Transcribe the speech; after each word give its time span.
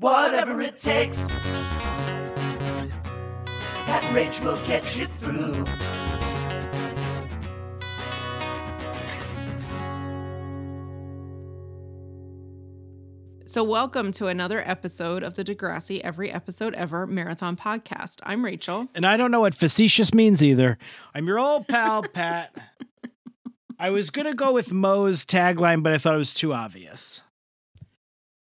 Whatever 0.00 0.60
it 0.60 0.78
takes, 0.78 1.18
that 3.86 4.00
Rach 4.12 4.40
will 4.44 4.64
get 4.64 4.96
you 4.96 5.06
through. 5.06 5.64
So, 13.48 13.64
welcome 13.64 14.12
to 14.12 14.28
another 14.28 14.62
episode 14.64 15.24
of 15.24 15.34
the 15.34 15.42
Degrassi 15.42 16.00
Every 16.02 16.30
Episode 16.30 16.74
Ever 16.74 17.04
Marathon 17.04 17.56
Podcast. 17.56 18.20
I'm 18.22 18.44
Rachel. 18.44 18.86
And 18.94 19.04
I 19.04 19.16
don't 19.16 19.32
know 19.32 19.40
what 19.40 19.56
facetious 19.56 20.14
means 20.14 20.44
either. 20.44 20.78
I'm 21.12 21.26
your 21.26 21.40
old 21.40 21.66
pal, 21.66 22.02
Pat. 22.14 22.54
I 23.80 23.90
was 23.90 24.10
going 24.10 24.26
to 24.26 24.34
go 24.34 24.52
with 24.52 24.72
Mo's 24.72 25.24
tagline, 25.24 25.82
but 25.82 25.92
I 25.92 25.98
thought 25.98 26.14
it 26.14 26.18
was 26.18 26.34
too 26.34 26.52
obvious. 26.52 27.22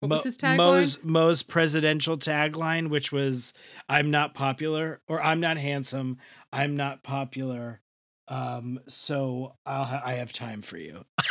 What 0.01 0.11
was 0.11 0.25
his 0.25 0.39
tagline? 0.39 0.57
Mo's, 0.57 0.99
Mo's 1.03 1.43
presidential 1.43 2.17
tagline, 2.17 2.89
which 2.89 3.11
was 3.11 3.53
I'm 3.89 4.11
not 4.11 4.32
popular 4.35 5.00
or 5.09 5.21
I'm 5.22 5.41
not 5.41 5.57
handsome. 5.57 6.18
I'm 6.53 6.77
not 6.77 7.03
popular. 7.03 7.81
Um, 8.29 8.81
so 8.86 9.57
I'll 9.67 9.85
ha- 9.85 10.03
I 10.05 10.14
have 10.14 10.32
time 10.32 10.63
for 10.63 10.77
you. 10.77 11.05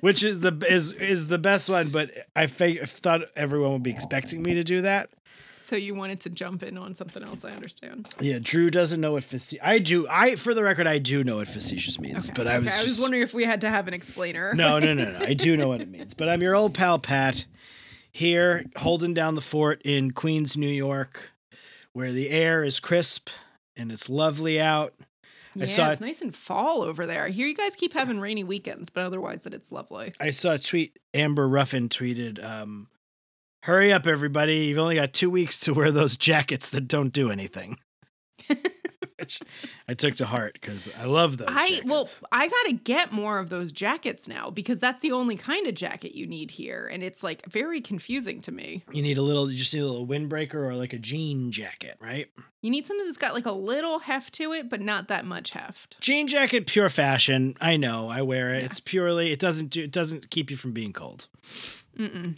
which 0.00 0.22
is 0.22 0.40
the 0.40 0.56
is 0.68 0.92
is 0.92 1.26
the 1.26 1.38
best 1.38 1.68
one, 1.68 1.90
but 1.90 2.10
I 2.34 2.46
thought 2.46 3.22
everyone 3.36 3.72
would 3.72 3.82
be 3.82 3.90
expecting 3.90 4.42
me 4.42 4.54
to 4.54 4.64
do 4.64 4.82
that. 4.82 5.10
So, 5.70 5.76
you 5.76 5.94
wanted 5.94 6.18
to 6.20 6.30
jump 6.30 6.62
in 6.64 6.76
on 6.76 6.94
something 6.96 7.22
else, 7.22 7.44
I 7.44 7.52
understand. 7.52 8.08
Yeah, 8.20 8.38
Drew 8.42 8.70
doesn't 8.70 9.00
know 9.00 9.12
what 9.12 9.22
facetious. 9.22 9.64
I 9.64 9.78
do. 9.78 10.06
I, 10.10 10.34
for 10.34 10.52
the 10.52 10.62
record, 10.64 10.86
I 10.88 10.98
do 10.98 11.22
know 11.22 11.36
what 11.36 11.46
facetious 11.48 11.98
means, 12.00 12.28
but 12.28 12.48
I 12.48 12.58
was 12.58 12.66
Okay, 12.68 12.74
I 12.74 12.78
was 12.82 12.86
just 12.92 13.00
wondering 13.00 13.22
if 13.22 13.32
we 13.32 13.44
had 13.44 13.60
to 13.60 13.70
have 13.70 13.86
an 13.88 13.94
explainer. 13.94 14.52
no, 14.54 14.78
no, 14.80 14.92
no, 14.94 15.10
no. 15.12 15.18
I 15.24 15.34
do 15.34 15.56
know 15.56 15.68
what 15.68 15.80
it 15.80 15.88
means, 15.88 16.12
but 16.14 16.28
I'm 16.28 16.42
your 16.42 16.56
old 16.56 16.74
pal 16.74 16.98
Pat 16.98 17.46
here, 18.10 18.64
holding 18.76 19.14
down 19.14 19.36
the 19.36 19.40
fort 19.40 19.80
in 19.84 20.10
Queens, 20.10 20.56
New 20.56 20.68
York, 20.68 21.30
where 21.92 22.12
the 22.12 22.30
air 22.30 22.64
is 22.64 22.80
crisp 22.80 23.30
and 23.76 23.92
it's 23.92 24.08
lovely 24.10 24.60
out. 24.60 24.94
yeah, 25.54 25.66
saw 25.66 25.90
it's 25.90 26.00
it- 26.00 26.04
nice 26.04 26.20
and 26.20 26.34
fall 26.34 26.82
over 26.82 27.06
there. 27.06 27.24
I 27.26 27.30
hear 27.30 27.46
you 27.46 27.54
guys 27.54 27.76
keep 27.76 27.92
having 27.92 28.18
rainy 28.18 28.42
weekends, 28.44 28.90
but 28.90 29.04
otherwise, 29.04 29.44
that 29.44 29.54
it's 29.54 29.70
lovely. 29.70 30.12
I 30.20 30.30
saw 30.30 30.54
a 30.54 30.58
tweet. 30.58 30.98
Amber 31.14 31.48
Ruffin 31.48 31.88
tweeted, 31.88 32.44
um, 32.44 32.88
"Hurry 33.62 33.92
up, 33.92 34.06
everybody! 34.06 34.66
You've 34.66 34.78
only 34.78 34.94
got 34.96 35.12
two 35.12 35.30
weeks 35.30 35.58
to 35.60 35.74
wear 35.74 35.90
those 35.92 36.16
jackets 36.16 36.68
that 36.70 36.88
don't 36.88 37.12
do 37.12 37.30
anything." 37.30 37.78
Which 39.18 39.40
I 39.86 39.92
took 39.92 40.16
to 40.16 40.24
heart 40.24 40.54
because 40.54 40.88
I 40.98 41.04
love 41.04 41.36
those. 41.36 41.48
I 41.50 41.82
well. 41.84 42.08
I 42.32 42.48
gotta 42.48 42.72
get 42.72 43.12
more 43.12 43.38
of 43.38 43.50
those 43.50 43.70
jackets 43.70 44.26
now 44.26 44.48
because 44.48 44.80
that's 44.80 45.02
the 45.02 45.12
only 45.12 45.36
kind 45.36 45.66
of 45.66 45.74
jacket 45.74 46.16
you 46.16 46.26
need 46.26 46.50
here, 46.50 46.88
and 46.90 47.02
it's 47.02 47.22
like 47.22 47.44
very 47.46 47.82
confusing 47.82 48.40
to 48.40 48.52
me. 48.52 48.82
You 48.92 49.02
need 49.02 49.18
a 49.18 49.22
little, 49.22 49.50
you 49.50 49.58
just 49.58 49.74
need 49.74 49.80
a 49.80 49.86
little 49.86 50.06
windbreaker 50.06 50.54
or 50.54 50.74
like 50.74 50.94
a 50.94 50.98
jean 50.98 51.52
jacket, 51.52 51.98
right? 52.00 52.28
You 52.62 52.70
need 52.70 52.86
something 52.86 53.04
that's 53.04 53.18
got 53.18 53.34
like 53.34 53.44
a 53.44 53.52
little 53.52 53.98
heft 53.98 54.32
to 54.34 54.52
it, 54.52 54.70
but 54.70 54.80
not 54.80 55.08
that 55.08 55.26
much 55.26 55.50
heft. 55.50 56.00
Jean 56.00 56.26
jacket, 56.26 56.66
pure 56.66 56.88
fashion. 56.88 57.56
I 57.60 57.76
know, 57.76 58.08
I 58.08 58.22
wear 58.22 58.54
it. 58.54 58.60
Yeah. 58.60 58.66
It's 58.66 58.80
purely, 58.80 59.32
it 59.32 59.38
doesn't 59.38 59.68
do, 59.68 59.84
it 59.84 59.92
doesn't 59.92 60.30
keep 60.30 60.50
you 60.50 60.56
from 60.56 60.72
being 60.72 60.94
cold. 60.94 61.28
Mm-mm. 61.98 62.36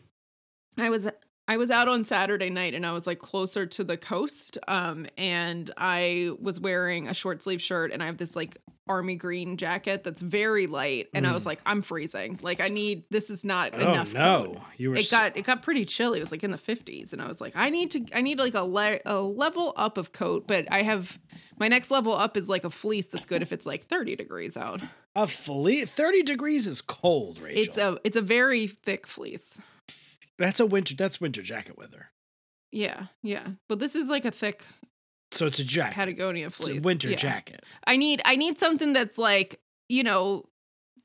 I 0.78 0.90
was 0.90 1.08
I 1.48 1.56
was 1.56 1.70
out 1.70 1.88
on 1.88 2.04
Saturday 2.04 2.50
night 2.50 2.72
and 2.72 2.86
I 2.86 2.92
was 2.92 3.06
like 3.06 3.18
closer 3.18 3.66
to 3.66 3.84
the 3.84 3.96
coast, 3.96 4.58
um, 4.68 5.06
and 5.18 5.70
I 5.76 6.30
was 6.40 6.60
wearing 6.60 7.08
a 7.08 7.14
short 7.14 7.42
sleeve 7.42 7.60
shirt 7.60 7.92
and 7.92 8.02
I 8.02 8.06
have 8.06 8.16
this 8.16 8.36
like 8.36 8.58
army 8.88 9.14
green 9.16 9.56
jacket 9.56 10.02
that's 10.02 10.20
very 10.20 10.66
light, 10.66 11.08
and 11.14 11.24
I 11.26 11.32
was 11.32 11.44
Mm. 11.44 11.46
like, 11.46 11.60
I'm 11.66 11.82
freezing. 11.82 12.38
Like 12.42 12.60
I 12.60 12.66
need 12.66 13.04
this 13.10 13.28
is 13.30 13.44
not 13.44 13.74
Oh 13.74 13.78
enough. 13.80 14.12
no, 14.14 14.44
coat. 14.54 14.58
you 14.76 14.90
were. 14.90 14.96
It 14.96 15.06
so- 15.06 15.16
got 15.18 15.36
it 15.36 15.42
got 15.42 15.62
pretty 15.62 15.84
chilly. 15.84 16.18
It 16.18 16.22
was 16.22 16.32
like 16.32 16.44
in 16.44 16.50
the 16.52 16.58
50s, 16.58 17.12
and 17.12 17.20
I 17.20 17.26
was 17.28 17.40
like, 17.40 17.54
I 17.56 17.70
need 17.70 17.90
to 17.92 18.04
I 18.14 18.20
need 18.22 18.38
like 18.38 18.54
a 18.54 18.62
le- 18.62 19.00
a 19.04 19.20
level 19.20 19.72
up 19.76 19.98
of 19.98 20.12
coat, 20.12 20.46
but 20.46 20.66
I 20.70 20.82
have 20.82 21.18
my 21.58 21.68
next 21.68 21.90
level 21.90 22.12
up 22.14 22.36
is 22.36 22.48
like 22.48 22.64
a 22.64 22.70
fleece 22.70 23.08
that's 23.08 23.26
good 23.26 23.42
if 23.42 23.52
it's 23.52 23.66
like 23.66 23.86
30 23.88 24.16
degrees 24.16 24.56
out. 24.56 24.80
a 25.14 25.26
fleece, 25.26 25.90
thirty 25.90 26.22
degrees 26.22 26.66
is 26.66 26.80
cold, 26.80 27.38
Rachel. 27.40 27.62
It's 27.62 27.76
a 27.76 27.98
it's 28.04 28.16
a 28.16 28.22
very 28.22 28.66
thick 28.68 29.06
fleece. 29.06 29.60
That's 30.38 30.60
a 30.60 30.66
winter. 30.66 30.94
That's 30.94 31.20
winter 31.20 31.42
jacket 31.42 31.76
weather. 31.78 32.10
Yeah, 32.70 33.06
yeah. 33.22 33.48
But 33.68 33.78
this 33.80 33.94
is 33.94 34.08
like 34.08 34.24
a 34.24 34.30
thick 34.30 34.64
So 35.32 35.46
it's 35.46 35.58
a 35.58 35.64
jacket. 35.64 35.94
Patagonia 35.94 36.46
It's 36.46 36.56
fleece. 36.56 36.82
a 36.82 36.84
winter 36.84 37.10
Yeah. 37.10 37.16
jacket. 37.16 37.64
I 37.86 37.96
need 37.96 38.22
I 38.24 38.36
need 38.36 38.58
something 38.58 38.92
that's 38.92 39.18
like, 39.18 39.60
you 39.88 40.02
know, 40.02 40.48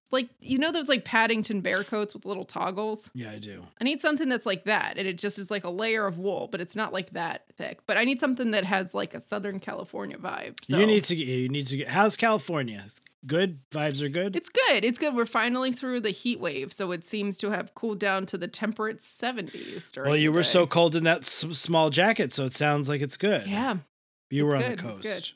like 0.10 0.30
you 0.40 0.58
know 0.58 0.72
those 0.72 0.88
like 0.88 1.04
Paddington 1.04 1.60
bear 1.60 1.84
coats 1.84 2.14
with 2.14 2.26
little 2.26 2.46
toggles? 2.46 3.12
Yeah, 3.14 3.32
I 3.32 3.40
do. 3.40 3.64
I 3.82 3.84
need 3.84 4.00
something 4.00 4.30
that's 4.30 4.46
like 4.46 4.64
that. 4.64 4.98
And 4.98 5.06
it 5.06 5.18
just 5.18 5.38
is 5.38 5.52
like 5.52 5.66
a 5.66 5.70
layer 5.70 6.06
of 6.06 6.18
wool, 6.18 6.48
but 6.50 6.62
it's 6.62 6.76
not 6.78 6.94
like 6.94 7.10
that 7.12 7.44
thick. 7.58 7.80
But 7.86 7.98
I 7.98 8.06
need 8.06 8.22
something 8.22 8.52
that 8.52 8.64
has 8.64 8.94
like 8.94 9.14
a 9.14 9.20
Southern 9.20 9.60
California 9.60 10.18
vibe. 10.18 10.56
So 10.64 10.78
You 10.78 10.86
need 10.88 11.04
to 11.06 11.16
get. 11.18 11.28
You 11.28 11.50
need 11.50 11.68
to 11.68 11.76
get. 11.78 11.90
How's 11.90 12.16
California? 12.16 12.86
Good 13.26 13.60
vibes 13.72 14.02
are 14.02 14.10
good. 14.10 14.36
it's 14.36 14.50
good. 14.50 14.86
It's 14.86 14.98
good. 15.00 15.16
We're 15.16 15.26
finally 15.26 15.72
through 15.72 16.02
the 16.02 16.12
heat 16.12 16.40
wave, 16.40 16.72
so 16.72 16.92
it 16.92 17.04
seems 17.04 17.38
to 17.40 17.50
have 17.50 17.74
cooled 17.74 18.00
down 18.00 18.26
to 18.28 18.38
the 18.38 18.48
temperate 18.48 19.00
70s. 19.00 19.92
During 19.92 20.10
well, 20.12 20.18
you 20.18 20.32
were 20.32 20.44
so 20.44 20.68
cold 20.68 20.96
in 20.96 21.04
that 21.06 21.20
s- 21.22 21.46
small 21.58 21.90
jacket, 21.90 22.32
so 22.32 22.46
it 22.46 22.54
sounds 22.54 22.88
like 22.88 23.02
it's 23.02 23.18
good. 23.18 23.48
yeah, 23.48 23.78
you 24.30 24.46
it's 24.46 24.52
were 24.52 24.56
on 24.58 24.62
good, 24.62 24.80
the 24.80 24.88
it's 24.90 24.98
coast. 24.98 25.02
good. 25.02 25.32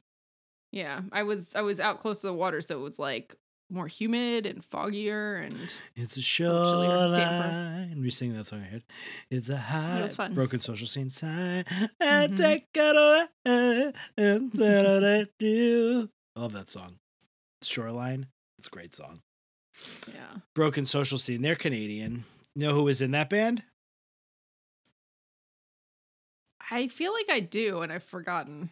yeah. 0.77 1.01
I 1.11 1.23
was 1.23 1.55
I 1.55 1.61
was 1.61 1.79
out 1.79 1.99
close 1.99 2.21
to 2.21 2.27
the 2.27 2.33
water, 2.33 2.61
so 2.61 2.77
it 2.77 2.81
was 2.81 2.99
like 2.99 3.35
more 3.69 3.87
humid 3.87 4.45
and 4.45 4.61
foggier, 4.69 5.45
and 5.45 5.57
It's 5.95 6.15
a 6.17 6.19
little 6.19 6.23
chillier, 6.23 7.15
damper. 7.15 7.47
shoreline. 7.49 8.01
We 8.01 8.09
sing 8.11 8.33
that 8.37 8.45
song 8.45 8.61
I 8.61 8.65
heard. 8.65 8.83
It's 9.29 9.49
a 9.49 9.57
high 9.57 10.07
fun. 10.09 10.33
broken 10.33 10.59
social 10.59 10.87
scene 10.87 11.09
sign. 11.09 11.63
And 11.99 12.33
Mhm. 12.33 12.37
take 12.37 12.67
it 12.75 12.95
away. 12.95 13.93
And 14.17 14.51
then 14.51 15.03
I 15.05 15.27
do. 15.39 16.09
I 16.35 16.39
love 16.41 16.51
that 16.53 16.69
song. 16.69 16.97
Shoreline. 17.67 18.27
It's 18.57 18.67
a 18.67 18.71
great 18.71 18.93
song. 18.95 19.21
yeah. 20.07 20.39
Broken 20.55 20.85
social 20.85 21.17
scene. 21.17 21.41
They're 21.41 21.55
Canadian. 21.55 22.25
You 22.55 22.67
know 22.67 22.73
who 22.73 22.83
was 22.83 23.01
in 23.01 23.11
that 23.11 23.29
band? 23.29 23.63
I 26.69 26.87
feel 26.87 27.13
like 27.13 27.29
I 27.29 27.39
do, 27.41 27.81
and 27.81 27.91
I've 27.91 28.03
forgotten. 28.03 28.69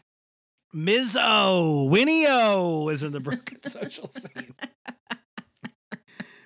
Ms. 0.74 1.18
O. 1.20 1.86
Winnie 1.86 2.26
O 2.28 2.90
is 2.90 3.04
in 3.04 3.12
the 3.12 3.20
broken 3.20 3.62
social 3.68 4.10
scene. 4.10 4.54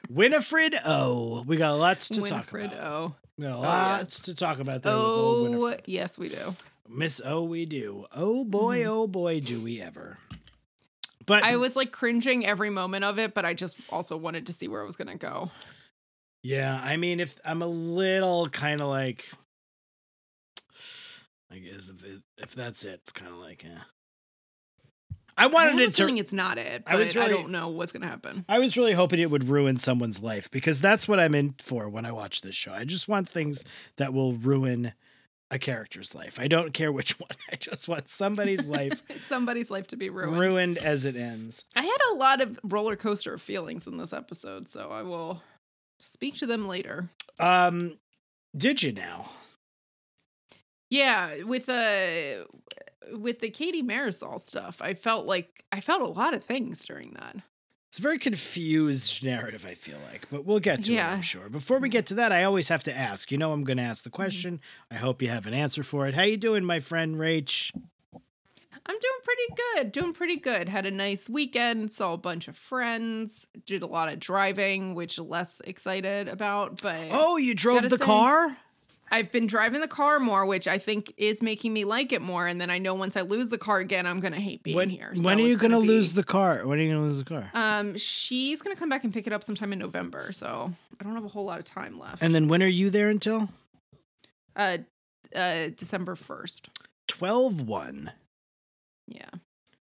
Winifred 0.10 0.76
O. 0.86 1.44
We 1.46 1.58
got 1.58 1.74
lots 1.74 2.08
to 2.10 2.22
Winifred 2.22 2.72
talk 2.72 2.76
about. 2.78 2.88
O. 2.88 3.16
We 3.38 3.46
got 3.46 3.56
Oh, 3.58 3.62
lots 3.62 4.22
to 4.22 4.36
talk 4.36 4.60
about 4.60 4.84
there 4.84 4.94
Oh, 4.94 5.76
yes, 5.86 6.18
we 6.18 6.30
do. 6.30 6.56
Miss 6.88 7.20
O, 7.24 7.44
we 7.44 7.66
do. 7.66 8.06
Oh 8.14 8.44
boy, 8.44 8.82
Mhm. 8.82 8.88
oh 8.88 9.08
boy, 9.08 9.40
do 9.40 9.62
we 9.62 9.82
ever. 9.82 10.20
But 11.26 11.44
I 11.44 11.56
was 11.58 11.76
like 11.76 11.92
cringing 11.92 12.46
every 12.46 12.70
moment 12.70 13.04
of 13.06 13.20
it, 13.20 13.34
but 13.34 13.46
I 13.46 13.54
just 13.54 13.78
also 13.92 14.18
wanted 14.18 14.48
to 14.48 14.54
see 14.54 14.68
where 14.68 14.82
it 14.82 14.86
was 14.86 14.96
gonna 14.96 15.16
go. 15.16 15.52
yeah, 16.42 16.80
I 16.84 16.98
mean, 16.98 17.20
if 17.20 17.36
I'm 17.46 17.62
a 17.62 17.68
little 17.68 18.50
kind 18.50 18.82
of 18.82 18.88
like, 18.88 19.30
I 21.52 21.58
guess 21.60 21.88
if, 21.90 22.04
it, 22.04 22.22
if 22.38 22.56
that's 22.56 22.84
it, 22.84 23.02
it's 23.04 23.12
kind 23.12 23.32
of 23.32 23.38
like, 23.38 23.64
eh. 23.66 23.80
I 25.36 25.46
I 25.46 25.48
wanted 25.48 25.80
a 25.80 25.84
it 25.86 25.96
to. 25.96 26.08
it's 26.16 26.32
not 26.34 26.60
it, 26.60 26.84
but 26.86 26.94
I 26.94 26.96
I, 26.98 27.00
was 27.00 27.16
really- 27.16 27.30
don't 27.34 27.50
know 27.52 27.70
what's 27.70 27.92
gonna 27.92 28.08
happen. 28.08 28.46
I 28.48 28.60
was 28.60 28.78
really 28.78 28.94
hoping 28.94 29.20
it 29.20 29.32
would 29.32 29.48
ruin 29.48 29.78
someone's 29.78 30.22
life 30.22 30.50
because 30.52 30.80
that's 30.80 31.08
what 31.08 31.20
I'm 31.20 31.34
in 31.34 31.56
for 31.60 31.90
when 31.90 32.06
I 32.06 32.12
watch 32.12 32.42
this 32.42 32.56
show. 32.56 32.72
I 32.72 32.84
just 32.86 33.08
want 33.08 33.30
things 33.30 33.64
that 33.98 34.14
will 34.14 34.34
ruin 34.34 34.94
a 35.54 35.60
character's 35.60 36.16
life. 36.16 36.40
I 36.40 36.48
don't 36.48 36.74
care 36.74 36.92
which 36.92 37.20
one. 37.20 37.30
I 37.52 37.56
just 37.56 37.88
want 37.88 38.10
somebody's 38.10 38.66
life 38.66 39.02
Somebody's 39.20 39.70
life 39.70 39.88
to 39.88 39.96
be 39.96 40.10
ruined. 40.10 40.40
ruined 40.40 40.78
as 40.80 41.06
it 41.06 41.16
ends. 41.16 41.64
I 41.76 41.84
had 41.84 41.98
a 42.12 42.16
lot 42.16 42.42
of 42.42 42.60
roller 42.64 42.96
coaster 42.96 43.38
feelings 43.38 43.86
in 43.88 43.98
this 43.98 44.14
episode, 44.14 44.68
so 44.68 44.90
I 44.92 45.04
will 45.04 45.42
speak 46.00 46.38
to 46.38 46.46
them 46.46 46.68
later. 46.68 47.10
Um, 47.40 48.00
did 48.58 48.82
you 48.84 48.92
now? 48.92 49.30
Yeah, 50.90 51.44
with 51.44 51.66
the 51.68 52.46
with 53.12 53.40
the 53.40 53.50
Katie 53.50 53.84
Marisol 53.84 54.40
stuff, 54.40 54.82
I 54.82 54.94
felt 54.94 55.26
like 55.26 55.64
I 55.72 55.82
felt 55.82 56.02
a 56.02 56.08
lot 56.08 56.34
of 56.34 56.44
things 56.44 56.86
during 56.86 57.14
that. 57.20 57.38
It's 57.94 58.00
a 58.00 58.02
very 58.02 58.18
confused 58.18 59.24
narrative, 59.24 59.68
I 59.70 59.76
feel 59.76 60.00
like, 60.12 60.26
but 60.32 60.46
we'll 60.46 60.60
get 60.60 60.84
to 60.86 60.94
it, 60.96 61.00
I'm 61.00 61.22
sure. 61.22 61.48
Before 61.48 61.78
we 61.78 61.90
get 61.90 62.08
to 62.08 62.16
that, 62.16 62.32
I 62.32 62.44
always 62.44 62.70
have 62.70 62.82
to 62.86 62.98
ask. 62.98 63.32
You 63.32 63.38
know, 63.38 63.52
I'm 63.52 63.64
going 63.64 63.78
to 63.78 63.84
ask 63.84 64.04
the 64.04 64.10
Mm-hmm. 64.10 64.16
question. 64.16 64.62
I 64.90 64.96
hope 64.96 65.22
you 65.22 65.30
have 65.30 65.46
an 65.46 65.54
answer 65.54 65.84
for 65.84 66.08
it. 66.08 66.16
How 66.16 66.24
you 66.24 66.36
doing, 66.36 66.66
my 66.66 66.80
friend 66.80 67.18
Rach? 67.18 67.70
I'm 68.16 68.96
doing 69.00 69.20
pretty 69.24 69.62
good. 69.76 69.92
Doing 69.92 70.12
pretty 70.12 70.38
good. 70.38 70.70
Had 70.70 70.88
a 70.88 70.92
nice 70.92 71.30
weekend, 71.30 71.92
saw 71.92 72.14
a 72.14 72.18
bunch 72.18 72.48
of 72.48 72.58
friends, 72.58 73.46
did 73.68 73.84
a 73.84 73.86
lot 73.86 74.12
of 74.12 74.18
driving, 74.20 74.96
which 74.96 75.20
less 75.20 75.62
excited 75.64 76.28
about, 76.28 76.82
but 76.82 77.10
Oh, 77.12 77.38
you 77.38 77.54
drove 77.54 77.88
the 77.92 78.00
say- 78.00 78.06
car? 78.06 78.58
I've 79.12 79.32
been 79.32 79.46
driving 79.46 79.80
the 79.82 79.88
car 79.88 80.20
more, 80.20 80.46
which 80.46 80.68
I 80.68 80.80
think 80.80 81.14
is 81.18 81.42
making 81.44 81.72
me 81.72 81.86
like 81.86 82.12
it 82.12 82.22
more. 82.22 82.48
And 82.48 82.60
then 82.60 82.70
I 82.72 82.80
know 82.80 82.96
once 82.96 83.16
I 83.16 83.22
lose 83.22 83.50
the 83.52 83.58
car 83.60 83.78
again, 83.80 84.08
I'm 84.08 84.20
gonna 84.20 84.40
hate 84.40 84.64
being 84.64 84.76
when 84.76 84.90
here. 84.90 85.10
when 85.10 85.20
So 85.24 85.30
are 85.30 85.40
you 85.48 85.54
it's 85.54 85.62
gonna, 85.62 85.80
be- 85.82 85.88
lose 85.88 86.14
the 86.14 86.24
car? 86.24 86.66
When 86.66 86.80
are 86.80 86.82
you 86.82 86.92
gonna 86.94 87.06
lose 87.06 87.20
the 87.20 87.26
car? 87.26 87.50
Um, 87.54 87.96
she's 87.98 88.62
gonna 88.64 88.76
come 88.76 88.90
back 88.90 89.04
and 89.04 89.14
pick 89.14 89.28
it 89.28 89.34
up 89.34 89.44
sometime 89.44 89.72
in 89.72 89.78
November, 89.80 90.32
so 90.32 90.72
I 91.00 91.04
don't 91.04 91.14
have 91.16 91.26
a 91.26 91.30
whole 91.30 91.46
lot 91.46 91.60
of 91.60 91.66
time 91.66 92.00
left. 92.00 92.22
and 92.24 92.34
then 92.34 92.48
when 92.48 92.64
are 92.64 92.68
you 92.68 92.90
there 92.90 93.10
until? 93.10 93.50
uh, 94.56 94.78
uh, 95.36 95.68
December 95.76 96.16
first. 96.16 96.70
12 97.08 97.62
1. 97.62 98.12
Yeah. 99.08 99.26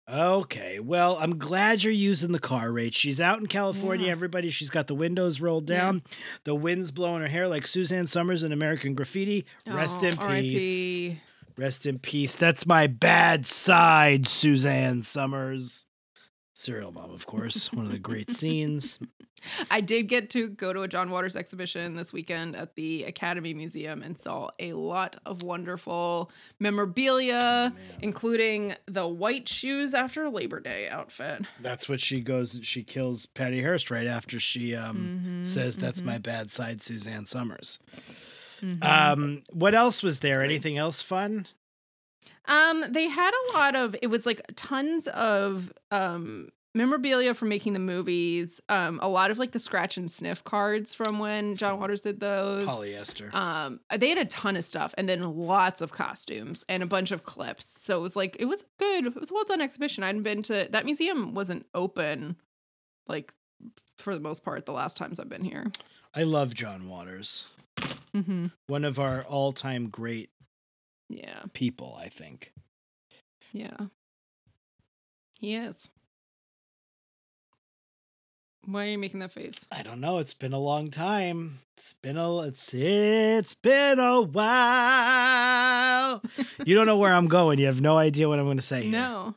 Okay. 0.10 0.80
Well, 0.80 1.18
I'm 1.20 1.38
glad 1.38 1.84
you're 1.84 1.92
using 1.92 2.32
the 2.32 2.40
car, 2.40 2.70
Rach. 2.70 2.94
She's 2.94 3.20
out 3.20 3.40
in 3.40 3.48
California, 3.48 4.06
Yeah. 4.06 4.12
everybody. 4.14 4.50
She's 4.50 4.70
got 4.70 4.88
the 4.88 4.96
windows 4.96 5.42
rolled 5.42 5.70
Yeah. 5.70 5.78
down, 5.78 6.04
the 6.46 6.56
wind's 6.56 6.92
blowing 6.92 7.22
her 7.22 7.28
hair 7.28 7.48
like 7.48 7.68
Suzanne 7.68 8.08
Somers 8.08 8.44
in 8.44 8.52
American 8.54 8.94
Graffiti. 8.96 9.46
Rest 9.66 10.00
Oh, 10.04 10.08
in 10.08 10.18
peace. 10.18 11.18
Rest 11.58 11.86
in 11.86 12.00
peace. 12.00 12.36
That's 12.36 12.66
my 12.66 12.88
bad 12.88 13.46
side, 13.48 14.28
Suzanne 14.28 15.04
Somers. 15.04 15.86
Serial 16.58 16.92
mom, 16.92 17.12
of 17.12 17.28
course. 17.28 17.72
One 17.72 17.86
of 17.86 17.92
the 17.92 18.00
great 18.00 18.32
scenes. 18.32 18.98
I 19.70 19.80
did 19.80 20.08
get 20.08 20.32
to 20.32 20.50
go 20.50 20.74
to 20.74 20.82
a 20.82 20.88
John 20.88 21.12
Waters 21.12 21.36
exhibition 21.36 21.96
this 21.96 22.12
weekend 22.12 22.56
at 22.56 22.74
the 22.74 23.04
Academy 23.04 23.54
Museum 23.54 24.02
and 24.02 24.20
saw 24.20 24.50
a 24.58 24.74
lot 24.74 25.18
of 25.24 25.44
wonderful 25.44 26.32
memorabilia, 26.60 27.72
including 28.02 28.74
the 28.88 29.08
white 29.08 29.48
shoes 29.48 29.94
after 29.94 30.28
Labor 30.32 30.60
Day 30.60 30.90
outfit. 30.90 31.44
That's 31.60 31.88
what 31.88 32.02
she 32.02 32.22
goes. 32.22 32.60
She 32.64 32.82
kills 32.84 33.28
Patty 33.28 33.62
Hearst 33.62 33.92
right 33.92 34.08
after 34.08 34.40
she 34.40 34.74
um, 34.74 34.98
Mm-hmm, 34.98 35.44
says, 35.44 35.78
"That's 35.78 36.02
my 36.02 36.18
bad 36.18 36.50
side, 36.50 36.82
Suzanne 36.82 37.28
Somers." 37.28 37.78
Mm-hmm. 38.62 38.82
Um, 38.82 39.44
what 39.54 39.76
else 39.76 40.02
was 40.02 40.20
there? 40.20 40.42
Anything 40.44 40.80
else 40.80 41.04
fun? 41.04 41.46
Um, 42.48 42.86
they 42.90 43.08
had 43.08 43.32
a 43.32 43.58
lot 43.58 43.76
of 43.76 43.96
it 44.02 44.08
was 44.08 44.26
like 44.26 44.42
tons 44.56 45.08
of 45.08 45.72
um 45.92 46.50
memorabilia 46.78 47.34
from 47.34 47.50
making 47.50 47.74
the 47.74 47.80
movies. 47.80 48.62
Um, 48.70 49.00
a 49.02 49.10
lot 49.10 49.32
of 49.32 49.40
like 49.40 49.52
the 49.52 49.60
scratch 49.60 49.98
and 49.98 50.10
sniff 50.10 50.44
cards 50.44 50.94
from 50.94 51.20
when 51.20 51.56
John 51.56 51.80
Waters 51.80 52.02
did 52.02 52.20
those. 52.20 52.68
Polyester. 52.68 53.34
Um, 53.34 53.80
they 53.98 54.10
had 54.10 54.20
a 54.20 54.26
ton 54.26 54.56
of 54.56 54.64
stuff 54.64 54.94
and 54.98 55.10
then 55.10 55.36
lots 55.36 55.82
of 55.82 55.92
costumes 55.92 56.64
and 56.70 56.84
a 56.84 56.86
bunch 56.86 57.12
of 57.12 57.24
clips. 57.24 57.82
So 57.82 57.98
it 57.98 58.02
was 58.02 58.16
like 58.16 58.38
it 58.40 58.46
was 58.46 58.64
good. 58.78 59.08
It 59.08 59.20
was 59.20 59.32
a 59.32 59.34
well 59.34 59.44
done 59.44 59.60
exhibition. 59.60 60.04
I 60.04 60.08
hadn't 60.08 60.24
been 60.24 60.44
to 60.44 60.68
that 60.72 60.86
museum 60.86 61.34
wasn't 61.34 61.66
open 61.74 62.38
like 63.08 63.34
for 63.98 64.14
the 64.14 64.22
most 64.22 64.44
part 64.44 64.66
the 64.66 64.74
last 64.74 64.96
times 64.96 65.20
I've 65.20 65.30
been 65.30 65.44
here. 65.44 65.72
I 66.14 66.24
love 66.24 66.54
John 66.54 66.88
Waters. 66.88 67.46
Mm-hmm. 68.16 68.48
One 68.68 68.86
of 68.86 69.00
our 69.00 69.24
all-time 69.24 69.90
great 69.90 70.30
Yeah, 71.10 71.44
people, 71.54 71.98
I 72.00 72.10
think. 72.10 72.54
yeah. 73.54 73.78
He 75.40 75.56
is. 75.56 75.90
Why 78.66 78.88
are 78.88 78.90
you 78.90 78.98
making 78.98 79.22
that 79.22 79.32
face? 79.32 79.66
I 79.72 79.84
don't 79.84 80.02
know. 80.02 80.18
It's 80.18 80.34
been 80.34 80.52
a 80.52 80.60
long 80.60 80.92
time. 80.92 81.60
It's 81.78 81.94
been 82.02 82.18
a 82.18 82.40
it's 82.42 82.74
it's 82.74 83.56
been 83.56 84.00
a 84.00 84.22
while. 84.22 86.22
you 86.66 86.76
don't 86.76 86.88
know 86.88 86.98
where 86.98 87.14
I'm 87.14 87.28
going. 87.28 87.60
You 87.60 87.68
have 87.68 87.80
no 87.80 87.98
idea 87.98 88.28
what 88.28 88.40
I'm 88.40 88.46
going 88.46 88.58
to 88.58 88.64
say. 88.64 88.82
here. 88.84 88.92
No. 88.92 89.36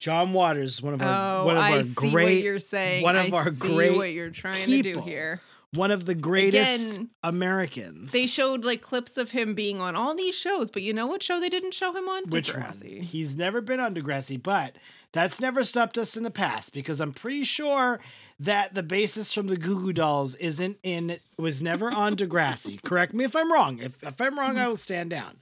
John 0.00 0.32
Waters, 0.32 0.80
one 0.80 0.94
of 0.94 1.02
our 1.02 1.40
Oh, 1.40 1.44
one 1.46 1.56
of 1.56 1.62
I 1.64 1.72
our 1.78 1.82
see 1.82 2.06
what 2.06 2.12
great 2.12 2.44
you're 2.44 2.60
saying. 2.60 3.02
one 3.02 3.16
of 3.16 3.34
I 3.34 3.36
our 3.36 3.50
see 3.50 3.68
great 3.74 3.96
what 3.96 4.12
you're 4.12 4.30
trying 4.30 4.64
to 4.64 4.82
do 4.82 5.00
here. 5.00 5.40
One 5.74 5.90
of 5.90 6.06
the 6.06 6.14
greatest 6.14 6.96
Again, 6.96 7.10
Americans. 7.22 8.12
They 8.12 8.26
showed 8.26 8.64
like 8.64 8.80
clips 8.80 9.18
of 9.18 9.32
him 9.32 9.54
being 9.54 9.80
on 9.80 9.96
all 9.96 10.14
these 10.14 10.34
shows, 10.34 10.70
but 10.70 10.82
you 10.82 10.92
know 10.92 11.06
what 11.06 11.22
show 11.22 11.40
they 11.40 11.48
didn't 11.48 11.74
show 11.74 11.92
him 11.92 12.08
on? 12.08 12.24
Which 12.28 12.54
one? 12.54 12.72
He's 12.82 13.36
never 13.36 13.60
been 13.60 13.80
on 13.80 13.94
Degrassi, 13.94 14.42
but 14.42 14.76
that's 15.12 15.40
never 15.40 15.64
stopped 15.64 15.98
us 15.98 16.16
in 16.16 16.22
the 16.22 16.30
past 16.30 16.72
because 16.72 17.00
I'm 17.00 17.12
pretty 17.12 17.44
sure 17.44 18.00
that 18.40 18.74
the 18.74 18.82
basis 18.82 19.32
from 19.32 19.48
the 19.48 19.56
Goo 19.56 19.80
Goo 19.80 19.92
Dolls 19.92 20.34
isn't 20.36 20.78
in 20.82 21.18
was 21.38 21.60
never 21.60 21.90
on 21.90 22.16
Degrassi. 22.16 22.82
Correct 22.82 23.12
me 23.12 23.24
if 23.24 23.36
I'm 23.36 23.52
wrong. 23.52 23.78
If 23.78 24.02
if 24.02 24.20
I'm 24.20 24.38
wrong, 24.38 24.58
I 24.58 24.68
will 24.68 24.76
stand 24.76 25.10
down. 25.10 25.38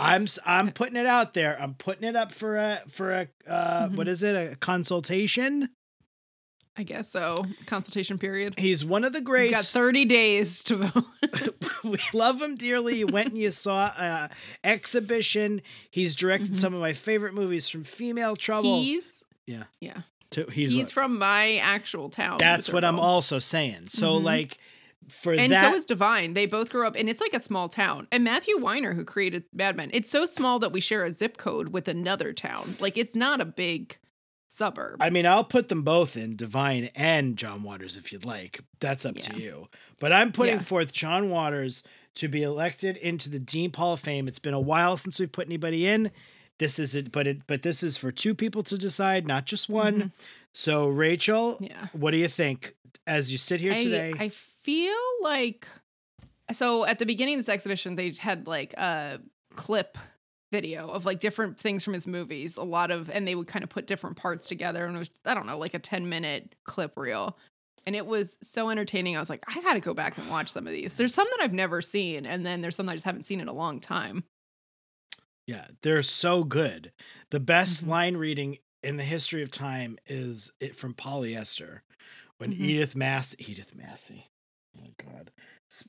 I'm 0.00 0.28
I'm 0.46 0.70
putting 0.70 0.96
it 0.96 1.06
out 1.06 1.34
there. 1.34 1.60
I'm 1.60 1.74
putting 1.74 2.08
it 2.08 2.14
up 2.14 2.32
for 2.32 2.56
a 2.56 2.82
for 2.88 3.12
a 3.12 3.28
uh, 3.48 3.88
what 3.88 4.08
is 4.08 4.22
it? 4.22 4.52
A 4.52 4.56
consultation. 4.56 5.70
I 6.78 6.84
guess 6.84 7.08
so. 7.10 7.44
Consultation 7.66 8.18
period. 8.18 8.56
He's 8.56 8.84
one 8.84 9.02
of 9.02 9.12
the 9.12 9.18
You 9.18 9.24
greats. 9.24 9.52
got 9.54 9.64
30 9.64 10.04
days 10.04 10.62
to 10.64 10.76
vote. 10.76 11.04
we 11.84 11.98
love 12.14 12.40
him 12.40 12.54
dearly. 12.54 12.96
You 12.96 13.08
went 13.08 13.30
and 13.30 13.38
you 13.38 13.50
saw 13.50 13.86
uh, 13.96 14.28
exhibition. 14.62 15.60
He's 15.90 16.14
directed 16.14 16.56
some 16.56 16.74
of 16.74 16.80
my 16.80 16.92
favorite 16.92 17.34
movies 17.34 17.68
from 17.68 17.82
Female 17.84 18.36
Trouble. 18.36 18.76
Mm-hmm. 18.76 18.84
he's 18.84 19.24
yeah, 19.46 19.64
yeah. 19.80 20.02
to, 20.30 20.44
he's, 20.44 20.70
he's, 20.70 20.90
from 20.92 21.18
my 21.18 21.56
actual 21.56 22.10
town. 22.10 22.36
that's 22.38 22.72
what 22.72 22.84
I'm 22.84 23.00
also 23.00 23.38
saying. 23.38 23.88
So 23.88 24.20
Mhm. 24.20 24.22
like 24.24 24.58
for 25.08 25.32
And 25.32 25.50
that, 25.52 25.70
so 25.72 25.76
is 25.76 25.84
Divine. 25.86 26.34
They 26.34 26.44
both 26.46 26.68
grew 26.70 26.86
up, 26.86 26.94
and 26.94 27.08
it's 27.08 27.20
like 27.20 27.32
a 27.32 27.40
small 27.40 27.68
town. 27.68 28.06
And 28.12 28.24
Matthew 28.24 28.58
Weiner, 28.58 28.92
who 28.94 29.04
created 29.04 29.44
Mad 29.54 29.74
Men, 29.74 29.90
it's 29.94 30.10
so 30.10 30.26
small 30.26 30.58
that 30.58 30.70
we 30.70 30.80
share 30.80 31.02
a 31.02 31.10
zip 31.12 31.38
code 31.38 31.68
with 31.68 31.88
another 31.88 32.32
town. 32.34 32.74
Like 32.78 32.96
it's 32.98 33.16
not 33.16 33.40
a 33.40 33.46
big 33.46 33.96
suburb. 34.48 34.96
I 35.00 35.10
mean, 35.10 35.26
I'll 35.26 35.44
put 35.44 35.68
them 35.68 35.82
both 35.82 36.16
in 36.16 36.34
Divine 36.34 36.90
and 36.94 37.36
John 37.36 37.62
Waters 37.62 37.96
if 37.96 38.12
you'd 38.12 38.24
like. 38.24 38.60
That's 38.80 39.04
up 39.06 39.14
to 39.16 39.38
you. 39.38 39.68
But 40.00 40.12
I'm 40.12 40.32
putting 40.32 40.56
Yeah. 40.56 40.62
forth 40.62 40.92
John 40.92 41.30
Waters 41.30 41.82
to 42.14 42.28
be 42.28 42.42
elected 42.42 42.96
into 42.96 43.28
the 43.30 43.38
Dean 43.38 43.72
Hall 43.72 43.92
of 43.92 44.00
Fame. 44.00 44.26
It's 44.26 44.38
been 44.38 44.54
a 44.54 44.60
while 44.60 44.96
since 44.96 45.20
we've 45.20 45.30
put 45.30 45.46
anybody 45.46 45.86
in. 45.86 46.10
This 46.58 46.78
is 46.80 46.94
it, 46.96 47.12
but 47.12 47.26
it, 47.28 47.46
but 47.46 47.62
this 47.62 47.82
is 47.84 47.96
for 47.96 48.10
two 48.10 48.34
people 48.34 48.64
to 48.64 48.76
decide, 48.76 49.26
not 49.26 49.44
just 49.46 49.68
one. 49.68 50.00
Mhm. 50.02 50.12
So, 50.50 50.88
Rachel, 50.88 51.56
yeah. 51.60 51.86
what 51.92 52.10
do 52.10 52.16
you 52.16 52.26
think 52.26 52.74
as 53.06 53.30
you 53.30 53.38
sit 53.38 53.60
here 53.60 53.74
I, 53.74 53.76
today? 53.76 54.14
I 54.18 54.28
feel 54.30 54.96
like 55.20 55.68
so 56.50 56.84
at 56.86 56.98
the 56.98 57.06
beginning 57.06 57.34
of 57.34 57.40
this 57.40 57.48
exhibition, 57.52 57.94
they 57.94 58.12
had 58.18 58.46
like 58.48 58.72
a 58.74 59.20
clip 59.54 59.98
video 60.52 60.88
of 60.88 61.04
like 61.04 61.20
different 61.20 61.58
things 61.58 61.84
from 61.84 61.94
his 61.94 62.06
movies, 62.06 62.56
a 62.56 62.62
lot 62.62 62.90
of, 62.90 63.10
and 63.10 63.26
they 63.28 63.34
would 63.34 63.46
kind 63.48 63.62
of 63.62 63.68
put 63.70 63.86
different 63.86 64.16
parts 64.16 64.48
together, 64.48 64.84
and 64.86 64.96
it 64.96 64.98
was 64.98 65.10
I 65.24 65.34
don't 65.34 65.46
know, 65.46 65.58
like 65.58 65.74
a 65.74 65.78
ten 65.78 66.08
minute 66.08 66.54
clip 66.64 66.96
reel. 66.96 67.38
And 67.86 67.96
it 67.96 68.06
was 68.06 68.36
so 68.42 68.68
entertaining. 68.70 69.16
I 69.16 69.20
was 69.20 69.30
like, 69.30 69.44
I 69.48 69.60
gotta 69.62 69.80
go 69.80 69.94
back 69.94 70.18
and 70.18 70.28
watch 70.28 70.50
some 70.50 70.66
of 70.66 70.72
these. 70.72 70.96
There's 70.96 71.14
some 71.14 71.26
that 71.30 71.42
I've 71.44 71.54
never 71.54 71.80
seen, 71.82 72.26
and 72.26 72.44
then 72.44 72.60
there's 72.60 72.76
some 72.76 72.86
that 72.86 72.92
I 72.92 72.96
just 72.96 73.04
haven't 73.06 73.24
seen 73.24 73.40
in 73.40 73.48
a 73.48 73.52
long 73.52 73.80
time. 73.80 74.24
Yeah, 75.46 75.68
they're 75.82 76.02
so 76.02 76.44
good. 76.44 76.92
The 77.30 77.40
best 77.40 77.84
Mhm. 77.84 77.88
line 77.88 78.16
reading 78.16 78.58
in 78.82 78.96
the 78.96 79.04
history 79.04 79.42
of 79.42 79.50
time 79.50 79.98
is 80.06 80.52
it 80.60 80.76
from 80.76 80.94
Polyester 80.94 81.80
when 82.38 82.52
Mhm. 82.52 82.60
Edith 82.60 82.94
Mass 82.96 83.34
Edith 83.38 83.74
Massey. 83.74 84.30
Oh 84.76 84.80
my 84.82 84.92
god. 84.98 85.30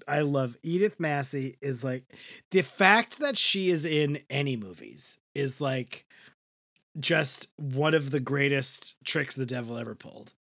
I 0.07 0.21
love 0.21 0.57
Edith 0.63 0.99
Massey 0.99 1.57
is 1.61 1.83
like 1.83 2.03
the 2.51 2.61
fact 2.61 3.19
that 3.19 3.37
she 3.37 3.69
is 3.69 3.85
in 3.85 4.19
any 4.29 4.55
movies 4.55 5.17
is 5.33 5.61
like 5.61 6.05
just 6.99 7.47
one 7.55 7.93
of 7.93 8.11
the 8.11 8.19
greatest 8.19 8.95
tricks 9.03 9.35
the 9.35 9.45
devil 9.45 9.77
ever 9.77 9.95
pulled. 9.95 10.33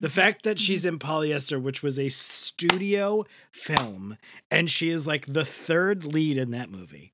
The 0.00 0.08
fact 0.10 0.42
that 0.44 0.58
she's 0.60 0.84
in 0.84 0.98
Polyester, 0.98 1.60
which 1.60 1.82
was 1.82 1.98
a 1.98 2.10
studio 2.10 3.24
film, 3.50 4.18
and 4.50 4.70
she 4.70 4.90
is 4.90 5.06
like 5.06 5.26
the 5.26 5.44
third 5.44 6.04
lead 6.04 6.36
in 6.36 6.50
that 6.50 6.70
movie. 6.70 7.12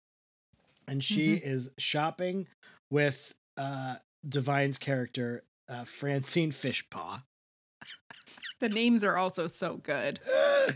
And 0.88 1.02
she 1.02 1.34
is 1.34 1.70
shopping 1.78 2.48
with 2.90 3.34
uh 3.56 3.96
Divine's 4.28 4.78
character, 4.78 5.42
uh, 5.68 5.84
Francine 5.84 6.52
Fishpaw. 6.52 7.22
The 8.62 8.68
names 8.68 9.02
are 9.02 9.16
also 9.16 9.48
so 9.48 9.78
good. 9.78 10.20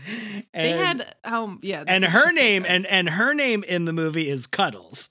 and, 0.53 0.65
they 0.65 0.71
had 0.71 1.15
um 1.23 1.59
yeah, 1.63 1.85
and 1.87 2.03
her 2.03 2.19
just 2.25 2.35
so 2.35 2.41
name 2.41 2.65
and 2.67 2.85
and 2.85 3.09
her 3.11 3.33
name 3.33 3.63
in 3.63 3.85
the 3.85 3.93
movie 3.93 4.29
is 4.29 4.45
Cuddles. 4.45 5.09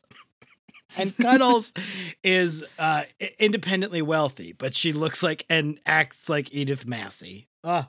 and 0.99 1.17
Cuddles 1.17 1.73
is 2.23 2.63
uh 2.79 3.05
independently 3.39 4.03
wealthy, 4.03 4.53
but 4.53 4.77
she 4.77 4.93
looks 4.93 5.23
like 5.23 5.47
and 5.49 5.81
acts 5.87 6.29
like 6.29 6.53
Edith 6.53 6.87
Massey. 6.87 7.49
Ah, 7.65 7.89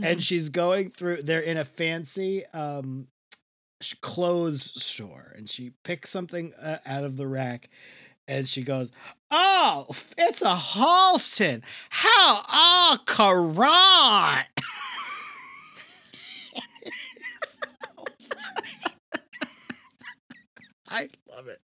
and 0.00 0.20
Mhm. 0.20 0.22
she's 0.22 0.50
going 0.50 0.90
through 0.92 1.22
they're 1.22 1.40
in 1.40 1.56
a 1.56 1.64
fancy 1.64 2.46
um 2.54 3.08
clothes 4.00 4.72
store 4.80 5.32
and 5.36 5.50
she 5.50 5.72
picks 5.82 6.10
something 6.10 6.54
uh, 6.54 6.78
out 6.86 7.02
of 7.02 7.16
the 7.16 7.26
rack 7.26 7.70
and 8.28 8.48
she 8.48 8.62
goes 8.62 8.92
oh 9.32 9.86
it's 10.16 10.42
a 10.42 10.54
halston 10.54 11.62
how 11.90 12.42
oh 12.48 12.98
Karan 13.06 14.44
I 20.90 21.08
love 21.34 21.48
it. 21.48 21.60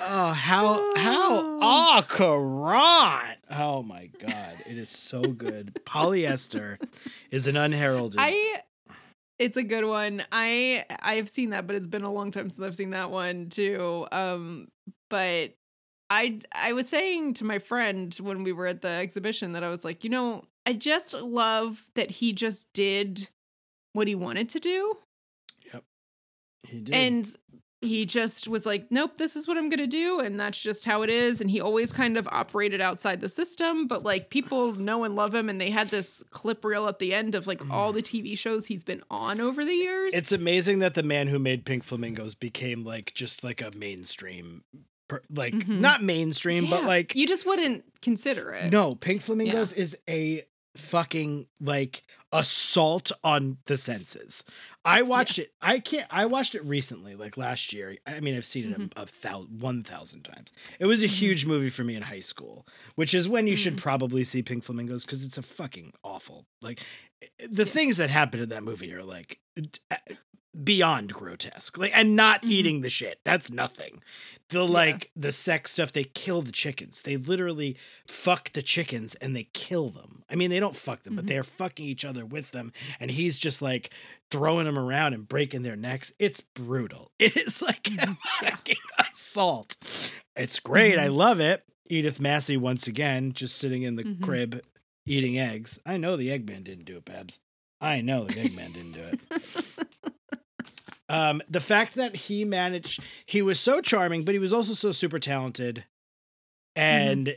Oh, 0.00 0.32
how 0.32 0.92
how 0.96 1.58
oh 1.60 2.04
Karan. 2.08 3.36
Oh 3.50 3.82
my 3.82 4.10
god, 4.18 4.54
it 4.68 4.76
is 4.76 4.88
so 4.88 5.22
good. 5.22 5.80
Polyester 5.84 6.78
is 7.30 7.46
an 7.46 7.56
unheralded. 7.56 8.18
I 8.20 8.62
It's 9.38 9.56
a 9.56 9.62
good 9.62 9.84
one. 9.84 10.24
I 10.32 10.84
I've 11.00 11.28
seen 11.28 11.50
that, 11.50 11.66
but 11.66 11.76
it's 11.76 11.86
been 11.86 12.02
a 12.02 12.12
long 12.12 12.32
time 12.32 12.50
since 12.50 12.60
I've 12.60 12.74
seen 12.74 12.90
that 12.90 13.10
one 13.10 13.50
too. 13.50 14.06
Um, 14.10 14.68
but 15.08 15.54
I 16.10 16.40
I 16.52 16.72
was 16.72 16.88
saying 16.88 17.34
to 17.34 17.44
my 17.44 17.58
friend 17.58 18.14
when 18.20 18.44
we 18.44 18.52
were 18.52 18.66
at 18.66 18.82
the 18.82 18.88
exhibition 18.88 19.52
that 19.52 19.64
I 19.64 19.68
was 19.68 19.84
like, 19.84 20.04
you 20.04 20.10
know, 20.10 20.44
I 20.66 20.72
just 20.74 21.14
love 21.14 21.90
that 21.94 22.10
he 22.10 22.32
just 22.32 22.72
did 22.72 23.28
what 23.92 24.08
he 24.08 24.14
wanted 24.14 24.48
to 24.50 24.60
do. 24.60 24.96
Yep. 25.72 25.84
He 26.64 26.80
did. 26.80 26.94
And 26.94 27.36
he 27.84 28.06
just 28.06 28.48
was 28.48 28.66
like, 28.66 28.86
nope, 28.90 29.18
this 29.18 29.36
is 29.36 29.46
what 29.46 29.56
I'm 29.56 29.68
going 29.68 29.78
to 29.78 29.86
do. 29.86 30.18
And 30.18 30.40
that's 30.40 30.58
just 30.58 30.84
how 30.84 31.02
it 31.02 31.10
is. 31.10 31.40
And 31.40 31.50
he 31.50 31.60
always 31.60 31.92
kind 31.92 32.16
of 32.16 32.26
operated 32.28 32.80
outside 32.80 33.20
the 33.20 33.28
system, 33.28 33.86
but 33.86 34.02
like 34.02 34.30
people 34.30 34.74
know 34.74 35.04
and 35.04 35.14
love 35.14 35.34
him. 35.34 35.48
And 35.48 35.60
they 35.60 35.70
had 35.70 35.88
this 35.88 36.22
clip 36.30 36.64
reel 36.64 36.88
at 36.88 36.98
the 36.98 37.14
end 37.14 37.34
of 37.34 37.46
like 37.46 37.62
all 37.70 37.92
the 37.92 38.02
mm. 38.02 38.22
TV 38.22 38.38
shows 38.38 38.66
he's 38.66 38.84
been 38.84 39.02
on 39.10 39.40
over 39.40 39.62
the 39.62 39.74
years. 39.74 40.14
it's 40.14 40.32
amazing 40.32 40.78
that 40.80 40.94
the 40.94 41.02
man 41.02 41.28
who 41.28 41.38
made 41.38 41.64
Pink 41.64 41.84
Flamingos 41.84 42.34
became 42.34 42.84
like 42.84 43.12
just 43.14 43.44
like 43.44 43.60
a 43.60 43.70
mainstream, 43.76 44.64
per- 45.08 45.22
like 45.30 45.54
Mhm. 45.54 45.80
not 45.80 46.02
mainstream, 46.02 46.68
but 46.70 46.84
like 46.84 47.14
you 47.14 47.26
just 47.26 47.46
wouldn't 47.46 47.84
consider 48.02 48.52
it. 48.52 48.70
no, 48.70 48.94
Pink 48.94 49.22
Flamingos 49.22 49.72
is 49.72 49.96
a 50.08 50.44
fucking 50.76 51.46
like 51.60 52.02
assault 52.32 53.12
on 53.22 53.58
the 53.66 53.76
senses. 53.76 54.42
I 54.84 55.02
watched 55.02 55.38
it. 55.38 55.52
I 55.62 55.78
can't. 55.78 56.06
I 56.10 56.26
watched 56.26 56.54
it 56.56 56.64
recently, 56.64 57.14
like 57.14 57.36
last 57.36 57.72
year. 57.72 57.96
I 58.06 58.18
mean, 58.20 58.36
I've 58.36 58.44
seen 58.44 58.72
it 58.72 58.78
Mm-hmm. 58.80 58.98
a, 58.98 59.02
a 59.02 59.06
thousand, 59.06 59.60
one 59.60 59.82
thousand 59.84 60.24
times. 60.24 60.52
It 60.80 60.86
was 60.86 61.02
a 61.04 61.06
huge 61.06 61.46
movie 61.46 61.70
for 61.70 61.84
me 61.84 61.94
in 61.94 62.02
high 62.02 62.20
school, 62.20 62.66
which 62.96 63.14
is 63.14 63.28
when 63.28 63.46
you 63.46 63.54
Mm. 63.54 63.58
should 63.58 63.78
probably 63.78 64.24
see 64.24 64.42
Pink 64.42 64.64
Flamingos 64.64 65.04
because 65.04 65.24
it's 65.24 65.38
a 65.38 65.42
fucking 65.42 65.92
awful. 66.02 66.44
Like 66.60 66.80
the 67.48 67.64
things 67.64 67.96
that 67.98 68.10
happen 68.10 68.40
in 68.40 68.48
that 68.48 68.64
movie 68.64 68.92
are 68.92 69.04
like 69.04 69.38
d- 69.54 69.78
beyond 70.62 71.12
grotesque. 71.12 71.76
Like 71.78 71.92
and 71.96 72.14
not 72.14 72.42
Mhm. 72.42 72.50
eating 72.50 72.80
the 72.82 72.88
shit. 72.90 73.20
That's 73.24 73.50
nothing. 73.50 74.02
The 74.50 74.66
like 74.66 75.10
the 75.16 75.32
sex 75.32 75.72
stuff. 75.72 75.92
They 75.92 76.04
kill 76.04 76.42
the 76.42 76.52
chickens. 76.52 77.02
They 77.02 77.16
literally 77.16 77.76
fuck 78.06 78.52
the 78.52 78.62
chickens 78.62 79.14
and 79.16 79.34
they 79.34 79.48
kill 79.52 79.90
them. 79.90 80.22
I 80.28 80.34
mean, 80.36 80.50
they 80.50 80.60
don't 80.60 80.76
fuck 80.76 81.02
them, 81.02 81.16
but 81.16 81.24
Mhm. 81.24 81.28
they're 81.28 81.42
fucking 81.42 81.86
each 81.86 82.04
other 82.04 82.24
with 82.26 82.50
them. 82.52 82.72
And 83.00 83.10
he's 83.10 83.38
just 83.38 83.62
like 83.62 83.90
throwing 84.30 84.66
them 84.66 84.78
around 84.78 85.14
and 85.14 85.26
breaking 85.26 85.62
their 85.62 85.76
necks. 85.76 86.12
It's 86.18 86.40
brutal. 86.40 87.10
It 87.18 87.36
is 87.36 87.62
like 87.62 87.88
a 87.90 88.16
fucking 88.42 88.76
assault. 88.98 89.76
It's 90.36 90.60
great. 90.60 90.98
I 90.98 91.08
Mhm. 91.08 91.16
love 91.16 91.40
it. 91.40 91.64
Edith 91.88 92.20
Massey 92.20 92.56
once 92.56 92.86
again 92.86 93.32
just 93.32 93.56
sitting 93.56 93.82
in 93.82 93.96
the 93.96 94.04
Mhm. 94.04 94.22
crib 94.22 94.62
eating 95.06 95.38
eggs. 95.38 95.78
I 95.84 95.96
know 95.96 96.16
the 96.16 96.28
Eggman 96.28 96.64
didn't 96.64 96.84
do 96.84 96.96
it, 96.98 97.04
Babs. 97.04 97.40
I 97.80 98.00
know 98.00 98.24
the 98.24 98.34
Eggman 98.34 98.72
didn't 98.72 98.92
do 98.92 99.02
it. 99.02 99.20
Um, 101.08 101.42
the 101.48 101.60
fact 101.60 101.94
that 101.96 102.16
he 102.16 102.44
managed, 102.44 103.02
he 103.26 103.42
was 103.42 103.60
so 103.60 103.80
charming, 103.80 104.24
but 104.24 104.34
he 104.34 104.38
was 104.38 104.52
also 104.52 104.72
so 104.72 104.90
super 104.90 105.18
talented, 105.18 105.84
and 106.74 107.36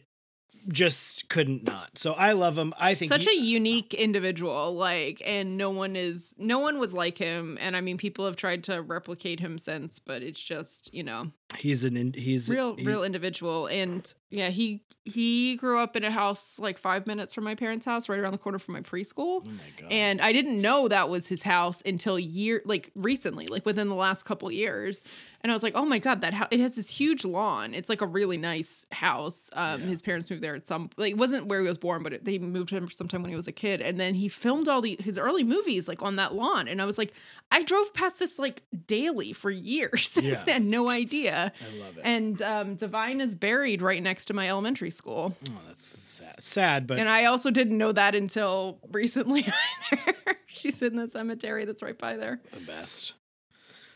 just 0.69 1.29
couldn't 1.29 1.63
not. 1.63 1.97
So 1.97 2.13
I 2.13 2.33
love 2.33 2.57
him. 2.57 2.73
I 2.77 2.93
think 2.95 3.09
Such 3.09 3.25
he- 3.25 3.39
a 3.39 3.41
unique 3.41 3.93
individual, 3.93 4.73
like, 4.75 5.21
and 5.25 5.57
no 5.57 5.69
one 5.69 5.95
is, 5.95 6.35
no 6.37 6.59
one 6.59 6.77
was 6.79 6.93
like 6.93 7.17
him. 7.17 7.57
And 7.61 7.75
I 7.75 7.81
mean, 7.81 7.97
people 7.97 8.25
have 8.25 8.35
tried 8.35 8.63
to 8.65 8.81
replicate 8.81 9.39
him 9.39 9.57
since, 9.57 9.99
but 9.99 10.21
it's 10.23 10.41
just, 10.41 10.93
you 10.93 11.03
know, 11.03 11.31
he's 11.55 11.83
an 11.83 11.95
in- 11.97 12.13
he's 12.13 12.49
real, 12.49 12.75
he- 12.75 12.83
real 12.83 13.03
individual. 13.03 13.67
And 13.67 14.11
yeah, 14.29 14.49
he 14.49 14.83
he 15.05 15.55
grew 15.55 15.79
up 15.79 15.95
in 15.95 16.03
a 16.03 16.11
house 16.11 16.59
like 16.59 16.77
five 16.77 17.07
minutes 17.07 17.33
from 17.33 17.45
my 17.45 17.55
parents' 17.55 17.85
house, 17.85 18.09
right 18.09 18.19
around 18.19 18.33
the 18.33 18.37
corner 18.37 18.59
from 18.59 18.73
my 18.73 18.81
preschool. 18.81 19.41
Oh 19.41 19.43
my 19.45 19.81
god! 19.81 19.89
And 19.89 20.19
I 20.19 20.33
didn't 20.33 20.61
know 20.61 20.89
that 20.89 21.07
was 21.07 21.27
his 21.27 21.43
house 21.43 21.81
until 21.85 22.19
year 22.19 22.61
like 22.65 22.91
recently, 22.93 23.47
like 23.47 23.65
within 23.65 23.87
the 23.87 23.95
last 23.95 24.23
couple 24.25 24.51
years. 24.51 25.05
And 25.41 25.49
I 25.51 25.55
was 25.55 25.63
like, 25.63 25.73
"Oh 25.75 25.85
my 25.85 25.97
god, 25.99 26.19
that 26.21 26.33
house 26.33 26.49
it 26.51 26.59
has 26.59 26.75
this 26.75 26.89
huge 26.89 27.23
lawn. 27.23 27.73
It's 27.73 27.87
like 27.87 28.01
a 28.01 28.05
really 28.05 28.35
nice 28.35 28.85
house." 28.91 29.49
Um 29.53 29.81
Yeah. 29.83 29.87
his 29.87 30.01
parents 30.01 30.29
moved 30.29 30.43
there 30.43 30.55
at 30.55 30.67
some 30.67 30.89
like 30.97 31.11
it 31.11 31.17
wasn't 31.17 31.45
where 31.47 31.61
he 31.61 31.67
was 31.69 31.77
born, 31.77 32.03
but 32.03 32.11
it, 32.11 32.25
they 32.25 32.37
moved 32.37 32.69
him 32.69 32.89
sometime 32.91 33.21
when 33.21 33.29
he 33.29 33.37
was 33.37 33.47
a 33.47 33.53
kid. 33.53 33.79
And 33.81 33.97
then 33.97 34.13
he 34.15 34.27
filmed 34.27 34.67
all 34.67 34.81
the 34.81 34.97
his 34.99 35.17
early 35.17 35.45
movies 35.45 35.87
like 35.87 36.01
on 36.01 36.17
that 36.17 36.33
lawn. 36.35 36.67
And 36.67 36.81
I 36.81 36.85
was 36.85 36.97
like, 36.97 37.13
I 37.49 37.63
drove 37.63 37.93
past 37.93 38.19
this 38.19 38.37
like 38.37 38.63
daily 38.87 39.31
for 39.31 39.49
years. 39.51 40.19
Yeah. 40.21 40.41
and 40.41 40.49
had 40.49 40.65
no 40.65 40.89
idea. 40.89 41.36
I 41.37 41.77
love 41.79 41.97
it. 41.97 42.01
And 42.03 42.41
um 42.41 42.75
Divine 42.75 43.21
is 43.21 43.35
buried 43.35 43.81
right 43.81 44.01
next 44.01 44.25
to 44.25 44.33
my 44.33 44.49
elementary 44.49 44.89
school. 44.91 45.35
oh, 45.49 45.53
that's 45.67 45.85
sad. 45.85 46.35
Sad, 46.41 46.87
but 46.87 46.99
And 46.99 47.09
I 47.09 47.25
also 47.25 47.51
didn't 47.51 47.77
know 47.77 47.91
that 47.91 48.15
until 48.15 48.79
recently 48.91 49.45
either. 49.91 50.13
She's 50.47 50.81
in 50.81 50.95
the 50.95 51.09
cemetery 51.09 51.65
that's 51.65 51.83
right 51.83 51.97
by 51.97 52.17
there. 52.17 52.41
the 52.51 52.59
best. 52.61 53.13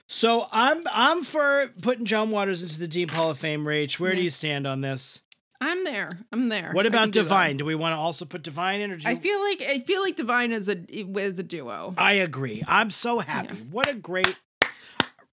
So 0.07 0.47
I'm 0.51 0.83
I'm 0.91 1.23
for 1.23 1.71
putting 1.81 2.05
John 2.05 2.31
Waters 2.31 2.63
into 2.63 2.77
the 2.79 2.87
Dean 2.87 3.07
Hall 3.07 3.29
of 3.31 3.39
Fame. 3.39 3.65
Rach, 3.65 3.97
where 3.99 4.13
do 4.13 4.21
you 4.21 4.29
stand 4.29 4.67
on 4.67 4.81
this? 4.81 5.21
I'm 5.61 5.83
there. 5.83 6.09
I'm 6.31 6.49
there. 6.49 6.71
What 6.73 6.85
about 6.87 7.03
can 7.03 7.09
do. 7.11 7.21
Divine? 7.21 7.57
Do 7.57 7.65
we 7.65 7.75
want 7.75 7.93
to 7.93 7.97
also 7.97 8.25
put 8.25 8.41
Divine 8.41 8.81
in, 8.81 8.91
or 8.91 8.97
do 8.97 9.07
I 9.07 9.15
feel 9.15 9.39
like 9.39 9.61
I 9.61 9.79
feel 9.79 10.01
like 10.01 10.15
Divine 10.15 10.51
is 10.51 10.67
a 10.67 10.75
is 10.89 11.39
a 11.39 11.43
duo. 11.43 11.93
I 11.97 12.13
agree. 12.13 12.63
I'm 12.67 12.89
so 12.89 13.19
happy. 13.19 13.55
What 13.69 13.87
a 13.87 13.93
great. 13.93 14.35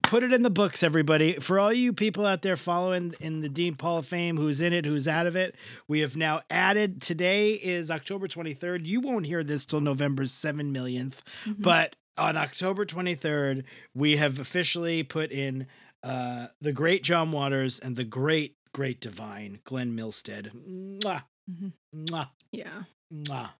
Put 0.09 0.23
it 0.23 0.33
in 0.33 0.41
the 0.41 0.49
books, 0.49 0.81
everybody. 0.81 1.33
For 1.35 1.59
all 1.59 1.71
you 1.71 1.93
people 1.93 2.25
out 2.25 2.41
there 2.41 2.55
following 2.57 3.13
in 3.19 3.41
the 3.41 3.49
Dean 3.49 3.75
Hall 3.79 3.99
of 3.99 4.07
Fame, 4.07 4.37
who's 4.37 4.59
in 4.59 4.73
it, 4.73 4.83
who's 4.83 5.07
out 5.07 5.27
of 5.27 5.35
it, 5.35 5.55
we 5.87 5.99
have 5.99 6.15
now 6.15 6.41
added. 6.49 6.99
Today 6.99 7.51
is 7.51 7.91
October 7.91 8.27
23rd. 8.27 8.87
You 8.87 9.01
won't 9.01 9.27
hear 9.27 9.43
this 9.43 9.67
till 9.67 9.81
November 9.81 10.25
7 10.25 10.71
millionth, 10.71 11.21
Mm-hmm. 11.45 11.61
but 11.61 11.95
on 12.17 12.37
October 12.37 12.85
23rd, 12.85 13.63
we 13.93 14.17
have 14.17 14.39
officially 14.39 15.03
put 15.03 15.31
in 15.31 15.67
uh, 16.01 16.47
the 16.59 16.71
great 16.73 17.03
John 17.03 17.31
Waters 17.31 17.77
and 17.77 17.95
the 17.95 18.03
great, 18.03 18.55
great 18.73 18.99
divine 19.01 19.59
Glenn 19.63 19.91
Milstead. 19.95 20.49
Mwah, 20.55 21.23
Mhm. 21.51 21.73
mwah, 21.95 22.29
Yeah. 22.51 22.83
mwah. 23.13 23.51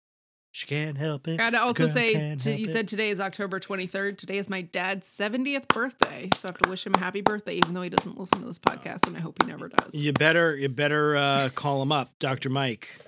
She 0.59 0.67
can't 0.67 0.97
help 0.97 1.25
it. 1.29 1.37
Gotta 1.37 1.61
also 1.61 1.87
say, 1.87 2.35
t- 2.35 2.55
you 2.55 2.67
said 2.67 2.85
today 2.85 3.11
is 3.11 3.21
October 3.21 3.61
23rd. 3.61 4.17
Today 4.17 4.39
is 4.39 4.49
my 4.49 4.61
dad's 4.61 5.07
70th 5.07 5.69
birthday. 5.69 6.29
So 6.35 6.49
I 6.49 6.51
have 6.51 6.57
to 6.57 6.69
wish 6.69 6.85
him 6.85 6.93
a 6.95 6.99
happy 6.99 7.21
birthday, 7.21 7.53
even 7.53 7.73
though 7.73 7.81
he 7.81 7.89
doesn't 7.89 8.19
listen 8.19 8.41
to 8.41 8.45
this 8.45 8.59
podcast, 8.59 9.07
and 9.07 9.15
I 9.15 9.21
hope 9.21 9.41
he 9.41 9.47
never 9.47 9.69
does. 9.69 9.95
You 9.95 10.11
better 10.11 10.57
you 10.57 10.67
better 10.67 11.15
uh, 11.15 11.49
call 11.55 11.81
him 11.81 11.93
up, 11.93 12.11
Dr. 12.19 12.49
Mike. 12.49 12.99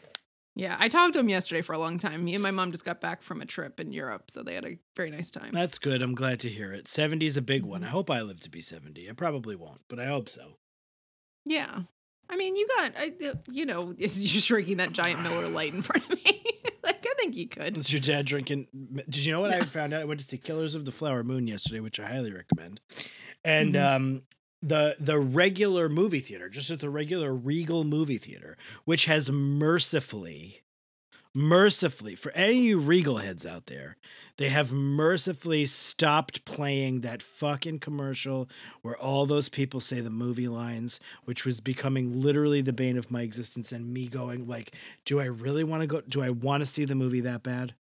Yeah, 0.55 0.77
I 0.79 0.87
talked 0.87 1.15
to 1.15 1.19
him 1.19 1.27
yesterday 1.27 1.61
for 1.61 1.73
a 1.73 1.77
long 1.77 1.99
time. 1.99 2.23
Me 2.23 2.35
and 2.35 2.41
my 2.41 2.51
mom 2.51 2.71
just 2.71 2.85
got 2.85 3.01
back 3.01 3.21
from 3.21 3.41
a 3.41 3.45
trip 3.45 3.81
in 3.81 3.91
Europe, 3.91 4.31
so 4.31 4.43
they 4.43 4.55
had 4.55 4.63
a 4.63 4.77
very 4.95 5.11
nice 5.11 5.29
time. 5.29 5.51
That's 5.51 5.77
good. 5.77 6.01
I'm 6.01 6.15
glad 6.15 6.39
to 6.41 6.49
hear 6.49 6.71
it. 6.71 6.87
70 6.87 7.25
is 7.25 7.35
a 7.35 7.41
big 7.41 7.65
one. 7.65 7.83
I 7.83 7.87
hope 7.87 8.09
I 8.09 8.21
live 8.21 8.39
to 8.41 8.49
be 8.49 8.61
70. 8.61 9.09
I 9.09 9.11
probably 9.11 9.57
won't, 9.57 9.81
but 9.89 9.99
I 9.99 10.05
hope 10.05 10.29
so. 10.29 10.55
Yeah. 11.45 11.81
I 12.29 12.37
mean, 12.37 12.55
you 12.55 12.65
got, 12.77 12.93
I, 12.97 13.11
you 13.49 13.65
know, 13.65 13.93
is 13.97 14.33
you 14.33 14.39
drinking 14.39 14.77
that 14.77 14.93
giant 14.93 15.21
Miller 15.21 15.49
Lite 15.49 15.73
in 15.73 15.81
front 15.81 16.09
of 16.09 16.23
me? 16.23 16.50
Think 17.21 17.35
you 17.35 17.47
could. 17.47 17.77
Is 17.77 17.91
your 17.93 18.01
dad 18.01 18.25
drinking? 18.25 18.67
Did 19.09 19.25
you 19.25 19.31
know 19.31 19.41
what 19.41 19.53
I 19.53 19.61
found 19.61 19.93
out? 19.93 20.01
I 20.01 20.05
went 20.05 20.19
to 20.19 20.25
see 20.25 20.37
Killers 20.37 20.75
of 20.75 20.85
the 20.85 20.91
Flower 20.91 21.23
Moon 21.23 21.47
yesterday, 21.47 21.79
which 21.79 21.99
I 21.99 22.07
highly 22.07 22.31
recommend. 22.33 22.81
And 23.43 23.73
Mhm. 23.75 23.95
um, 23.95 24.23
the 24.61 24.95
the 24.99 25.19
regular 25.19 25.89
movie 25.89 26.19
theater, 26.19 26.47
just 26.49 26.69
at 26.69 26.79
the 26.79 26.89
regular 26.89 27.33
Regal 27.33 27.83
movie 27.83 28.17
theater, 28.19 28.57
which 28.85 29.05
has 29.05 29.29
mercifully, 29.31 30.60
mercifully 31.33 32.15
for 32.15 32.31
any 32.31 32.57
of 32.59 32.63
you 32.63 32.79
Regal 32.79 33.17
heads 33.17 33.45
out 33.45 33.67
there, 33.67 33.97
they 34.37 34.49
have 34.49 34.73
mercifully 34.73 35.65
stopped 35.65 36.45
playing 36.45 37.01
that 37.01 37.21
fucking 37.21 37.79
commercial 37.79 38.49
where 38.81 38.97
all 38.97 39.25
those 39.25 39.49
people 39.49 39.79
say 39.79 40.01
the 40.01 40.09
movie 40.09 40.47
lines, 40.47 40.99
which 41.25 41.45
was 41.45 41.61
becoming 41.61 42.21
literally 42.21 42.61
the 42.61 42.73
bane 42.73 42.97
of 42.97 43.11
my 43.11 43.21
existence, 43.21 43.71
and 43.71 43.93
me 43.93 44.07
going 44.07 44.47
like, 44.47 44.75
"Do 45.05 45.19
I 45.19 45.25
really 45.25 45.63
want 45.63 45.81
to 45.81 45.87
go? 45.87 46.01
Do 46.01 46.21
I 46.21 46.29
want 46.29 46.61
to 46.61 46.65
see 46.65 46.85
the 46.85 46.95
movie 46.95 47.21
that 47.21 47.43
bad?" 47.43 47.75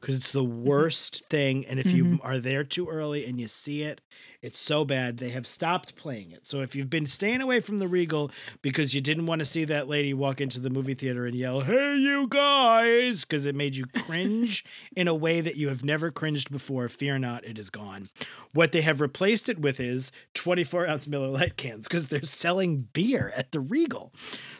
Because 0.00 0.16
it's 0.16 0.32
the 0.32 0.42
mm-hmm. 0.42 0.64
worst 0.64 1.24
thing, 1.28 1.66
and 1.66 1.78
if 1.78 1.92
you 1.92 2.04
mm-hmm. 2.04 2.26
are 2.26 2.38
there 2.38 2.64
too 2.64 2.88
early 2.88 3.26
and 3.26 3.38
you 3.38 3.46
see 3.46 3.82
it, 3.82 4.00
it's 4.42 4.60
so 4.60 4.84
bad 4.84 5.18
they 5.18 5.30
have 5.30 5.46
stopped 5.46 5.96
playing 5.96 6.30
it. 6.30 6.46
So 6.46 6.62
if 6.62 6.74
you've 6.74 6.88
been 6.88 7.06
staying 7.06 7.42
away 7.42 7.60
from 7.60 7.78
the 7.78 7.86
Regal 7.86 8.30
because 8.62 8.94
you 8.94 9.00
didn't 9.02 9.26
want 9.26 9.40
to 9.40 9.44
see 9.44 9.64
that 9.66 9.88
lady 9.88 10.14
walk 10.14 10.40
into 10.40 10.60
the 10.60 10.70
movie 10.70 10.94
theater 10.94 11.26
and 11.26 11.34
yell, 11.34 11.60
"Hey, 11.60 11.96
you 11.96 12.26
guys," 12.26 13.24
because 13.24 13.44
it 13.44 13.54
made 13.54 13.76
you 13.76 13.84
cringe 13.86 14.64
in 14.96 15.08
a 15.08 15.14
way 15.14 15.40
that 15.40 15.56
you 15.56 15.68
have 15.68 15.84
never 15.84 16.10
cringed 16.10 16.50
before, 16.50 16.88
fear 16.88 17.18
not, 17.18 17.44
it 17.44 17.58
is 17.58 17.68
gone. 17.68 18.08
What 18.52 18.72
they 18.72 18.80
have 18.80 19.00
replaced 19.00 19.48
it 19.48 19.60
with 19.60 19.78
is 19.78 20.10
24 20.34 20.86
ounce 20.86 21.06
Miller 21.06 21.28
Lite 21.28 21.56
cans 21.56 21.86
because 21.86 22.06
they're 22.06 22.22
selling 22.22 22.88
beer 22.92 23.32
at 23.36 23.52
the 23.52 23.60
Regal. 23.60 24.12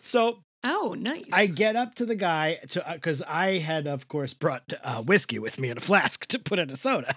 So 0.03 0.45
Oh, 0.63 0.95
nice. 0.99 1.25
I 1.33 1.47
get 1.47 1.75
up 1.77 1.95
to 1.97 2.05
the 2.07 2.15
guy 2.17 2.59
to 2.71 2.85
because 2.93 3.23
I 3.23 3.59
had, 3.59 3.87
of 3.87 4.09
course, 4.09 4.35
brought 4.35 4.73
uh, 4.85 5.03
whiskey 5.03 5.39
with 5.39 5.59
me 5.59 5.71
in 5.71 5.79
a 5.79 5.81
flask 5.81 6.27
to 6.29 6.39
put 6.39 6.59
in 6.59 6.71
a 6.71 6.77
soda 6.77 7.15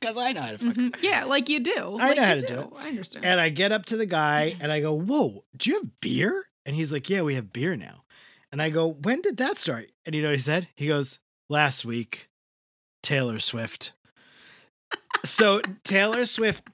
because 0.00 0.16
I 0.16 0.32
know 0.32 0.40
how 0.42 0.50
to 0.52 0.58
fuck. 0.58 0.74
Mhm. 0.74 0.96
Yeah, 1.02 1.24
like 1.24 1.48
you 1.48 1.60
do. 1.60 1.98
I 2.00 2.08
Like 2.08 2.16
know 2.16 2.24
how 2.24 2.34
to 2.34 2.46
do 2.46 2.58
it. 2.60 2.68
I 2.78 2.88
understand. 2.88 3.24
And 3.24 3.40
I 3.40 3.48
get 3.48 3.70
up 3.72 3.86
to 3.86 3.96
the 3.96 4.06
guy 4.06 4.56
and 4.60 4.72
I 4.72 4.80
go, 4.80 4.92
"Whoa, 4.92 5.44
do 5.56 5.70
you 5.70 5.76
have 5.80 6.00
beer?" 6.00 6.46
And 6.66 6.74
he's 6.74 6.92
like, 6.92 7.08
"Yeah, 7.08 7.22
we 7.22 7.34
have 7.36 7.52
beer 7.52 7.76
now." 7.76 8.02
And 8.50 8.60
I 8.60 8.70
go, 8.70 8.88
"When 8.88 9.20
did 9.22 9.36
that 9.36 9.56
start?" 9.58 9.90
And 10.04 10.14
you 10.14 10.22
know 10.22 10.28
what 10.28 10.36
he 10.36 10.40
said? 10.42 10.66
He 10.74 10.88
goes, 10.88 11.20
"Last 11.48 11.84
week, 11.84 12.28
Taylor 13.02 13.38
Swift." 13.38 13.92
so 15.24 15.60
Taylor 15.84 16.24
Swift, 16.24 16.64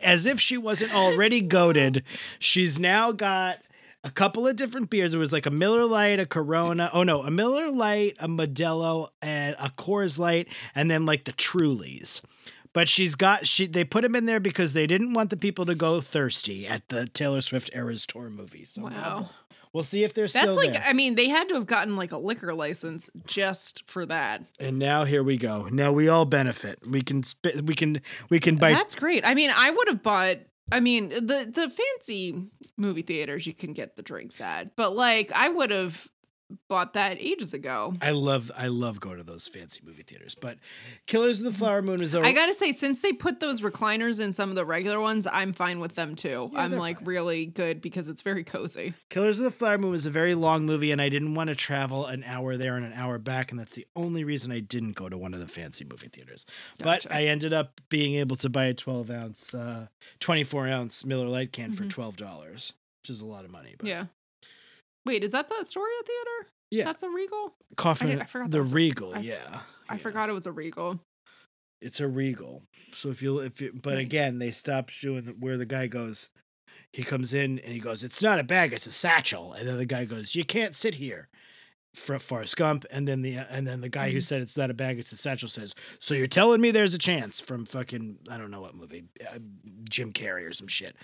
as 0.00 0.26
if 0.26 0.40
she 0.40 0.56
wasn't 0.56 0.94
already 0.94 1.40
goaded, 1.40 2.02
she's 2.38 2.78
now 2.78 3.12
got 3.12 3.58
a 4.06 4.10
couple 4.12 4.46
of 4.46 4.54
different 4.54 4.88
beers. 4.88 5.14
It 5.14 5.18
was 5.18 5.32
like 5.32 5.46
a 5.46 5.50
Miller 5.50 5.84
Lite, 5.84 6.20
a 6.20 6.26
Corona. 6.26 6.88
Oh 6.92 7.02
no, 7.02 7.22
a 7.22 7.30
Miller 7.30 7.70
Lite, 7.70 8.16
a 8.20 8.28
Modelo, 8.28 9.08
and 9.20 9.56
a 9.58 9.68
Coors 9.70 10.16
Light, 10.18 10.48
and 10.76 10.88
then 10.88 11.04
like 11.04 11.24
the 11.24 11.32
Trulies. 11.32 12.22
But 12.72 12.88
she's 12.88 13.16
got 13.16 13.46
she. 13.48 13.66
They 13.66 13.82
put 13.82 14.02
them 14.02 14.14
in 14.14 14.26
there 14.26 14.38
because 14.38 14.74
they 14.74 14.86
didn't 14.86 15.12
want 15.12 15.30
the 15.30 15.36
people 15.36 15.66
to 15.66 15.74
go 15.74 16.00
thirsty 16.00 16.68
at 16.68 16.88
the 16.88 17.06
Taylor 17.08 17.40
Swift 17.40 17.70
Eras 17.74 18.06
Tour 18.06 18.30
movie. 18.30 18.64
So 18.64 18.82
Wow. 18.82 19.30
we'll 19.72 19.82
see 19.82 20.04
if 20.04 20.14
they're 20.14 20.28
still 20.28 20.44
That's 20.44 20.56
like 20.56 20.72
there. 20.74 20.84
I 20.86 20.92
mean, 20.92 21.16
they 21.16 21.28
had 21.28 21.48
to 21.48 21.54
have 21.56 21.66
gotten 21.66 21.96
like 21.96 22.12
a 22.12 22.18
liquor 22.18 22.54
license 22.54 23.10
just 23.26 23.82
for 23.88 24.06
that. 24.06 24.42
And 24.60 24.78
now 24.78 25.02
here 25.04 25.24
we 25.24 25.36
go. 25.36 25.68
Now 25.72 25.90
we 25.90 26.08
all 26.08 26.26
benefit. 26.26 26.78
We 26.86 27.00
can 27.00 27.24
we 27.64 27.74
can 27.74 28.02
we 28.30 28.38
can 28.38 28.56
buy 28.56 28.70
That's 28.72 28.94
great. 28.94 29.24
I 29.26 29.34
mean, 29.34 29.50
I 29.50 29.70
would 29.70 29.88
have 29.88 30.02
bought 30.02 30.36
I 30.70 30.80
mean, 30.80 31.10
the 31.10 31.50
the 31.52 31.70
fancy 31.70 32.48
movie 32.76 33.02
theaters 33.02 33.46
you 33.46 33.54
can 33.54 33.72
get 33.72 33.96
the 33.96 34.02
drinks 34.02 34.40
at, 34.40 34.74
but 34.76 34.94
like 34.96 35.32
I 35.32 35.48
would 35.48 35.70
have 35.70 36.08
bought 36.68 36.92
that 36.94 37.16
ages 37.20 37.52
ago. 37.54 37.92
I 38.00 38.10
love 38.12 38.50
I 38.56 38.68
love 38.68 39.00
going 39.00 39.16
to 39.18 39.24
those 39.24 39.48
fancy 39.48 39.80
movie 39.84 40.02
theaters. 40.02 40.34
But 40.40 40.58
Killers 41.06 41.40
of 41.40 41.44
the 41.52 41.58
Flower 41.58 41.82
Moon 41.82 42.00
is 42.02 42.14
over. 42.14 42.24
I 42.24 42.32
gotta 42.32 42.54
say, 42.54 42.72
since 42.72 43.00
they 43.02 43.12
put 43.12 43.40
those 43.40 43.60
recliners 43.60 44.20
in 44.20 44.32
some 44.32 44.48
of 44.50 44.54
the 44.56 44.64
regular 44.64 45.00
ones, 45.00 45.26
I'm 45.30 45.52
fine 45.52 45.80
with 45.80 45.94
them 45.94 46.14
too. 46.14 46.50
Yeah, 46.52 46.60
I'm 46.60 46.72
like 46.72 46.98
fine. 46.98 47.04
really 47.06 47.46
good 47.46 47.80
because 47.80 48.08
it's 48.08 48.22
very 48.22 48.44
cozy. 48.44 48.94
Killers 49.10 49.38
of 49.38 49.44
the 49.44 49.50
Flower 49.50 49.78
Moon 49.78 49.90
was 49.90 50.06
a 50.06 50.10
very 50.10 50.34
long 50.34 50.66
movie, 50.66 50.92
and 50.92 51.00
I 51.02 51.08
didn't 51.08 51.34
want 51.34 51.48
to 51.48 51.54
travel 51.56 52.06
an 52.06 52.22
hour 52.24 52.56
there 52.56 52.76
and 52.76 52.84
an 52.86 52.92
hour 52.92 53.18
back, 53.18 53.50
and 53.50 53.58
that's 53.60 53.72
the 53.72 53.86
only 53.96 54.24
reason 54.24 54.52
I 54.52 54.60
didn't 54.60 54.92
go 54.92 55.08
to 55.08 55.18
one 55.18 55.34
of 55.34 55.40
the 55.40 55.48
fancy 55.48 55.84
movie 55.84 56.08
theaters. 56.08 56.46
Gotcha. 56.78 57.08
But 57.08 57.14
I 57.14 57.24
ended 57.24 57.52
up 57.52 57.80
being 57.88 58.14
able 58.14 58.36
to 58.36 58.48
buy 58.48 58.66
a 58.66 58.74
12 58.74 59.10
ounce, 59.10 59.54
uh, 59.54 59.86
24 60.20 60.68
ounce 60.68 61.04
Miller 61.04 61.26
Lite 61.28 61.52
can 61.52 61.72
for 61.72 61.84
Mhm. 61.84 61.90
twelve 61.90 62.16
dollars, 62.16 62.72
which 63.02 63.10
is 63.10 63.20
a 63.20 63.26
lot 63.26 63.44
of 63.44 63.50
money. 63.50 63.74
But 63.78 63.88
Yeah. 63.88 64.06
Wait, 65.06 65.24
is 65.24 65.32
that 65.32 65.48
the 65.48 65.54
Astoria 65.60 65.94
Theater? 66.04 66.50
Yeah. 66.70 66.84
That's 66.84 67.02
a 67.02 67.08
Regal? 67.08 67.54
Coffin, 67.76 68.18
I- 68.20 68.22
I 68.22 68.26
forgot 68.26 68.50
the 68.50 68.58
that 68.58 68.58
was 68.58 68.72
a- 68.72 68.74
Regal, 68.74 69.14
I- 69.14 69.20
yeah, 69.20 69.60
I 69.88 69.94
Yeah. 69.94 69.98
forgot 69.98 70.28
it 70.28 70.32
was 70.32 70.46
a 70.46 70.52
Regal. 70.52 71.00
It's 71.80 72.00
a 72.00 72.08
Regal. 72.08 72.62
So 72.94 73.10
if 73.10 73.22
you 73.22 73.38
if 73.38 73.60
you, 73.60 73.72
but 73.80 73.94
Nice. 73.94 74.06
again, 74.06 74.38
they 74.38 74.50
stop 74.50 74.90
doing 75.00 75.26
where 75.38 75.56
the 75.56 75.66
guy 75.66 75.86
goes. 75.86 76.30
He 76.92 77.02
comes 77.02 77.32
in 77.34 77.58
and 77.60 77.72
he 77.72 77.78
goes, 77.78 78.02
"It's 78.02 78.22
not 78.22 78.38
a 78.40 78.44
bag, 78.44 78.72
it's 78.72 78.86
a 78.86 78.90
satchel." 78.92 79.52
And 79.52 79.68
then 79.68 79.76
the 79.76 79.86
guy 79.86 80.04
goes, 80.06 80.34
"You 80.34 80.44
can't 80.44 80.74
sit 80.74 80.94
here." 80.96 81.28
For 81.96 82.18
Forrest 82.18 82.56
Gump, 82.56 82.84
and 82.90 83.08
then 83.08 83.22
the 83.22 83.36
and 83.36 83.66
then 83.66 83.80
the 83.80 83.88
guy 83.88 84.10
who 84.10 84.18
Mhm. 84.18 84.22
said 84.22 84.42
it's 84.42 84.56
not 84.56 84.70
a 84.70 84.74
bag, 84.74 84.98
it's 84.98 85.10
a 85.12 85.16
satchel 85.16 85.48
says, 85.48 85.74
"So 85.98 86.14
you're 86.14 86.26
telling 86.26 86.60
me 86.60 86.70
there's 86.70 86.92
a 86.94 86.98
chance?" 86.98 87.40
From 87.40 87.64
fucking 87.64 88.18
I 88.28 88.36
don't 88.36 88.50
know 88.50 88.60
what 88.60 88.74
movie, 88.74 89.04
uh, 89.26 89.38
Jim 89.88 90.12
Carrey 90.12 90.46
or 90.46 90.52
some 90.52 90.68
shit, 90.68 90.94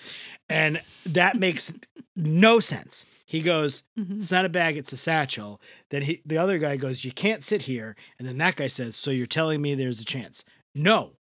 and 0.50 0.82
that 1.06 1.36
makes 1.38 1.72
no 2.14 2.60
sense. 2.60 3.06
He 3.24 3.40
goes, 3.40 3.84
Mhm. 3.98 4.18
it's 4.20 4.30
not 4.30 4.44
a 4.44 4.50
bag, 4.50 4.76
it's 4.76 4.92
a 4.92 4.96
satchel. 4.98 5.62
Then 5.88 6.02
he, 6.02 6.20
the 6.26 6.36
other 6.36 6.58
guy 6.58 6.76
goes, 6.76 7.04
You 7.06 7.12
can't 7.12 7.42
sit 7.42 7.62
here. 7.62 7.96
And 8.18 8.28
then 8.28 8.36
that 8.38 8.56
guy 8.56 8.66
says, 8.66 8.94
So 8.94 9.10
you're 9.10 9.24
telling 9.26 9.62
me 9.62 9.74
there's 9.74 10.00
a 10.02 10.04
chance? 10.04 10.44
No, 10.74 11.16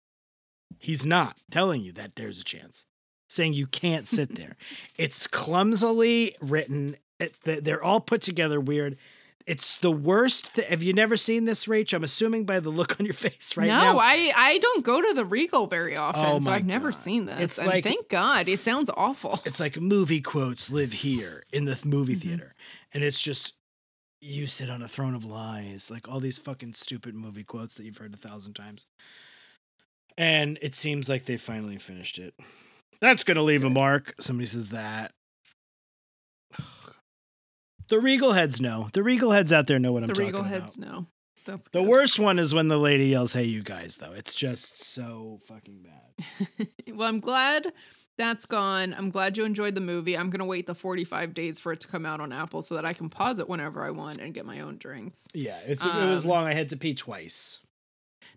he's 0.79 1.05
not 1.05 1.37
telling 1.51 1.81
you 1.81 1.91
that 1.93 2.15
there's 2.15 2.39
a 2.39 2.43
chance, 2.45 2.85
saying 3.27 3.51
you 3.53 3.67
can't 3.67 4.07
sit 4.07 4.35
there. 4.35 4.55
it's 4.97 5.27
clumsily 5.27 6.35
written, 6.39 6.95
it's, 7.19 7.39
they're 7.39 7.83
all 7.83 7.99
put 7.99 8.21
together 8.21 8.61
weird. 8.61 8.97
It's 9.47 9.77
the 9.77 9.91
worst. 9.91 10.55
Th- 10.55 10.67
Have 10.67 10.83
you 10.83 10.91
never 10.93 11.15
seen 11.15 11.45
this, 11.45 11.65
Rach? 11.67 11.93
I'm 11.93 12.03
assuming 12.03 12.43
by 12.45 12.59
the 12.59 12.69
look 12.69 12.99
on 12.99 13.05
your 13.05 13.13
face 13.27 13.55
right 13.55 13.67
no, 13.67 13.79
now. 13.79 13.97
I 13.97 14.31
I 14.35 14.57
don't 14.57 14.83
go 14.83 15.01
to 15.01 15.13
the 15.13 15.23
Regal 15.25 15.67
very 15.67 15.95
often, 15.95 16.25
Oh 16.25 16.39
so 16.39 16.51
I've 16.51 16.65
never 16.65 16.91
seen 16.91 17.25
this. 17.25 17.39
It's 17.39 17.57
and 17.57 17.67
like- 17.67 17.83
thank 17.85 18.09
God, 18.09 18.47
it 18.49 18.59
sounds 18.59 18.89
awful. 18.95 19.39
it's 19.45 19.59
like 19.59 19.79
movie 19.79 20.21
quotes 20.21 20.69
live 20.69 20.91
here 20.93 21.43
in 21.53 21.65
the 21.65 21.75
th- 21.75 21.85
movie 21.85 22.15
Mhm. 22.17 22.21
theater 22.21 22.55
and 22.93 23.03
it's 23.03 23.19
just 23.21 23.53
you 24.19 24.47
sit 24.47 24.69
on 24.69 24.81
a 24.81 24.87
throne 24.87 25.13
of 25.15 25.23
lies 25.23 25.89
like 25.91 26.07
all 26.09 26.19
these 26.19 26.39
fucking 26.39 26.73
stupid 26.73 27.13
movie 27.15 27.43
quotes 27.43 27.75
that 27.75 27.85
you've 27.85 27.97
heard 27.97 28.13
a 28.13 28.17
thousand 28.17 28.53
times 28.55 28.85
and 30.17 30.57
it 30.61 30.75
seems 30.75 31.07
like 31.07 31.25
they 31.25 31.37
finally 31.37 31.77
finished 31.77 32.17
it 32.17 32.33
that's 32.99 33.23
gonna 33.23 33.43
leave 33.43 33.63
a 33.63 33.69
mark 33.69 34.15
somebody 34.19 34.47
says 34.47 34.69
that 34.69 35.11
the 37.89 37.99
regal 37.99 38.33
heads 38.33 38.59
know 38.61 38.89
the 38.93 39.03
regal 39.03 39.31
heads 39.31 39.51
out 39.53 39.67
there 39.67 39.79
know 39.79 39.91
what 39.91 40.03
i'm 40.03 40.09
talking 40.09 40.29
about. 40.29 40.37
the 40.37 40.43
Regal 40.43 40.59
heads 40.61 40.77
no. 40.77 41.05
That's 41.45 41.69
the 41.69 41.79
good. 41.79 41.87
worst 41.87 42.19
one 42.19 42.39
is 42.39 42.53
when 42.53 42.67
the 42.67 42.77
lady 42.77 43.07
yells 43.07 43.33
hey 43.33 43.43
you 43.45 43.63
guys 43.63 43.97
though 43.97 44.11
it's 44.11 44.35
just 44.35 44.83
so 44.83 45.39
fucking 45.45 45.83
bad 45.83 46.67
well, 46.95 47.07
I'm 47.07 47.19
glad 47.19 47.71
that's 48.17 48.47
gone. 48.47 48.95
I'm 48.97 49.11
glad 49.11 49.37
you 49.37 49.45
enjoyed 49.45 49.75
the 49.75 49.81
movie. 49.81 50.17
I'm 50.17 50.31
gonna 50.31 50.43
wait 50.45 50.65
the 50.65 50.73
45 50.73 51.35
days 51.35 51.59
for 51.59 51.71
it 51.71 51.79
to 51.81 51.87
come 51.87 52.03
out 52.03 52.19
on 52.19 52.33
Apple 52.33 52.63
so 52.63 52.73
that 52.73 52.83
I 52.83 52.93
can 52.93 53.09
pause 53.09 53.37
it 53.37 53.47
whenever 53.47 53.83
I 53.83 53.91
want 53.91 54.17
and 54.17 54.33
get 54.33 54.43
my 54.43 54.61
own 54.61 54.77
drinks. 54.77 55.27
yeah 55.35 55.59
it's, 55.65 55.85
it 55.85 56.05
was 56.05 56.23
Um, 56.25 56.31
long 56.31 56.47
i 56.47 56.53
had 56.53 56.69
to 56.69 56.77
pee 56.77 56.95
twice 56.95 57.59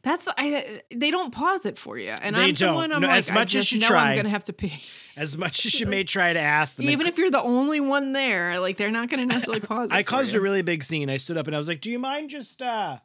That's 0.03 0.27
I. 0.39 0.81
They 0.91 1.11
don't 1.11 1.31
pause 1.31 1.67
it 1.67 1.77
for 1.77 1.99
you, 1.99 2.11
and 2.23 2.35
They 2.35 2.41
I'm 2.49 2.55
someone. 2.55 2.89
don't. 2.91 2.97
I'm 2.97 3.03
No, 3.03 3.09
like, 3.09 3.19
as 3.19 3.31
much 3.31 3.55
as 3.55 3.71
you 3.71 3.81
know 3.81 3.89
try. 3.89 4.11
I'm 4.13 4.17
gonna 4.17 4.29
have 4.31 4.45
to 4.45 4.53
pee. 4.55 4.83
as 5.17 5.37
much 5.37 5.67
as 5.67 5.79
you 5.79 5.87
may 5.95 6.05
try 6.05 6.33
to 6.33 6.41
ask 6.41 6.77
them 6.77 6.89
Even 6.89 7.07
if 7.07 7.19
you're 7.19 7.31
the 7.31 7.43
only 7.43 7.81
one 7.81 8.13
there, 8.13 8.59
like 8.61 8.77
they're 8.79 8.91
not 8.91 9.11
gonna 9.11 9.27
necessarily 9.27 9.61
pause 9.67 9.91
it. 9.91 9.95
I 9.95 10.03
caused 10.03 10.33
you. 10.33 10.39
a 10.41 10.43
really 10.43 10.63
big 10.63 10.83
scene. 10.85 11.11
I 11.11 11.19
stood 11.19 11.37
up 11.37 11.47
and 11.49 11.55
I 11.55 11.59
was 11.59 11.69
like, 11.69 11.81
"Do 11.83 11.91
you 11.91 11.99
mind 11.99 12.31
just 12.31 12.63
uh 12.63 12.99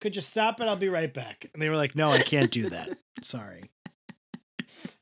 could 0.00 0.16
you 0.16 0.22
stop 0.22 0.60
it? 0.60 0.64
I'll 0.64 0.74
be 0.76 0.88
right 0.88 1.12
back." 1.14 1.46
And 1.54 1.62
they 1.62 1.68
were 1.68 1.76
like, 1.76 1.94
"No, 1.94 2.10
I 2.10 2.18
can't 2.22 2.50
do 2.50 2.70
that. 2.70 2.98
Sorry." 3.22 3.70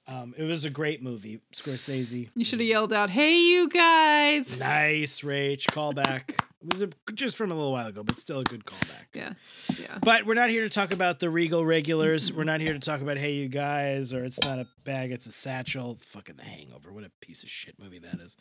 Um 0.07 0.35
it 0.37 0.43
was 0.43 0.65
a 0.67 0.71
great 0.71 1.03
movie. 1.03 1.41
Scorsese. 1.55 2.29
You 2.35 2.45
should 2.45 2.61
have 2.61 2.69
yelled 2.69 2.93
out, 2.93 3.09
"Hey, 3.09 3.39
you 3.39 3.69
guys!" 3.69 4.59
Nice, 4.59 5.21
Rach. 5.23 5.65
Callback. 5.67 6.39
It 6.63 6.73
was 6.73 6.83
a, 6.83 6.91
just 7.15 7.39
from 7.39 7.51
a 7.51 7.55
little 7.55 7.73
while 7.73 7.87
ago, 7.87 8.03
but 8.03 8.19
still 8.19 8.41
a 8.41 8.45
good 8.45 8.65
callback. 8.67 9.07
Yeah, 9.15 9.33
yeah. 9.79 9.97
But 10.03 10.27
we're 10.27 10.35
not 10.35 10.51
here 10.51 10.63
to 10.63 10.69
talk 10.69 10.93
about 10.93 11.19
the 11.19 11.31
Regal 11.31 11.65
regulars. 11.65 12.31
We're 12.31 12.45
not 12.45 12.61
here 12.61 12.75
to 12.75 12.79
talk 12.79 13.01
about 13.01 13.17
Hey 13.17 13.33
You 13.33 13.49
Guys 13.49 14.13
or 14.13 14.25
It's 14.25 14.39
Not 14.45 14.59
a 14.59 14.67
Bag, 14.85 15.11
It's 15.11 15.27
a 15.27 15.33
Satchel. 15.33 15.97
Fucking 16.01 16.37
The 16.37 16.43
Hangover. 16.43 16.93
What 16.93 17.05
a 17.05 17.11
piece 17.23 17.43
of 17.43 17.49
shit 17.49 17.79
movie 17.79 17.99
that 18.01 18.21
is. 18.21 18.37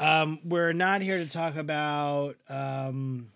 Um, 0.00 0.40
we're 0.44 0.72
not 0.72 1.02
here 1.02 1.18
to 1.18 1.28
talk 1.28 1.56
about 1.56 2.36
um, 2.48 3.32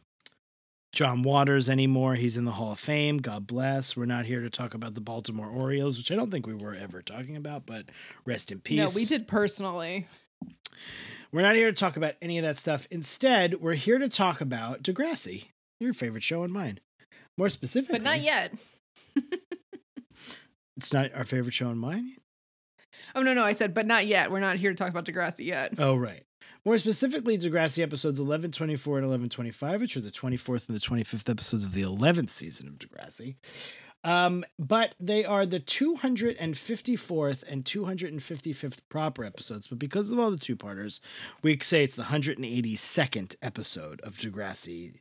John 0.94 1.22
Waters 1.22 1.68
anymore. 1.68 2.14
He's 2.14 2.38
in 2.38 2.46
the 2.46 2.52
Hall 2.52 2.72
of 2.72 2.78
Fame. 2.78 3.18
God 3.18 3.46
bless. 3.46 3.98
We're 3.98 4.06
not 4.06 4.24
here 4.24 4.40
to 4.40 4.48
talk 4.48 4.72
about 4.72 4.94
the 4.94 5.02
Baltimore 5.02 5.48
Orioles, 5.50 5.98
which 5.98 6.10
I 6.10 6.16
don't 6.16 6.30
think 6.30 6.46
we 6.46 6.54
were 6.54 6.74
ever 6.74 7.02
talking 7.02 7.36
about, 7.36 7.66
but 7.66 7.84
rest 8.24 8.50
in 8.50 8.60
peace. 8.60 8.78
No, 8.78 8.88
we 8.94 9.04
did 9.04 9.28
personally. 9.28 10.08
We're 11.36 11.42
not 11.42 11.54
here 11.54 11.70
to 11.70 11.76
talk 11.76 11.98
about 11.98 12.14
any 12.22 12.38
of 12.38 12.44
that 12.44 12.58
stuff. 12.58 12.88
Instead, 12.90 13.60
we're 13.60 13.74
here 13.74 13.98
to 13.98 14.08
talk 14.08 14.40
about 14.40 14.82
Degrassi, 14.82 15.48
your 15.80 15.92
favorite 15.92 16.22
show 16.22 16.42
and 16.42 16.50
mine. 16.50 16.80
More 17.36 17.50
specifically, 17.50 17.98
But 17.98 18.04
not 18.04 18.22
yet. 18.22 18.54
It's 20.78 20.92
not 20.94 21.14
our 21.14 21.24
favorite 21.24 21.52
show 21.52 21.68
and 21.68 21.78
mine. 21.78 22.16
Oh 23.14 23.22
no, 23.22 23.34
no, 23.34 23.42
I 23.42 23.52
said, 23.52 23.74
but 23.74 23.86
not 23.86 24.06
yet. 24.06 24.30
We're 24.30 24.40
not 24.40 24.56
here 24.56 24.70
to 24.70 24.76
talk 24.76 24.88
about 24.88 25.04
Degrassi 25.04 25.44
yet. 25.44 25.74
Oh, 25.78 25.94
right. 25.94 26.22
More 26.64 26.78
specifically, 26.78 27.36
Degrassi 27.38 27.82
episodes 27.82 28.18
11, 28.18 28.52
24, 28.52 28.98
and 28.98 29.06
11, 29.06 29.28
25, 29.28 29.80
which 29.80 29.96
are 29.96 30.00
the 30.00 30.10
24th 30.10 30.68
and 30.68 30.76
the 30.76 30.80
25th 30.80 31.30
episodes 31.30 31.64
of 31.66 31.72
the 31.74 31.82
11th 31.82 32.30
season 32.30 32.66
of 32.66 32.74
Degrassi. 32.78 33.36
Um, 34.06 34.44
but 34.56 34.94
they 35.00 35.24
are 35.24 35.44
the 35.44 35.58
254th 35.58 37.42
and 37.48 37.64
255th 37.64 38.78
proper 38.88 39.24
episodes. 39.24 39.66
But 39.66 39.80
because 39.80 40.12
of 40.12 40.18
all 40.20 40.30
the 40.30 40.36
two 40.36 40.54
parters, 40.54 41.00
we 41.42 41.58
say 41.58 41.82
it's 41.82 41.96
the 41.96 42.04
182nd 42.04 43.34
episode 43.42 44.00
of 44.02 44.16
Degrassi, 44.16 45.00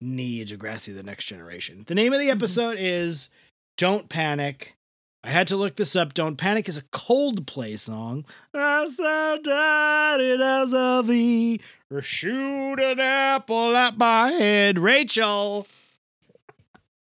Nee 0.00 0.42
Degrassi, 0.46 0.96
The 0.96 1.02
Next 1.02 1.26
Generation. 1.26 1.84
The 1.86 1.94
name 1.94 2.14
of 2.14 2.18
the 2.18 2.30
episode 2.30 2.78
is 2.80 3.28
Don't 3.76 4.08
Panic. 4.08 4.74
I 5.22 5.30
had 5.30 5.48
to 5.48 5.56
look 5.56 5.76
this 5.76 5.94
up. 5.94 6.14
Don't 6.14 6.36
Panic 6.36 6.66
is 6.66 6.78
a 6.78 6.82
Coldplay 6.82 7.78
song. 7.78 8.24
I'm 8.54 8.86
so 8.86 9.38
tired 9.44 10.40
as 10.40 10.72
a 10.72 11.02
V. 11.04 11.60
Or 11.90 12.00
shoot 12.00 12.80
an 12.80 13.00
apple 13.00 13.76
at 13.76 13.98
my 13.98 14.30
head. 14.30 14.78
Rachel. 14.78 15.66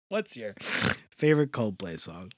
What's 0.09 0.37
your 0.37 0.55
favorite 1.17 1.53
Coldplay 1.53 1.99
song? 1.99 2.33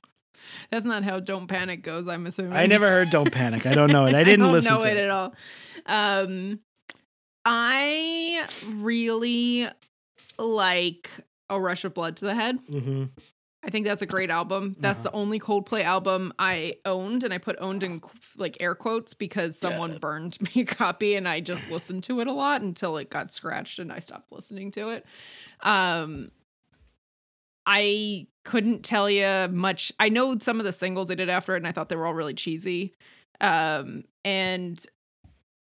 That's 0.70 0.84
not 0.84 1.02
how 1.04 1.18
"Don't 1.20 1.46
Panic" 1.48 1.82
goes. 1.82 2.06
I'm 2.08 2.26
assuming. 2.26 2.52
I 2.52 2.66
never 2.66 2.88
heard 2.88 3.10
Don't 3.10 3.30
Panic. 3.32 3.66
I 3.66 3.74
don't 3.74 3.90
know 3.90 4.06
it. 4.06 4.14
I 4.14 4.22
didn't 4.24 4.40
don't 4.44 4.52
listen 4.52 4.74
know 4.74 4.80
to 4.82 4.88
it 4.90 4.96
it. 4.96 5.04
at 5.04 5.10
all. 5.10 5.34
Um, 5.86 6.60
I 7.44 8.46
really 8.66 9.66
like 10.38 11.10
"A 11.50 11.60
Rush 11.60 11.84
of 11.84 11.94
Blood 11.94 12.16
to 12.18 12.24
the 12.26 12.34
Head." 12.34 12.58
hmm 12.68 13.04
I 13.64 13.70
think 13.70 13.86
that's 13.86 14.02
a 14.02 14.06
great 14.06 14.30
album. 14.30 14.76
That's 14.78 15.00
Uh-huh. 15.00 15.10
the 15.10 15.16
only 15.16 15.40
Coldplay 15.40 15.82
album 15.82 16.32
I 16.38 16.76
owned, 16.84 17.24
and 17.24 17.34
I 17.34 17.38
put 17.38 17.56
owned 17.58 17.82
in 17.82 18.00
like 18.36 18.56
air 18.60 18.76
quotes 18.76 19.14
because 19.14 19.58
someone 19.58 19.92
Yeah. 19.92 19.98
burned 19.98 20.38
me 20.54 20.62
a 20.62 20.64
copy, 20.64 21.16
and 21.16 21.26
I 21.28 21.40
just 21.40 21.68
listened 21.68 22.04
to 22.04 22.20
it 22.20 22.28
a 22.28 22.32
lot 22.32 22.62
until 22.62 22.96
it 22.98 23.10
got 23.10 23.32
scratched, 23.32 23.80
and 23.80 23.92
I 23.92 23.98
stopped 23.98 24.30
listening 24.30 24.70
to 24.72 24.90
it. 24.90 25.04
Um, 25.62 26.30
I 27.66 28.26
couldn't 28.48 28.82
tell 28.82 29.10
you 29.10 29.46
much. 29.50 29.92
I 30.00 30.08
know 30.08 30.38
some 30.40 30.58
of 30.58 30.64
the 30.64 30.72
singles 30.72 31.08
they 31.08 31.14
did 31.14 31.28
after 31.28 31.52
it, 31.52 31.58
and 31.58 31.66
I 31.66 31.72
thought 31.72 31.90
they 31.90 31.96
were 31.96 32.06
all 32.06 32.14
really 32.14 32.32
cheesy. 32.32 32.94
Um, 33.42 34.04
and 34.24 34.82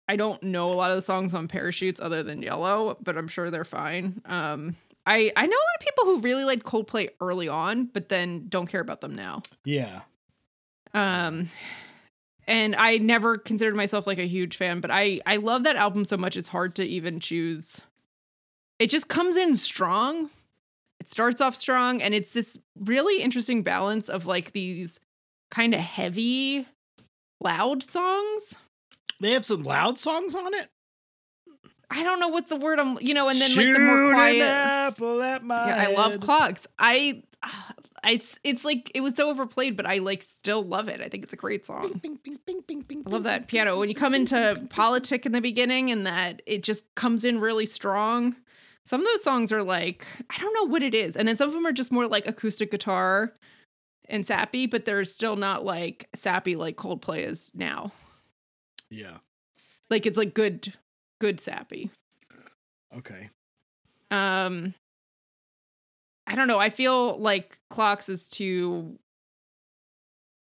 I 0.08 0.15
don't 0.15 0.43
know 0.43 0.71
a 0.71 0.76
lot 0.76 0.91
of 0.91 0.95
the 0.95 1.02
songs 1.02 1.34
on 1.34 1.48
Parachutes 1.48 2.00
other 2.00 2.21
than 2.21 2.43
Yellow, 2.43 2.95
but 3.02 3.17
I'm 3.17 3.28
sure 3.28 3.50
they're 3.50 3.63
fine. 3.63 4.21
Um, 4.26 4.76
I 5.08 5.32
I 5.36 5.48
know 5.48 5.56
a 5.56 5.65
lot 5.65 5.80
of 5.80 5.86
people 5.88 6.06
who 6.06 6.19
really 6.19 6.43
liked 6.43 6.63
Coldplay 6.63 7.10
early 7.19 7.48
on, 7.48 7.86
but 7.86 8.10
then 8.10 8.45
don't 8.50 8.67
care 8.67 8.82
about 8.82 9.02
them 9.02 9.15
now. 9.15 9.41
Yeah. 9.63 10.02
Um, 10.93 11.50
and 12.48 12.76
I 12.76 12.98
never 12.98 13.39
considered 13.39 13.76
myself 13.76 14.06
like 14.06 14.19
a 14.19 14.28
huge 14.28 14.58
fan, 14.58 14.80
but 14.80 14.91
I 14.91 15.21
I 15.26 15.38
love 15.38 15.63
that 15.63 15.76
album 15.76 16.06
so 16.06 16.17
much 16.17 16.38
it's 16.38 16.50
hard 16.50 16.76
to 16.76 16.86
even 16.86 17.19
choose. 17.19 17.82
It 18.78 18.91
just 18.91 19.08
comes 19.08 19.38
in 19.38 19.56
strong. 19.56 20.30
It 21.06 21.10
starts 21.10 21.39
off 21.39 21.56
strong, 21.56 22.02
and 22.02 22.15
it's 22.15 22.32
this 22.32 22.58
really 22.80 23.22
interesting 23.22 23.62
balance 23.62 24.10
of 24.10 24.26
like 24.26 24.54
these 24.54 25.00
kind 25.52 25.76
of 25.76 25.80
heavy, 25.80 26.65
loud 27.39 27.84
songs. 27.84 28.56
They 29.20 29.34
have 29.34 29.46
some 29.46 29.62
loud 29.62 30.00
songs 30.00 30.34
on 30.34 30.56
it. 30.56 30.68
I 31.91 32.02
don't 32.02 32.20
know 32.20 32.30
what 32.30 32.50
the 32.50 32.56
word 32.56 32.80
I'm, 32.80 32.98
you 33.02 33.13
know, 33.13 33.30
and 33.30 33.39
then 33.39 33.56
like 33.56 33.72
the 33.72 33.80
more 33.80 33.98
Shoot 33.98 34.13
quiet. 34.13 34.41
apple 34.41 35.22
at 35.22 35.44
my 35.44 35.68
Yeah, 35.68 35.89
I 35.89 35.94
love 35.94 36.20
clocks. 36.22 36.65
I, 36.80 37.22
I, 37.44 37.74
it's 38.13 38.39
it's 38.44 38.65
like 38.65 38.91
it 38.96 39.02
was 39.02 39.13
so 39.13 39.30
overplayed, 39.30 39.78
but 39.78 39.86
I 39.86 40.00
like 40.00 40.24
still 40.24 40.63
love 40.63 40.88
it. 40.88 41.02
I 41.02 41.08
think 41.08 41.24
it's 41.24 41.34
a 41.34 41.38
great 41.38 41.68
song. 41.68 42.00
Bing, 42.02 42.18
bing, 42.24 42.39
bing, 42.88 43.04
I 43.06 43.10
love 43.12 43.26
that 43.26 43.48
piano 43.48 43.78
when 43.78 43.89
you 43.89 43.96
come 43.96 44.15
into 44.15 44.68
Politik 44.70 45.28
in 45.28 45.34
the 45.34 45.41
beginning, 45.41 45.91
and 45.91 46.08
that 46.08 46.41
it 46.48 46.63
just 46.63 46.96
comes 46.96 47.26
in 47.26 47.39
really 47.39 47.68
strong. 47.68 48.38
Some 48.86 49.02
of 49.02 49.08
those 49.08 49.24
songs 49.24 49.52
are 49.52 49.63
like 49.63 50.06
I 50.30 50.38
don't 50.39 50.54
know 50.54 50.71
what 50.71 50.84
it 50.84 50.93
is, 50.93 51.15
and 51.15 51.28
then 51.28 51.36
some 51.36 51.48
of 51.48 51.54
them 51.54 51.65
are 51.65 51.71
just 51.71 51.91
more 51.91 52.08
like 52.08 52.28
acoustic 52.28 52.71
guitar 52.71 53.34
and 54.08 54.26
sappy, 54.26 54.67
but 54.67 54.86
they're 54.86 55.06
still 55.06 55.36
not 55.36 55.65
like 55.65 56.08
sappy 56.13 56.56
like 56.56 56.76
Coldplay 56.76 57.28
is 57.28 57.52
now. 57.56 57.91
Yeah. 58.89 59.17
Like 59.89 60.06
it's 60.06 60.17
like 60.17 60.34
good, 60.34 60.74
good 61.19 61.39
sappy. 61.39 61.89
Okay. 62.95 63.30
Um, 64.12 64.74
I 66.28 66.36
don't 66.36 66.48
know. 66.48 66.60
I 66.60 66.69
feel 66.69 67.17
like 67.17 67.60
Clocks 67.69 68.10
is 68.10 68.28
too 68.28 68.98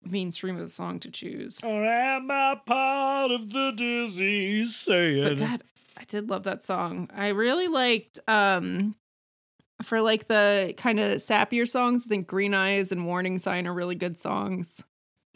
mainstream 0.03 0.57
of 0.57 0.67
a 0.67 0.69
song 0.69 0.99
to 1.01 1.11
choose. 1.11 1.59
Or 1.63 1.83
am 1.83 2.31
I 2.31 2.59
part 2.65 3.31
of 3.31 3.51
the 3.51 3.71
disease? 3.71 4.75
Say 4.75 5.23
But. 5.23 5.37
God, 5.37 5.63
I 5.97 6.03
did 6.07 6.29
love 6.29 6.43
that 6.43 6.63
song. 6.63 7.09
I 7.15 7.29
really 7.29 7.67
liked 7.67 8.19
um 8.27 8.95
for 9.83 10.01
like 10.01 10.27
the 10.27 10.73
kind 10.77 10.99
of 10.99 11.17
sappier 11.17 11.67
songs. 11.67 12.05
I 12.05 12.09
think 12.09 12.27
Green 12.27 12.53
Eyes 12.53 12.91
and 12.91 13.05
Warning 13.05 13.39
Sign 13.39 13.67
are 13.67 13.73
really 13.73 13.95
good 13.95 14.17
songs. 14.17 14.83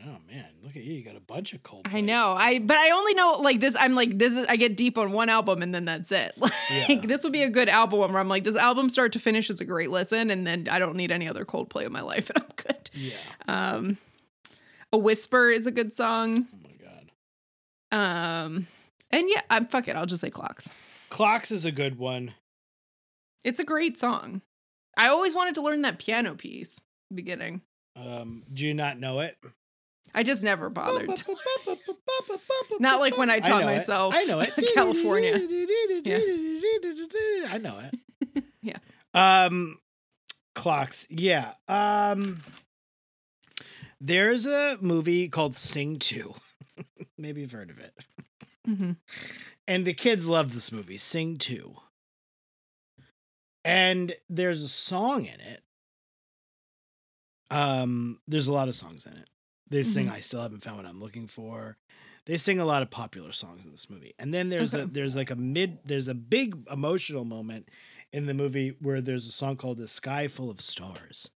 Oh 0.03 0.17
man, 0.27 0.45
look 0.63 0.75
at 0.75 0.83
you! 0.83 0.93
You 0.95 1.03
got 1.03 1.15
a 1.15 1.19
bunch 1.19 1.53
of 1.53 1.61
cold. 1.61 1.85
I 1.85 2.01
know. 2.01 2.33
I 2.33 2.57
but 2.59 2.77
I 2.77 2.89
only 2.91 3.13
know 3.13 3.33
like 3.41 3.59
this. 3.59 3.75
I'm 3.79 3.93
like 3.93 4.17
this 4.17 4.33
is 4.35 4.45
I 4.49 4.55
get 4.55 4.75
deep 4.75 4.97
on 4.97 5.11
one 5.11 5.29
album 5.29 5.61
and 5.61 5.73
then 5.75 5.85
that's 5.85 6.11
it. 6.11 6.33
Like 6.41 6.53
Yeah. 6.89 7.01
this 7.05 7.23
would 7.23 7.33
be 7.33 7.43
a 7.43 7.49
good 7.49 7.69
album 7.69 7.99
where 8.11 8.19
I'm 8.19 8.27
like 8.29 8.43
this 8.43 8.55
album 8.55 8.89
start 8.89 9.11
to 9.13 9.19
finish 9.19 9.49
is 9.49 9.59
a 9.59 9.65
great 9.65 9.91
listen 9.91 10.31
and 10.31 10.47
then 10.47 10.67
I 10.71 10.79
don't 10.79 10.95
need 10.95 11.11
any 11.11 11.27
other 11.27 11.43
Coldplay 11.45 11.85
in 11.85 11.91
my 11.91 12.01
life 12.01 12.29
and 12.33 12.43
I'm 12.43 12.51
good. 12.55 12.89
Yeah. 12.93 13.13
Um, 13.47 13.97
a 14.93 14.97
whisper 14.97 15.49
is 15.49 15.67
a 15.67 15.71
good 15.71 15.93
song. 15.93 16.47
Oh 16.53 16.57
my 16.63 17.97
god. 17.99 18.45
Um, 18.45 18.67
and 19.11 19.29
yeah, 19.29 19.41
I'm 19.49 19.67
fuck 19.67 19.87
it. 19.87 19.95
I'll 19.95 20.05
just 20.05 20.21
say 20.21 20.29
clocks. 20.29 20.69
Clocks 21.09 21.51
is 21.51 21.65
a 21.65 21.71
good 21.71 21.97
one. 21.97 22.33
It's 23.43 23.59
a 23.59 23.63
great 23.63 23.97
song. 23.97 24.41
I 24.97 25.07
always 25.07 25.33
wanted 25.35 25.55
to 25.55 25.61
learn 25.61 25.81
that 25.83 25.99
piano 25.99 26.35
piece 26.35 26.79
beginning. 27.13 27.61
Um, 27.95 28.43
do 28.53 28.65
you 28.65 28.73
not 28.73 28.99
know 28.99 29.19
it? 29.19 29.37
I 30.13 30.23
just 30.23 30.43
never 30.43 30.69
bothered. 30.69 31.23
Not 32.79 32.99
like 32.99 33.17
when 33.17 33.29
I 33.29 33.35
I 33.35 33.39
taught 33.39 33.63
it. 33.63 33.65
myself 33.65 34.13
I 34.15 34.23
know 34.25 34.39
it. 34.41 34.53
California. 34.75 35.35
I 37.49 37.57
know 37.57 37.79
it. 37.79 38.43
Yeah. 38.63 38.77
Um, 39.15 39.79
clocks. 40.53 41.07
Yeah. 41.09 41.53
Um, 41.67 42.43
there's 43.99 44.45
a 44.45 44.77
movie 44.81 45.29
called 45.29 45.55
Sing 45.55 45.97
Two. 45.97 46.35
Maybe 47.17 47.41
you've 47.41 47.51
heard 47.51 47.71
of 47.71 47.79
it. 47.79 47.91
Mhm. 48.67 48.97
And 49.67 49.85
the 49.85 49.93
kids 49.93 50.27
love 50.27 50.53
this 50.53 50.71
movie, 50.71 50.97
Sing 50.97 51.37
2. 51.37 51.75
And 53.63 54.15
there's 54.29 54.61
a 54.61 54.69
song 54.69 55.25
in 55.25 55.39
it. 55.39 55.63
Um, 57.49 58.19
there's 58.27 58.47
a 58.47 58.53
lot 58.53 58.67
of 58.67 58.75
songs 58.75 59.05
in 59.05 59.13
it. 59.13 59.29
They 59.69 59.83
sing 59.83 60.07
Mhm. 60.07 60.13
I 60.13 60.19
still 60.19 60.41
haven't 60.41 60.63
found 60.63 60.77
what 60.77 60.85
I'm 60.85 60.99
looking 60.99 61.27
for. 61.27 61.77
They 62.25 62.37
sing 62.37 62.59
a 62.59 62.65
lot 62.65 62.81
of 62.81 62.89
popular 62.89 63.31
songs 63.31 63.63
in 63.65 63.71
this 63.71 63.89
movie. 63.89 64.13
And 64.19 64.33
then 64.33 64.49
there's 64.49 64.73
a 64.73 64.85
there's 64.85 65.15
like 65.15 65.29
a 65.31 65.35
mid 65.35 65.79
there's 65.85 66.07
a 66.07 66.13
big 66.13 66.67
emotional 66.69 67.25
moment 67.25 67.69
in 68.13 68.25
the 68.25 68.33
movie 68.33 68.69
where 68.79 69.01
there's 69.01 69.27
a 69.27 69.31
song 69.31 69.57
called 69.57 69.77
The 69.77 69.87
Sky 69.87 70.27
Full 70.27 70.49
of 70.49 70.59
Stars. 70.61 71.29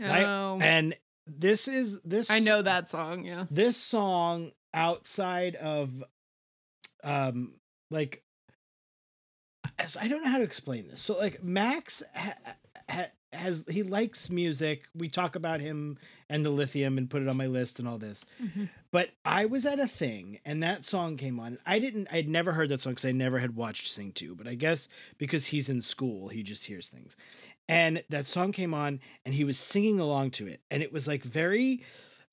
Oh, 0.00 0.60
And 0.60 0.96
this 1.26 1.66
is 1.68 2.00
this 2.02 2.30
I 2.30 2.38
know 2.38 2.62
that 2.62 2.88
song. 2.88 3.24
Yeah. 3.24 3.46
this 3.50 3.76
song 3.76 4.52
outside 4.74 5.56
of 5.56 6.04
um 7.04 7.54
like 7.90 8.22
as 9.78 9.96
I 9.96 10.08
don't 10.08 10.22
know 10.24 10.30
how 10.30 10.38
to 10.38 10.44
explain 10.44 10.88
this. 10.88 11.00
So 11.00 11.16
like 11.18 11.42
Max 11.42 12.02
ha, 12.14 12.34
ha, 12.90 13.06
has 13.32 13.64
he 13.68 13.82
likes 13.82 14.30
music. 14.30 14.84
We 14.94 15.08
talk 15.08 15.36
about 15.36 15.60
him 15.60 15.98
and 16.28 16.44
the 16.44 16.50
lithium 16.50 16.98
and 16.98 17.08
put 17.10 17.22
it 17.22 17.28
on 17.28 17.36
my 17.36 17.46
list 17.46 17.78
and 17.78 17.86
all 17.86 17.98
this. 17.98 18.24
Mhm. 18.42 18.68
But 18.90 19.10
I 19.24 19.44
was 19.44 19.66
at 19.66 19.78
a 19.78 19.86
thing 19.86 20.40
and 20.44 20.62
that 20.62 20.84
song 20.84 21.16
came 21.16 21.38
on. 21.38 21.58
I 21.66 21.78
didn't 21.78 22.08
I'd 22.10 22.28
never 22.28 22.52
heard 22.52 22.68
that 22.70 22.80
song 22.80 22.94
cuz 22.94 23.04
I 23.04 23.12
never 23.12 23.38
had 23.38 23.54
watched 23.54 23.88
Sing 23.88 24.12
2, 24.12 24.34
but 24.34 24.48
I 24.48 24.54
guess 24.54 24.88
because 25.18 25.46
he's 25.48 25.68
in 25.68 25.82
school, 25.82 26.28
he 26.28 26.42
just 26.42 26.66
hears 26.66 26.88
things. 26.88 27.16
And 27.68 28.02
that 28.08 28.26
song 28.26 28.52
came 28.52 28.72
on 28.72 29.00
and 29.24 29.34
he 29.34 29.44
was 29.44 29.58
singing 29.58 30.00
along 30.00 30.30
to 30.32 30.46
it 30.46 30.62
and 30.70 30.82
it 30.82 30.92
was 30.92 31.06
like 31.06 31.22
very 31.22 31.84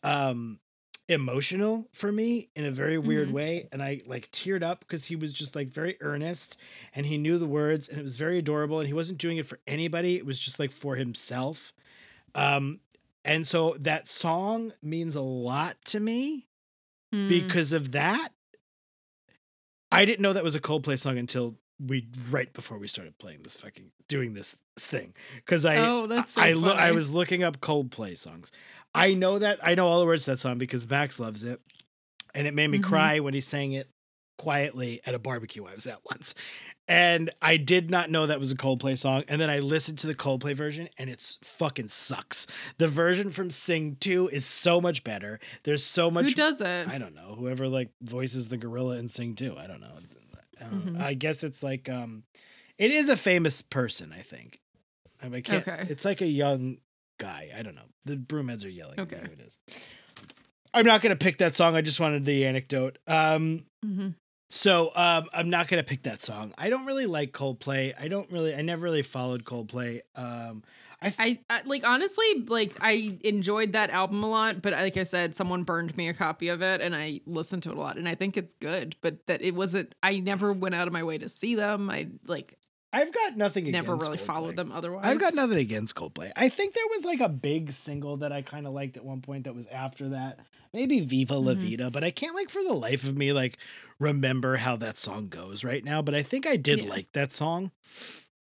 um 0.02 0.60
emotional 1.08 1.88
for 1.92 2.12
me 2.12 2.50
in 2.56 2.66
a 2.66 2.72
very 2.72 2.98
weird 2.98 3.30
Mhm. 3.30 3.34
way 3.34 3.68
and 3.72 3.84
i 3.84 4.02
like 4.08 4.32
teared 4.32 4.64
up 4.64 4.80
because 4.80 5.06
he 5.06 5.16
was 5.16 5.34
just 5.34 5.56
like 5.56 5.68
very 5.68 5.98
earnest 6.02 6.58
and 6.96 7.06
he 7.06 7.18
knew 7.18 7.38
the 7.38 7.46
words 7.46 7.88
and 7.88 8.00
it 8.00 8.04
was 8.04 8.18
very 8.18 8.40
adorable 8.40 8.80
and 8.80 8.88
he 8.88 8.94
wasn't 8.94 9.20
doing 9.20 9.38
it 9.38 9.46
for 9.46 9.60
anybody 9.68 10.16
it 10.16 10.26
was 10.26 10.40
just 10.40 10.58
like 10.58 10.72
for 10.72 10.96
himself 10.96 11.74
um 12.34 12.80
and 13.24 13.46
so 13.48 13.76
that 13.80 14.08
song 14.08 14.74
means 14.82 15.16
a 15.16 15.22
lot 15.22 15.78
to 15.86 16.00
me 16.00 16.48
Mm. 17.14 17.30
because 17.30 17.72
of 17.72 17.92
that 17.92 18.30
i 19.92 20.06
didn't 20.06 20.22
know 20.22 20.34
that 20.34 20.44
was 20.44 20.56
a 20.56 20.60
coldplay 20.60 20.98
song 20.98 21.18
until 21.20 21.56
we 21.80 22.08
right 22.32 22.52
before 22.54 22.78
we 22.78 22.88
started 22.88 23.18
playing 23.20 23.44
this 23.44 23.56
fucking 23.56 23.92
doing 24.08 24.34
this 24.34 24.56
thing 24.78 25.14
because 25.36 25.66
i 25.66 25.76
oh, 25.78 26.08
so 26.26 26.42
I 26.42 26.54
lo- 26.54 26.74
I 26.74 26.92
was 26.92 27.12
looking 27.12 27.44
up 27.44 27.60
Coldplay 27.60 28.18
songs. 28.18 28.52
I 28.96 29.14
know 29.14 29.38
that 29.40 29.60
I 29.62 29.76
know 29.76 29.88
all 29.88 30.00
the 30.00 30.06
words 30.06 30.26
to 30.26 30.32
that 30.32 30.40
song 30.40 30.58
because 30.58 30.90
Max 30.90 31.20
loves 31.20 31.44
it, 31.44 31.60
and 32.34 32.48
it 32.48 32.54
made 32.54 32.68
me 32.68 32.80
Mhm. 32.80 32.84
cry 32.84 33.20
when 33.20 33.34
he 33.34 33.40
sang 33.42 33.74
it 33.74 33.90
quietly 34.38 35.02
at 35.06 35.14
a 35.16 35.20
barbecue 35.20 35.66
I 35.66 35.74
was 35.76 35.88
at 35.88 36.00
once. 36.10 36.36
And 36.88 37.32
I 37.42 37.58
did 37.58 37.90
not 37.90 38.12
know 38.12 38.28
that 38.28 38.40
was 38.40 38.52
a 38.52 38.56
Coldplay 38.56 38.96
song. 38.98 39.24
And 39.28 39.42
then 39.42 39.50
I 39.50 39.58
listened 39.60 39.98
to 40.00 40.08
the 40.08 40.14
Coldplay 40.14 40.54
version, 40.54 40.88
and 41.00 41.10
it's 41.10 41.40
fucking 41.44 41.88
sucks. 41.88 42.46
The 42.78 42.88
version 42.88 43.32
from 43.32 43.50
Sing 43.50 43.96
Two 44.00 44.30
is 44.32 44.46
so 44.46 44.80
much 44.80 45.04
better. 45.04 45.40
There's 45.64 45.84
so 45.84 46.12
much. 46.12 46.26
Who 46.26 46.34
does 46.34 46.62
it? 46.62 46.88
I 46.88 46.98
don't 47.00 47.16
know. 47.16 47.36
Whoever 47.40 47.68
like 47.68 47.90
voices 48.02 48.50
the 48.50 48.58
gorilla 48.58 48.98
in 48.98 49.08
Sing 49.08 49.36
Two. 49.36 49.56
I 49.58 49.66
don't 49.68 49.82
know. 49.82 49.88
I, 49.88 50.64
don't 50.70 50.86
know. 50.86 51.00
Mhm. 51.00 51.02
I 51.02 51.14
guess 51.16 51.44
it's 51.44 51.64
like 51.64 51.90
um, 51.90 52.24
it 52.78 52.92
is 52.92 53.10
a 53.10 53.18
famous 53.18 53.62
person. 53.62 54.14
I 54.14 54.22
think. 54.22 54.60
I, 55.24 55.26
mean, 55.30 55.38
I 55.38 55.42
can't. 55.42 55.68
Okay. 55.68 55.86
It's 55.90 56.06
like 56.06 56.22
a 56.22 56.28
young 56.28 56.78
guy. 57.18 57.52
I 57.58 57.62
don't 57.62 57.76
know. 57.76 57.82
The 58.06 58.16
broomheads 58.16 58.66
are 58.66 58.70
yelling. 58.70 59.00
Okay. 59.00 59.18
Who 59.18 59.32
it 59.32 59.40
is. 59.40 59.58
I'm 60.74 60.86
not 60.86 61.02
gonna 61.02 61.16
pick 61.16 61.38
that 61.38 61.56
song. 61.56 61.76
I 61.76 61.82
just 61.82 62.00
wanted 62.00 62.26
the 62.26 62.46
anecdote. 62.46 62.98
Um, 63.08 63.66
Mhm. 63.86 64.16
so 64.50 64.92
um, 64.96 65.30
I'm 65.34 65.50
not 65.50 65.68
gonna 65.68 65.84
pick 65.84 66.04
that 66.04 66.22
song. 66.22 66.54
I 66.58 66.70
don't 66.70 66.86
really 66.86 67.06
like 67.06 67.32
Coldplay. 67.32 67.94
I 68.00 68.08
don't 68.10 68.30
really. 68.32 68.54
I 68.54 68.62
never 68.62 68.82
really 68.84 69.04
followed 69.04 69.44
Coldplay. 69.46 70.02
Um, 70.16 70.64
I, 71.02 71.10
th- 71.12 71.40
I, 71.50 71.56
I 71.58 71.62
like 71.66 71.86
honestly 71.86 72.26
like 72.48 72.74
I 72.82 73.18
enjoyed 73.24 73.74
that 73.74 73.90
album 73.90 74.24
a 74.24 74.28
lot, 74.30 74.62
but 74.62 74.74
like 74.74 74.98
I 74.98 75.04
said, 75.04 75.36
someone 75.36 75.64
burned 75.64 75.96
me 75.98 76.10
a 76.10 76.14
copy 76.14 76.48
of 76.50 76.62
it, 76.62 76.82
and 76.82 76.96
I 76.96 77.22
listened 77.26 77.64
to 77.64 77.70
it 77.72 77.78
a 77.78 77.80
lot, 77.80 77.98
and 77.98 78.08
I 78.10 78.16
think 78.16 78.36
it's 78.38 78.54
good. 78.56 78.96
But 79.02 79.26
that 79.28 79.42
it 79.42 79.56
wasn't. 79.56 79.96
I 80.04 80.20
never 80.20 80.52
went 80.52 80.76
out 80.76 80.88
of 80.88 80.94
my 80.94 81.04
way 81.04 81.18
to 81.20 81.30
see 81.30 81.56
them. 81.56 81.90
I 81.90 82.08
like 82.28 82.58
I've 82.96 83.14
got 83.14 83.36
nothing. 83.38 83.70
never 83.72 83.94
against 83.94 84.02
really 84.08 84.18
Coldplay. 84.18 84.26
followed 84.26 84.56
them 84.56 84.72
otherwise. 84.72 85.04
I've 85.06 85.20
got 85.20 85.34
nothing 85.34 85.58
against 85.58 85.96
Coldplay. 85.96 86.32
I 86.36 86.50
think 86.50 86.74
there 86.74 86.88
was 86.96 87.04
like 87.06 87.20
a 87.20 87.30
big 87.30 87.72
single 87.72 88.18
that 88.18 88.32
I 88.32 88.42
kind 88.42 88.66
of 88.66 88.74
liked 88.74 88.96
at 88.98 89.04
one 89.06 89.22
point 89.22 89.44
that 89.44 89.54
was 89.56 89.68
after 89.68 90.10
that. 90.10 90.40
Maybe 90.74 91.00
Viva 91.02 91.36
La 91.38 91.54
Mhm. 91.54 91.58
Vida, 91.58 91.92
but 91.92 92.04
I 92.04 92.12
can't 92.12 92.36
like 92.36 92.50
for 92.50 92.64
the 92.64 92.74
life 92.74 93.04
of 93.04 93.18
me 93.18 93.34
like 93.34 93.58
remember 94.00 94.58
how 94.58 94.76
that 94.78 94.98
song 94.98 95.28
goes 95.28 95.64
right 95.64 95.84
now, 95.84 96.02
but 96.02 96.16
I 96.16 96.24
think 96.24 96.46
I 96.48 96.56
did 96.58 96.82
Yeah. 96.82 96.90
like 96.90 97.12
that 97.14 97.34
song. 97.34 97.72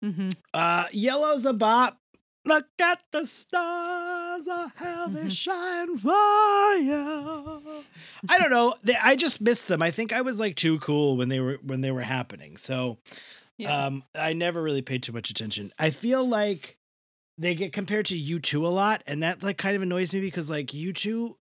hmm 0.03 0.29
Uh 0.55 0.87
Yellow's 0.93 1.45
a 1.45 1.53
bop. 1.53 1.99
Look 2.45 2.67
at 2.81 3.01
the 3.11 3.27
stars, 3.27 4.47
oh, 4.49 4.71
how 4.77 5.09
they 5.09 5.25
Mhm. 5.25 5.31
shine 5.31 5.97
for 5.99 6.75
you. 6.79 7.85
I 8.29 8.39
don't 8.39 8.51
know. 8.51 8.75
They, 8.83 8.95
I 8.97 9.17
just 9.17 9.41
missed 9.41 9.69
them. 9.69 9.83
I 9.83 9.91
think 9.91 10.13
I 10.13 10.23
was 10.23 10.41
like 10.41 10.57
too 10.57 10.79
cool 10.79 11.17
when 11.17 11.29
they 11.29 11.41
were 11.41 11.59
when 11.63 11.83
they 11.83 11.91
were 11.91 12.03
happening. 12.03 12.57
So 12.57 12.99
Yeah. 13.59 13.87
um, 13.87 14.05
I 14.15 14.33
never 14.33 14.63
really 14.63 14.83
paid 14.83 15.03
too 15.03 15.13
much 15.13 15.31
attention. 15.31 15.73
I 15.79 15.91
feel 15.91 16.25
like 16.27 16.79
they 17.37 17.55
get 17.55 17.73
compared 17.73 18.07
to 18.07 18.17
U2 18.17 18.65
a 18.65 18.69
lot, 18.69 19.03
and 19.07 19.23
that 19.23 19.43
like 19.43 19.59
kind 19.59 19.77
of 19.77 19.83
annoys 19.83 20.15
me 20.15 20.21
because 20.21 20.49
like 20.49 20.69
U2 20.73 21.37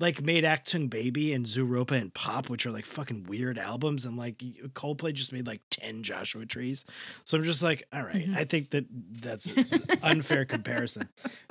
like 0.00 0.22
made 0.22 0.44
Achtung 0.44 0.88
Baby 0.88 1.32
and 1.32 1.44
Zooropa 1.44 1.92
and 2.00 2.14
Pop, 2.14 2.48
which 2.48 2.64
are 2.66 2.70
like 2.70 2.86
fucking 2.86 3.24
weird 3.24 3.58
albums, 3.58 4.04
and 4.06 4.16
like 4.16 4.38
Coldplay 4.74 5.12
just 5.12 5.32
made 5.32 5.46
like 5.46 5.60
ten 5.70 6.02
Joshua 6.02 6.46
Trees. 6.46 6.84
So 7.24 7.36
I'm 7.36 7.44
just 7.44 7.62
like, 7.62 7.84
all 7.92 8.02
right, 8.04 8.28
Mhm. 8.30 8.36
I 8.36 8.44
think 8.44 8.70
that 8.70 8.84
that's 8.90 9.46
an 9.46 9.66
unfair 10.02 10.44
comparison. 10.44 11.08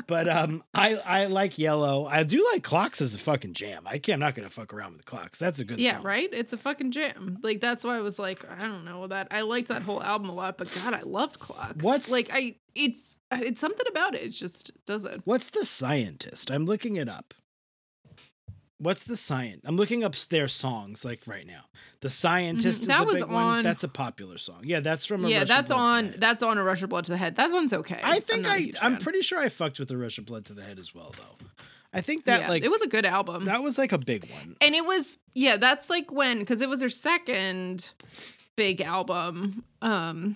But 0.08 0.30
um, 0.30 0.64
I 0.74 0.96
I 0.96 1.26
like 1.26 1.58
Yellow. 1.60 2.06
I 2.06 2.24
do 2.24 2.48
like 2.54 2.64
Clocks 2.64 3.02
as 3.02 3.14
a 3.14 3.18
fucking 3.20 3.54
jam. 3.54 3.84
I 3.86 3.98
can't. 4.00 4.16
I'm 4.18 4.20
not 4.22 4.36
gonna 4.36 4.50
fuck 4.50 4.74
around 4.74 4.94
with 4.94 5.06
the 5.06 5.12
Clocks. 5.12 5.38
That's 5.40 5.60
a 5.60 5.66
good 5.66 5.80
yeah, 5.80 5.96
song. 5.98 6.04
right. 6.04 6.30
It's 6.32 6.54
a 6.54 6.58
fucking 6.58 6.92
jam. 6.92 7.40
Like 7.44 7.60
that's 7.60 7.84
why 7.84 7.98
I 7.98 8.02
was 8.02 8.18
like, 8.18 8.46
I 8.50 8.62
don't 8.62 8.86
know 8.86 9.08
that 9.08 9.28
I 9.32 9.42
liked 9.42 9.68
that 9.68 9.82
whole 9.82 10.02
album 10.02 10.30
a 10.30 10.34
lot, 10.34 10.58
but 10.58 10.72
God, 10.84 10.94
I 10.94 11.02
loved 11.02 11.40
Clocks. 11.40 11.84
What's- 11.84 12.10
like 12.12 12.30
I? 12.32 12.56
It's 12.76 13.18
it's 13.32 13.60
something 13.60 13.88
about 13.90 14.16
it. 14.16 14.22
It 14.22 14.30
just 14.30 14.72
does 14.86 15.04
it. 15.04 15.22
What's 15.26 15.50
the 15.50 15.66
scientist? 15.66 16.50
I'm 16.52 16.66
looking 16.66 16.96
it 16.96 17.10
up. 17.10 17.34
What's 18.80 19.04
the 19.06 19.18
science? 19.18 19.62
I'm 19.66 19.76
looking 19.76 20.04
up 20.04 20.14
their 20.30 20.48
songs 20.48 21.04
like 21.04 21.22
right 21.26 21.48
now. 21.48 21.62
The 22.02 22.10
scientist 22.12 22.80
Mhm. 22.80 22.82
is 22.84 22.88
That 22.88 23.02
a 23.02 23.06
was 23.06 23.22
big 23.22 23.32
one. 23.32 23.44
on- 23.44 23.64
That's 23.64 23.84
a 23.84 23.88
popular 23.88 24.38
song. 24.38 24.62
Yeah, 24.64 24.82
that's 24.82 25.06
from. 25.06 25.26
A 25.26 25.30
yeah, 25.30 25.40
Rush 25.40 25.48
that's 25.48 25.68
Blood 25.72 25.78
to 26.04 26.08
the 26.10 26.14
on 26.14 26.20
that's 26.20 26.44
on 26.44 26.58
a 26.60 26.64
Rush 26.64 26.84
of 26.84 26.90
Blood 26.90 27.06
to 27.06 27.12
the 27.12 27.18
Head. 27.18 27.36
That 27.38 27.52
one's 27.52 27.74
okay. 27.74 28.00
I 28.04 28.20
think 28.20 28.46
a 28.46 28.52
I. 28.52 28.58
huge 28.60 28.76
I'm 28.82 28.98
pretty 28.98 29.22
sure 29.22 29.40
I 29.40 29.50
fucked 29.50 29.80
with 29.80 29.88
the 29.88 29.98
Rush 29.98 30.18
of 30.20 30.26
Blood 30.28 30.46
to 30.46 30.54
the 30.54 30.64
Head 30.64 30.78
as 30.78 30.94
well, 30.94 31.14
though. 31.18 31.48
I 31.94 32.02
think 32.02 32.26
that 32.26 32.42
Yeah, 32.42 32.50
like 32.50 32.64
it 32.64 32.70
was 32.70 32.82
a 32.84 32.88
good 32.88 33.06
album. 33.06 33.46
that 33.46 33.64
was 33.64 33.78
like 33.80 33.92
a 33.94 33.98
big 33.98 34.30
one. 34.30 34.58
and 34.62 34.76
it 34.76 34.86
was 34.86 35.18
yeah 35.34 35.58
that's 35.58 35.90
like 35.90 36.12
when 36.12 36.40
because 36.40 36.62
it 36.62 36.70
was 36.70 36.80
their 36.82 36.90
second 36.90 37.92
big 38.56 38.82
album 38.82 39.64
um 39.82 40.36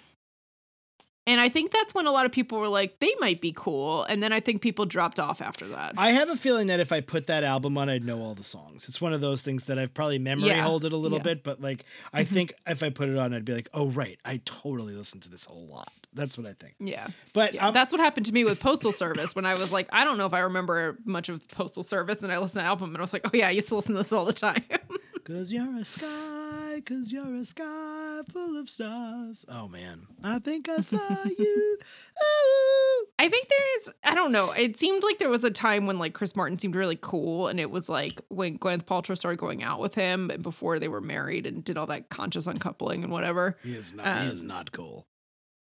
and 1.27 1.39
i 1.41 1.47
think 1.49 1.71
that's 1.71 1.93
when 1.93 2.07
a 2.07 2.11
lot 2.11 2.25
of 2.25 2.31
people 2.31 2.59
were 2.59 2.67
like 2.67 2.99
they 2.99 3.13
might 3.19 3.41
be 3.41 3.53
cool 3.55 4.03
and 4.05 4.21
then 4.23 4.31
i 4.33 4.39
think 4.39 4.61
people 4.61 4.85
dropped 4.85 5.19
off 5.19 5.41
after 5.41 5.67
that 5.67 5.93
I 5.97 6.11
have 6.11 6.29
a 6.29 6.35
feeling 6.35 6.67
that 6.67 6.79
if 6.79 6.91
I 6.91 7.01
put 7.01 7.27
that 7.27 7.43
album 7.43 7.77
on, 7.77 7.89
I'd 7.89 8.03
know 8.05 8.19
all 8.21 8.33
the 8.33 8.43
songs. 8.43 8.87
It's 8.87 8.99
one 9.01 9.13
of 9.13 9.21
those 9.21 9.41
things 9.41 9.65
that 9.65 9.77
I've 9.77 9.93
probably 9.93 10.17
memory 10.19 10.47
Yeah. 10.47 10.63
holded 10.63 10.93
a 10.93 10.97
little 10.97 11.17
Yeah. 11.19 11.23
bit, 11.23 11.43
but 11.43 11.61
like 11.61 11.85
I 12.13 12.23
Mhm. 12.23 12.27
think 12.29 12.53
if 12.65 12.81
I 12.81 12.89
put 12.89 13.09
it 13.09 13.17
on, 13.17 13.33
I'd 13.33 13.45
be 13.45 13.53
like, 13.53 13.69
oh 13.73 13.87
right, 13.87 14.17
I 14.25 14.41
totally 14.45 14.93
listened 14.93 15.23
to 15.23 15.29
this 15.29 15.45
a 15.45 15.53
lot. 15.53 15.91
That's 16.13 16.37
what 16.37 16.47
I 16.47 16.53
think. 16.53 16.75
yeah, 16.79 17.07
But 17.33 17.53
yeah. 17.53 17.67
um, 17.67 17.73
that's 17.73 17.91
what 17.91 18.01
happened 18.01 18.25
to 18.27 18.33
me 18.33 18.43
with 18.43 18.59
postal 18.59 18.91
service 18.91 19.33
when 19.35 19.45
i 19.45 19.53
was 19.53 19.71
like 19.71 19.87
i 19.93 20.03
don't 20.03 20.17
know 20.17 20.25
if 20.25 20.33
i 20.33 20.39
remember 20.39 20.97
much 21.05 21.29
of 21.29 21.47
postal 21.49 21.83
service 21.83 22.21
and 22.21 22.31
i 22.33 22.37
listened 22.37 22.59
to 22.59 22.63
the 22.63 22.65
album 22.65 22.89
and 22.89 22.97
i 22.97 23.01
was 23.01 23.13
like 23.13 23.21
oh 23.25 23.31
yeah 23.33 23.47
i 23.47 23.51
used 23.51 23.69
to 23.69 23.75
listen 23.75 23.93
to 23.93 23.99
this 23.99 24.11
all 24.11 24.25
the 24.25 24.33
time 24.33 24.61
Cause 25.23 25.51
you're 25.51 25.77
a 25.77 25.85
sky, 25.85 26.81
cause 26.85 27.11
you're 27.11 27.35
a 27.35 27.45
sky 27.45 28.21
full 28.31 28.57
of 28.59 28.67
stars. 28.69 29.45
Oh 29.47 29.67
man, 29.67 30.07
I 30.23 30.39
think 30.39 30.67
I 30.67 30.81
saw 30.81 30.97
you. 31.25 31.77
Ooh. 32.23 33.05
I 33.19 33.29
think 33.29 33.47
there's 33.47 33.95
I 34.03 34.15
don't 34.15 34.31
know. 34.31 34.51
It 34.51 34.77
seemed 34.77 35.03
like 35.03 35.19
there 35.19 35.29
was 35.29 35.43
a 35.43 35.51
time 35.51 35.85
when 35.85 35.99
like 35.99 36.13
Chris 36.13 36.35
Martin 36.35 36.57
seemed 36.57 36.75
really 36.75 36.97
cool 36.99 37.47
and 37.49 37.59
it 37.59 37.69
was 37.69 37.87
like 37.87 38.19
when 38.29 38.57
Gwyneth 38.57 38.85
Paltrow 38.85 39.15
started 39.17 39.37
going 39.37 39.61
out 39.63 39.79
with 39.79 39.93
him 39.93 40.31
before 40.41 40.79
they 40.79 40.87
were 40.87 41.01
married 41.01 41.45
and 41.45 41.63
did 41.63 41.77
all 41.77 41.87
that 41.87 42.09
conscious 42.09 42.47
uncoupling 42.47 43.03
and 43.03 43.11
whatever. 43.13 43.57
He 43.63 43.73
is 43.75 43.93
not. 43.93 44.23
he 44.23 44.29
is 44.31 44.41
Um, 44.41 44.47
not 44.47 44.71
cool. 44.71 45.05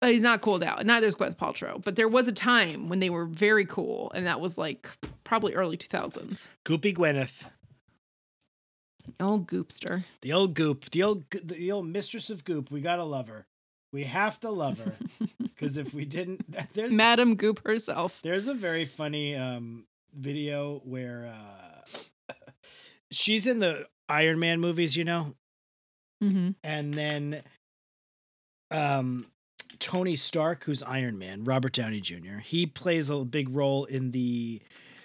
But 0.00 0.12
he's 0.12 0.22
not 0.22 0.42
cool 0.42 0.58
now. 0.58 0.80
Neither 0.82 1.06
is 1.06 1.14
Gwyneth 1.14 1.36
Paltrow. 1.38 1.82
But 1.82 1.94
there 1.96 2.08
was 2.08 2.26
a 2.28 2.32
time 2.32 2.88
when 2.88 2.98
they 2.98 3.08
were 3.08 3.24
very 3.24 3.64
cool 3.64 4.10
and 4.14 4.26
that 4.26 4.40
was 4.40 4.58
like 4.58 4.90
probably 5.22 5.54
early 5.54 5.76
2000s. 5.76 6.48
Goopy 6.66 6.94
Gwyneth, 6.94 7.48
Oh, 9.20 9.38
Goopster. 9.40 10.04
the 10.22 10.32
old 10.32 10.54
Goop, 10.54 10.90
the 10.90 11.02
old 11.02 11.24
the 11.30 11.70
old 11.72 11.86
mistress 11.86 12.30
of 12.30 12.44
Goop. 12.44 12.70
We 12.70 12.80
gotta 12.80 13.04
love 13.04 13.28
her. 13.28 13.46
We 13.92 14.04
have 14.04 14.40
to 14.40 14.50
love 14.50 14.78
her 14.78 14.94
because 15.42 15.76
if 15.76 15.94
we 15.94 16.04
didn't, 16.04 16.44
there's 16.74 16.90
Madam 16.92 17.36
Goop 17.36 17.64
herself. 17.66 18.20
There's 18.22 18.48
a 18.48 18.54
very 18.54 18.84
funny 18.84 19.34
um 19.36 19.84
video 20.14 20.80
where 20.84 21.32
uh 21.34 22.34
she's 23.10 23.46
in 23.46 23.60
the 23.60 23.86
Iron 24.08 24.38
Man 24.38 24.60
movies, 24.60 24.96
you 24.96 25.04
know, 25.04 25.34
Mm-hmm. 26.22 26.50
and 26.62 26.94
then 26.94 27.42
um 28.70 29.26
Tony 29.78 30.16
Stark, 30.16 30.64
who's 30.64 30.82
Iron 30.82 31.18
Man, 31.18 31.44
Robert 31.44 31.72
Downey 31.72 32.00
Jr., 32.00 32.38
he 32.42 32.64
plays 32.66 33.10
a 33.10 33.18
big 33.24 33.48
role 33.54 33.84
in 33.84 34.12
the 34.12 34.62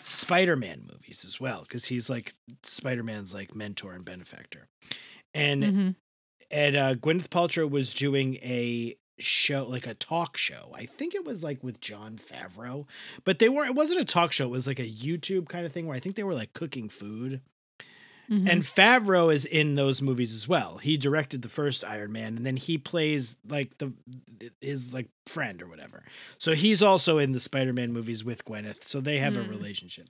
Spider-Man 0.09 0.87
movies 0.91 1.23
as 1.25 1.39
well, 1.39 1.61
because 1.63 1.85
he's 1.85 2.09
like 2.09 2.33
Spider-Man's 2.63 3.33
like 3.33 3.55
mentor 3.55 3.93
and 3.93 4.03
benefactor. 4.05 4.67
And 5.33 5.63
Mm-hmm. 5.63 5.89
and 6.51 6.75
uh 6.75 6.95
Gwyneth 6.95 7.29
Paltrow 7.29 7.69
was 7.69 7.93
doing 7.93 8.35
a 8.37 8.97
show 9.19 9.65
like 9.67 9.85
a 9.85 9.93
talk 9.93 10.37
show. 10.37 10.71
I 10.73 10.85
think 10.85 11.13
it 11.13 11.25
was 11.25 11.43
like 11.43 11.63
with 11.63 11.79
Jon 11.81 12.17
Favreau, 12.17 12.85
but 13.25 13.39
they 13.39 13.49
weren't 13.49 13.69
it 13.71 13.75
wasn't 13.75 13.99
a 13.99 14.05
talk 14.05 14.31
show, 14.31 14.45
it 14.45 14.49
was 14.51 14.65
like 14.67 14.79
a 14.79 14.89
YouTube 14.89 15.47
kind 15.49 15.65
of 15.65 15.71
thing 15.71 15.85
where 15.87 15.95
I 15.95 15.99
think 15.99 16.15
they 16.15 16.23
were 16.23 16.33
like 16.33 16.53
cooking 16.53 16.89
food. 16.89 17.41
Mm-hmm. 18.29 18.47
And 18.47 18.61
Favreau 18.63 19.33
is 19.33 19.45
in 19.45 19.73
those 19.75 20.01
movies 20.01 20.35
as 20.35 20.47
well. 20.47 20.77
He 20.77 20.97
directed 20.97 21.41
the 21.41 21.49
first 21.49 21.83
Iron 21.83 22.11
Man 22.11 22.35
and 22.37 22.45
then 22.45 22.57
he 22.57 22.77
plays 22.77 23.37
like 23.47 23.77
the 23.79 23.91
his 24.61 24.93
like 24.93 25.07
friend 25.25 25.61
or 25.61 25.67
whatever. 25.67 26.03
So 26.37 26.53
he's 26.53 26.83
also 26.83 27.17
in 27.17 27.31
the 27.31 27.39
Spider-Man 27.39 27.91
movies 27.91 28.23
with 28.23 28.45
Gwyneth. 28.45 28.83
So 28.83 29.01
they 29.01 29.17
have 29.19 29.35
a 29.35 29.41
Mm. 29.41 29.49
relationship. 29.49 30.07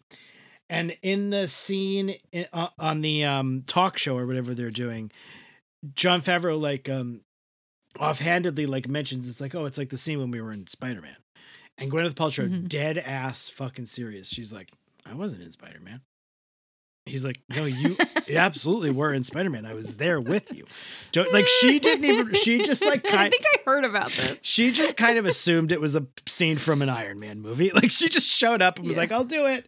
And 0.69 0.95
in 1.01 1.29
the 1.29 1.47
scene 1.47 2.15
in, 2.31 2.45
uh, 2.53 2.67
on 2.77 3.01
the 3.01 3.23
um 3.23 3.63
talk 3.65 3.97
show 3.97 4.17
or 4.17 4.27
whatever 4.27 4.53
they're 4.53 4.69
doing, 4.69 5.11
Jon 5.95 6.21
Favreau 6.21 6.59
like 6.59 6.89
um 6.89 7.21
offhandedly 7.99 8.65
like 8.65 8.87
mentions 8.87 9.27
it's 9.29 9.41
like 9.41 9.55
oh 9.55 9.65
it's 9.65 9.77
like 9.77 9.89
the 9.89 9.97
scene 9.97 10.19
when 10.19 10.31
we 10.31 10.41
were 10.41 10.51
in 10.51 10.67
Spider-Man. 10.67 11.15
And 11.77 11.89
Gwyneth 11.91 12.13
Paltrow 12.15 12.49
Mhm. 12.49 12.67
dead 12.67 12.97
ass 12.97 13.47
fucking 13.49 13.85
serious. 13.85 14.27
She's 14.29 14.51
like 14.51 14.71
I 15.05 15.13
wasn't 15.13 15.43
in 15.43 15.51
Spider-Man. 15.51 16.01
He's 17.09 17.25
like, 17.25 17.39
no, 17.49 17.65
you 17.65 17.97
absolutely 18.35 18.91
were 18.91 19.13
in 19.13 19.23
Spider 19.23 19.49
Man. 19.49 19.65
I 19.65 19.73
was 19.73 19.95
there 19.95 20.21
with 20.21 20.53
you. 20.55 20.65
Don't 21.11 21.31
like 21.33 21.47
she 21.47 21.79
didn't 21.79 22.05
even. 22.05 22.33
She 22.33 22.59
just 22.63 22.85
like 22.85 23.05
I 23.11 23.29
think 23.29 23.43
I 23.55 23.57
heard 23.65 23.83
about 23.85 24.11
this. 24.11 24.37
She 24.43 24.71
just 24.71 24.95
kind 24.97 25.17
of 25.17 25.25
assumed 25.25 25.71
it 25.71 25.81
was 25.81 25.95
a 25.95 26.05
scene 26.27 26.57
from 26.57 26.81
an 26.81 26.89
Iron 26.89 27.19
Man 27.19 27.41
movie. 27.41 27.71
Like 27.79 27.91
she 27.91 28.07
just 28.09 28.25
showed 28.27 28.61
up 28.61 28.77
and 28.77 28.87
was 28.87 28.95
Yeah. 28.95 29.01
like, 29.01 29.11
"I'll 29.11 29.23
do 29.23 29.45
it," 29.47 29.67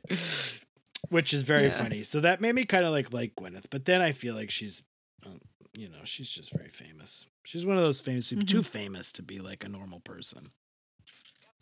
which 1.10 1.34
is 1.34 1.44
very 1.44 1.64
Yeah. 1.68 1.78
funny. 1.78 2.04
So 2.04 2.20
that 2.22 2.42
made 2.42 2.56
me 2.56 2.66
kind 2.66 2.86
of 2.86 2.92
like 2.92 3.12
like 3.14 3.36
Gwyneth. 3.36 3.66
But 3.70 3.86
then 3.86 4.02
I 4.02 4.12
feel 4.12 4.36
like 4.36 4.50
she's, 4.52 4.84
um, 5.26 5.40
you 5.74 5.90
know, 5.90 6.04
she's 6.04 6.30
just 6.30 6.52
very 6.54 6.70
famous. 6.70 7.26
She's 7.44 7.66
one 7.66 7.78
of 7.78 7.84
those 7.84 8.02
famous 8.02 8.28
people, 8.28 8.46
Mm-hmm. 8.46 8.58
too 8.58 8.64
famous 8.64 9.12
to 9.14 9.24
be 9.24 9.40
like 9.40 9.64
a 9.64 9.70
normal 9.70 10.00
person. 10.02 10.52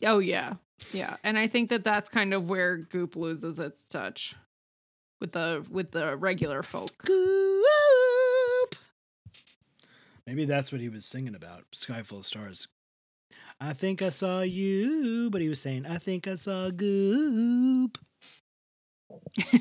Oh 0.05 0.19
yeah, 0.19 0.53
yeah, 0.93 1.17
and 1.23 1.37
I 1.37 1.47
think 1.47 1.69
that 1.69 1.83
that's 1.83 2.09
kind 2.09 2.33
of 2.33 2.49
where 2.49 2.77
Goop 2.77 3.15
loses 3.17 3.59
its 3.59 3.83
touch 3.83 4.33
with 5.19 5.33
the 5.33 5.65
with 5.69 5.91
the 5.91 6.15
regular 6.17 6.63
folk. 6.63 6.97
Goop. 6.99 8.75
Maybe 10.25 10.45
that's 10.45 10.71
what 10.71 10.81
he 10.81 10.89
was 10.89 11.05
singing 11.05 11.35
about. 11.35 11.63
Sky 11.73 12.03
full 12.03 12.19
of 12.19 12.25
stars. 12.25 12.67
I 13.61 13.73
think 13.73 14.01
I 14.01 14.09
saw 14.09 14.41
you, 14.41 15.29
but 15.29 15.41
he 15.41 15.49
was 15.49 15.59
saying, 15.59 15.85
I 15.85 15.97
think 15.97 16.27
I 16.27 16.35
saw 16.35 16.69
goop. 16.69 17.97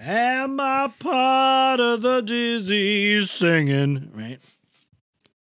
Am 0.00 0.58
I 0.58 0.92
part 0.98 1.78
of 1.78 2.02
the 2.02 2.22
disease 2.22 3.30
singing? 3.30 4.10
Right? 4.12 4.40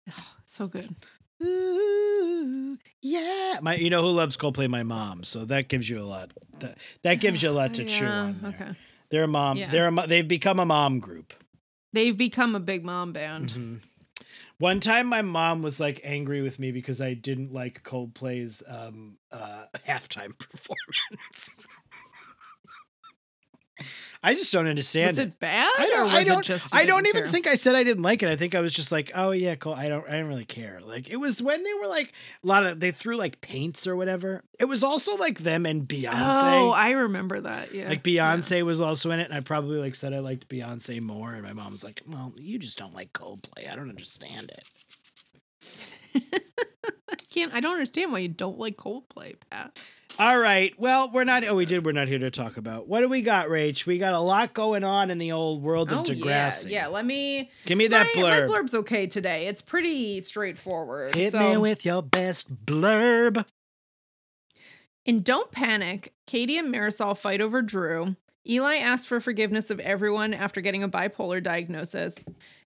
Oh, 0.10 0.34
so 0.45 0.67
good. 0.67 0.95
Ooh, 1.43 2.78
yeah. 3.02 3.60
My, 3.62 3.76
you 3.76 3.90
know 3.90 4.02
who 4.02 4.10
loves 4.10 4.38
Coldplay? 4.38 4.70
My 4.70 4.84
mom. 4.84 5.24
So 5.24 5.46
that 5.46 5.68
gives 5.70 5.90
you 5.90 6.00
a 6.00 6.04
lot. 6.06 6.32
That, 6.60 6.78
that 7.04 7.16
gives 7.16 7.42
you 7.44 7.50
a 7.50 7.52
lot 7.52 7.74
to 7.76 7.86
chew 7.86 8.04
Yeah, 8.06 8.20
on. 8.22 8.40
There. 8.42 8.50
Okay, 8.50 8.72
They're 9.10 9.24
a 9.24 9.28
mom. 9.28 9.58
Yeah. 9.58 9.72
they're 9.72 9.88
a, 9.88 10.08
they've 10.08 10.28
become 10.28 10.60
a 10.60 10.66
mom 10.66 11.00
group. 11.00 11.34
they've 11.94 12.16
become 12.18 12.56
a 12.56 12.60
big 12.60 12.84
mom 12.86 13.14
band. 13.14 13.54
Mhm. 13.54 13.80
One 14.58 14.82
time, 14.82 15.08
my 15.08 15.22
mom 15.22 15.62
was 15.62 15.80
like 15.80 16.02
angry 16.04 16.42
with 16.42 16.60
me 16.60 16.72
because 16.74 17.00
I 17.00 17.14
didn't 17.14 17.54
like 17.54 17.82
Coldplay's 17.84 18.62
um, 18.68 19.18
uh, 19.32 19.64
halftime 19.88 20.38
performance. 20.38 21.66
I 24.21 24.34
just 24.34 24.51
don't 24.51 24.67
understand 24.67 25.10
Was 25.12 25.17
it. 25.19 25.27
it 25.29 25.39
bad? 25.39 25.71
I 25.77 25.88
don't. 25.89 26.12
I 26.12 26.23
don't. 26.25 26.43
just 26.43 26.75
I 26.75 26.86
don't 26.86 27.05
even 27.08 27.23
care? 27.23 27.32
think 27.32 27.47
I 27.47 27.55
said 27.55 27.73
I 27.75 27.84
didn't 27.84 28.03
like 28.03 28.21
it. 28.21 28.27
I 28.27 28.36
think 28.36 28.53
I 28.53 28.60
was 28.60 28.73
just 28.73 28.91
like, 28.91 29.12
oh 29.15 29.32
yeah, 29.32 29.55
cool. 29.55 29.73
I 29.73 29.88
don't. 29.88 30.05
I 30.08 30.12
didn't 30.12 30.27
really 30.27 30.43
care. 30.43 30.82
Like 30.84 31.10
it 31.10 31.15
was 31.15 31.41
when 31.41 31.63
they 31.63 31.73
were 31.75 31.88
like 31.88 32.12
a 32.43 32.47
lot 32.47 32.65
of 32.65 32.82
they 32.82 32.91
threw 32.91 33.15
like 33.15 33.39
paints 33.39 33.88
or 33.88 33.95
whatever. 33.95 34.43
It 34.60 34.65
was 34.65 34.84
also 34.84 35.15
like 35.15 35.39
them 35.39 35.65
and 35.65 35.88
Beyonce. 35.88 36.12
Oh, 36.43 36.71
I 36.71 36.91
remember 36.91 37.39
that. 37.39 37.73
Yeah, 37.73 37.88
Like 37.88 38.03
Beyonce 38.03 38.62
was 38.63 38.82
also 38.82 39.10
in 39.12 39.21
it, 39.21 39.29
and 39.29 39.34
I 39.34 39.39
probably 39.39 39.77
like 39.77 39.95
said 39.95 40.13
I 40.13 40.19
liked 40.19 40.49
Beyonce 40.49 40.99
more, 41.01 41.32
and 41.32 41.43
my 41.43 41.53
mom 41.53 41.71
was 41.71 41.86
like, 41.86 42.01
"Well, 42.05 42.34
you 42.38 42.60
just 42.60 42.77
don't 42.77 42.93
like 42.93 43.13
Coldplay. 43.13 43.71
I 43.71 43.75
don't 43.75 43.89
understand 43.89 44.51
it." 44.51 44.67
Can't. 47.30 47.54
I 47.54 47.60
don't 47.60 47.74
understand 47.74 48.12
why 48.12 48.20
you 48.20 48.28
don't 48.28 48.58
like 48.58 48.76
Coldplay, 48.76 49.36
Pat. 49.50 49.80
All 50.18 50.39
right. 50.39 50.74
Well, 50.80 51.12
we're 51.12 51.24
not. 51.24 51.44
Oh, 51.44 51.56
we 51.56 51.65
did. 51.65 51.86
We're 51.86 51.92
not 51.92 52.08
here 52.08 52.20
to 52.20 52.32
talk 52.32 52.58
about. 52.58 52.88
What 52.88 53.02
do 53.02 53.10
we 53.10 53.22
got, 53.22 53.48
Rach? 53.48 53.86
We 53.86 54.00
got 54.00 54.13
a 54.13 54.20
lot 54.20 54.54
going 54.54 54.84
on 54.84 55.12
in 55.12 55.20
the 55.20 55.32
old 55.32 55.62
world 55.62 55.92
of 55.92 56.06
Degrassi. 56.06 56.65
Oh, 56.65 56.70
yeah, 56.70 56.82
yeah. 56.82 56.88
Let 56.88 57.06
me 57.06 57.52
Give 57.65 57.78
me 57.78 57.88
that 57.88 58.08
my, 58.15 58.22
blurb. 58.22 58.48
My 58.48 58.54
blurb's 58.54 58.74
okay 58.76 59.06
today. 59.06 59.48
It's 59.48 59.62
pretty 59.62 60.22
straightforward. 60.22 61.15
Hit 61.15 61.32
so, 61.32 61.39
me 61.39 61.58
with 61.58 61.86
your 61.86 62.02
best 62.02 62.65
blurb. 62.65 63.46
In 65.06 65.22
Don't 65.22 65.52
Panic, 65.52 66.13
Katie 66.28 66.58
and 66.58 66.74
Marisol 66.74 67.18
fight 67.18 67.42
over 67.42 67.62
Drew. 67.62 68.15
Eli 68.48 68.78
asks 68.78 69.06
for 69.06 69.20
forgiveness 69.20 69.70
of 69.70 69.80
everyone 69.80 70.34
after 70.34 70.62
getting 70.62 70.84
a 70.84 70.89
bipolar 70.89 71.42
diagnosis. 71.42 72.26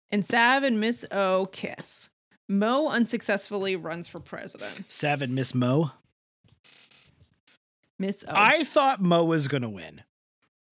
And 0.09 0.25
Sav 0.25 0.63
and 0.63 0.79
Miss 0.79 1.05
O 1.11 1.47
kiss. 1.51 2.09
Mo 2.49 2.87
unsuccessfully 2.89 3.75
runs 3.75 4.07
for 4.07 4.19
president. 4.19 4.85
Seven, 4.91 5.33
Miss 5.33 5.53
Mo. 5.55 5.91
Miss 7.99 8.23
O. 8.27 8.31
I 8.33 8.63
thought 8.63 9.01
Mo 9.01 9.23
was 9.23 9.47
gonna 9.47 9.69
win. 9.69 10.01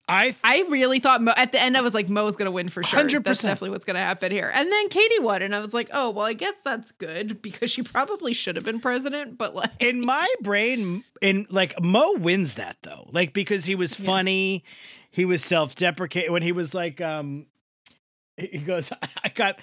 I 0.08 0.34
I 0.42 0.64
really 0.68 0.98
thought 0.98 1.22
Mo 1.22 1.32
at 1.36 1.52
the 1.52 1.60
end 1.62 1.76
I 1.76 1.80
was 1.80 1.94
like 1.94 2.08
Mo's 2.08 2.36
gonna 2.36 2.50
win 2.50 2.68
for 2.68 2.82
sure. 2.82 3.00
100%. 3.00 3.22
That's 3.24 3.40
definitely 3.42 3.70
what's 3.70 3.84
gonna 3.84 4.00
happen 4.00 4.32
here. 4.32 4.50
And 4.52 4.70
then 4.70 4.88
Katie 4.88 5.20
won, 5.20 5.40
and 5.42 5.54
I 5.54 5.60
was 5.60 5.72
like, 5.72 5.88
oh 5.92 6.10
well, 6.10 6.26
I 6.26 6.32
guess 6.34 6.56
that's 6.64 6.90
good 6.90 7.40
because 7.40 7.70
she 7.70 7.82
probably 7.82 8.32
should 8.32 8.56
have 8.56 8.64
been 8.64 8.80
president, 8.80 9.38
but 9.38 9.54
like 9.54 9.70
in 9.80 10.00
my 10.04 10.28
brain, 10.42 11.04
in 11.22 11.46
like 11.50 11.80
Mo 11.80 12.14
wins 12.18 12.56
that 12.56 12.76
though, 12.82 13.08
like 13.12 13.32
because 13.32 13.64
he 13.64 13.74
was 13.76 13.98
Yeah. 13.98 14.06
funny, 14.06 14.64
he 15.10 15.24
was 15.24 15.42
self-deprecating 15.44 16.32
when 16.32 16.42
he 16.42 16.52
was 16.52 16.74
like, 16.74 17.00
um, 17.00 17.46
he 18.52 18.58
goes, 18.58 18.92
I 19.24 19.28
got 19.28 19.58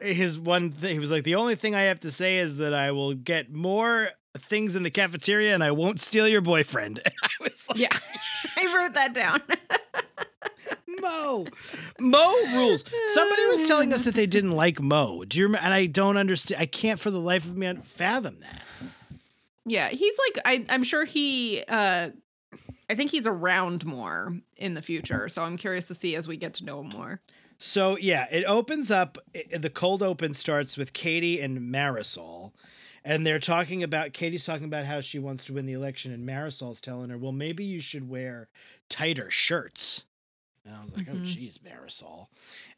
his 0.00 0.38
one 0.38 0.70
thing. 0.70 0.92
He 0.94 0.98
was 0.98 1.10
like, 1.10 1.24
the 1.24 1.34
only 1.36 1.54
thing 1.54 1.74
I 1.74 1.82
have 1.82 2.00
to 2.00 2.10
say 2.10 2.38
is 2.38 2.56
that 2.56 2.74
I 2.74 2.92
will 2.92 3.14
get 3.14 3.52
more 3.52 4.10
things 4.38 4.76
in 4.76 4.82
the 4.82 4.90
cafeteria 4.90 5.52
and 5.54 5.62
I 5.62 5.72
won't 5.72 6.00
steal 6.00 6.26
your 6.26 6.40
boyfriend. 6.40 7.00
And 7.04 7.14
I 7.22 7.28
was 7.42 7.66
like, 7.68 7.78
Yeah. 7.78 7.96
I 8.56 8.74
wrote 8.74 8.94
that 8.94 9.12
down. 9.14 9.42
Mo, 11.00 11.46
Mo 11.98 12.34
rules. 12.54 12.84
Somebody 13.06 13.46
was 13.46 13.66
telling 13.66 13.92
us 13.92 14.02
that 14.04 14.14
they 14.14 14.26
didn't 14.26 14.52
like 14.52 14.80
Mo. 14.80 15.24
Do 15.24 15.38
you 15.38 15.44
remember? 15.44 15.64
And 15.64 15.74
I 15.74 15.86
don't 15.86 16.16
understand. 16.16 16.60
I 16.60 16.66
can't 16.66 17.00
for 17.00 17.10
the 17.10 17.18
life 17.18 17.44
of 17.44 17.56
me 17.56 17.72
fathom 17.84 18.38
that. 18.40 18.62
yeah, 19.64 19.88
he's 19.88 20.14
like 20.18 20.44
I 20.44 20.66
I'm 20.68 20.84
sure 20.84 21.04
he 21.04 21.62
uh 21.66 22.10
I 22.90 22.94
think 22.94 23.10
he's 23.10 23.26
around 23.26 23.84
more 23.86 24.36
in 24.56 24.74
the 24.74 24.82
future, 24.82 25.28
so 25.28 25.42
I'm 25.42 25.56
curious 25.56 25.88
to 25.88 25.94
see 25.94 26.14
as 26.14 26.28
we 26.28 26.36
get 26.36 26.54
to 26.54 26.64
know 26.64 26.80
him 26.80 26.90
more. 26.94 27.20
So 27.64 27.96
yeah, 27.96 28.26
it 28.32 28.44
opens 28.44 28.90
up. 28.90 29.18
i 29.36 29.56
the 29.56 29.70
cold 29.70 30.02
open 30.02 30.34
starts 30.34 30.76
with 30.76 30.92
Katie 30.92 31.40
and 31.40 31.60
Marisol, 31.72 32.50
and 33.04 33.24
they're 33.24 33.38
talking 33.38 33.84
about. 33.84 34.12
Katie's 34.12 34.44
talking 34.44 34.64
about 34.66 34.84
how 34.84 35.00
she 35.00 35.20
wants 35.20 35.44
to 35.44 35.52
win 35.52 35.66
the 35.66 35.72
election, 35.72 36.12
and 36.12 36.26
Marisol's 36.28 36.80
telling 36.80 37.10
her, 37.10 37.16
"Well, 37.18 37.30
maybe 37.32 37.64
you 37.64 37.80
should 37.80 38.08
wear 38.08 38.48
tighter 38.88 39.30
shirts." 39.30 40.04
And 40.64 40.74
I 40.74 40.82
was 40.82 40.96
like, 40.96 41.06
"Oh, 41.08 41.14
Mhm. 41.14 41.24
geez, 41.24 41.58
Marisol." 41.58 42.26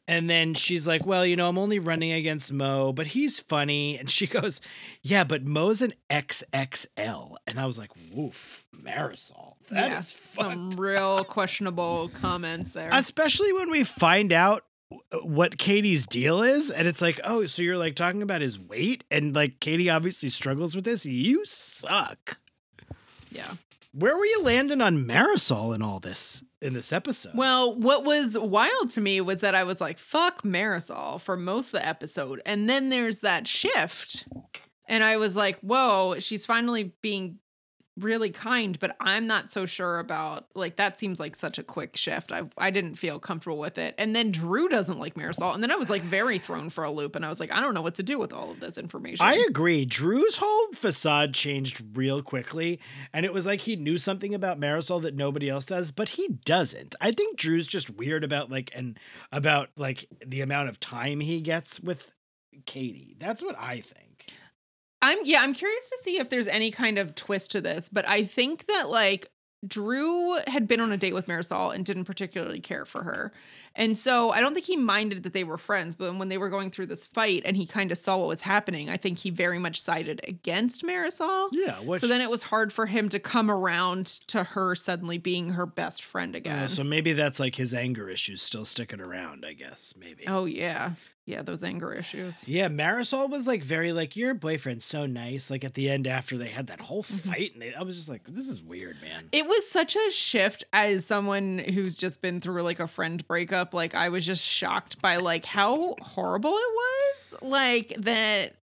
And 0.07 0.29
then 0.29 0.53
she's 0.55 0.87
like, 0.87 1.07
"Well, 1.07 1.25
you 1.25 1.35
know, 1.37 1.49
I'm 1.49 1.57
only 1.59 1.79
running 1.79 2.13
against 2.13 2.53
Mo, 2.53 2.93
but 2.93 3.09
he's 3.09 3.41
funny." 3.41 3.99
And 3.99 4.11
she 4.11 4.27
goes, 4.39 4.61
"Yeah, 5.03 5.25
but 5.25 5.47
Mo's 5.47 5.81
an 5.81 5.95
XXL." 6.11 7.37
And 7.47 7.59
I 7.59 7.65
was 7.67 7.79
like, 7.79 7.91
"Woof, 8.13 8.65
Marisol, 8.77 9.55
that 9.71 9.93
is 9.93 10.15
yeah, 10.37 10.43
some 10.45 10.71
real 10.73 11.25
questionable 11.25 12.11
comments 12.11 12.73
there. 12.73 12.91
especially 12.93 13.53
when 13.53 13.71
we 13.71 13.83
find 13.85 14.31
out 14.33 14.65
Uh, 14.93 15.19
what 15.23 15.59
Katie's 15.59 16.07
deal 16.07 16.43
is, 16.43 16.71
and 16.71 16.87
it's 16.89 17.01
like, 17.03 17.21
oh, 17.25 17.47
so 17.47 17.63
you're 17.63 17.79
like 17.79 17.95
talking 17.95 18.23
about 18.23 18.41
his 18.41 18.59
weight, 18.59 19.05
and 19.11 19.35
like 19.35 19.61
Katie 19.61 19.91
obviously 19.91 20.29
struggles 20.29 20.75
with 20.75 20.85
this. 20.85 21.07
You 21.07 21.45
suck. 21.45 22.39
yeah. 23.31 23.55
Where 23.93 24.17
were 24.17 24.25
you 24.27 24.43
landing 24.43 24.81
on 24.81 25.07
Marisol 25.07 25.73
in 25.73 25.81
all 25.81 26.01
this 26.01 26.43
in 26.61 26.73
this 26.75 26.93
episode? 26.93 27.35
Well, 27.37 27.77
what 27.77 28.05
was 28.05 28.37
wild 28.37 28.89
to 28.91 29.01
me 29.01 29.21
was 29.21 29.41
that 29.43 29.55
I 29.55 29.63
was 29.63 29.81
like, 29.81 30.01
fuck 30.01 30.43
Marisol 30.43 31.21
for 31.21 31.37
most 31.37 31.67
of 31.67 31.73
the 31.73 31.87
episode. 31.87 32.43
And 32.45 32.69
then 32.69 32.89
there's 32.89 33.21
that 33.21 33.47
shift. 33.47 34.27
And 34.89 35.05
I 35.05 35.17
was 35.17 35.37
like, 35.37 35.61
whoa, 35.61 36.17
she's 36.19 36.45
finally 36.45 36.93
being 37.03 37.39
really 37.99 38.31
kind, 38.31 38.79
but 38.79 38.97
I'm 39.01 39.27
not 39.27 39.51
so 39.51 39.67
sure 39.67 39.99
about 39.99 40.47
like 40.55 40.77
that 40.77 40.99
seems 40.99 41.21
like 41.21 41.37
such 41.37 41.59
a 41.59 41.63
quick 41.63 41.97
shift. 41.97 42.33
I 42.33 42.43
I 42.59 42.71
didn't 42.71 42.97
feel 42.97 43.19
comfortable 43.19 43.59
with 43.59 43.79
it. 43.79 43.95
And 43.99 44.15
then 44.17 44.33
Drew 44.33 44.69
doesn't 44.69 44.99
like 44.99 45.15
Marisol. 45.15 45.55
And 45.55 45.63
then 45.63 45.71
I 45.71 45.77
was 45.77 45.91
like 45.91 46.03
very 46.03 46.39
thrown 46.39 46.71
for 46.71 46.85
a 46.85 46.91
loop 46.91 47.15
and 47.15 47.25
I 47.25 47.29
was 47.29 47.41
like, 47.41 47.53
I 47.53 47.61
don't 47.61 47.75
know 47.75 47.83
what 47.83 47.95
to 47.97 48.03
do 48.03 48.19
with 48.19 48.33
all 48.33 48.51
of 48.51 48.61
this 48.61 48.79
information. 48.79 49.25
I 49.25 49.45
agree. 49.49 49.85
Drew's 49.85 50.37
whole 50.37 50.73
facade 50.73 51.35
changed 51.35 51.83
real 51.95 52.23
quickly, 52.23 52.81
and 53.13 53.25
it 53.25 53.33
was 53.33 53.47
like 53.47 53.61
he 53.61 53.77
knew 53.77 53.99
something 53.99 54.35
about 54.35 54.61
Marisol 54.61 55.03
that 55.03 55.15
nobody 55.15 55.49
else 55.49 55.67
does, 55.67 55.91
but 55.91 56.11
he 56.11 56.29
doesn't. 56.45 56.95
I 57.01 57.13
think 57.13 57.39
Drew's 57.39 57.69
just 57.69 57.91
weird 57.91 58.25
about 58.25 58.51
like 58.51 58.71
and 58.75 58.99
about 59.31 59.71
like 59.77 60.07
the 60.25 60.41
amount 60.41 60.69
of 60.69 60.81
time 60.81 61.21
he 61.21 61.41
gets 61.41 61.81
with 61.81 62.11
Katie. 62.67 63.17
That's 63.19 63.43
what 63.43 63.57
I 63.59 63.81
think. 63.81 64.14
I'm 65.05 65.19
yeah, 65.25 65.43
I'm 65.43 65.53
curious 65.53 65.89
to 65.91 65.99
see 66.03 66.19
if 66.19 66.31
there's 66.31 66.47
any 66.47 66.71
kind 66.71 66.99
of 66.99 67.15
twist 67.15 67.51
to 67.53 67.61
this, 67.61 67.89
but 67.89 68.09
I 68.09 68.25
think 68.25 68.67
that 68.67 68.89
like 68.89 69.31
Drew 69.67 70.39
had 70.47 70.69
been 70.69 70.81
on 70.81 70.93
a 70.93 70.97
date 70.97 71.15
with 71.15 71.27
Marisol 71.27 71.75
and 71.75 71.85
didn't 71.85 72.05
particularly 72.05 72.61
care 72.61 72.85
for 72.85 73.03
her. 73.03 73.33
And 73.75 73.97
so 73.97 74.31
I 74.31 74.41
don't 74.41 74.55
think 74.55 74.67
he 74.67 74.77
minded 74.77 75.23
that 75.23 75.33
they 75.33 75.45
were 75.45 75.59
friends, 75.59 75.95
but 75.95 76.15
when 76.17 76.29
they 76.29 76.39
were 76.39 76.51
going 76.51 76.71
through 76.71 76.87
this 76.87 77.07
fight 77.07 77.43
and 77.45 77.57
he 77.57 77.67
kind 77.67 77.91
of 77.91 77.99
saw 77.99 78.19
what 78.19 78.29
was 78.29 78.43
happening, 78.43 78.89
I 78.91 78.97
think 78.97 79.19
he 79.19 79.31
very 79.31 79.59
much 79.59 79.81
sided 79.81 80.21
against 80.29 80.83
Marisol. 80.85 81.49
Yeah. 81.53 81.81
Which, 81.81 82.01
So 82.01 82.07
then 82.07 82.21
it 82.21 82.31
was 82.31 82.45
hard 82.45 82.73
for 82.73 82.87
him 82.87 83.09
to 83.11 83.19
come 83.19 83.51
around 83.51 84.07
to 84.29 84.45
her 84.45 84.75
suddenly 84.75 85.19
being 85.19 85.51
her 85.51 85.67
best 85.67 86.03
friend 86.03 86.35
again. 86.35 86.59
Uh, 86.61 86.69
so 86.69 86.85
maybe 86.85 87.13
that's 87.13 87.41
like 87.41 87.57
his 87.57 87.75
anger 87.75 88.09
issues 88.09 88.43
still 88.43 88.65
sticking 88.65 89.01
around, 89.01 89.45
I 89.47 89.55
guess. 89.55 89.95
Maybe. 89.99 90.25
oh 90.27 90.45
yeah. 90.45 90.93
Yeah, 91.27 91.41
those 91.41 91.65
anger 91.65 91.95
issues. 91.95 92.47
Yeah, 92.47 92.69
Marisol 92.69 93.31
was 93.31 93.47
like 93.47 93.63
very 93.65 93.93
like 93.93 94.15
your 94.15 94.35
boyfriend's 94.35 94.85
so 94.85 95.07
nice. 95.07 95.51
Like 95.51 95.65
at 95.65 95.73
the 95.73 95.89
end 95.89 96.07
after 96.07 96.37
they 96.37 96.49
had 96.49 96.67
that 96.67 96.81
whole 96.83 97.03
Mm-hmm. 97.03 97.29
fight, 97.31 97.53
and 97.55 97.63
they, 97.63 97.75
I 97.75 97.83
was 97.83 97.97
just 97.97 98.09
like, 98.11 98.23
this 98.29 98.47
is 98.49 98.61
weird, 98.63 98.97
man. 99.01 99.29
It 99.33 99.47
was 99.47 99.67
such 99.69 99.97
a 99.97 100.11
shift 100.11 100.65
as 100.73 101.07
someone 101.07 101.59
who's 101.59 101.97
just 101.97 102.21
been 102.21 102.41
through 102.43 102.63
like 102.63 102.79
a 102.81 102.87
friend 102.87 103.27
breakup. 103.27 103.73
Like 103.73 103.95
I 103.95 104.11
was 104.11 104.25
just 104.27 104.45
shocked 104.45 105.01
by 105.01 105.17
like 105.17 105.47
how 105.47 105.97
horrible 106.03 106.53
it 106.57 106.73
was. 106.75 107.35
Like 107.43 107.95
that 107.99 108.57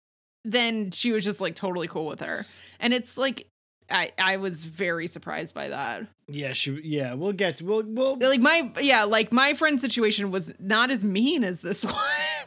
then 0.44 0.90
she 0.90 1.12
was 1.12 1.24
just 1.24 1.40
like 1.40 1.54
totally 1.54 1.88
cool 1.88 2.06
with 2.06 2.20
her. 2.20 2.46
And 2.78 2.92
it's 2.94 3.16
like 3.16 3.46
I 3.90 4.12
I 4.18 4.36
was 4.36 4.64
very 4.64 5.06
surprised 5.06 5.54
by 5.54 5.68
that. 5.68 6.06
yeah, 6.28 6.52
she. 6.52 6.80
Yeah, 6.82 7.14
we'll 7.14 7.32
get. 7.32 7.56
To, 7.58 7.64
we'll. 7.64 7.82
We'll. 7.82 8.16
Like 8.18 8.40
my 8.40 8.72
yeah, 8.80 9.04
like 9.04 9.32
my 9.32 9.54
friend 9.54 9.80
situation 9.80 10.30
was 10.30 10.52
not 10.58 10.90
as 10.90 11.04
mean 11.04 11.44
as 11.44 11.60
this 11.60 11.84
one. 11.84 11.94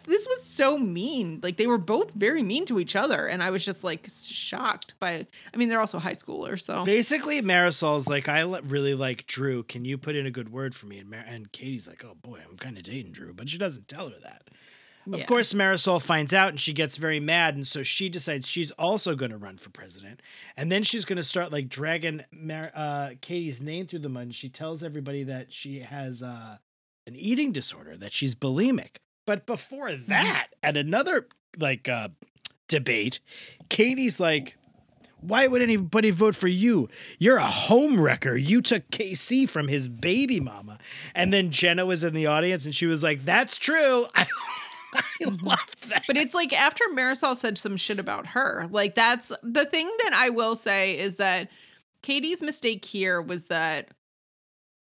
this 0.06 0.28
was 0.28 0.44
so 0.44 0.78
mean. 0.78 1.40
Like 1.44 1.58
they 1.58 1.68
were 1.68 1.78
both 1.78 2.12
very 2.12 2.44
mean 2.44 2.66
to 2.68 2.80
each 2.80 2.96
other 2.96 3.28
and 3.28 3.42
I 3.44 3.50
was 3.52 3.64
just 3.66 3.84
like 3.84 4.08
shocked 4.12 4.96
by 5.00 5.26
I 5.54 5.58
mean 5.58 5.70
they're 5.70 5.80
also 5.82 6.00
high 6.00 6.14
schoolers, 6.14 6.62
so 6.62 6.84
Basically, 6.84 7.42
Marisol's 7.42 8.08
like, 8.08 8.28
I 8.28 8.42
really 8.42 8.94
like 8.96 9.28
Drew. 9.28 9.64
Can 9.64 9.86
you 9.86 9.98
put 9.98 10.16
in 10.16 10.26
a 10.26 10.32
good 10.32 10.52
word 10.52 10.76
for 10.76 10.86
me? 10.88 11.00
And, 11.00 11.10
Mar- 11.10 11.26
and 11.28 11.52
Katie's 11.52 11.88
like, 11.88 12.04
oh 12.06 12.16
boy, 12.16 12.40
I'm 12.50 12.58
kind 12.58 12.78
of 12.78 12.84
dating 12.84 13.12
Drew, 13.14 13.34
but 13.34 13.50
she 13.50 13.58
doesn't 13.58 13.88
tell 13.88 14.10
her 14.10 14.20
that. 14.24 14.50
Of 15.12 15.20
Yeah. 15.20 15.26
course, 15.26 15.52
Marisol 15.54 16.02
finds 16.02 16.34
out 16.34 16.50
and 16.50 16.60
she 16.60 16.72
gets 16.72 16.96
very 16.98 17.20
mad. 17.20 17.56
And 17.56 17.68
so 17.68 17.84
she 17.84 18.08
decides 18.10 18.48
she's 18.48 18.72
also 18.72 19.16
going 19.16 19.32
to 19.32 19.38
run 19.38 19.58
for 19.58 19.70
president. 19.70 20.22
And 20.56 20.72
then 20.72 20.84
she's 20.84 21.04
going 21.06 21.18
to 21.18 21.24
start 21.24 21.52
like 21.52 21.68
dragging 21.68 22.24
Mar- 22.32 22.72
uh, 22.74 23.12
Katie's 23.22 23.62
name 23.62 23.86
through 23.88 24.00
the 24.00 24.10
mud. 24.10 24.24
And 24.24 24.36
she 24.36 24.48
tells 24.50 24.84
everybody 24.84 25.24
that 25.24 25.52
she 25.52 25.80
has 25.82 26.24
uh, 26.24 26.58
an 27.06 27.16
eating 27.16 27.52
disorder, 27.52 27.98
that 27.98 28.14
she's 28.14 28.34
bulimic. 28.34 28.98
But 29.26 29.46
before 29.46 29.92
that, 29.94 30.48
at 30.62 30.78
another 30.78 31.28
like 31.58 31.90
uh, 31.90 32.10
debate, 32.68 33.20
Katie's 33.70 34.20
like, 34.20 34.58
why 35.20 35.48
would 35.48 35.62
anybody 35.62 36.12
vote 36.12 36.36
for 36.36 36.50
you? 36.50 36.90
You're 37.18 37.38
a 37.38 37.46
home 37.48 38.00
wrecker. 38.00 38.36
You 38.36 38.62
took 38.62 38.90
KC 38.90 39.50
from 39.50 39.70
his 39.70 39.88
baby 39.88 40.42
mama. 40.42 40.80
And 41.16 41.32
then 41.32 41.50
Jenna 41.52 41.86
was 41.86 42.04
in 42.04 42.14
the 42.14 42.26
audience 42.26 42.66
and 42.66 42.76
she 42.76 42.86
was 42.86 43.04
like, 43.04 43.24
That's 43.24 43.58
true. 43.58 44.06
I, 45.22 45.24
mm-hmm. 45.24 45.48
I 45.48 45.50
loved 45.50 45.90
that. 45.90 46.04
But 46.08 46.18
it's 46.18 46.34
like 46.34 46.54
after 46.54 46.84
Marisol 46.94 47.36
said 47.36 47.58
some 47.58 47.78
shit 47.78 48.00
about 48.00 48.28
her. 48.28 48.68
Like 48.72 48.96
that's 48.96 49.32
the 49.42 49.66
thing 49.66 49.92
that 50.04 50.14
I 50.14 50.30
will 50.30 50.56
say 50.56 50.98
is 50.98 51.18
that 51.18 51.50
Katie's 52.02 52.42
mistake 52.42 52.86
here 52.86 53.22
was 53.22 53.48
that 53.48 53.90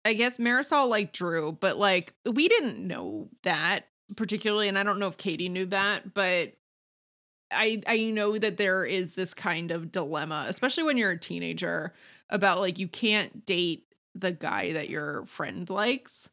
I 0.04 0.14
guess 0.14 0.38
Marisol 0.38 0.88
liked 0.88 1.14
Drew, 1.14 1.52
but 1.52 1.78
like 1.78 2.14
we 2.26 2.48
didn't 2.48 2.78
know 2.78 3.28
that 3.44 3.86
particularly, 4.16 4.68
and 4.68 4.78
I 4.78 4.82
don't 4.82 4.98
know 4.98 5.08
if 5.08 5.16
Katie 5.16 5.48
knew 5.48 5.66
that, 5.66 6.12
but 6.14 6.52
I 7.50 7.82
I 7.86 7.98
know 8.10 8.36
that 8.38 8.56
there 8.56 8.84
is 8.84 9.14
this 9.14 9.34
kind 9.34 9.70
of 9.70 9.92
dilemma, 9.92 10.46
especially 10.48 10.84
when 10.84 10.96
you're 10.96 11.12
a 11.12 11.18
teenager, 11.18 11.92
about 12.30 12.60
like 12.60 12.78
you 12.78 12.88
can't 12.88 13.44
date 13.44 13.84
the 14.14 14.32
guy 14.32 14.72
that 14.72 14.88
your 14.88 15.24
friend 15.26 15.68
likes. 15.70 16.30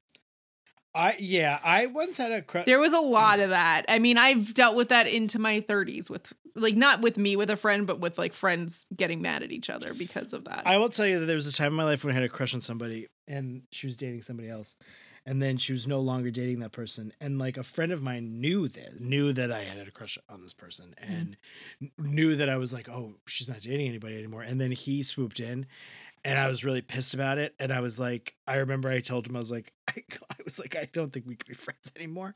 I 0.93 1.15
yeah, 1.19 1.59
I 1.63 1.85
once 1.85 2.17
had 2.17 2.31
a 2.31 2.41
crush. 2.41 2.65
There 2.65 2.79
was 2.79 2.93
a 2.93 2.99
lot 2.99 3.39
of 3.39 3.51
that. 3.51 3.85
I 3.87 3.99
mean, 3.99 4.17
I've 4.17 4.53
dealt 4.53 4.75
with 4.75 4.89
that 4.89 5.07
into 5.07 5.37
my 5.37 5.61
30s 5.61 6.09
with 6.09 6.33
like 6.55 6.75
not 6.75 7.01
with 7.01 7.17
me 7.17 7.35
with 7.35 7.49
a 7.49 7.57
friend, 7.57 7.85
but 7.85 7.99
with 7.99 8.17
like 8.17 8.33
friends 8.33 8.87
getting 8.95 9.21
mad 9.21 9.43
at 9.43 9.51
each 9.51 9.69
other 9.69 9.93
because 9.93 10.33
of 10.33 10.45
that. 10.45 10.63
I 10.65 10.77
will 10.77 10.89
tell 10.89 11.05
you 11.05 11.19
that 11.19 11.25
there 11.25 11.35
was 11.35 11.47
a 11.47 11.53
time 11.53 11.67
in 11.67 11.73
my 11.73 11.83
life 11.83 12.03
when 12.03 12.11
I 12.11 12.15
had 12.15 12.23
a 12.23 12.29
crush 12.29 12.53
on 12.53 12.61
somebody 12.61 13.07
and 13.27 13.63
she 13.71 13.87
was 13.87 13.97
dating 13.97 14.23
somebody 14.23 14.49
else. 14.49 14.75
And 15.25 15.41
then 15.41 15.57
she 15.57 15.73
was 15.73 15.85
no 15.85 15.99
longer 15.99 16.31
dating 16.31 16.59
that 16.61 16.71
person. 16.71 17.13
And 17.19 17.37
like 17.37 17.57
a 17.57 17.63
friend 17.63 17.91
of 17.91 18.01
mine 18.01 18.39
knew 18.41 18.67
that, 18.69 18.99
knew 18.99 19.31
that 19.33 19.51
I 19.51 19.63
had 19.63 19.87
a 19.87 19.91
crush 19.91 20.17
on 20.27 20.41
this 20.41 20.53
person 20.53 20.95
and 20.97 21.37
mm-hmm. 21.83 22.03
kn- 22.03 22.15
knew 22.15 22.35
that 22.35 22.49
I 22.49 22.57
was 22.57 22.73
like, 22.73 22.89
oh, 22.89 23.15
she's 23.27 23.49
not 23.49 23.59
dating 23.59 23.87
anybody 23.87 24.17
anymore. 24.17 24.41
And 24.41 24.59
then 24.59 24.71
he 24.71 25.03
swooped 25.03 25.39
in 25.39 25.67
and 26.25 26.37
I 26.39 26.47
was 26.47 26.63
really 26.63 26.81
pissed 26.81 27.13
about 27.13 27.37
it. 27.37 27.55
And 27.59 27.71
I 27.71 27.79
was 27.79 27.99
like, 27.99 28.35
I 28.47 28.57
remember 28.57 28.89
I 28.89 28.99
told 29.01 29.27
him, 29.27 29.35
I 29.35 29.39
was 29.39 29.51
like, 29.51 29.71
I, 29.87 30.03
I 30.29 30.35
was 30.45 30.59
like, 30.59 30.75
I 30.75 30.87
don't 30.91 31.11
think 31.11 31.25
we 31.27 31.35
could 31.35 31.47
be 31.47 31.53
friends 31.53 31.91
anymore. 31.95 32.35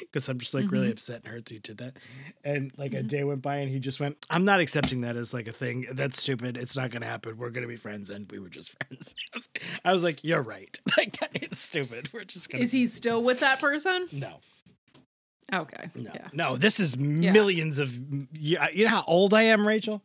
Because 0.00 0.28
I'm 0.28 0.38
just 0.38 0.52
like 0.52 0.72
really 0.72 0.88
Mhm. 0.88 0.92
upset 0.92 1.20
and 1.22 1.32
hurt 1.32 1.44
that 1.44 1.54
you 1.54 1.60
did 1.60 1.78
that. 1.78 1.98
And 2.42 2.72
like 2.76 2.92
a 2.94 3.02
Mhm. 3.02 3.08
day 3.08 3.22
went 3.24 3.42
by 3.42 3.56
and 3.58 3.70
he 3.70 3.78
just 3.78 4.00
went, 4.00 4.16
I'm 4.28 4.44
not 4.44 4.58
accepting 4.58 5.02
that 5.02 5.16
as 5.16 5.32
like 5.32 5.46
a 5.46 5.52
thing. 5.52 5.86
That's 5.92 6.20
stupid. 6.20 6.56
It's 6.56 6.74
not 6.74 6.90
going 6.90 7.02
to 7.02 7.06
happen. 7.06 7.36
We're 7.36 7.50
going 7.50 7.62
to 7.62 7.68
be 7.68 7.76
friends. 7.76 8.10
And 8.10 8.28
we 8.32 8.40
were 8.40 8.48
just 8.48 8.74
friends. 8.88 9.14
I 9.32 9.36
was, 9.36 9.48
I 9.84 9.92
was 9.92 10.02
like, 10.02 10.24
you're 10.24 10.42
right. 10.42 10.76
Like, 10.96 11.18
it's 11.34 11.58
stupid. 11.60 12.08
We're 12.12 12.24
just 12.24 12.48
going 12.50 12.60
to. 12.60 12.64
Is 12.64 12.72
he 12.72 12.86
still 12.88 13.22
with 13.22 13.40
that 13.40 13.60
person? 13.60 14.08
No, 14.10 14.38
Okay. 15.54 15.90
no, 15.94 16.10
Yeah. 16.14 16.28
no. 16.32 16.56
This 16.56 16.80
is 16.80 16.96
millions 16.96 17.78
of. 17.78 17.96
Yeah, 18.32 18.68
you 18.70 18.84
know 18.86 18.90
how 18.90 19.04
old 19.06 19.32
I 19.34 19.42
am, 19.42 19.66
Rachel? 19.68 20.02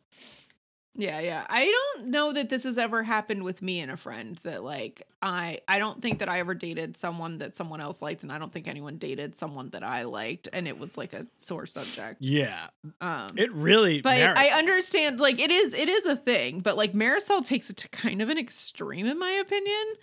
Yeah, 0.93 1.21
yeah. 1.21 1.45
I 1.49 1.65
don't 1.95 2.07
know 2.07 2.33
that 2.33 2.49
this 2.49 2.63
has 2.63 2.77
ever 2.77 3.01
happened 3.01 3.43
with 3.43 3.61
me 3.61 3.79
and 3.79 3.89
a 3.89 3.95
friend 3.95 4.37
that 4.43 4.61
like 4.61 5.03
I 5.21 5.59
I 5.67 5.79
don't 5.79 6.01
think 6.01 6.19
that 6.19 6.27
I 6.27 6.39
ever 6.39 6.53
dated 6.53 6.97
someone 6.97 7.37
that 7.37 7.55
someone 7.55 7.79
else 7.79 8.01
liked 8.01 8.23
and 8.23 8.31
I 8.31 8.37
don't 8.37 8.51
think 8.51 8.67
anyone 8.67 8.97
dated 8.97 9.37
someone 9.37 9.69
that 9.69 9.83
I 9.83 10.03
liked 10.03 10.49
and 10.51 10.67
it 10.67 10.77
was 10.77 10.97
like 10.97 11.13
a 11.13 11.27
sore 11.37 11.65
subject. 11.65 12.17
Yeah. 12.19 12.67
Um 12.99 13.29
It 13.37 13.53
really. 13.53 14.01
but 14.01 14.17
I 14.19 14.49
understand 14.57 15.21
like 15.21 15.39
it 15.39 15.49
is 15.49 15.73
it 15.73 15.87
is 15.87 16.05
a 16.05 16.15
thing, 16.17 16.59
but 16.59 16.75
like 16.75 16.91
Marisol 16.91 17.45
takes 17.45 17.69
it 17.69 17.77
to 17.77 17.89
kind 17.89 18.21
of 18.21 18.27
an 18.27 18.37
extreme 18.37 19.05
in 19.05 19.17
my 19.17 19.31
opinion. 19.31 19.93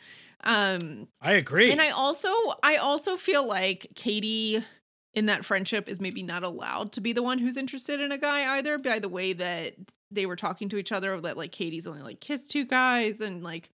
Um 0.43 1.09
I 1.21 1.33
agree. 1.33 1.71
and 1.71 1.83
I 1.83 1.91
also 1.91 2.31
I 2.63 2.77
also 2.77 3.17
feel 3.19 3.47
like 3.47 3.89
Katie 3.95 4.65
in 5.13 5.27
that 5.27 5.45
friendship 5.45 5.89
is 5.89 6.01
maybe 6.01 6.23
not 6.23 6.45
allowed 6.45 6.93
to 6.93 7.01
be 7.03 7.13
the 7.13 7.23
one 7.23 7.39
who's 7.39 7.57
interested 7.59 8.01
in 8.01 8.11
a 8.13 8.19
guy 8.19 8.57
either 8.57 8.79
by 8.79 8.99
the 9.01 9.09
way 9.09 9.33
that 9.35 9.75
they 10.11 10.27
were 10.27 10.37
talking 10.37 10.69
to 10.71 10.79
each 10.79 10.93
other 10.93 11.21
that 11.21 11.37
like 11.37 11.53
Katie's 11.53 11.87
only 11.87 12.03
like 12.03 12.21
kissed 12.21 12.51
two 12.51 12.65
guys 12.65 13.21
and 13.21 13.43
like 13.43 13.71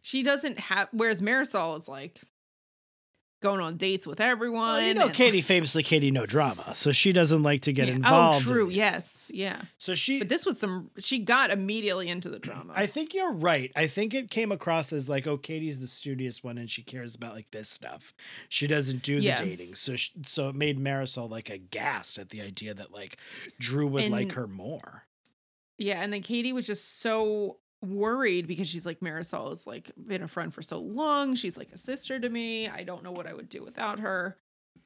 she 0.00 0.22
doesn't 0.22 0.58
have 0.58 0.88
whereas 0.92 1.20
Marisol 1.20 1.78
is 1.78 1.88
like 1.88 2.20
going 3.42 3.60
on 3.60 3.76
dates 3.76 4.06
with 4.06 4.20
everyone. 4.20 4.66
well, 4.68 4.80
you 4.80 4.94
know, 4.94 5.06
and- 5.06 5.14
Katie 5.14 5.40
famously 5.40 5.82
Katie 5.82 6.12
no 6.12 6.26
drama, 6.26 6.76
so 6.76 6.92
she 6.92 7.12
doesn't 7.12 7.42
like 7.42 7.62
to 7.62 7.72
get 7.72 7.88
Yeah. 7.88 7.94
Oh, 7.94 7.96
involved. 7.96 8.46
Oh, 8.46 8.50
true. 8.52 8.68
these 8.68 8.76
Yes. 8.76 9.30
Yeah. 9.34 9.62
So 9.78 9.96
she. 9.96 10.20
But 10.20 10.28
this 10.28 10.46
was 10.46 10.60
some 10.60 10.90
she 10.98 11.18
got 11.18 11.50
immediately 11.50 12.08
into 12.08 12.28
the 12.28 12.38
drama. 12.38 12.72
I 12.76 12.86
think 12.86 13.14
you're 13.14 13.32
right. 13.32 13.72
I 13.74 13.88
think 13.88 14.14
it 14.14 14.30
came 14.30 14.52
across 14.52 14.92
as 14.92 15.08
like, 15.08 15.26
oh, 15.26 15.38
Katie's 15.38 15.80
the 15.80 15.88
studious 15.88 16.44
one, 16.44 16.56
and 16.56 16.70
she 16.70 16.82
cares 16.84 17.16
about 17.16 17.34
like 17.34 17.50
this 17.50 17.68
stuff. 17.68 18.14
She 18.48 18.68
doesn't 18.68 19.02
do 19.02 19.16
the 19.16 19.24
Yeah. 19.26 19.42
dating, 19.42 19.74
so 19.74 19.96
sh 19.96 20.10
so 20.24 20.48
it 20.50 20.54
made 20.54 20.78
Marisol 20.78 21.28
like 21.28 21.50
aghast 21.50 22.18
at 22.18 22.28
the 22.28 22.42
idea 22.42 22.74
that 22.74 22.92
like 22.92 23.16
Drew 23.58 23.88
would 23.88 24.08
like 24.08 24.32
her 24.32 24.46
more. 24.46 25.02
Yeah, 25.82 26.00
and 26.02 26.12
then 26.12 26.22
Katie 26.22 26.52
was 26.52 26.66
just 26.66 27.00
so 27.00 27.58
worried 27.82 28.46
because 28.46 28.68
she's 28.68 28.86
like 28.86 29.00
Marisol 29.00 29.48
has 29.48 29.66
like 29.66 29.90
been 29.96 30.22
a 30.22 30.28
friend 30.28 30.54
for 30.54 30.62
so 30.62 30.78
long. 30.78 31.34
She's 31.34 31.56
like 31.56 31.72
a 31.72 31.78
sister 31.78 32.18
to 32.20 32.28
me. 32.28 32.68
I 32.68 32.84
don't 32.84 33.02
know 33.02 33.10
what 33.12 33.26
I 33.26 33.34
would 33.34 33.48
do 33.48 33.64
without 33.64 33.98
her. 34.00 34.36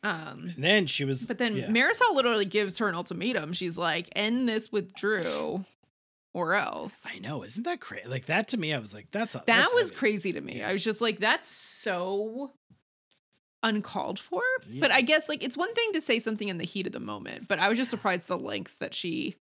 Um 0.02 0.52
And 0.54 0.64
then 0.64 0.86
she 0.86 1.04
was, 1.04 1.24
but 1.26 1.38
then 1.38 1.56
yeah. 1.56 1.66
Marisol 1.68 2.14
literally 2.14 2.44
gives 2.46 2.78
her 2.78 2.88
an 2.88 2.94
ultimatum. 2.94 3.52
She's 3.52 3.76
like, 3.78 4.08
"End 4.16 4.48
this 4.48 4.72
with 4.72 4.94
Drew 4.94 5.64
or 6.32 6.54
else." 6.54 7.06
I 7.06 7.18
know, 7.18 7.42
isn't 7.44 7.64
that 7.64 7.80
crazy? 7.80 8.08
Like 8.08 8.26
that 8.26 8.48
to 8.48 8.56
me, 8.56 8.72
I 8.72 8.78
was 8.78 8.94
like, 8.94 9.08
that's 9.10 9.34
a, 9.34 9.38
That 9.38 9.46
that's 9.46 9.74
was 9.74 9.90
heavy. 9.90 9.98
crazy 9.98 10.32
to 10.32 10.40
me. 10.40 10.58
Yeah. 10.58 10.68
I 10.70 10.72
was 10.72 10.82
just 10.84 11.00
like, 11.02 11.18
that's 11.18 11.48
so 11.48 12.52
uncalled 13.62 14.18
for. 14.18 14.42
But 14.80 14.90
I 14.90 15.00
guess 15.02 15.28
like 15.28 15.42
it's 15.42 15.56
one 15.56 15.72
thing 15.74 15.92
to 15.92 16.00
say 16.00 16.18
something 16.18 16.48
in 16.48 16.58
the 16.58 16.64
heat 16.64 16.86
of 16.86 16.92
the 16.92 17.00
moment, 17.00 17.48
but 17.48 17.58
I 17.58 17.68
was 17.68 17.78
just 17.78 17.90
surprised 17.90 18.26
the 18.28 18.38
lengths 18.38 18.74
that 18.76 18.94
she 18.94 19.36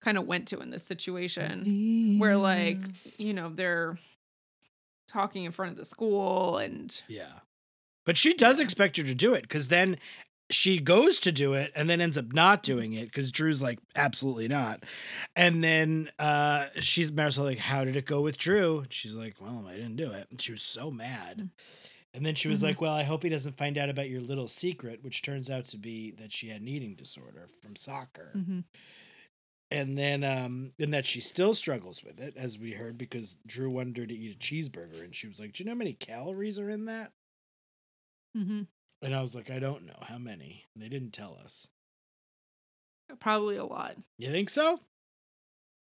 kind 0.00 0.18
of 0.18 0.26
went 0.26 0.48
to 0.48 0.60
in 0.60 0.70
this 0.70 0.84
situation 0.84 2.18
where 2.18 2.36
like, 2.36 2.78
you 3.18 3.32
know, 3.34 3.48
they're 3.48 3.98
talking 5.08 5.44
in 5.44 5.52
front 5.52 5.72
of 5.72 5.76
the 5.78 5.84
school 5.84 6.58
and 6.58 7.02
Yeah. 7.08 7.40
But 8.04 8.16
she 8.16 8.34
does 8.34 8.60
expect 8.60 8.96
her 8.98 9.02
to 9.02 9.14
do 9.14 9.34
it 9.34 9.42
because 9.42 9.68
then 9.68 9.98
she 10.48 10.78
goes 10.78 11.18
to 11.20 11.32
do 11.32 11.54
it 11.54 11.72
and 11.74 11.90
then 11.90 12.00
ends 12.00 12.16
up 12.16 12.32
not 12.32 12.62
doing 12.62 12.92
it 12.92 13.06
because 13.06 13.32
Drew's 13.32 13.60
like, 13.62 13.80
absolutely 13.96 14.46
not. 14.46 14.84
And 15.34 15.62
then 15.64 16.10
uh 16.18 16.66
she's 16.78 17.10
Marisol 17.10 17.44
like, 17.44 17.58
How 17.58 17.84
did 17.84 17.96
it 17.96 18.06
go 18.06 18.20
with 18.20 18.38
Drew? 18.38 18.80
And 18.80 18.92
she's 18.92 19.14
like, 19.14 19.34
Well, 19.40 19.66
I 19.68 19.74
didn't 19.74 19.96
do 19.96 20.12
it. 20.12 20.28
And 20.30 20.40
she 20.40 20.52
was 20.52 20.62
so 20.62 20.90
mad. 20.90 21.50
And 22.14 22.24
then 22.24 22.34
she 22.36 22.48
was 22.48 22.60
Mhm. 22.60 22.64
like, 22.64 22.80
Well, 22.80 22.94
I 22.94 23.02
hope 23.02 23.24
he 23.24 23.28
doesn't 23.28 23.56
find 23.58 23.76
out 23.76 23.90
about 23.90 24.08
your 24.08 24.20
little 24.20 24.46
secret, 24.48 25.02
which 25.02 25.22
turns 25.22 25.50
out 25.50 25.64
to 25.66 25.78
be 25.78 26.12
that 26.12 26.32
she 26.32 26.48
had 26.48 26.60
an 26.60 26.68
eating 26.68 26.94
disorder 26.94 27.48
from 27.60 27.74
soccer. 27.74 28.32
Mhm. 28.36 28.64
And 29.70 29.98
then 29.98 30.22
um 30.22 30.72
and 30.78 30.94
that 30.94 31.06
she 31.06 31.20
still 31.20 31.54
struggles 31.54 32.04
with 32.04 32.20
it, 32.20 32.34
as 32.36 32.58
we 32.58 32.72
heard, 32.72 32.96
because 32.96 33.38
Drew 33.46 33.70
wanted 33.70 33.96
her 33.96 34.06
to 34.06 34.14
eat 34.14 34.36
a 34.36 34.38
cheeseburger 34.38 35.02
and 35.02 35.14
she 35.14 35.26
was 35.26 35.40
like, 35.40 35.52
Do 35.52 35.62
you 35.62 35.66
know 35.66 35.74
how 35.74 35.78
many 35.78 35.92
calories 35.94 36.58
are 36.58 36.70
in 36.70 36.84
that? 36.86 37.12
mm-hmm. 38.36 38.62
And 39.02 39.14
I 39.14 39.20
was 39.22 39.34
like, 39.34 39.50
I 39.50 39.58
don't 39.58 39.84
know 39.86 39.98
how 40.02 40.18
many. 40.18 40.64
And 40.74 40.82
they 40.82 40.88
didn't 40.88 41.12
tell 41.12 41.38
us. 41.44 41.68
probably 43.20 43.56
a 43.56 43.64
lot. 43.64 43.96
You 44.18 44.30
think 44.30 44.50
so? 44.50 44.80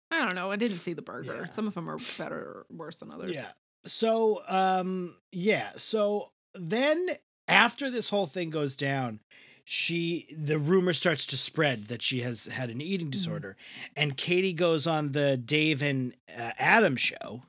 I 0.10 0.26
don't 0.26 0.36
know. 0.36 0.52
I 0.52 0.56
didn't 0.56 0.78
see 0.78 0.94
the 0.94 1.02
burger. 1.02 1.44
Yeah. 1.46 1.52
Some 1.52 1.68
of 1.68 1.74
them 1.74 1.90
are 1.90 1.98
better 2.18 2.36
or 2.36 2.66
worse 2.70 2.98
than 2.98 3.12
others. 3.12 3.36
Yeah. 3.36 3.48
So, 3.86 4.44
um, 4.48 5.16
yeah. 5.32 5.72
So 5.78 6.32
then 6.54 7.10
after 7.48 7.90
this 7.90 8.10
whole 8.10 8.28
thing 8.28 8.50
goes 8.50 8.76
down, 8.76 9.20
she 9.64 10.36
the 10.38 10.58
rumor 10.58 10.94
starts 10.94 11.26
to 11.28 11.38
spread 11.38 11.88
that 11.88 12.02
she 12.02 12.22
has 12.22 12.46
had 12.46 12.70
an 12.70 12.82
eating 12.82 13.10
disorder, 13.10 13.56
and 13.96 14.18
Katie 14.18 14.54
goes 14.54 14.88
on 14.88 15.12
the 15.12 15.38
Dave 15.38 15.82
and 15.82 16.16
uh, 16.30 16.52
Adam 16.58 16.96
show. 16.96 17.44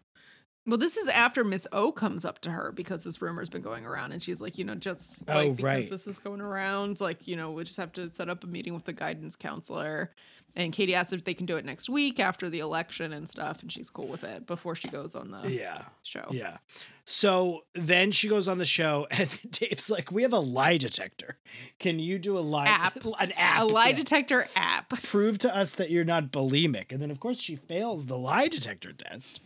Well, 0.66 0.78
this 0.78 0.96
is 0.96 1.08
after 1.08 1.42
Miss 1.42 1.66
O 1.72 1.90
comes 1.90 2.24
up 2.24 2.40
to 2.42 2.50
her 2.52 2.70
because 2.72 3.02
this 3.02 3.20
rumor's 3.20 3.48
been 3.48 3.62
going 3.62 3.84
around, 3.84 4.12
and 4.12 4.22
she's 4.22 4.40
like, 4.40 4.58
you 4.58 4.64
know, 4.64 4.76
just 4.76 5.24
Oh, 5.26 5.34
like 5.34 5.56
because 5.56 5.62
right. 5.64 5.90
this 5.90 6.06
is 6.06 6.18
going 6.18 6.40
around, 6.40 7.00
like 7.00 7.26
you 7.26 7.34
know, 7.36 7.50
we 7.50 7.64
just 7.64 7.78
have 7.78 7.92
to 7.94 8.10
set 8.10 8.28
up 8.28 8.44
a 8.44 8.46
meeting 8.46 8.72
with 8.74 8.84
the 8.84 8.92
guidance 8.92 9.34
counselor. 9.36 10.10
And 10.54 10.70
Katie 10.70 10.94
asks 10.94 11.14
if 11.14 11.24
they 11.24 11.32
can 11.32 11.46
do 11.46 11.56
it 11.56 11.64
next 11.64 11.88
week 11.88 12.20
after 12.20 12.50
the 12.50 12.58
election 12.58 13.14
and 13.14 13.26
stuff, 13.26 13.62
and 13.62 13.72
she's 13.72 13.88
cool 13.88 14.06
with 14.06 14.22
it 14.22 14.46
before 14.46 14.74
she 14.76 14.86
goes 14.88 15.14
on 15.14 15.30
the 15.30 15.50
Yeah. 15.50 15.86
show. 16.02 16.28
Yeah. 16.30 16.58
So 17.06 17.62
then 17.74 18.12
she 18.12 18.28
goes 18.28 18.48
on 18.48 18.58
the 18.58 18.66
show, 18.66 19.06
and 19.10 19.40
Dave's 19.50 19.88
like, 19.90 20.12
"We 20.12 20.22
have 20.22 20.32
a 20.34 20.38
lie 20.38 20.76
detector. 20.76 21.38
Can 21.80 21.98
you 21.98 22.18
do 22.18 22.38
a 22.38 22.40
lie 22.40 22.66
App. 22.68 22.98
An 23.18 23.32
app. 23.32 23.62
A 23.62 23.64
lie 23.64 23.88
yeah. 23.88 23.96
detector 23.96 24.46
app. 24.54 24.90
prove 25.02 25.38
to 25.38 25.56
us 25.56 25.74
that 25.74 25.90
you're 25.90 26.04
not 26.04 26.30
bulimic. 26.30 26.92
And 26.92 27.00
then, 27.00 27.10
of 27.10 27.18
course, 27.18 27.40
she 27.40 27.56
fails 27.56 28.06
the 28.06 28.18
lie 28.18 28.46
detector 28.48 28.92
test, 28.92 29.40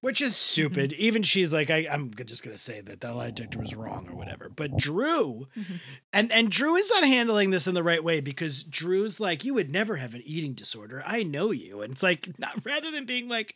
which 0.00 0.20
is 0.20 0.32
mm-hmm. 0.32 0.52
stupid. 0.52 0.92
Even 0.94 1.22
she's 1.22 1.52
like, 1.52 1.70
I, 1.70 1.86
I'm 1.90 2.12
just 2.24 2.42
going 2.42 2.56
to 2.56 2.62
say 2.62 2.80
that 2.80 3.00
that 3.00 3.14
lie 3.14 3.30
detector 3.30 3.58
was 3.58 3.74
wrong 3.74 4.08
or 4.08 4.16
whatever. 4.16 4.48
But 4.48 4.76
Drew, 4.76 5.48
mm-hmm. 5.56 5.74
and, 6.12 6.32
and 6.32 6.50
Drew 6.50 6.76
is 6.76 6.90
not 6.90 7.04
handling 7.04 7.50
this 7.50 7.66
in 7.66 7.74
the 7.74 7.82
right 7.82 8.02
way 8.02 8.20
because 8.20 8.64
Drew's 8.64 9.20
like, 9.20 9.44
you 9.44 9.54
would 9.54 9.70
never 9.70 9.96
have 9.96 10.14
an 10.14 10.22
eating 10.24 10.54
disorder. 10.54 11.02
I 11.06 11.22
know 11.22 11.50
you. 11.50 11.82
And 11.82 11.92
it's 11.92 12.02
like, 12.02 12.30
not, 12.38 12.64
rather 12.64 12.90
than 12.90 13.04
being 13.04 13.28
like, 13.28 13.54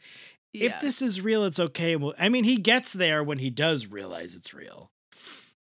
if 0.53 0.72
Yeah. 0.72 0.78
this 0.80 1.03
is 1.03 1.20
real, 1.20 1.45
it's 1.45 1.61
okay. 1.61 1.97
Well, 1.97 2.14
I 2.18 2.28
mean, 2.28 2.45
he 2.45 2.57
gets 2.57 2.92
there 2.92 3.24
when 3.24 3.38
he 3.38 3.51
does 3.51 3.86
realize 3.86 4.34
it's 4.34 4.55
real. 4.55 4.90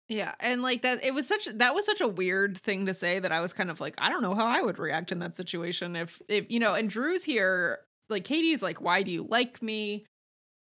Yeah, 0.07 0.35
and 0.41 0.61
like 0.61 0.81
that, 0.81 1.01
it 1.05 1.13
was 1.13 1.25
such 1.25 1.45
that 1.45 1.73
was 1.73 1.85
such 1.85 2.01
a 2.01 2.07
weird 2.07 2.57
thing 2.57 2.85
to 2.87 2.93
say 2.93 3.19
that 3.19 3.31
I 3.31 3.39
was 3.39 3.53
kind 3.53 3.71
of 3.71 3.79
like, 3.79 3.95
I 3.97 4.09
don't 4.09 4.21
know 4.21 4.35
how 4.35 4.45
I 4.45 4.61
would 4.61 4.77
react 4.77 5.13
in 5.13 5.19
that 5.19 5.37
situation 5.37 5.95
if 5.95 6.21
if 6.27 6.51
you 6.51 6.59
know. 6.59 6.73
And 6.73 6.89
Drew's 6.89 7.23
here, 7.23 7.79
like 8.09 8.25
Katie's 8.25 8.61
like, 8.61 8.81
why 8.81 9.03
do 9.03 9.11
you 9.11 9.23
like 9.23 9.61
me? 9.61 10.05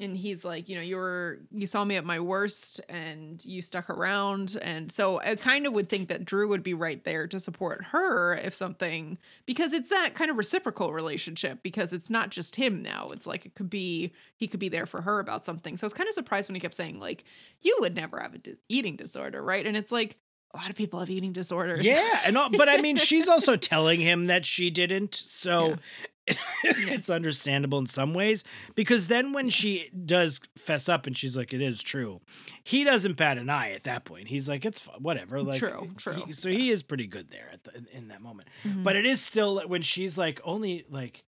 And 0.01 0.15
he's 0.15 0.45
like, 0.45 0.69
you 0.69 0.75
know, 0.75 0.81
you 0.81 0.95
were 0.95 1.39
you 1.51 1.67
saw 1.67 1.83
me 1.83 1.97
at 1.97 2.05
my 2.05 2.21
worst 2.21 2.79
and 2.87 3.43
you 3.43 3.61
stuck 3.61 3.89
around, 3.89 4.57
and 4.61 4.89
so 4.89 5.19
I 5.19 5.35
kind 5.35 5.65
of 5.65 5.73
would 5.73 5.89
think 5.89 6.07
that 6.07 6.23
Drew 6.23 6.47
would 6.47 6.63
be 6.63 6.73
right 6.73 7.03
there 7.03 7.27
to 7.27 7.39
support 7.39 7.83
her 7.85 8.35
if 8.35 8.55
something 8.55 9.17
because 9.45 9.73
it's 9.73 9.89
that 9.89 10.15
kind 10.15 10.31
of 10.31 10.37
reciprocal 10.37 10.93
relationship 10.93 11.61
because 11.63 11.91
it's 11.91 12.09
not 12.09 12.29
just 12.29 12.55
him 12.55 12.81
now. 12.81 13.07
It's 13.11 13.27
like 13.27 13.45
it 13.45 13.55
could 13.55 13.69
be 13.69 14.13
he 14.37 14.47
could 14.47 14.61
be 14.61 14.69
there 14.69 14.85
for 14.85 15.01
her 15.01 15.19
about 15.19 15.43
something. 15.43 15.75
So 15.75 15.83
I 15.83 15.87
was 15.87 15.93
kind 15.93 16.07
of 16.07 16.15
surprised 16.15 16.47
when 16.47 16.55
he 16.55 16.61
kept 16.61 16.75
saying 16.75 16.99
like, 16.99 17.25
you 17.59 17.75
would 17.81 17.95
never 17.95 18.19
have 18.21 18.33
an 18.35 18.41
di- 18.41 18.55
eating 18.69 18.95
disorder, 18.95 19.43
right? 19.43 19.65
And 19.65 19.75
it's 19.75 19.91
like 19.91 20.17
a 20.53 20.57
lot 20.57 20.69
of 20.69 20.75
people 20.75 20.99
have 20.99 21.09
eating 21.09 21.33
disorders. 21.33 21.85
Yeah, 21.85 22.21
and 22.25 22.37
all, 22.37 22.49
but 22.49 22.69
I 22.69 22.77
mean, 22.77 22.97
she's 22.97 23.27
also 23.27 23.55
telling 23.55 23.99
him 23.99 24.27
that 24.27 24.45
she 24.45 24.69
didn't. 24.69 25.13
So, 25.13 25.75
it's 26.63 27.09
understandable 27.09 27.79
in 27.79 27.85
some 27.85 28.13
ways 28.13 28.43
because 28.75 29.07
then 29.07 29.33
when 29.33 29.49
she 29.49 29.89
does 30.05 30.39
fess 30.57 30.87
up 30.89 31.07
and 31.07 31.17
she's 31.17 31.35
like, 31.37 31.53
"It 31.53 31.61
is 31.61 31.81
true," 31.81 32.21
he 32.63 32.83
doesn't 32.83 33.17
bat 33.17 33.37
an 33.37 33.49
eye 33.49 33.71
at 33.71 33.83
that 33.83 34.05
point. 34.05 34.27
He's 34.27 34.47
like, 34.49 34.65
"It's 34.65 34.85
whatever." 34.97 35.41
Like, 35.41 35.59
True, 35.59 35.89
true. 35.97 36.23
he- 36.25 36.33
so 36.33 36.49
he 36.49 36.69
is 36.71 36.83
pretty 36.83 37.07
good 37.07 37.31
there 37.31 37.49
at 37.51 37.63
the, 37.63 37.75
in, 37.75 37.87
in 37.93 38.07
that 38.09 38.21
moment. 38.21 38.49
Mhm. 38.63 38.83
But 38.83 38.95
it 38.95 39.05
is 39.05 39.21
still 39.21 39.61
when 39.67 39.81
she's 39.81 40.17
like, 40.17 40.39
only 40.43 40.85
like 40.89 41.23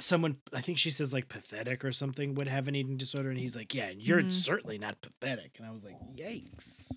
someone. 0.00 0.38
I 0.52 0.60
think 0.60 0.78
she 0.78 0.90
says 0.90 1.12
like 1.12 1.28
pathetic 1.28 1.84
or 1.84 1.92
something 1.92 2.34
would 2.34 2.48
have 2.48 2.66
an 2.68 2.74
eating 2.74 2.96
disorder, 2.96 3.30
and 3.30 3.38
he's 3.40 3.54
like, 3.56 3.74
"Yeah, 3.74 3.86
and 3.86 4.02
you're 4.02 4.22
Mhm. 4.22 4.32
certainly 4.32 4.78
not 4.78 5.00
pathetic." 5.00 5.56
And 5.58 5.66
I 5.66 5.70
was 5.70 5.84
like, 5.84 5.96
"Yikes." 6.16 6.90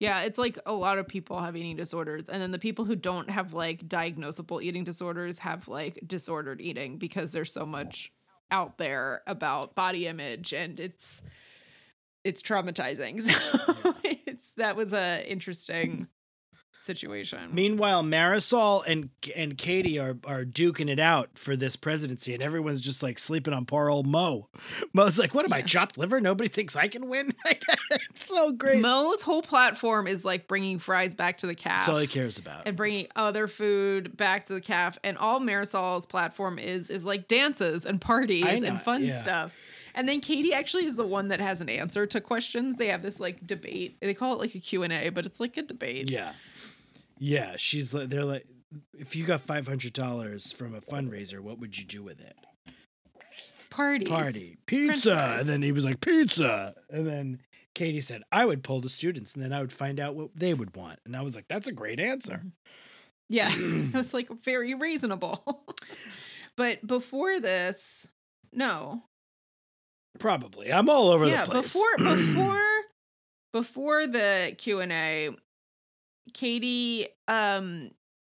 Yeah, 0.00 0.20
it's 0.22 0.38
like 0.38 0.58
a 0.64 0.72
lot 0.72 0.98
of 0.98 1.08
people 1.08 1.40
have 1.40 1.56
eating 1.56 1.76
disorders, 1.76 2.28
and 2.28 2.40
then 2.40 2.52
the 2.52 2.58
people 2.58 2.84
who 2.84 2.94
don't 2.94 3.30
have 3.30 3.52
like 3.52 3.88
diagnosable 3.88 4.62
eating 4.62 4.84
disorders 4.84 5.40
have 5.40 5.66
like 5.66 5.98
disordered 6.06 6.60
eating 6.60 6.98
because 6.98 7.32
there's 7.32 7.52
so 7.52 7.66
much 7.66 8.12
out 8.50 8.78
there 8.78 9.22
about 9.26 9.74
body 9.74 10.06
image, 10.06 10.52
and 10.52 10.78
it's 10.78 11.20
it's 12.24 12.42
traumatizing. 12.42 13.22
So 13.82 13.94
it's 14.04 14.54
that 14.54 14.76
was 14.76 14.92
a 14.92 15.24
interesting 15.30 16.06
situation. 16.80 17.54
Meanwhile, 17.54 18.02
Marisol 18.02 18.84
and 18.86 19.10
and 19.34 19.56
Katie 19.58 19.98
are 19.98 20.16
are 20.24 20.44
duking 20.44 20.88
it 20.90 20.98
out 20.98 21.30
for 21.34 21.56
this 21.56 21.76
presidency, 21.76 22.34
and 22.34 22.42
everyone's 22.42 22.80
just 22.80 23.02
like 23.02 23.18
sleeping 23.18 23.52
on 23.54 23.64
poor 23.66 23.90
old 23.90 24.06
Mo. 24.06 24.48
Mo's 24.92 25.18
like, 25.18 25.34
"What 25.34 25.44
am 25.44 25.52
I 25.52 25.62
chopped 25.62 25.98
liver? 25.98 26.20
Nobody 26.20 26.48
thinks 26.48 26.76
I 26.76 26.88
can 26.88 27.08
win." 27.08 27.32
it's 27.90 28.26
so 28.26 28.52
great. 28.52 28.80
Mo's 28.80 29.22
whole 29.22 29.42
platform 29.42 30.06
is 30.06 30.24
like 30.24 30.48
bringing 30.48 30.78
fries 30.78 31.14
back 31.14 31.38
to 31.38 31.46
the 31.46 31.54
calf. 31.54 31.80
That's 31.82 31.88
all 31.88 31.98
he 31.98 32.06
cares 32.06 32.38
about. 32.38 32.66
and 32.66 32.76
bringing 32.76 33.08
other 33.16 33.46
food 33.46 34.16
back 34.16 34.46
to 34.46 34.54
the 34.54 34.60
calf 34.60 34.98
and 35.02 35.16
all 35.18 35.40
marisol's 35.40 36.06
platform 36.06 36.58
is 36.58 36.90
is 36.90 37.04
like 37.04 37.28
dances 37.28 37.84
and 37.84 38.00
parties 38.00 38.44
and 38.62 38.80
fun 38.82 39.04
yeah. 39.04 39.20
stuff 39.20 39.54
and 39.94 40.08
then 40.08 40.20
katie 40.20 40.52
actually 40.52 40.84
is 40.84 40.96
the 40.96 41.06
one 41.06 41.28
that 41.28 41.40
has 41.40 41.60
an 41.60 41.68
answer 41.68 42.06
to 42.06 42.20
questions 42.20 42.76
they 42.76 42.88
have 42.88 43.02
this 43.02 43.18
like 43.20 43.46
debate 43.46 43.96
they 44.00 44.14
call 44.14 44.32
it 44.34 44.38
like 44.38 44.54
a 44.54 44.58
q&a 44.58 45.10
but 45.10 45.26
it's 45.26 45.40
like 45.40 45.56
a 45.56 45.62
debate 45.62 46.10
Yeah, 46.10 46.32
yeah. 47.18 47.54
She's 47.56 47.92
like, 47.94 48.08
they're 48.08 48.24
like, 48.24 48.46
if 48.98 49.14
you 49.16 49.24
got 49.24 49.40
five 49.42 49.66
hundred 49.66 49.92
dollars 49.92 50.52
from 50.52 50.74
a 50.74 50.80
fundraiser, 50.80 51.40
what 51.40 51.58
would 51.58 51.78
you 51.78 51.84
do 51.84 52.02
with 52.02 52.20
it? 52.20 52.36
parties 53.70 54.08
Party, 54.08 54.58
pizza, 54.66 55.36
and 55.38 55.48
then 55.48 55.62
he 55.62 55.72
was 55.72 55.84
like, 55.84 56.00
pizza, 56.00 56.74
and 56.90 57.06
then. 57.06 57.40
Katie 57.74 58.00
said, 58.00 58.24
I 58.32 58.44
would 58.44 58.64
poll 58.64 58.80
the 58.80 58.88
students 58.88 59.34
and 59.34 59.44
then 59.44 59.52
I 59.52 59.60
would 59.60 59.72
find 59.72 60.00
out 60.00 60.16
what 60.16 60.30
they 60.34 60.52
would 60.52 60.74
want. 60.74 60.98
And 61.06 61.14
I 61.14 61.22
was 61.22 61.36
like, 61.36 61.44
that's 61.46 61.68
a 61.68 61.72
great 61.72 62.00
answer. 62.00 62.32
Mm-hmm. 62.32 62.48
yeah 63.28 63.50
it 63.56 63.94
was 63.94 64.12
like 64.12 64.28
very 64.42 64.74
reasonable 64.74 65.64
but 66.56 66.84
before 66.84 67.38
this 67.38 68.08
no 68.52 69.02
Probably. 70.18 70.72
I'm 70.72 70.88
all 70.88 71.10
over 71.10 71.26
yeah 71.28 71.44
the 71.44 71.50
place. 71.52 71.74
before 71.74 71.98
before 72.16 72.60
before 73.52 74.06
the 74.08 74.54
q&a 74.58 75.30
katie 76.34 77.08
um 77.26 77.90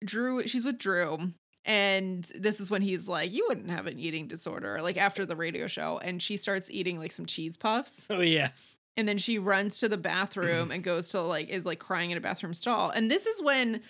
drew 0.05 0.45
she's 0.47 0.63
with 0.65 0.77
drew 0.77 1.31
and 1.65 2.31
this 2.35 2.59
is 2.59 2.71
when 2.71 2.81
he's 2.81 3.07
like 3.07 3.31
you 3.31 3.45
wouldn't 3.47 3.69
have 3.69 3.85
an 3.85 3.99
eating 3.99 4.27
disorder 4.27 4.81
like 4.81 4.97
after 4.97 5.25
the 5.25 5.35
radio 5.35 5.67
show 5.67 5.99
and 5.99 6.21
she 6.21 6.37
starts 6.37 6.71
eating 6.71 6.97
like 6.97 7.11
some 7.11 7.25
cheese 7.25 7.57
puffs. 7.57 8.07
Oh, 8.09 8.21
yeah. 8.21 8.49
and 8.97 9.07
then 9.07 9.17
she 9.17 9.37
runs 9.37 9.79
to 9.79 9.87
the 9.87 9.97
bathroom 9.97 10.71
and 10.71 10.83
goes 10.83 11.09
to 11.09 11.21
like 11.21 11.49
is 11.49 11.65
like 11.65 11.79
crying 11.79 12.11
in 12.11 12.17
a 12.17 12.21
bathroom 12.21 12.53
stall. 12.53 12.89
And 12.89 13.09
this 13.11 13.25
is 13.25 13.41
when 13.41 13.81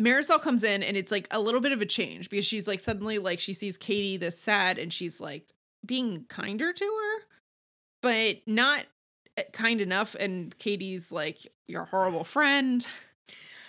Marisol 0.00 0.40
comes 0.40 0.64
in 0.64 0.82
and 0.82 0.96
it's 0.96 1.10
like 1.10 1.26
a 1.30 1.40
little 1.40 1.60
bit 1.60 1.72
of 1.72 1.80
a 1.80 1.86
change 1.86 2.30
because 2.30 2.44
she's 2.44 2.68
like 2.68 2.80
suddenly 2.80 3.18
like 3.18 3.40
she 3.40 3.52
sees 3.52 3.76
Katie 3.76 4.16
this 4.16 4.38
sad 4.38 4.78
and 4.78 4.92
she's 4.92 5.20
like 5.20 5.52
being 5.84 6.26
kinder 6.28 6.72
to 6.72 6.84
her 6.84 7.24
but 8.00 8.36
not 8.46 8.84
uh, 9.38 9.42
kind 9.52 9.80
enough. 9.80 10.14
And 10.14 10.56
Katie's 10.58 11.10
like 11.10 11.38
you're 11.66 11.82
a 11.82 11.86
horrible 11.86 12.24
friend 12.24 12.86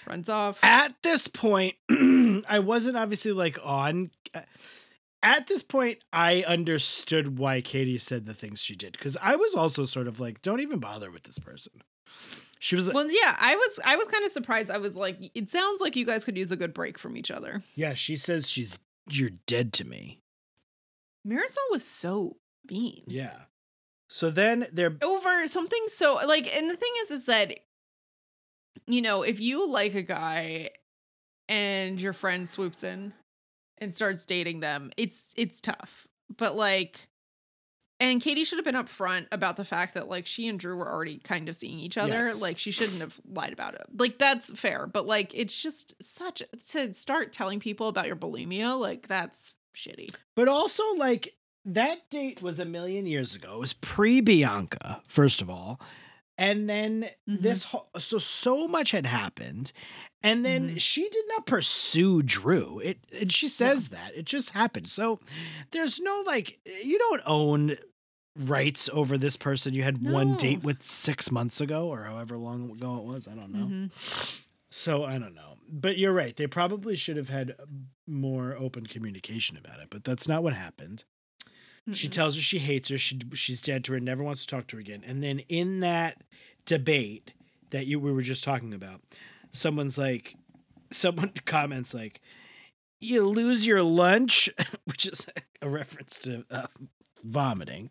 runs 0.08 0.30
off 0.30 0.60
At 0.64 0.96
this 1.04 1.28
point, 1.28 1.76
I 1.90 2.60
wasn't 2.60 2.98
obviously 2.98 3.32
like 3.32 3.58
on. 3.64 4.12
At 5.24 5.48
this 5.48 5.64
point, 5.64 6.00
I 6.14 6.44
understood 6.44 7.40
why 7.40 7.62
Katie 7.62 7.98
said 7.98 8.28
the 8.28 8.36
things 8.36 8.62
she 8.62 8.76
did 8.76 8.92
because 8.92 9.18
I 9.20 9.36
was 9.36 9.56
also 9.56 9.86
sort 9.86 10.08
of 10.08 10.20
like, 10.20 10.42
don't 10.44 10.60
even 10.60 10.78
bother 10.80 11.10
with 11.10 11.24
this 11.24 11.40
person. 11.40 11.82
She 12.60 12.76
was 12.76 12.88
like, 12.88 12.96
well 12.96 13.12
yeah 13.12 13.36
I 13.40 13.56
was 13.56 13.80
I 13.86 13.96
was 13.96 14.08
kind 14.08 14.26
of 14.26 14.32
surprised 14.32 14.72
I 14.72 14.78
was 14.78 14.96
like 14.96 15.18
it 15.36 15.50
sounds 15.50 15.82
like 15.82 15.96
you 15.96 16.06
guys 16.06 16.26
could 16.26 16.38
use 16.38 16.52
a 16.52 16.56
good 16.56 16.74
break 16.74 16.98
from 16.98 17.18
each 17.18 17.30
other 17.30 17.64
yeah, 17.76 17.94
she 17.94 18.16
says 18.16 18.50
she's, 18.50 18.80
you're 19.10 19.32
dead 19.46 19.74
to 19.74 19.86
me. 19.86 20.20
Marisol 21.28 21.58
was 21.70 21.84
so 21.84 22.38
mean 22.70 23.04
Yeah. 23.08 23.36
So 24.08 24.30
then 24.30 24.68
they're, 24.72 24.96
over 25.02 25.48
something 25.48 25.84
so 25.88 26.20
like 26.26 26.48
and 26.56 26.70
the 26.70 26.76
thing 26.76 26.92
is 27.02 27.12
is 27.12 27.26
that 27.26 27.60
you 28.88 29.02
know 29.02 29.24
if 29.24 29.40
you 29.40 29.68
like 29.68 29.96
a 29.96 30.02
guy 30.02 30.70
and 31.48 32.02
your 32.02 32.14
friend 32.14 32.48
swoops 32.48 32.84
in 32.84 33.14
and 33.78 33.94
starts 33.94 34.26
dating 34.26 34.60
them 34.60 34.92
it's 34.98 35.34
it's 35.36 35.60
tough 35.60 36.08
but 36.38 36.56
like 36.56 37.08
and 38.00 38.22
Katie 38.22 38.44
should 38.44 38.58
have 38.58 38.66
been 38.66 38.76
upfront 38.76 39.28
about 39.32 39.56
the 39.56 39.64
fact 39.64 39.94
that 39.94 40.10
like 40.10 40.26
she 40.26 40.48
and 40.48 40.60
Drew 40.60 40.76
were 40.76 40.92
already 40.92 41.20
kind 41.20 41.48
of 41.48 41.56
seeing 41.56 41.80
each 41.80 41.98
other. 41.98 42.28
Yes. 42.28 42.42
Like 42.42 42.60
she 42.60 42.72
shouldn't 42.72 43.00
have 43.00 43.20
lied 43.26 43.54
about 43.54 43.76
it. 43.76 43.86
Like 43.98 44.18
that's 44.18 44.52
fair, 44.60 44.86
but 44.86 45.06
like 45.06 45.34
it's 45.34 45.60
just 45.60 45.96
such 46.06 46.44
to 46.72 46.94
start 46.94 47.32
telling 47.32 47.60
people 47.60 47.88
about 47.88 48.08
your 48.08 48.18
bulimia, 48.18 48.78
like 48.78 49.08
that's 49.08 49.54
shitty. 49.76 50.14
but 50.36 50.48
also 50.48 50.84
like 50.98 51.36
that 51.64 52.10
date 52.10 52.42
was 52.42 52.60
a 52.60 52.66
million 52.66 53.06
years 53.06 53.34
ago. 53.34 53.56
It 53.56 53.60
was 53.60 53.74
pre 53.74 54.22
Bianca, 54.22 55.02
first 55.08 55.42
of 55.42 55.50
all. 55.50 55.80
And 56.38 56.70
then 56.70 57.10
Mhm. 57.30 57.42
this 57.42 57.64
whole, 57.66 57.90
so 58.00 58.18
so 58.18 58.68
much 58.68 58.92
had 58.92 59.06
happened. 59.06 59.72
And 60.22 60.44
then 60.44 60.72
Mhm. 60.76 60.80
she 60.82 61.08
did 61.10 61.24
not 61.30 61.46
pursue 61.46 62.22
drew. 62.24 62.80
It 62.80 63.00
and 63.14 63.32
she 63.32 63.48
says 63.48 63.90
that. 63.90 64.16
It 64.16 64.26
just 64.26 64.50
happened. 64.52 64.90
So 64.90 65.20
there's 65.72 66.00
no 66.00 66.24
like 66.26 66.60
you 66.84 66.98
don't 67.00 67.22
own 67.26 67.78
rights 68.38 68.90
over 68.92 69.18
this 69.18 69.38
person 69.38 69.74
you 69.74 69.84
had 69.84 70.04
one 70.06 70.36
date 70.36 70.62
with 70.62 70.84
six 70.84 71.32
months 71.32 71.62
ago 71.62 71.88
or 71.88 72.04
however 72.04 72.38
long 72.38 72.70
ago 72.72 72.98
it 72.98 73.04
was. 73.06 73.28
I 73.30 73.34
don't 73.36 73.52
know. 73.54 73.68
Mhm. 73.68 74.42
so 74.70 75.06
i 75.06 75.18
don't 75.18 75.36
know. 75.36 75.54
But 75.70 75.98
you're 75.98 76.12
right. 76.14 76.36
They 76.36 76.48
probably 76.48 76.96
should 76.98 77.16
have 77.18 77.30
had 77.30 77.56
more 78.06 78.56
open 78.58 78.86
communication 78.88 79.56
about 79.58 79.80
it 79.80 79.88
but 79.90 80.04
that's 80.04 80.28
not 80.28 80.44
what 80.44 80.54
happened 80.54 81.06
she 81.94 82.08
Mm-mm. 82.08 82.12
tells 82.12 82.36
her 82.36 82.42
she 82.42 82.60
hates 82.60 82.90
her. 82.90 82.98
She, 82.98 83.20
she's 83.34 83.62
dead 83.62 83.84
to 83.86 83.94
her. 83.94 84.00
Never 84.00 84.24
wants 84.24 84.42
to 84.46 84.48
talk 84.48 84.68
to 84.68 84.78
her 84.78 84.82
again. 84.82 85.04
And 85.06 85.22
then 85.24 85.40
in 85.50 85.82
that 85.82 86.22
debate 86.66 87.34
that 87.70 87.86
you 87.86 88.00
we 88.00 88.12
were 88.12 88.22
just 88.22 88.44
talking 88.44 88.74
about, 88.74 89.02
someone's 89.52 89.98
like, 89.98 90.36
someone 90.92 91.32
comments 91.46 91.94
like, 91.94 92.22
"You 93.00 93.26
lose 93.28 93.66
your 93.68 93.84
lunch," 93.84 94.50
which 94.86 95.06
is 95.06 95.28
a 95.62 95.70
reference 95.70 96.18
to 96.20 96.46
uh, 96.50 96.68
vomiting. 97.24 97.90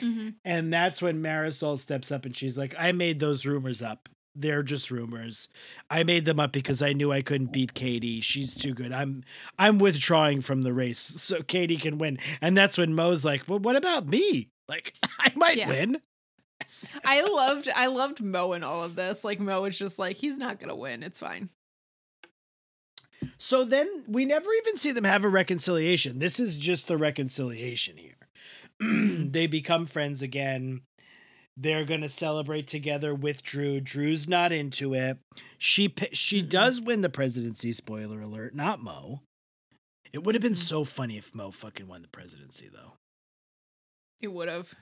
Mhm. 0.00 0.34
And 0.44 0.72
that's 0.72 1.00
when 1.00 1.22
Marisol 1.22 1.78
steps 1.78 2.10
up 2.12 2.24
and 2.24 2.36
she's 2.36 2.58
like, 2.58 2.74
"I 2.78 2.92
made 2.92 3.20
those 3.20 3.46
rumors 3.46 3.80
up. 3.82 4.08
They're 4.34 4.62
just 4.62 4.90
rumors. 4.90 5.48
I 5.90 6.02
made 6.04 6.24
them 6.24 6.38
up 6.40 6.52
because 6.52 6.82
I 6.82 6.92
knew 6.92 7.10
I 7.12 7.20
couldn't 7.22 7.52
beat 7.52 7.74
Katie. 7.74 8.20
She's 8.20 8.54
too 8.54 8.74
good. 8.74 8.92
I'm 8.92 9.24
I'm 9.58 9.78
withdrawing 9.78 10.40
from 10.40 10.62
the 10.62 10.72
race 10.72 10.98
so 11.00 11.42
Katie 11.42 11.76
can 11.76 11.98
win." 11.98 12.18
And 12.40 12.56
that's 12.56 12.78
when 12.78 12.94
Mo's 12.94 13.24
like, 13.24 13.48
"Well, 13.48 13.58
what 13.58 13.76
about 13.76 14.06
me? 14.06 14.48
Like, 14.68 14.94
I 15.18 15.32
might 15.36 15.56
Yeah. 15.56 15.68
win." 15.68 16.00
I 17.04 17.22
loved 17.22 17.68
I 17.74 17.86
loved 17.86 18.22
Mo 18.22 18.52
in 18.52 18.62
all 18.62 18.84
of 18.84 18.94
this. 18.94 19.24
Like 19.24 19.40
Mo 19.40 19.62
was 19.62 19.76
just 19.78 19.98
like, 19.98 20.16
he's 20.16 20.36
not 20.36 20.60
gonna 20.60 20.76
win. 20.76 21.02
It's 21.02 21.18
fine. 21.18 21.50
So 23.38 23.64
then 23.64 24.04
we 24.06 24.24
never 24.24 24.48
even 24.62 24.76
see 24.76 24.92
them 24.92 25.04
have 25.04 25.24
a 25.24 25.28
reconciliation. 25.28 26.18
This 26.18 26.38
is 26.38 26.56
just 26.56 26.88
the 26.88 26.96
reconciliation 26.96 27.96
here. 27.96 28.16
they 29.30 29.46
become 29.46 29.86
friends 29.86 30.22
again. 30.22 30.82
They're 31.62 31.84
going 31.84 32.00
to 32.00 32.08
celebrate 32.08 32.66
together 32.66 33.14
with 33.14 33.42
Drew. 33.42 33.80
Drew's 33.80 34.26
not 34.28 34.50
into 34.50 34.94
it. 34.94 35.18
She 35.58 35.92
she 36.12 36.40
Mm-mm. 36.42 36.48
does 36.48 36.80
win 36.80 37.02
the 37.02 37.10
presidency, 37.10 37.72
spoiler 37.72 38.20
alert, 38.22 38.54
not 38.54 38.80
Mo. 38.80 39.20
It 40.12 40.24
would 40.24 40.34
have 40.34 40.42
been 40.42 40.54
Mm. 40.54 40.68
so 40.68 40.84
funny 40.84 41.18
if 41.18 41.34
Mo 41.34 41.50
fucking 41.50 41.86
won 41.86 42.02
the 42.02 42.08
presidency 42.08 42.68
though. 42.72 42.94
It 44.20 44.28
would 44.32 44.48
have. 44.48 44.74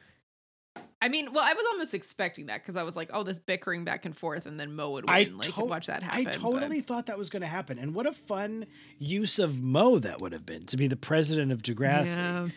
I 1.03 1.09
mean, 1.09 1.33
well, 1.33 1.45
I 1.45 1.53
was 1.55 1.65
almost 1.73 1.95
expecting 1.95 2.47
that 2.47 2.63
because 2.63 2.77
I 2.77 2.83
was 2.85 2.95
like, 2.97 3.11
oh, 3.13 3.23
this 3.25 3.39
bickering 3.41 3.85
back 3.85 4.05
and 4.05 4.17
forth, 4.17 4.47
and 4.47 4.59
then 4.59 4.75
Mo 4.75 4.91
would 4.93 5.05
win. 5.05 5.15
I 5.15 5.25
like, 5.33 5.55
to- 5.55 5.65
watch 5.65 5.87
that 5.87 6.03
I 6.03 6.07
happen. 6.07 6.25
but- 6.25 6.35
totally 6.35 6.81
thought 6.81 7.07
that 7.07 7.19
was 7.19 7.29
going 7.31 7.43
to 7.43 7.49
happen. 7.49 7.79
And 7.79 7.95
what 7.95 8.07
a 8.07 8.13
fun 8.13 8.67
use 8.99 9.39
of 9.41 9.61
Mo 9.61 9.99
that 9.99 10.21
would 10.21 10.33
have 10.33 10.47
been 10.47 10.67
to 10.67 10.77
be 10.77 10.87
the 10.87 10.97
president 10.97 11.51
of 11.53 11.63
Degrassi. 11.63 12.17
Yeah. 12.17 12.49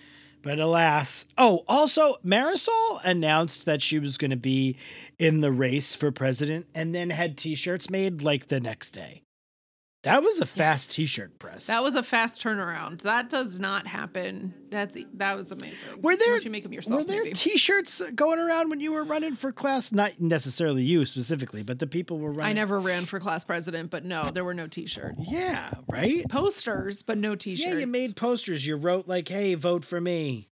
But 0.42 0.60
alas. 0.60 1.26
Oh, 1.38 1.64
also, 1.68 2.18
Marisol 2.26 3.00
announced 3.04 3.66
that 3.66 3.82
she 3.82 4.00
was 4.00 4.18
going 4.18 4.32
to 4.32 4.38
be 4.38 4.76
in 5.20 5.42
the 5.42 5.52
race 5.52 5.94
for 5.96 6.12
president 6.12 6.68
and 6.74 6.96
then 6.96 7.12
had 7.12 7.38
t 7.38 7.56
shirts 7.56 7.90
made 7.90 8.22
like 8.22 8.48
the 8.48 8.60
next 8.60 8.92
day. 8.92 9.22
That 10.04 10.24
was 10.24 10.40
a 10.40 10.48
fast 10.48 10.90
T-shirt 10.92 11.38
press. 11.38 11.68
That 11.68 11.84
was 11.84 11.94
a 11.94 12.02
fast 12.02 12.42
turnaround. 12.42 13.02
That 13.04 13.30
does 13.30 13.60
not 13.60 13.86
happen. 13.86 14.54
That's 14.72 14.98
that 15.14 15.38
was 15.38 15.52
amazing. 15.52 16.02
Were 16.02 16.16
there 16.16 16.38
you 16.40 16.50
make 16.50 16.64
them 16.64 16.74
yourself? 16.74 17.02
were 17.02 17.04
there 17.04 17.24
maybe? 17.24 17.34
T-shirts 17.34 18.02
going 18.16 18.40
around 18.40 18.70
when 18.72 18.80
you 18.80 18.94
were 18.94 19.04
running 19.04 19.36
for 19.36 19.52
class? 19.52 19.92
Not 19.92 20.20
necessarily 20.20 20.84
you 20.84 21.06
specifically, 21.06 21.62
but 21.62 21.78
the 21.78 21.86
people 21.88 22.18
were 22.18 22.32
running. 22.32 22.50
I 22.50 22.54
never 22.54 22.80
ran 22.80 23.06
for 23.06 23.20
class 23.20 23.44
president, 23.44 23.92
but 23.92 24.04
no, 24.04 24.24
there 24.32 24.44
were 24.44 24.56
no 24.56 24.68
T-shirts. 24.68 25.20
Yeah, 25.20 25.70
right. 25.88 26.28
Posters, 26.30 27.04
but 27.04 27.20
no 27.20 27.36
T-shirts. 27.36 27.74
Yeah, 27.74 27.80
you 27.80 27.88
made 27.88 28.16
posters. 28.16 28.66
You 28.66 28.78
wrote 28.78 29.08
like, 29.08 29.28
"Hey, 29.28 29.54
vote 29.54 29.86
for 29.86 30.02
me." 30.02 30.51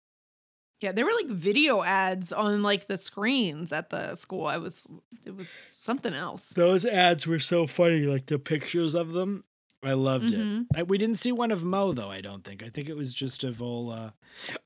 Yeah, 0.81 0.93
there 0.93 1.05
were 1.05 1.12
like 1.12 1.26
video 1.29 1.83
ads 1.83 2.33
on 2.33 2.62
like 2.62 2.87
the 2.87 2.97
screens 2.97 3.72
at 3.72 3.91
the 3.91 4.14
school. 4.14 4.47
I 4.47 4.59
was 4.59 4.87
it 5.24 5.37
was 5.37 5.49
something 5.49 6.14
else. 6.14 6.51
Those 6.51 6.85
ads 6.87 7.26
were 7.26 7.41
so 7.41 7.66
funny. 7.66 8.03
Like 8.03 8.26
the 8.26 8.39
pictures 8.39 8.95
of 8.95 9.12
them, 9.12 9.43
I 9.83 9.95
loved 9.95 10.29
Mhm. 10.33 10.61
it. 10.62 10.66
I, 10.79 10.83
we 10.85 10.97
didn't 10.99 11.16
see 11.16 11.33
one 11.33 11.51
of 11.51 11.64
Mo 11.64 11.93
though. 11.93 12.11
I 12.11 12.20
don't 12.20 12.45
think. 12.45 12.62
I 12.62 12.68
think 12.68 12.89
it 12.89 12.97
was 12.97 13.12
just 13.12 13.43
of. 13.43 13.61
Uh... 13.61 14.11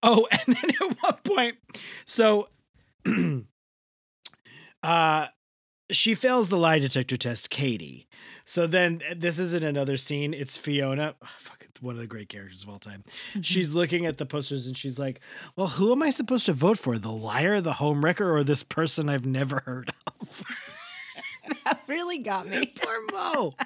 Oh, 0.03 0.27
and 0.47 0.55
then 0.57 0.71
at 0.83 1.03
one 1.03 1.17
point, 1.25 1.57
so, 2.05 2.49
uh, 4.83 5.27
she 5.91 6.15
fails 6.15 6.49
the 6.49 6.57
lie 6.59 6.79
detector 6.79 7.17
test. 7.17 7.51
Katie. 7.51 8.09
So 8.45 8.67
then 8.67 9.01
this 9.15 9.39
isn't 9.39 9.63
another 9.63 9.97
scene. 9.97 10.35
It's 10.35 10.57
Fiona. 10.57 11.15
Oh, 11.23 11.27
fuck, 11.39 11.62
one 11.83 11.95
of 11.95 12.01
the 12.01 12.07
great 12.07 12.29
characters 12.29 12.63
of 12.63 12.69
all 12.69 12.79
time. 12.79 13.05
Mm-hmm. 13.31 13.41
She's 13.43 13.75
looking 13.75 14.07
at 14.07 14.19
the 14.19 14.27
posters 14.27 14.67
and 14.67 14.77
she's 14.77 14.99
like, 14.99 15.21
"Well, 15.57 15.69
who 15.69 15.93
am 15.93 16.03
I 16.03 16.11
supposed 16.11 16.47
to 16.47 16.53
vote 16.53 16.79
for? 16.79 16.99
The 16.99 17.11
liar, 17.11 17.61
the 17.61 17.73
homewrecker, 17.73 18.35
or 18.35 18.45
this 18.45 18.63
person 18.63 19.09
I've 19.09 19.27
never 19.27 19.63
heard 19.67 19.91
of?" 20.07 20.45
that 21.65 21.81
really 21.87 22.19
got 22.19 22.47
me. 22.47 22.67
Poor 22.81 22.99
Mo. 23.13 23.55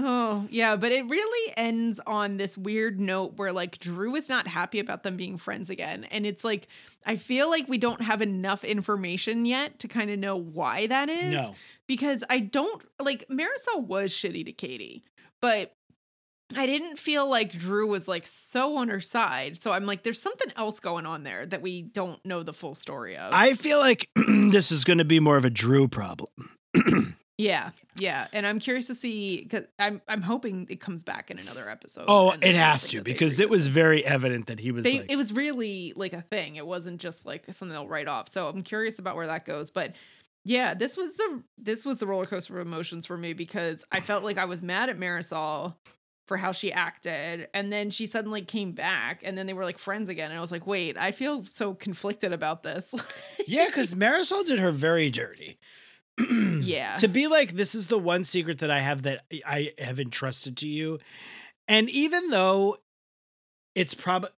Oh, 0.00 0.46
yeah, 0.48 0.76
but 0.76 0.92
it 0.92 1.08
really 1.08 1.54
ends 1.56 1.98
on 2.06 2.36
this 2.36 2.56
weird 2.56 3.00
note 3.00 3.36
where 3.36 3.52
like 3.52 3.78
Drew 3.78 4.14
is 4.14 4.28
not 4.28 4.46
happy 4.46 4.78
about 4.78 5.02
them 5.02 5.16
being 5.16 5.36
friends 5.36 5.70
again. 5.70 6.04
And 6.04 6.24
it's 6.24 6.44
like, 6.44 6.68
I 7.04 7.16
feel 7.16 7.50
like 7.50 7.68
we 7.68 7.78
don't 7.78 8.02
have 8.02 8.22
enough 8.22 8.62
information 8.62 9.44
yet 9.44 9.80
to 9.80 9.88
kind 9.88 10.10
of 10.10 10.18
know 10.20 10.36
why 10.36 10.86
that 10.86 11.08
is. 11.08 11.32
No. 11.32 11.54
Because 11.88 12.22
I 12.30 12.38
don't 12.38 12.84
like 13.00 13.26
Marisol 13.28 13.86
was 13.86 14.12
shitty 14.12 14.44
to 14.44 14.52
Katie, 14.52 15.02
but 15.40 15.72
I 16.56 16.66
didn't 16.66 16.98
feel 16.98 17.28
like 17.28 17.52
Drew 17.52 17.86
was 17.86 18.08
like 18.08 18.26
so 18.26 18.76
on 18.76 18.88
her 18.88 19.00
side. 19.00 19.58
So 19.58 19.72
I'm 19.72 19.84
like, 19.84 20.02
there's 20.02 20.20
something 20.20 20.50
else 20.56 20.80
going 20.80 21.04
on 21.04 21.22
there 21.22 21.44
that 21.44 21.60
we 21.60 21.82
don't 21.82 22.24
know 22.24 22.42
the 22.42 22.54
full 22.54 22.74
story 22.74 23.16
of. 23.16 23.32
I 23.34 23.54
feel 23.54 23.78
like 23.78 24.08
this 24.16 24.72
is 24.72 24.84
going 24.84 24.98
to 24.98 25.04
be 25.04 25.20
more 25.20 25.36
of 25.36 25.44
a 25.44 25.50
Drew 25.50 25.88
problem. 25.88 26.30
yeah, 27.38 27.70
yeah, 27.98 28.28
and 28.32 28.46
I'm 28.46 28.60
curious 28.60 28.86
to 28.86 28.94
see 28.94 29.42
because 29.42 29.64
I'm 29.78 30.00
I'm 30.08 30.22
hoping 30.22 30.66
it 30.70 30.80
comes 30.80 31.04
back 31.04 31.30
in 31.30 31.38
another 31.38 31.68
episode. 31.68 32.06
Oh, 32.08 32.34
it 32.40 32.54
has 32.54 32.86
to 32.88 33.02
because 33.02 33.40
it 33.40 33.50
was 33.50 33.68
very 33.68 34.04
evident 34.04 34.46
that 34.46 34.58
he 34.58 34.70
was 34.70 34.84
They, 34.84 35.00
like, 35.00 35.10
it 35.10 35.16
was 35.16 35.32
really 35.34 35.92
like 35.96 36.14
a 36.14 36.22
thing. 36.22 36.56
It 36.56 36.66
wasn't 36.66 36.98
just 36.98 37.26
like 37.26 37.44
something 37.46 37.68
they'll 37.70 37.88
write 37.88 38.08
off. 38.08 38.28
So 38.28 38.48
I'm 38.48 38.62
curious 38.62 38.98
about 38.98 39.16
where 39.16 39.26
that 39.26 39.44
goes. 39.44 39.70
But 39.70 39.94
yeah, 40.48 40.72
this 40.72 40.96
was 40.96 41.14
the 41.16 41.42
this 41.58 41.84
was 41.84 41.98
the 41.98 42.06
roller 42.06 42.24
coaster 42.24 42.58
of 42.58 42.66
emotions 42.66 43.04
for 43.04 43.18
me 43.18 43.34
because 43.34 43.84
I 43.92 44.00
felt 44.00 44.24
like 44.24 44.38
I 44.38 44.46
was 44.46 44.62
mad 44.62 44.88
at 44.88 44.98
Marisol 44.98 45.74
for 46.26 46.38
how 46.38 46.52
she 46.52 46.72
acted, 46.72 47.48
and 47.52 47.70
then 47.70 47.90
she 47.90 48.06
suddenly 48.06 48.40
came 48.40 48.72
back, 48.72 49.20
and 49.24 49.36
then 49.36 49.46
they 49.46 49.52
were 49.52 49.64
like 49.64 49.76
friends 49.76 50.08
again. 50.08 50.30
And 50.30 50.38
I 50.38 50.40
was 50.40 50.50
like, 50.50 50.66
wait, 50.66 50.96
I 50.96 51.12
feel 51.12 51.44
so 51.44 51.74
conflicted 51.74 52.32
about 52.32 52.62
this. 52.62 52.94
yeah, 53.46 53.66
because 53.66 53.92
Marisol 53.92 54.42
did 54.42 54.58
her 54.58 54.72
very 54.72 55.10
dirty. 55.10 55.58
yeah, 56.62 56.96
to 56.96 57.08
be 57.08 57.26
like, 57.26 57.52
this 57.52 57.74
is 57.74 57.88
the 57.88 57.98
one 57.98 58.24
secret 58.24 58.60
that 58.60 58.70
I 58.70 58.80
have 58.80 59.02
that 59.02 59.26
I 59.46 59.72
have 59.78 60.00
entrusted 60.00 60.56
to 60.58 60.68
you, 60.68 60.98
and 61.68 61.90
even 61.90 62.30
though 62.30 62.78
it's 63.74 63.92
probably 63.92 64.30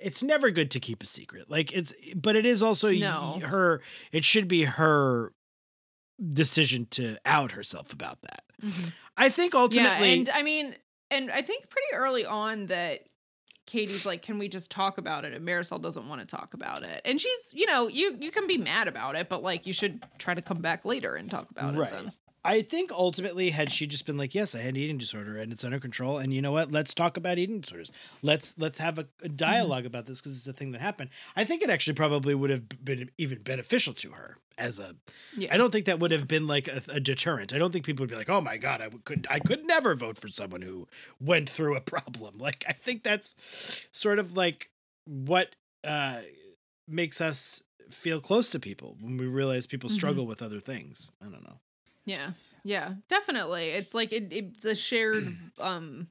it's 0.00 0.22
never 0.22 0.50
good 0.52 0.70
to 0.70 0.78
keep 0.78 1.02
a 1.02 1.06
secret 1.06 1.50
like 1.50 1.72
it's 1.72 1.92
but 2.14 2.36
it 2.36 2.44
is 2.44 2.62
also 2.62 2.90
No. 2.90 3.40
her 3.42 3.80
it 4.12 4.24
should 4.24 4.46
be 4.46 4.64
her 4.64 5.32
decision 6.32 6.86
to 6.86 7.16
out 7.26 7.52
herself 7.52 7.92
about 7.92 8.20
that 8.22 8.42
Mhm. 8.62 8.92
i 9.16 9.28
think 9.28 9.54
ultimately 9.54 10.08
Yeah, 10.08 10.14
and 10.14 10.30
I 10.30 10.42
mean, 10.42 10.74
and 11.10 11.30
I 11.30 11.42
think 11.42 11.68
pretty 11.68 11.92
early 11.94 12.24
on 12.24 12.66
that 12.66 13.00
Katie's 13.66 14.06
like, 14.06 14.22
"Can 14.22 14.38
we 14.38 14.48
just 14.48 14.70
talk 14.70 14.96
about 14.96 15.24
it?" 15.24 15.32
And 15.34 15.46
Marisol 15.46 15.82
doesn't 15.82 16.08
want 16.08 16.20
to 16.20 16.26
talk 16.26 16.54
about 16.54 16.82
it, 16.84 17.00
and 17.04 17.20
she's, 17.20 17.52
you 17.52 17.66
know, 17.66 17.88
you 17.88 18.16
you 18.20 18.30
can 18.30 18.46
be 18.46 18.56
mad 18.58 18.86
about 18.88 19.16
it, 19.16 19.28
but 19.28 19.42
like 19.42 19.66
you 19.66 19.72
should 19.72 20.02
try 20.18 20.34
to 20.34 20.40
come 20.42 20.62
back 20.62 20.84
later 20.84 21.16
and 21.16 21.28
talk 21.30 21.50
about 21.50 21.74
Right. 21.74 21.92
it. 21.92 21.94
Then. 21.96 22.12
I 22.46 22.62
think 22.62 22.92
ultimately, 22.92 23.50
had 23.50 23.70
she 23.72 23.86
just 23.86 24.06
been 24.06 24.16
like, 24.16 24.34
"Yes, 24.34 24.54
I 24.54 24.58
had 24.60 24.70
an 24.70 24.76
eating 24.76 24.98
disorder 24.98 25.36
and 25.36 25.52
it's 25.52 25.64
under 25.64 25.80
control," 25.80 26.18
and 26.18 26.32
you 26.32 26.40
know 26.40 26.52
what? 26.52 26.70
Let's 26.70 26.94
talk 26.94 27.16
about 27.16 27.38
eating 27.38 27.60
disorders. 27.60 27.90
Let's 28.22 28.54
let's 28.56 28.78
have 28.78 28.98
a, 28.98 29.06
a 29.22 29.28
dialog 29.28 29.84
about 29.84 30.06
this 30.06 30.20
because 30.20 30.38
it's 30.38 30.46
a 30.46 30.52
thing 30.52 30.72
that 30.72 30.80
happened. 30.80 31.10
I 31.34 31.44
think 31.44 31.62
it 31.62 31.70
actually 31.70 31.94
probably 31.94 32.34
would 32.34 32.50
have 32.50 32.68
been 32.84 33.10
even 33.18 33.42
beneficial 33.42 33.92
to 33.94 34.10
her 34.12 34.38
as 34.56 34.78
a. 34.78 34.94
Yeah, 35.36 35.52
I 35.52 35.56
don't 35.58 35.70
think 35.72 35.86
that 35.86 35.98
would 35.98 36.12
have 36.12 36.28
been 36.28 36.46
like 36.46 36.68
a, 36.68 36.80
a 36.88 37.00
deterrent. 37.00 37.52
I 37.52 37.58
don't 37.58 37.72
think 37.72 37.84
people 37.84 38.04
would 38.04 38.10
be 38.10 38.16
like, 38.16 38.30
"Oh 38.30 38.40
my 38.40 38.56
god, 38.56 38.80
I 38.80 38.90
could 39.04 39.26
I 39.28 39.40
could 39.40 39.66
never 39.66 39.94
vote 39.94 40.16
for 40.16 40.28
someone 40.28 40.62
who 40.62 40.86
went 41.20 41.50
through 41.50 41.74
a 41.76 41.80
problem." 41.94 42.38
Like 42.38 42.64
I 42.68 42.72
think 42.72 43.02
that's 43.02 43.34
sort 43.90 44.18
of 44.18 44.36
like 44.36 44.70
what 45.04 45.56
uh, 45.84 46.20
makes 46.88 47.20
us 47.20 47.62
feel 47.90 48.20
close 48.20 48.50
to 48.50 48.58
people 48.58 48.96
when 49.00 49.16
we 49.16 49.26
realize 49.26 49.66
people 49.66 49.90
Mhm. 49.90 49.94
struggle 49.94 50.26
with 50.26 50.42
other 50.42 50.60
things. 50.60 51.12
I 51.20 51.26
don't 51.26 51.44
know. 51.44 51.60
Yeah, 52.06 52.32
yeah, 52.64 52.94
definitely. 53.08 53.70
It's 53.70 53.94
like 53.94 54.12
it, 54.12 54.32
it's 54.32 54.64
a 54.64 54.74
shared. 54.74 55.36
um 55.60 56.08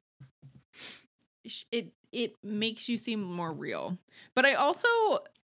It 1.72 1.94
it 2.12 2.34
makes 2.44 2.90
you 2.90 2.98
seem 2.98 3.22
more 3.22 3.54
real, 3.54 3.98
but 4.34 4.46
I 4.46 4.56
also 4.56 4.88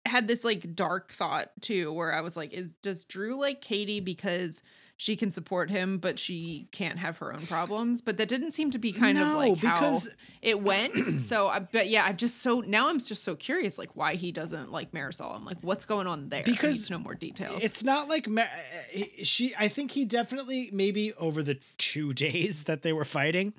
had 0.04 0.26
this 0.26 0.42
like 0.44 0.74
dark 0.74 1.12
thought 1.12 1.50
too, 1.60 1.92
where 1.92 2.12
I 2.12 2.22
was 2.22 2.36
like, 2.36 2.52
"Is 2.52 2.72
does 2.82 3.04
Drew 3.04 3.38
like 3.38 3.60
Katie 3.60 4.00
because?" 4.00 4.62
She 4.98 5.14
can 5.14 5.30
support 5.30 5.68
him, 5.68 5.98
but 5.98 6.18
she 6.18 6.68
can't 6.72 6.98
have 6.98 7.18
her 7.18 7.30
own 7.34 7.46
problems. 7.46 8.00
But 8.00 8.16
that 8.16 8.28
didn't 8.30 8.52
seem 8.52 8.70
to 8.70 8.78
be 8.78 8.92
kind 8.92 9.18
of 9.18 9.28
like 9.34 9.54
because- 9.60 10.06
how 10.06 10.12
it 10.40 10.62
went. 10.62 10.94
so, 11.20 11.48
I, 11.48 11.58
but 11.58 11.88
yeah, 11.88 12.04
I'm 12.06 12.16
just 12.16 12.38
so 12.40 12.60
now 12.60 12.88
I'm 12.88 12.98
just 12.98 13.22
so 13.22 13.36
curious, 13.36 13.76
like 13.76 13.90
why 13.94 14.14
he 14.14 14.32
doesn't 14.32 14.72
like 14.72 14.92
Marisol. 14.92 15.34
I'm 15.36 15.44
like, 15.44 15.58
what's 15.60 15.84
going 15.84 16.06
on 16.06 16.30
there? 16.30 16.38
I 16.40 16.42
need 16.44 16.52
Because 16.52 16.86
to 16.86 16.92
know 16.94 16.98
more 16.98 17.14
details. 17.14 17.62
It's 17.62 17.84
not 17.84 18.08
like 18.08 18.26
Ma- 18.26 18.42
uh, 18.42 19.00
she. 19.22 19.54
I 19.58 19.68
think 19.68 19.90
he 19.90 20.06
definitely 20.06 20.70
maybe 20.72 21.12
over 21.14 21.42
the 21.42 21.58
two 21.76 22.14
days 22.26 22.64
that 22.64 22.80
they 22.80 22.94
were 22.94 23.04
fighting, 23.04 23.52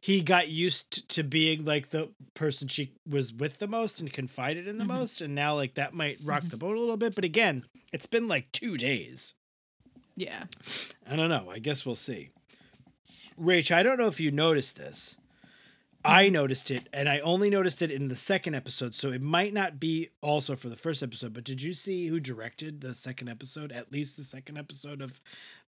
he 0.00 0.20
got 0.22 0.46
used 0.48 1.08
to 1.08 1.24
being 1.24 1.64
like 1.64 1.90
the 1.90 2.10
person 2.34 2.68
she 2.68 2.92
was 3.04 3.32
with 3.32 3.58
the 3.58 3.66
most 3.66 3.98
and 3.98 4.12
confided 4.12 4.68
in 4.68 4.78
the 4.78 4.84
Mhm. 4.84 4.88
most, 4.88 5.20
and 5.20 5.34
now 5.34 5.56
like 5.56 5.74
that 5.74 5.92
might 5.92 6.18
rock 6.22 6.44
Mhm. 6.44 6.50
the 6.50 6.56
boat 6.56 6.76
a 6.76 6.80
little 6.80 6.96
bit. 6.96 7.16
But 7.16 7.24
again, 7.24 7.64
it's 7.92 8.06
been 8.06 8.28
like 8.28 8.52
two 8.52 8.76
days. 8.76 9.34
Yeah. 10.16 10.44
I 11.08 11.16
don't 11.16 11.28
know. 11.28 11.50
I 11.50 11.58
guess 11.58 11.84
we'll 11.84 11.94
see. 11.94 12.30
Rach, 13.40 13.70
I 13.74 13.82
don't 13.82 13.98
know 13.98 14.06
if 14.06 14.20
you 14.20 14.30
noticed 14.30 14.76
this. 14.76 15.16
I 16.06 16.28
noticed 16.28 16.70
it, 16.70 16.88
and 16.92 17.08
I 17.08 17.20
only 17.20 17.48
noticed 17.48 17.80
it 17.80 17.90
in 17.90 18.08
the 18.08 18.14
second 18.14 18.54
episode, 18.54 18.94
so 18.94 19.10
it 19.10 19.22
might 19.22 19.54
not 19.54 19.80
be 19.80 20.10
also 20.20 20.54
for 20.54 20.68
the 20.68 20.76
first 20.76 21.02
episode. 21.02 21.32
But 21.32 21.44
did 21.44 21.62
you 21.62 21.72
see 21.72 22.08
who 22.08 22.20
directed 22.20 22.82
the 22.82 22.94
second 22.94 23.28
episode? 23.30 23.72
At 23.72 23.90
least 23.90 24.18
the 24.18 24.22
second 24.22 24.58
episode 24.58 25.00
of 25.00 25.20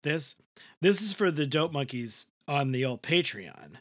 this. 0.04 0.36
This 0.82 1.02
is 1.02 1.14
for 1.14 1.32
the 1.32 1.46
Dope 1.48 1.72
Monkeys 1.72 2.28
on 2.50 2.74
the 2.74 2.84
old 2.84 3.02
Patreon. 3.02 3.78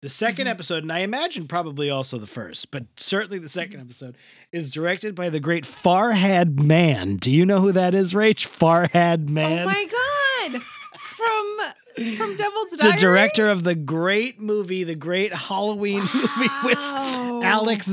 The 0.00 0.08
2nd 0.08 0.46
Mhm. 0.46 0.50
episode, 0.50 0.82
and 0.82 0.90
I 0.90 0.98
imagine 0.98 1.46
probably 1.46 1.88
also 1.88 2.18
the 2.18 2.26
first, 2.26 2.72
but 2.72 2.86
certainly 2.96 3.38
the 3.38 3.48
2nd 3.48 3.78
episode, 3.80 4.18
is 4.50 4.72
directed 4.72 5.14
by 5.14 5.28
the 5.30 5.38
great 5.38 5.64
Farhad 5.64 6.60
Mann. 6.60 7.14
Do 7.18 7.30
you 7.30 7.46
know 7.46 7.60
who 7.60 7.70
that 7.70 7.94
is, 7.94 8.12
Rach? 8.12 8.44
Farhad 8.44 9.28
Mann 9.28 9.60
Oh 9.62 9.66
my 9.66 9.84
god! 9.88 10.00
From 10.94 11.58
from 12.16 12.36
Devil's 12.36 12.70
Diary. 12.76 12.92
the 12.92 12.98
director 12.98 13.48
of 13.48 13.64
the 13.64 13.74
great 13.74 14.40
movie, 14.40 14.84
the 14.84 14.94
great 14.94 15.32
Halloween 15.32 16.00
movie 16.00 16.48
with 16.64 16.78
Alex 16.78 17.86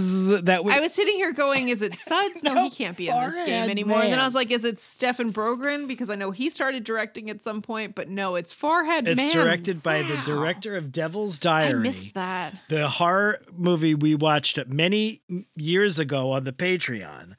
that 0.43 0.63
we 0.65 0.73
I 0.73 0.79
was 0.79 0.93
sitting 0.93 1.15
here 1.15 1.31
going, 1.31 1.69
"Is 1.69 1.81
it 1.81 1.95
Suds? 1.95 2.43
No, 2.43 2.53
No, 2.53 2.63
he 2.63 2.69
can't 2.69 2.97
be 2.97 3.07
in 3.07 3.15
this 3.29 3.35
game 3.45 3.69
anymore." 3.69 4.01
And 4.01 4.11
then 4.11 4.19
I 4.19 4.25
was 4.25 4.35
like, 4.35 4.51
"Is 4.51 4.65
it 4.65 4.79
Stefan 4.79 5.31
Brogren?" 5.31 5.87
Because 5.87 6.09
I 6.09 6.15
know 6.15 6.31
he 6.31 6.49
started 6.49 6.83
directing 6.83 7.29
at 7.29 7.41
some 7.41 7.61
point, 7.61 7.95
but 7.95 8.09
no, 8.09 8.35
it's 8.35 8.53
Farhad 8.53 9.07
it's 9.07 9.15
Man. 9.17 9.31
directed 9.33 9.81
by 9.81 10.01
the 10.01 10.17
director 10.25 10.75
of 10.75 10.91
Devil's 10.91 11.39
Diary. 11.39 11.71
I 11.71 11.73
missed 11.73 12.13
that. 12.15 12.55
the 12.67 12.89
horror 12.89 13.39
movie 13.53 13.95
we 13.95 14.15
watched 14.15 14.59
many 14.67 15.21
years 15.55 15.99
ago 15.99 16.31
on 16.31 16.43
the 16.43 16.53
Patreon 16.53 17.35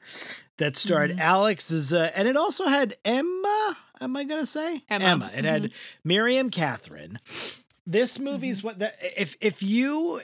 that 0.61 0.77
starred 0.77 1.11
Mhm. 1.11 1.19
Alex 1.19 1.67
Z- 1.67 2.09
and 2.15 2.27
it 2.27 2.37
also 2.37 2.67
had 2.67 2.95
Emma, 3.03 3.77
am 3.99 4.15
I 4.15 4.23
going 4.23 4.41
to 4.41 4.45
say? 4.45 4.83
Emma. 4.89 5.29
It 5.35 5.43
had 5.43 5.71
Miriam 6.03 6.49
Catherine. 6.49 7.19
This 7.85 8.19
movie's 8.19 8.63
what 8.63 8.79
that 8.79 8.95
if 9.17 9.35
if 9.41 9.61
you 9.63 10.21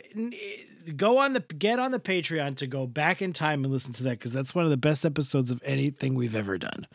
go 0.95 1.17
on 1.17 1.33
the 1.33 1.39
get 1.39 1.79
on 1.79 1.91
the 1.91 1.99
Patreon 1.99 2.55
to 2.57 2.67
go 2.67 2.85
back 2.85 3.21
in 3.21 3.33
time 3.33 3.63
and 3.63 3.73
listen 3.73 3.93
to 3.93 4.03
that 4.03 4.11
because 4.11 4.31
that's 4.31 4.53
one 4.55 4.63
of 4.63 4.69
the 4.71 4.77
best 4.77 5.05
episodes 5.05 5.49
of 5.51 5.61
anything 5.65 6.13
we've 6.15 6.35
ever 6.35 6.57
done. 6.57 6.85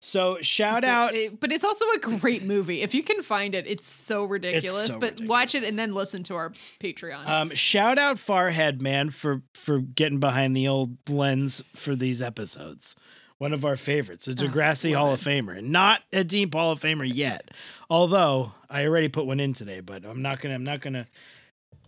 So 0.00 0.38
shout 0.42 0.78
It's 0.84 0.86
a- 0.86 0.90
out. 0.90 1.14
it- 1.14 1.40
but 1.40 1.50
it's 1.50 1.64
also 1.64 1.84
a 1.94 1.98
great 1.98 2.42
movie. 2.44 2.82
If 2.82 2.94
you 2.94 3.02
can 3.02 3.22
find 3.22 3.54
it, 3.54 3.66
it's 3.66 3.86
so 3.88 4.24
ridiculous. 4.24 4.88
so 4.88 4.98
but 4.98 5.20
watch 5.22 5.54
it 5.54 5.64
and 5.64 5.78
then 5.78 5.94
listen 5.94 6.22
to 6.24 6.34
our 6.36 6.50
Patreon. 6.80 7.26
Um, 7.26 7.50
shout 7.54 7.98
out 7.98 8.16
Farhad 8.16 8.80
Mann 8.80 9.10
for 9.10 9.42
for 9.54 9.80
getting 9.80 10.20
behind 10.20 10.56
the 10.56 10.68
old 10.68 10.96
lens 11.08 11.62
for 11.74 11.96
these 11.96 12.20
episodes. 12.22 12.94
One 13.38 13.52
of 13.52 13.64
our 13.66 13.76
favorites, 13.76 14.28
It's 14.28 14.40
a 14.40 14.46
Degrassi 14.46 14.92
love 14.94 14.98
Hall 15.00 15.12
of 15.12 15.20
Famer, 15.20 15.62
not 15.62 16.00
a 16.12 16.24
Deep 16.24 16.54
Hall 16.54 16.72
of 16.72 16.80
Famer 16.80 17.10
yet. 17.12 17.50
Although 17.90 18.52
I 18.70 18.86
already 18.86 19.08
put 19.08 19.26
one 19.26 19.40
in 19.40 19.52
today, 19.52 19.80
but 19.80 20.04
I'm 20.06 20.22
not 20.22 20.40
gonna. 20.40 20.54
I'm 20.54 20.64
not 20.64 20.80
gonna. 20.80 21.06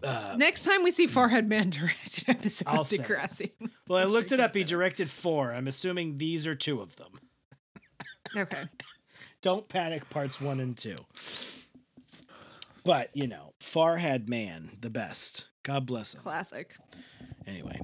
Uh, 0.02 0.34
Next 0.36 0.64
time 0.64 0.82
we 0.82 0.90
see 0.90 1.06
Forehead 1.06 1.48
Man 1.48 1.70
direct 1.70 2.24
an 2.28 2.36
episode 2.36 2.68
I'll 2.68 2.82
of. 2.82 2.88
Degrassi. 2.88 3.52
well, 3.88 3.98
I 3.98 4.04
looked 4.04 4.30
it 4.32 4.40
up. 4.40 4.54
He 4.54 4.62
directed 4.64 5.09
four. 5.11 5.52
I'm 5.52 5.66
assuming 5.68 6.18
these 6.18 6.46
are 6.46 6.54
two 6.54 6.80
of 6.80 6.96
them. 6.96 7.18
Okay. 8.37 8.64
Don't 9.43 9.68
panic, 9.68 10.09
parts 10.11 10.41
one 10.41 10.61
and 10.61 10.76
two. 10.76 10.97
But 12.85 13.11
you 13.14 13.26
know, 13.26 13.53
Farhad 13.61 14.29
Mann, 14.29 14.70
the 14.81 14.91
best. 14.91 15.47
God 15.62 15.87
bless 15.87 16.14
him. 16.14 16.20
Classic. 16.22 16.74
Anyway. 17.47 17.81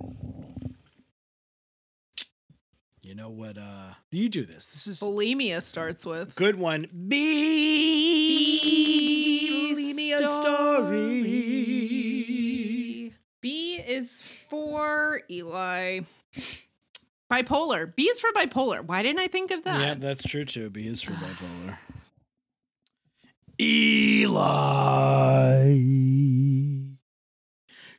You 3.03 3.14
know 3.14 3.28
what 3.28 3.59
uh 3.59 3.92
you 4.11 4.30
do 4.30 4.47
this. 4.47 4.66
This 4.66 4.86
is 4.86 5.01
Bulimia 5.01 5.62
starts 5.62 6.07
with 6.07 6.34
good 6.34 6.57
one. 6.57 6.86
Be 7.07 7.28
Bulimia 9.76 10.26
story. 10.26 11.53
B 13.42 13.76
is 13.76 14.22
for 14.49 15.20
Eli. 15.30 16.01
Bipolar. 17.43 17.95
B 17.95 18.05
is 18.05 18.20
for 18.20 18.30
bipolar. 18.32 18.85
Why 18.85 19.03
didn't 19.03 19.20
I 19.20 19.28
think 19.28 19.51
of 19.51 19.64
that? 19.64 19.80
Yeah, 19.80 19.95
that's 19.95 20.22
true 20.22 20.45
too. 20.45 20.70
B 20.70 20.87
is 20.87 21.03
for 21.03 21.12
bipolar. 21.12 21.78
Eli. 23.61 24.35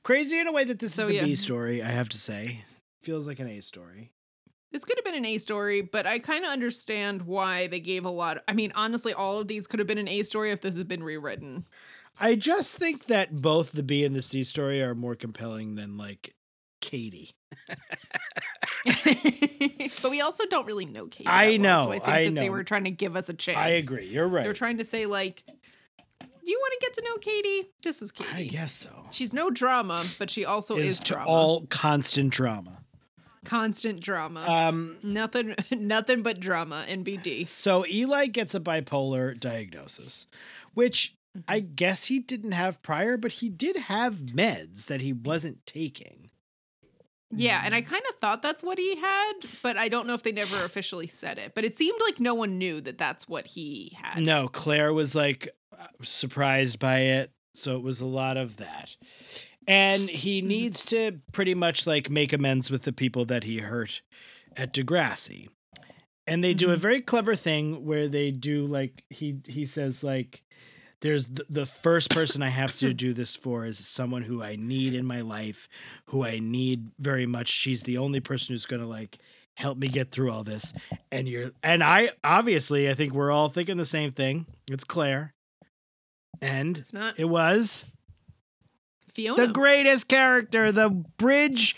Crazy 0.04 0.40
in 0.40 0.48
a 0.48 0.52
way 0.52 0.64
that 0.64 0.80
this 0.80 0.94
So, 0.94 1.04
is 1.04 1.10
a 1.10 1.24
B 1.24 1.30
yeah. 1.32 1.36
story, 1.36 1.84
I 1.84 1.88
have 1.88 2.10
to 2.10 2.18
say. 2.18 2.64
Feels 3.04 3.28
like 3.28 3.40
an 3.40 3.48
A 3.48 3.62
story. 3.62 4.12
This 4.72 4.84
could 4.86 4.98
have 4.98 5.06
been 5.06 5.16
an 5.16 5.26
A 5.26 5.38
story, 5.38 5.82
but 5.82 6.06
I 6.06 6.20
kind 6.20 6.44
of 6.44 6.52
understand 6.52 7.22
why 7.24 7.68
they 7.68 7.80
gave 7.80 8.06
a 8.06 8.10
lot. 8.10 8.44
I 8.48 8.54
mean, 8.54 8.72
honestly, 8.76 9.14
all 9.14 9.40
of 9.40 9.48
these 9.48 9.68
could 9.68 9.80
have 9.80 9.88
been 9.88 9.98
an 9.98 10.08
A 10.08 10.24
story 10.24 10.52
if 10.52 10.62
this 10.62 10.78
had 10.78 10.88
been 10.88 11.04
rewritten. 11.04 11.66
I 12.20 12.36
just 12.36 12.78
think 12.78 13.06
that 13.06 13.42
both 13.42 13.72
the 13.72 13.84
B 13.84 14.04
and 14.06 14.16
the 14.16 14.22
C 14.22 14.44
story 14.44 14.82
are 14.82 14.96
more 14.96 15.16
compelling 15.16 15.76
than 15.76 15.98
like 15.98 16.34
Katie. 16.82 17.32
but 20.02 20.12
we 20.12 20.22
also 20.22 20.46
don't 20.46 20.66
really 20.66 20.86
know 20.86 21.08
Katie. 21.08 21.28
I 21.28 21.58
that 21.58 21.62
well, 21.62 21.86
know, 21.86 21.86
so 21.86 21.92
I 21.92 22.00
think 22.00 22.08
I 22.08 22.24
that 22.26 22.32
know. 22.32 22.42
they 22.42 22.50
were 22.50 22.64
trying 22.64 22.84
to 22.86 22.92
give 22.92 23.16
us 23.16 23.30
a 23.30 23.34
chance. 23.34 23.58
I 23.58 23.70
agree. 23.70 24.08
You're 24.08 24.28
right. 24.28 24.44
They're 24.44 24.54
trying 24.54 24.78
to 24.78 24.84
say 24.86 25.06
like, 25.06 25.44
"Do 25.48 26.52
you 26.52 26.60
want 26.60 26.74
to 26.80 26.86
get 26.86 26.94
to 26.96 27.02
know 27.04 27.18
Katie? 27.18 27.70
This 27.84 28.02
is 28.02 28.12
Katie. 28.12 28.30
I 28.34 28.44
guess 28.46 28.72
so. 28.72 28.90
She's 29.12 29.34
no 29.34 29.50
drama, 29.50 30.04
but 30.20 30.30
she 30.30 30.46
also 30.46 30.78
is, 30.78 30.98
Is 30.98 31.00
drama. 31.00 31.30
all 31.30 31.66
constant 31.68 32.32
drama. 32.32 32.80
Constant 33.44 34.00
drama. 34.02 34.42
Um 34.50 34.98
nothing, 35.04 35.56
nothing 35.72 36.24
but 36.24 36.40
drama 36.40 36.86
in 36.88 37.04
BD. 37.04 37.48
so 37.48 37.86
Eli 37.88 38.26
gets 38.28 38.56
a 38.56 38.60
bipolar 38.60 39.40
diagnosis, 39.40 40.28
which 40.74 41.16
I 41.50 41.60
Mm-hmm. 41.60 41.74
guess 41.76 42.06
he 42.06 42.20
didn't 42.20 42.54
have 42.54 42.82
prior, 42.82 43.18
but 43.18 43.34
he 43.34 43.50
did 43.50 43.76
have 43.76 44.16
meds 44.16 44.86
that 44.88 45.02
he 45.02 45.12
wasn't 45.12 45.66
taking. 45.66 46.25
Yeah, 47.32 47.62
and 47.66 47.74
I 47.74 47.82
Mm. 47.82 47.86
kind 47.88 48.04
of 48.10 48.16
thought 48.20 48.42
that's 48.42 48.64
what 48.64 48.78
he 48.78 48.96
had, 48.96 49.34
but 49.64 49.78
I 49.78 49.90
don't 49.90 50.08
know 50.08 50.14
if 50.14 50.24
they 50.24 50.32
never 50.32 50.64
officially 50.64 51.08
said 51.08 51.38
it. 51.38 51.54
But 51.56 51.66
it 51.66 51.76
seemed 51.78 52.00
like 52.06 52.20
no 52.20 52.34
one 52.34 52.58
knew 52.58 52.80
that 52.82 52.98
that's 52.98 53.28
what 53.28 53.48
he 53.48 53.98
had. 54.02 54.22
No, 54.24 54.48
Clare 54.48 54.94
was 54.94 55.16
like 55.16 55.50
uh, 55.78 55.88
surprised 56.04 56.80
by 56.80 57.00
it. 57.00 57.32
So 57.54 57.76
it 57.76 57.82
was 57.84 58.00
a 58.02 58.06
lot 58.06 58.38
of 58.38 58.58
that. 58.58 58.96
And 59.68 60.10
he 60.10 60.40
Mm-hmm. 60.40 60.48
needs 60.48 60.82
to 60.84 61.20
pretty 61.32 61.56
much 61.56 61.88
like 61.88 62.10
make 62.10 62.32
amends 62.34 62.70
with 62.70 62.84
the 62.84 62.94
people 62.94 63.26
that 63.26 63.44
he 63.44 63.60
hurt 63.60 64.02
at 64.56 64.74
Degrassi. 64.74 65.50
And 66.28 66.44
they 66.44 66.54
do 66.54 66.70
a 66.72 66.76
Mhm. 66.76 66.80
very 66.80 67.02
clever 67.02 67.36
thing 67.36 67.86
where 67.86 68.08
they 68.08 68.32
do 68.32 68.66
like 68.66 69.04
he 69.10 69.42
he 69.48 69.66
says 69.66 70.04
like 70.04 70.44
there's 71.06 71.26
the, 71.26 71.46
the 71.50 71.66
first 71.68 72.10
person 72.10 72.42
I 72.42 72.50
have 72.50 72.76
to 72.78 72.92
do 72.92 73.14
this 73.14 73.36
for 73.36 73.68
is 73.68 73.78
someone 73.78 74.24
who 74.24 74.42
I 74.42 74.56
need 74.56 74.96
in 74.96 75.06
my 75.06 75.22
life, 75.22 75.70
who 76.06 76.26
I 76.26 76.40
need 76.40 76.90
very 76.98 77.28
much. 77.28 77.48
She's 77.48 77.84
the 77.84 78.00
only 78.00 78.20
person 78.20 78.56
who's 78.56 78.66
going 78.66 78.82
to 78.82 78.88
like 78.88 79.20
help 79.54 79.78
me 79.78 79.88
get 79.88 80.12
through 80.12 80.32
all 80.32 80.44
this. 80.44 80.74
And 81.12 81.28
you're 81.28 81.52
and 81.62 81.84
I 81.84 82.10
obviously 82.24 82.90
I 82.90 82.96
think 82.96 83.14
we're 83.14 83.30
all 83.32 83.50
thinking 83.50 83.78
the 83.78 83.86
same 83.86 84.14
thing. 84.14 84.48
It's 84.68 84.84
Clare. 84.84 85.36
And 86.42 86.76
It's 86.80 86.92
not 86.92 87.20
it 87.20 87.26
was 87.26 87.86
Fiona. 89.14 89.46
the 89.46 89.54
greatest 89.54 90.08
character, 90.08 90.72
the 90.72 90.90
bridge 90.90 91.76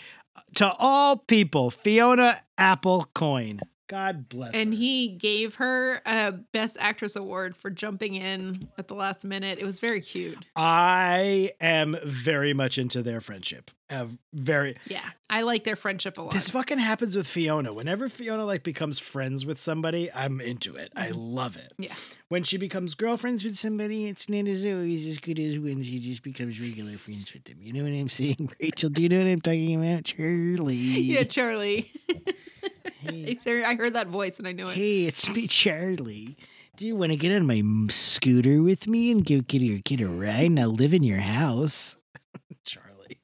to 0.56 0.72
all 0.78 1.18
people, 1.18 1.68
Fiona 1.70 2.40
Apple 2.56 3.10
Coyne. 3.14 3.60
God 3.88 4.28
bless 4.28 4.54
and 4.54 4.72
her. 4.72 4.78
he 4.78 5.08
gave 5.08 5.56
her 5.56 6.00
a 6.06 6.32
Best 6.32 6.76
Actress 6.78 7.16
award 7.16 7.56
for 7.56 7.70
jumping 7.70 8.14
in 8.14 8.68
at 8.78 8.86
the 8.86 8.94
last 8.94 9.24
minute. 9.24 9.58
It 9.58 9.64
was 9.64 9.80
very 9.80 10.00
cute. 10.00 10.38
I 10.54 11.52
am 11.60 11.96
very 12.04 12.52
much 12.52 12.78
into 12.78 13.02
their 13.02 13.20
friendship. 13.20 13.70
Uh, 13.90 14.06
very 14.34 14.76
Yeah, 14.86 15.00
I 15.30 15.40
like 15.42 15.64
their 15.64 15.74
friendship 15.74 16.18
a 16.18 16.22
lot. 16.22 16.32
This 16.34 16.50
fucking 16.50 16.76
happens 16.76 17.16
with 17.16 17.26
Fiona. 17.26 17.72
Whenever 17.72 18.10
Fiona 18.10 18.44
like 18.44 18.62
becomes 18.62 18.98
friends 18.98 19.46
with 19.46 19.58
somebody, 19.58 20.12
I'm 20.12 20.42
into 20.42 20.76
it. 20.76 20.92
I 20.94 21.08
love 21.08 21.56
it. 21.56 21.72
Yeah. 21.78 21.94
When 22.28 22.44
she 22.44 22.58
becomes 22.58 22.94
girlfriends 22.94 23.44
with 23.44 23.56
somebody, 23.56 24.06
it's 24.06 24.28
not 24.28 24.46
as 24.46 24.62
always 24.66 25.06
as 25.06 25.16
good 25.16 25.38
as 25.38 25.58
when 25.58 25.82
she 25.82 25.98
just 25.98 26.22
becomes 26.22 26.60
regular 26.60 26.98
friends 26.98 27.32
with 27.32 27.44
them. 27.44 27.56
You 27.62 27.72
know 27.72 27.82
what 27.84 27.92
I'm 27.98 28.10
saying, 28.10 28.50
Rachel? 28.60 28.90
Do 28.90 29.00
you 29.00 29.08
know 29.08 29.18
what 29.18 29.26
I'm 29.26 29.40
talking 29.40 29.82
about, 29.82 30.04
Charlie? 30.04 30.74
yeah, 30.74 31.22
Charlie. 31.22 31.90
Hey, 33.00 33.38
I 33.66 33.74
heard 33.74 33.94
that 33.94 34.08
voice 34.08 34.38
and 34.38 34.46
I 34.48 34.52
knew 34.52 34.68
it. 34.68 34.74
hey, 34.74 35.04
it's 35.06 35.28
me, 35.32 35.46
Charlie. 35.46 36.36
Do 36.76 36.86
you 36.86 36.94
want 36.94 37.10
to 37.12 37.16
get 37.16 37.34
on 37.34 37.46
my 37.46 37.60
scooter 37.90 38.62
with 38.62 38.86
me 38.86 39.10
and 39.10 39.24
go 39.26 39.40
get 39.40 39.62
a 39.62 39.80
get 39.80 40.00
a 40.00 40.08
ride 40.08 40.44
and 40.46 40.60
I'll 40.60 40.70
live 40.70 40.94
in 40.94 41.02
your 41.02 41.18
house, 41.18 41.96
Charlie? 42.64 43.18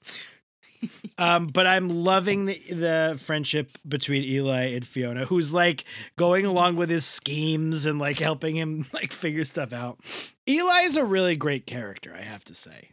um, 1.19 1.47
but 1.47 1.67
I'm 1.67 1.89
loving 1.89 2.47
the 2.47 2.59
the 2.69 3.21
friendship 3.23 3.71
between 3.87 4.25
Eli 4.25 4.73
and 4.75 4.85
Fiona, 4.87 5.25
who's 5.27 5.53
like 5.53 5.85
going 6.17 6.45
along 6.45 6.77
with 6.77 6.91
his 6.91 7.07
schemes 7.07 7.87
and 7.87 7.99
like 8.01 8.19
helping 8.19 8.57
him 8.57 8.87
like 8.93 9.13
figure 9.13 9.45
stuff 9.45 9.73
out. 9.73 9.99
Eli 10.49 10.81
is 10.81 10.97
a 10.97 11.05
really 11.05 11.37
great 11.37 11.65
character, 11.65 12.13
I 12.19 12.23
have 12.23 12.43
to 12.45 12.55
say. 12.55 12.91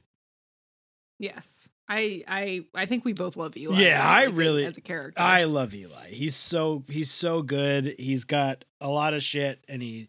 Yes. 1.19 1.67
I 1.89 2.23
I 2.27 2.65
I 2.73 2.86
think 2.86 3.03
we 3.05 3.13
both 3.13 3.36
love 3.36 3.57
Eli. 3.57 3.82
Yeah, 3.82 4.01
I 4.03 4.25
think, 4.25 4.38
really- 4.38 4.65
as 4.65 4.77
a 4.77 4.82
character. 4.82 5.21
I 5.21 5.43
love 5.43 5.73
Eli. 5.75 6.09
He's 6.09 6.36
so 6.36 6.84
he's 6.88 7.11
so 7.11 7.41
good. 7.41 7.95
He's 7.99 8.23
got 8.23 8.63
a 8.79 8.88
lot 8.89 9.13
of 9.13 9.23
shit 9.23 9.63
and 9.67 9.82
he 9.82 10.07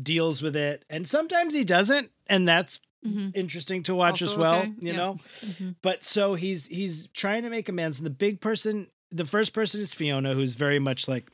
deals 0.00 0.40
with 0.42 0.56
it. 0.56 0.84
And 0.88 1.08
sometimes 1.08 1.54
he 1.54 1.64
doesn't, 1.64 2.10
and 2.28 2.46
that's 2.48 2.80
Mhm. 3.06 3.34
interesting 3.36 3.82
to 3.84 3.94
watch 3.94 4.22
Also 4.22 4.34
as 4.34 4.38
well, 4.38 4.58
okay, 4.60 4.72
you 4.80 4.92
yeah. 4.92 4.96
know. 4.96 5.20
Mhm. 5.40 5.74
But 5.82 6.02
so 6.04 6.34
he's 6.34 6.66
he's 6.66 7.08
trying 7.08 7.42
to 7.42 7.50
make 7.50 7.68
amends 7.68 7.98
and 7.98 8.06
the 8.06 8.10
big 8.10 8.40
person 8.40 8.88
the 9.10 9.24
first 9.24 9.52
person 9.54 9.80
is 9.80 9.94
Fiona 9.94 10.34
who's 10.34 10.54
very 10.54 10.78
much 10.78 11.08
like 11.08 11.30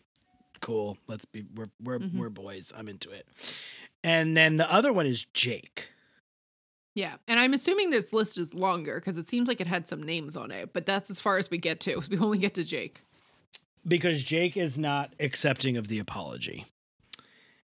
cool, 0.60 0.96
let's 1.08 1.24
be 1.24 1.44
we're 1.54 1.70
we're 1.82 1.98
Mhm. 2.00 2.14
we're 2.14 2.28
boys. 2.30 2.72
I'm 2.76 2.88
into 2.88 3.10
it. 3.10 3.26
And 4.02 4.36
then 4.36 4.56
the 4.58 4.70
other 4.72 4.92
one 4.92 5.06
is 5.06 5.24
Jake. 5.34 5.88
Yeah, 6.94 7.16
and 7.26 7.40
I'm 7.40 7.52
assuming 7.54 7.90
this 7.90 8.12
list 8.12 8.38
is 8.38 8.54
longer 8.54 9.00
because 9.00 9.16
it 9.18 9.28
seems 9.28 9.48
like 9.48 9.60
it 9.60 9.66
had 9.66 9.88
some 9.88 10.02
names 10.02 10.36
on 10.36 10.50
it, 10.52 10.72
but 10.72 10.86
that's 10.86 11.10
as 11.10 11.20
far 11.20 11.38
as 11.38 11.50
we 11.50 11.58
get 11.58 11.80
to. 11.80 12.00
We 12.10 12.18
only 12.18 12.38
get 12.38 12.54
to 12.54 12.64
Jake. 12.64 13.02
Because 13.86 14.22
Jake 14.22 14.56
is 14.56 14.78
not 14.78 15.12
accepting 15.18 15.76
of 15.76 15.88
the 15.88 15.98
apology. 15.98 16.66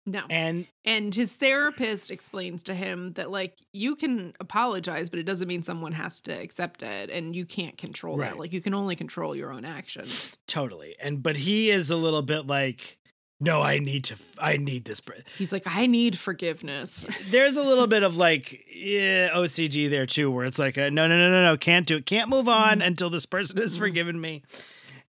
No. 0.06 0.24
And 0.30 0.66
And 0.86 1.14
his 1.14 1.36
therapist 1.36 2.10
explains 2.10 2.64
to 2.64 2.74
him 2.74 3.14
that, 3.14 3.30
like, 3.30 3.58
you 3.74 3.96
can 3.96 4.34
apologize, 4.40 5.10
but 5.10 5.20
it 5.20 5.24
doesn't 5.24 5.48
mean 5.48 5.62
someone 5.62 5.92
has 5.92 6.20
to 6.22 6.32
accept 6.32 6.82
it. 6.82 7.10
And 7.12 7.36
you 7.36 7.46
can't 7.46 7.78
control 7.78 8.18
Right. 8.18 8.32
that. 8.32 8.40
Like, 8.40 8.54
you 8.54 8.62
can 8.62 8.74
only 8.74 8.96
control 8.96 9.36
your 9.36 9.52
own 9.52 9.66
actions. 9.66 10.36
Totally. 10.48 10.96
And 11.00 11.22
but 11.22 11.36
he 11.36 11.70
is 11.70 11.92
a 11.92 11.96
little 11.98 12.22
bit 12.24 12.48
like, 12.48 12.98
no, 13.40 13.62
I 13.62 13.80
need 13.80 14.04
to. 14.06 14.16
I 14.38 14.58
need 14.58 14.86
this. 14.86 15.00
br-" 15.02 15.14
He's 15.38 15.52
like, 15.52 15.64
I 15.66 15.86
need 15.86 16.18
forgiveness. 16.18 17.06
There's 17.32 17.56
a 17.58 17.64
little 17.64 17.88
bit 17.88 18.04
of 18.04 18.18
like 18.18 18.66
yeah, 18.74 19.30
OCD 19.30 19.90
there 19.90 20.06
too, 20.06 20.30
where 20.32 20.46
it's 20.46 20.60
like, 20.60 20.78
no, 20.78 20.90
no, 20.90 21.08
no, 21.08 21.30
no, 21.30 21.44
no, 21.44 21.58
can't 21.58 21.86
do 21.88 21.98
it, 21.98 22.06
can't 22.06 22.30
move 22.30 22.48
on 22.50 22.82
until 22.82 23.10
this 23.10 23.26
person 23.26 23.58
has 23.58 23.76
Mhm. 23.76 23.80
forgiven 23.80 24.20
me. 24.22 24.44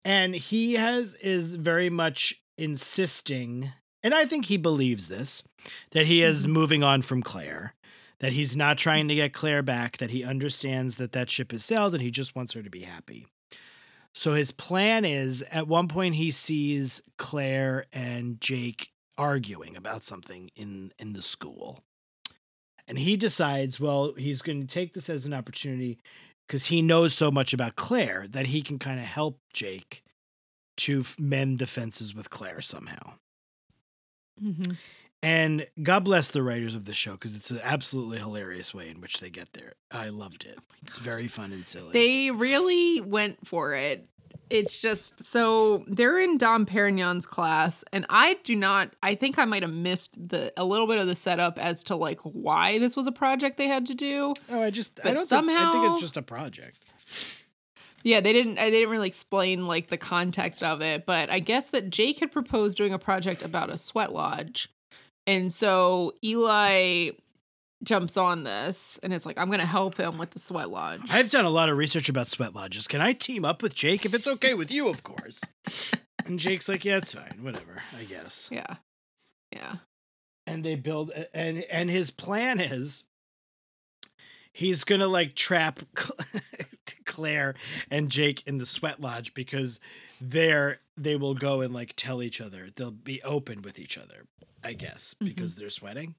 And 0.05 0.35
he 0.35 0.75
has 0.75 1.15
is 1.15 1.55
very 1.55 1.91
much 1.91 2.35
insisting, 2.57 3.73
and 4.03 4.15
I 4.15 4.25
think 4.25 4.47
he 4.47 4.57
believes 4.57 5.09
this, 5.09 5.43
that 5.91 6.07
he 6.07 6.23
is 6.23 6.47
Mhm. 6.47 6.51
moving 6.51 6.83
on 6.83 7.03
from 7.03 7.23
Clare. 7.23 7.75
That 8.21 8.33
he's 8.33 8.57
not 8.57 8.79
trying 8.79 9.07
to 9.09 9.15
get 9.15 9.33
Clare 9.33 9.63
back, 9.63 9.99
that 9.99 10.11
he 10.11 10.25
understands 10.25 10.97
that 10.97 11.13
that 11.13 11.31
ship 11.31 11.53
has 11.53 11.65
sailed 11.65 11.95
and 11.95 12.03
he 12.03 12.11
just 12.11 12.35
wants 12.35 12.53
her 12.55 12.63
to 12.65 12.71
be 12.71 12.81
happy. 12.81 13.27
So 14.19 14.35
his 14.35 14.51
plan 14.51 15.05
is 15.05 15.45
at 15.49 15.69
one 15.69 15.87
point 15.87 16.17
he 16.17 16.33
sees 16.33 17.01
Clare 17.19 17.85
and 17.93 18.41
Jake 18.41 18.91
arguing 19.17 19.77
about 19.77 20.03
something 20.03 20.51
in 20.57 20.93
in 20.99 21.13
the 21.13 21.23
school. 21.23 21.85
And 22.89 22.99
he 22.99 23.17
decides, 23.17 23.79
well, 23.79 24.15
he's 24.15 24.43
going 24.43 24.61
to 24.61 24.67
take 24.67 24.93
this 24.93 25.09
as 25.09 25.25
an 25.25 25.33
opportunity 25.33 26.01
because 26.49 26.67
he 26.67 26.83
knows 26.83 27.15
so 27.15 27.31
much 27.31 27.53
about 27.53 27.77
Clare 27.77 28.27
that 28.31 28.47
he 28.47 28.61
can 28.61 28.81
kind 28.81 28.99
of 28.99 29.07
help 29.07 29.39
Jake 29.53 30.03
to 30.79 31.05
mend 31.17 31.61
the 31.61 31.67
fences 31.69 32.13
with 32.13 32.29
Claire 32.29 32.61
somehow. 32.61 33.13
Mm-hmm. 34.43 34.73
And 35.23 35.67
God 35.83 36.05
bless 36.05 36.29
the 36.29 36.43
writers 36.43 36.75
of 36.75 36.85
the 36.85 36.95
show 36.95 37.13
because 37.13 37.35
it's 37.35 37.51
an 37.51 37.61
absolutely 37.65 38.19
hilarious 38.19 38.73
way 38.73 38.89
in 38.89 39.01
which 39.01 39.21
they 39.21 39.31
get 39.31 39.53
there. 39.53 39.73
I 39.91 40.11
loved 40.11 40.47
it. 40.47 40.59
It's 40.83 40.99
very 40.99 41.27
fun 41.27 41.53
and 41.53 41.67
silly. 41.67 41.93
They 41.93 42.31
really 42.31 43.01
went 43.01 43.47
for 43.47 43.75
it. 43.75 44.09
It's 44.51 44.79
just 44.79 45.23
so 45.23 45.85
they're 45.89 46.19
in 46.19 46.39
Dom 46.39 46.65
Perignon's 46.65 47.27
class, 47.27 47.85
and 47.93 48.07
I 48.09 48.39
do 48.45 48.57
not. 48.57 48.95
I 49.03 49.15
think 49.15 49.39
I 49.39 49.45
might 49.45 49.63
have 49.63 49.73
missed 49.73 50.17
the 50.29 50.55
a 50.57 50.65
little 50.65 50.87
bit 50.87 50.99
of 50.99 51.07
the 51.07 51.15
setup 51.15 51.59
as 51.59 51.85
to 51.85 51.97
like 51.97 52.21
why 52.23 52.79
this 52.79 52.97
was 52.97 53.07
a 53.07 53.13
project 53.13 53.59
they 53.59 53.69
had 53.69 53.85
to 53.87 53.95
do. 53.95 54.33
oh, 54.49 54.63
I 54.63 54.71
just 54.71 55.01
I 55.05 55.13
don't 55.13 55.29
think, 55.29 55.51
I 55.51 55.73
think 55.73 55.93
it's 55.93 56.01
just 56.01 56.17
a 56.17 56.23
project. 56.23 56.87
Yeah, 58.03 58.21
they 58.21 58.33
didn't. 58.33 58.55
They 58.55 58.71
didn't 58.71 58.89
really 58.91 59.09
explain 59.09 59.67
like 59.67 59.89
the 59.89 59.99
context 59.99 60.63
of 60.63 60.81
it, 60.81 61.05
but 61.05 61.29
I 61.29 61.41
guess 61.41 61.69
that 61.71 61.91
Jake 61.91 62.21
had 62.21 62.33
proposed 62.33 62.77
doing 62.77 62.95
a 62.95 62.99
project 62.99 63.43
about 63.43 63.69
a 63.69 63.77
sweat 63.77 64.13
lodge, 64.15 64.71
and 65.29 65.53
so 65.53 66.15
Eli 66.25 67.11
jumps 67.85 68.17
on 68.17 68.45
this 68.45 68.99
and 69.03 69.13
is 69.13 69.27
like, 69.27 69.39
"I'm 69.39 69.49
going 69.49 69.61
to 69.61 69.67
help 69.67 69.99
him 69.99 70.19
with 70.19 70.31
the 70.31 70.39
sweat 70.39 70.71
lodge." 70.71 71.03
I've 71.11 71.31
done 71.31 71.45
a 71.45 71.51
lot 71.51 71.69
of 71.69 71.77
research 71.77 72.09
about 72.09 72.29
sweat 72.29 72.55
lodges. 72.55 72.89
Can 72.89 73.01
I 73.01 73.13
team 73.13 73.45
up 73.45 73.63
with 73.63 73.75
Jake 73.75 74.07
if 74.07 74.15
it's 74.15 74.27
okay 74.27 74.55
with 74.55 74.71
you, 74.73 74.89
of 74.89 75.03
course? 75.05 75.41
and 76.27 76.39
Jake's 76.41 76.69
like, 76.69 76.85
"Yeah, 76.85 76.97
it's 76.97 77.13
fine. 77.13 77.41
Whatever, 77.43 77.83
I 77.97 78.05
guess." 78.05 78.49
Yeah, 78.51 78.77
yeah. 79.53 79.77
and 80.47 80.65
they 80.65 80.75
build 80.75 81.13
and 81.35 81.59
and 81.65 81.91
his 81.91 82.11
plan 82.11 82.59
is 82.59 83.05
he's 84.53 84.83
gonna 84.83 85.07
like 85.07 85.35
trap 85.35 85.81
Clare 87.05 87.55
and 87.91 88.11
Jake 88.11 88.43
in 88.47 88.59
the 88.59 88.67
sweat 88.67 89.01
lodge 89.01 89.35
because 89.35 89.79
there 90.21 90.81
they 90.97 91.17
will 91.17 91.35
go 91.35 91.61
and 91.61 91.73
like 91.73 91.95
tell 91.97 92.23
each 92.23 92.41
other. 92.41 92.69
They'll 92.75 92.91
be 92.91 93.23
open 93.23 93.63
with 93.63 93.79
each 93.79 93.97
other 93.97 94.27
I 94.63 94.73
guess 94.73 95.15
mm-hmm. 95.15 95.27
because 95.27 95.55
they're 95.55 95.71
sweating. 95.71 96.15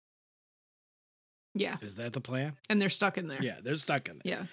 Yeah, 1.56 1.78
is 1.82 1.96
that 1.96 2.14
the 2.14 2.22
plan? 2.22 2.54
And 2.70 2.82
they're 2.82 2.90
stuck 2.90 3.18
in 3.18 3.28
there. 3.28 3.42
yeah 3.42 3.58
they're 3.62 3.76
stuck 3.76 4.08
in 4.08 4.20
there. 4.24 4.34
Yeah. 4.40 4.44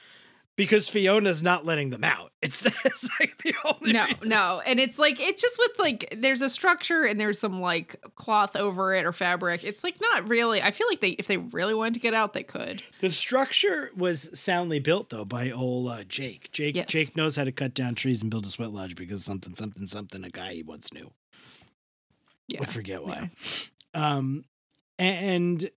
Because 0.57 0.89
Fiona's 0.89 1.43
not 1.43 1.65
letting 1.67 1.91
them 1.91 2.03
out 2.03 2.33
it's, 2.43 2.65
it's 2.85 3.09
like 3.21 3.37
the 3.43 3.55
only 3.65 3.93
No, 3.93 4.05
reason. 4.07 4.29
no. 4.29 4.61
And 4.65 4.79
it's 4.81 4.99
like 4.99 5.21
it's 5.21 5.41
just 5.43 5.59
with 5.59 5.79
like 5.79 6.15
there's 6.17 6.43
a 6.43 6.49
structure 6.51 7.03
and 7.05 7.19
there's 7.21 7.39
some 7.39 7.61
like 7.61 7.97
cloth 8.15 8.57
over 8.57 8.95
it 8.95 9.05
or 9.05 9.13
fabric. 9.13 9.65
It's 9.65 9.83
like 9.85 10.01
not 10.01 10.29
really. 10.29 10.63
I 10.63 10.71
feel 10.71 10.87
like 10.89 11.01
they 11.01 11.11
if 11.11 11.27
they 11.27 11.37
really 11.39 11.75
wanted 11.75 11.95
to 11.95 12.01
get 12.01 12.15
out, 12.15 12.33
they 12.33 12.43
could. 12.43 12.83
The 13.01 13.11
structure 13.11 13.91
was 13.97 14.31
soundly 14.39 14.79
built 14.79 15.11
though 15.11 15.25
by 15.25 15.51
old 15.51 15.91
uh, 15.91 16.05
Jake. 16.05 16.51
Jake 16.53 16.75
Yes. 16.77 16.87
Jake 16.89 17.17
knows 17.17 17.37
how 17.37 17.45
to 17.45 17.53
cut 17.53 17.75
down 17.75 17.95
trees 17.95 18.23
and 18.23 18.31
build 18.31 18.47
a 18.47 18.51
sweat 18.51 18.71
lodge 18.71 18.97
because 18.97 19.25
something 19.25 19.55
something 19.55 19.87
something 19.87 20.25
a 20.25 20.29
guy 20.31 20.55
he 20.55 20.63
once 20.63 20.93
knew. 20.93 21.11
Yeah. 22.49 22.63
I 22.63 22.67
forget 22.67 23.05
why. 23.05 23.31
Um 23.95 24.45
and 24.99 25.71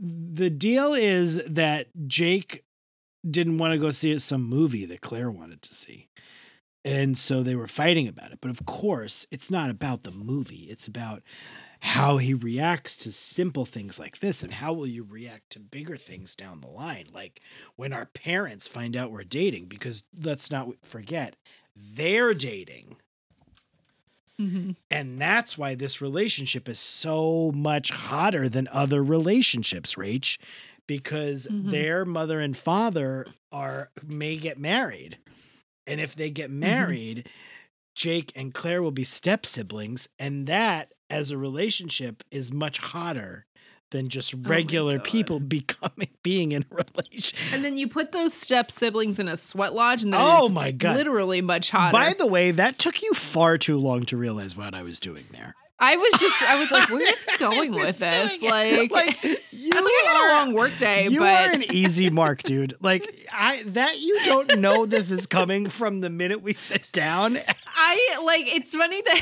the 0.00 0.50
deal 0.50 0.94
is 0.94 1.44
that 1.44 1.86
Jake 2.08 2.63
didn't 3.28 3.58
want 3.58 3.72
to 3.72 3.78
go 3.78 3.90
see 3.90 4.18
some 4.18 4.42
movie 4.42 4.84
that 4.86 5.00
Clare 5.00 5.30
wanted 5.30 5.62
to 5.62 5.74
see. 5.74 6.08
And 6.84 7.16
so 7.16 7.42
they 7.42 7.54
were 7.54 7.66
fighting 7.66 8.06
about 8.08 8.32
it. 8.32 8.38
But 8.42 8.50
of 8.50 8.66
course, 8.66 9.26
it's 9.30 9.50
not 9.50 9.70
about 9.70 10.02
the 10.02 10.10
movie. 10.10 10.66
It's 10.68 10.86
about 10.86 11.22
how 11.80 12.16
he 12.16 12.32
reacts 12.32 12.96
to 12.96 13.12
simple 13.12 13.66
things 13.66 13.98
like 13.98 14.20
this 14.20 14.42
and 14.42 14.54
how 14.54 14.72
will 14.72 14.86
you 14.86 15.04
react 15.04 15.50
to 15.50 15.60
bigger 15.60 15.98
things 15.98 16.34
down 16.34 16.62
the 16.62 16.66
line 16.66 17.06
like 17.12 17.42
when 17.76 17.92
our 17.92 18.06
parents 18.06 18.66
find 18.66 18.96
out 18.96 19.10
we're 19.10 19.22
dating 19.22 19.66
because 19.66 20.02
let's 20.22 20.50
not 20.50 20.68
forget 20.82 21.36
they're 21.76 22.32
dating 22.32 22.96
Mm-hmm. 24.40 24.72
and 24.90 25.20
that's 25.20 25.56
why 25.56 25.76
this 25.76 26.00
relationship 26.00 26.68
is 26.68 26.80
so 26.80 27.52
much 27.54 27.90
hotter 27.90 28.48
than 28.48 28.66
other 28.72 29.00
relationships, 29.00 29.94
Rach, 29.94 30.38
because 30.86 31.46
Mhm. 31.50 31.70
their 31.70 32.04
mother 32.04 32.40
and 32.40 32.56
father 32.56 33.26
are 33.52 33.90
may 34.06 34.36
get 34.36 34.58
married. 34.58 35.18
And 35.86 36.00
if 36.00 36.14
they 36.16 36.30
get 36.30 36.50
married, 36.50 37.28
Jake 37.94 38.32
and 38.34 38.52
Clare 38.52 38.82
will 38.82 38.90
be 38.90 39.04
step 39.04 39.46
siblings, 39.46 40.08
and 40.18 40.46
that 40.46 40.92
as 41.10 41.30
a 41.30 41.38
relationship 41.38 42.24
is 42.30 42.52
much 42.52 42.78
hotter 42.78 43.46
than 43.90 44.08
just 44.08 44.34
regular 44.34 44.96
God. 44.96 45.04
people 45.04 45.38
becoming 45.58 46.08
being 46.24 46.50
in 46.52 46.64
a 46.72 46.74
relationship. 46.74 47.38
And 47.52 47.64
then 47.64 47.76
you 47.76 47.86
put 47.86 48.10
those 48.10 48.34
step 48.34 48.70
siblings 48.72 49.18
in 49.20 49.28
a 49.28 49.36
sweat 49.36 49.74
lodge, 49.74 50.02
and 50.02 50.12
then 50.12 50.20
Oh 50.22 50.48
my 50.48 50.72
God. 50.72 50.96
literally 50.96 51.40
much 51.40 51.70
hotter. 51.70 51.92
By 51.92 52.14
the 52.14 52.26
way, 52.26 52.50
that 52.50 52.78
took 52.80 53.02
you 53.02 53.12
far 53.14 53.58
too 53.58 53.76
long 53.78 54.04
to 54.06 54.16
realize 54.16 54.56
what 54.56 54.74
I 54.74 54.82
was 54.82 54.98
doing 54.98 55.24
there. 55.30 55.54
I 55.78 55.96
was 55.96 56.12
just, 56.20 56.42
I 56.42 56.58
was 56.58 56.70
like, 56.70 56.88
where 56.88 57.12
is 57.12 57.24
he 57.24 57.36
going 57.38 57.72
with 57.72 57.98
this? 57.98 58.42
Like, 58.42 58.90
like 58.90 59.24
you 59.24 59.70
I 59.72 59.80
was 59.80 59.84
like, 59.84 59.92
I 59.92 60.04
had 60.06 60.16
a 60.16 60.44
long 60.44 60.54
work 60.54 60.76
day, 60.78 61.08
You 61.08 61.18
but 61.18 61.50
are 61.50 61.54
an 61.54 61.64
easy 61.72 62.10
mark, 62.10 62.42
dude. 62.42 62.74
Like 62.80 63.28
I 63.32 63.62
that 63.66 64.00
you 64.00 64.20
don't 64.24 64.58
know 64.58 64.86
this 64.86 65.10
is 65.10 65.26
coming 65.26 65.68
from 65.68 66.00
the 66.00 66.10
minute 66.10 66.42
we 66.42 66.54
sit 66.54 66.82
down. 66.92 67.36
I 67.76 68.18
like. 68.24 68.46
It's 68.54 68.74
funny 68.74 69.02
that. 69.02 69.20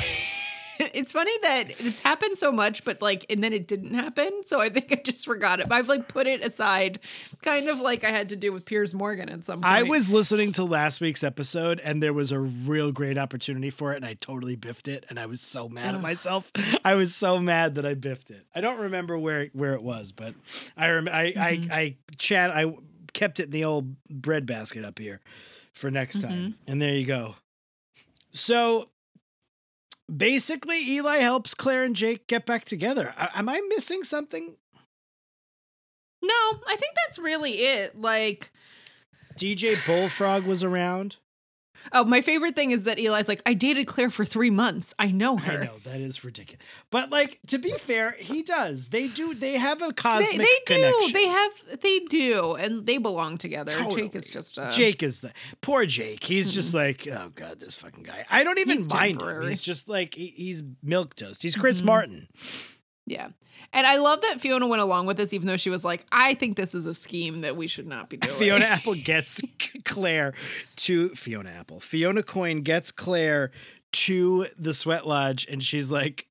It's 0.94 1.12
funny 1.12 1.32
that 1.42 1.70
it's 1.80 1.98
happened 2.00 2.36
so 2.36 2.52
much, 2.52 2.84
but 2.84 3.00
like, 3.02 3.24
and 3.30 3.42
then 3.42 3.52
it 3.52 3.66
didn't 3.66 3.94
happen. 3.94 4.42
So 4.44 4.60
I 4.60 4.68
think 4.68 4.92
I 4.92 4.96
just 4.96 5.24
forgot 5.24 5.60
it. 5.60 5.68
But 5.68 5.76
I've 5.76 5.88
like 5.88 6.08
put 6.08 6.26
it 6.26 6.44
aside, 6.44 6.98
kind 7.42 7.68
of 7.68 7.80
like 7.80 8.04
I 8.04 8.10
had 8.10 8.28
to 8.30 8.36
do 8.36 8.52
with 8.52 8.64
Piers 8.64 8.92
Morgan 8.94 9.28
at 9.28 9.44
some 9.44 9.60
point. 9.62 9.66
I 9.72 9.82
was 9.84 10.10
listening 10.10 10.52
to 10.52 10.64
last 10.64 11.00
week's 11.00 11.22
episode 11.24 11.80
and 11.80 12.02
there 12.02 12.12
was 12.12 12.32
a 12.32 12.38
real 12.38 12.92
great 12.92 13.18
opportunity 13.18 13.70
for 13.70 13.92
it 13.92 13.96
and 13.96 14.04
I 14.04 14.14
totally 14.14 14.56
biffed 14.56 14.88
it 14.88 15.04
and 15.08 15.18
I 15.18 15.26
was 15.26 15.40
so 15.40 15.68
mad 15.68 15.94
at 15.94 16.00
myself. 16.00 16.50
I 16.84 16.94
was 16.94 17.14
so 17.14 17.38
mad 17.38 17.74
that 17.76 17.86
I 17.86 17.94
biffed 17.94 18.30
it. 18.30 18.46
I 18.54 18.60
don't 18.60 18.78
remember 18.80 19.18
where 19.18 19.46
where 19.52 19.74
it 19.74 19.82
was, 19.82 20.12
but 20.12 20.34
I 20.76 20.90
rem- 20.90 21.08
I, 21.08 21.32
Mhm. 21.32 21.70
I 21.70 21.80
I 21.80 21.96
chat 22.18 22.50
I 22.50 22.74
kept 23.12 23.40
it 23.40 23.44
in 23.44 23.50
the 23.50 23.64
old 23.64 23.96
bread 24.08 24.46
basket 24.46 24.84
up 24.84 24.98
here 24.98 25.20
for 25.72 25.90
next 25.90 26.20
time. 26.20 26.56
And 26.66 26.80
there 26.80 26.94
you 26.94 27.04
go. 27.06 27.34
So 28.32 28.88
basically 30.14 30.78
Eli 30.90 31.18
helps 31.18 31.54
Clare 31.54 31.84
and 31.84 31.96
Jake 31.96 32.26
get 32.26 32.46
back 32.46 32.64
together. 32.64 33.14
A- 33.18 33.36
am 33.38 33.48
I 33.48 33.60
missing 33.68 34.04
something? 34.04 34.56
no, 36.24 36.34
I 36.68 36.76
think 36.76 36.94
that's 37.04 37.18
really 37.18 37.52
it. 37.64 38.00
Like, 38.00 38.52
DJ 39.36 39.76
Bullfrog 39.86 40.44
was 40.44 40.62
around. 40.62 41.16
Oh, 41.90 42.04
my 42.04 42.20
favorite 42.20 42.54
thing 42.54 42.70
is 42.70 42.84
that 42.84 42.98
Eli's 42.98 43.26
like, 43.28 43.42
I 43.44 43.54
dated 43.54 43.86
Clare 43.86 44.10
for 44.10 44.24
three 44.24 44.50
months. 44.50 44.94
I 44.98 45.06
know 45.08 45.38
I 45.38 45.54
know 45.64 45.76
that 45.84 46.00
is 46.00 46.22
ridiculous, 46.22 46.64
but 46.90 47.10
like 47.10 47.38
to 47.48 47.58
be 47.58 47.72
fair, 47.72 48.12
he 48.18 48.42
does. 48.42 48.90
They 48.90 49.08
do. 49.08 49.34
They 49.34 49.54
have 49.54 49.82
a 49.82 49.86
They, 49.88 49.92
cosmic 49.92 50.36
they 50.38 50.44
do. 50.66 50.74
connection. 50.74 51.12
They 51.12 51.26
have. 51.26 51.52
They 51.80 51.98
do, 52.00 52.54
and 52.54 52.86
they 52.86 52.98
belong 52.98 53.38
together. 53.38 53.72
Totally. 53.72 54.02
Jake 54.02 54.14
is 54.16 54.28
just 54.30 54.58
a 54.58 54.68
Jake 54.70 55.02
is 55.02 55.20
the 55.20 55.32
poor 55.60 55.86
Jake. 55.86 56.22
He's 56.22 56.52
just 56.52 56.74
like, 56.74 57.08
oh 57.08 57.30
god, 57.34 57.58
this 57.60 57.76
fucking 57.76 58.04
guy. 58.04 58.26
I 58.30 58.44
don't 58.44 58.58
even 58.58 58.78
He's 58.78 58.88
mind 58.88 59.20
him. 59.20 59.42
He's 59.48 59.60
just 59.60 59.88
like 59.88 60.14
he, 60.14 60.28
he's 60.36 60.62
milk 60.82 61.16
toast. 61.16 61.42
He's 61.42 61.56
Chris 61.56 61.80
Mhm. 61.80 61.84
Martin. 61.86 62.28
Yeah. 63.12 63.28
And 63.72 63.86
I 63.86 63.96
love 63.96 64.20
that 64.22 64.40
Fiona 64.40 64.66
went 64.66 64.82
along 64.82 65.06
with 65.06 65.16
this, 65.16 65.32
even 65.32 65.46
though 65.46 65.56
she 65.56 65.70
was 65.70 65.84
like, 65.84 66.04
I 66.10 66.34
think 66.34 66.56
this 66.56 66.74
is 66.74 66.84
a 66.84 66.94
scheme 66.94 67.42
that 67.42 67.56
we 67.56 67.66
should 67.66 67.86
not 67.86 68.10
be 68.10 68.16
doing. 68.16 68.34
Fiona 68.34 68.64
Apple 68.76 68.94
gets 68.94 69.40
Clare 69.84 70.34
to 70.76 71.10
Fiona 71.10 71.50
Apple. 71.50 71.80
Fiona 71.80 72.22
Coyne 72.22 72.62
gets 72.62 72.90
Clare 72.90 73.50
to 73.92 74.46
the 74.58 74.74
sweat 74.74 75.06
lodge, 75.06 75.46
and 75.50 75.62
she's 75.62 75.90
like, 75.90 76.26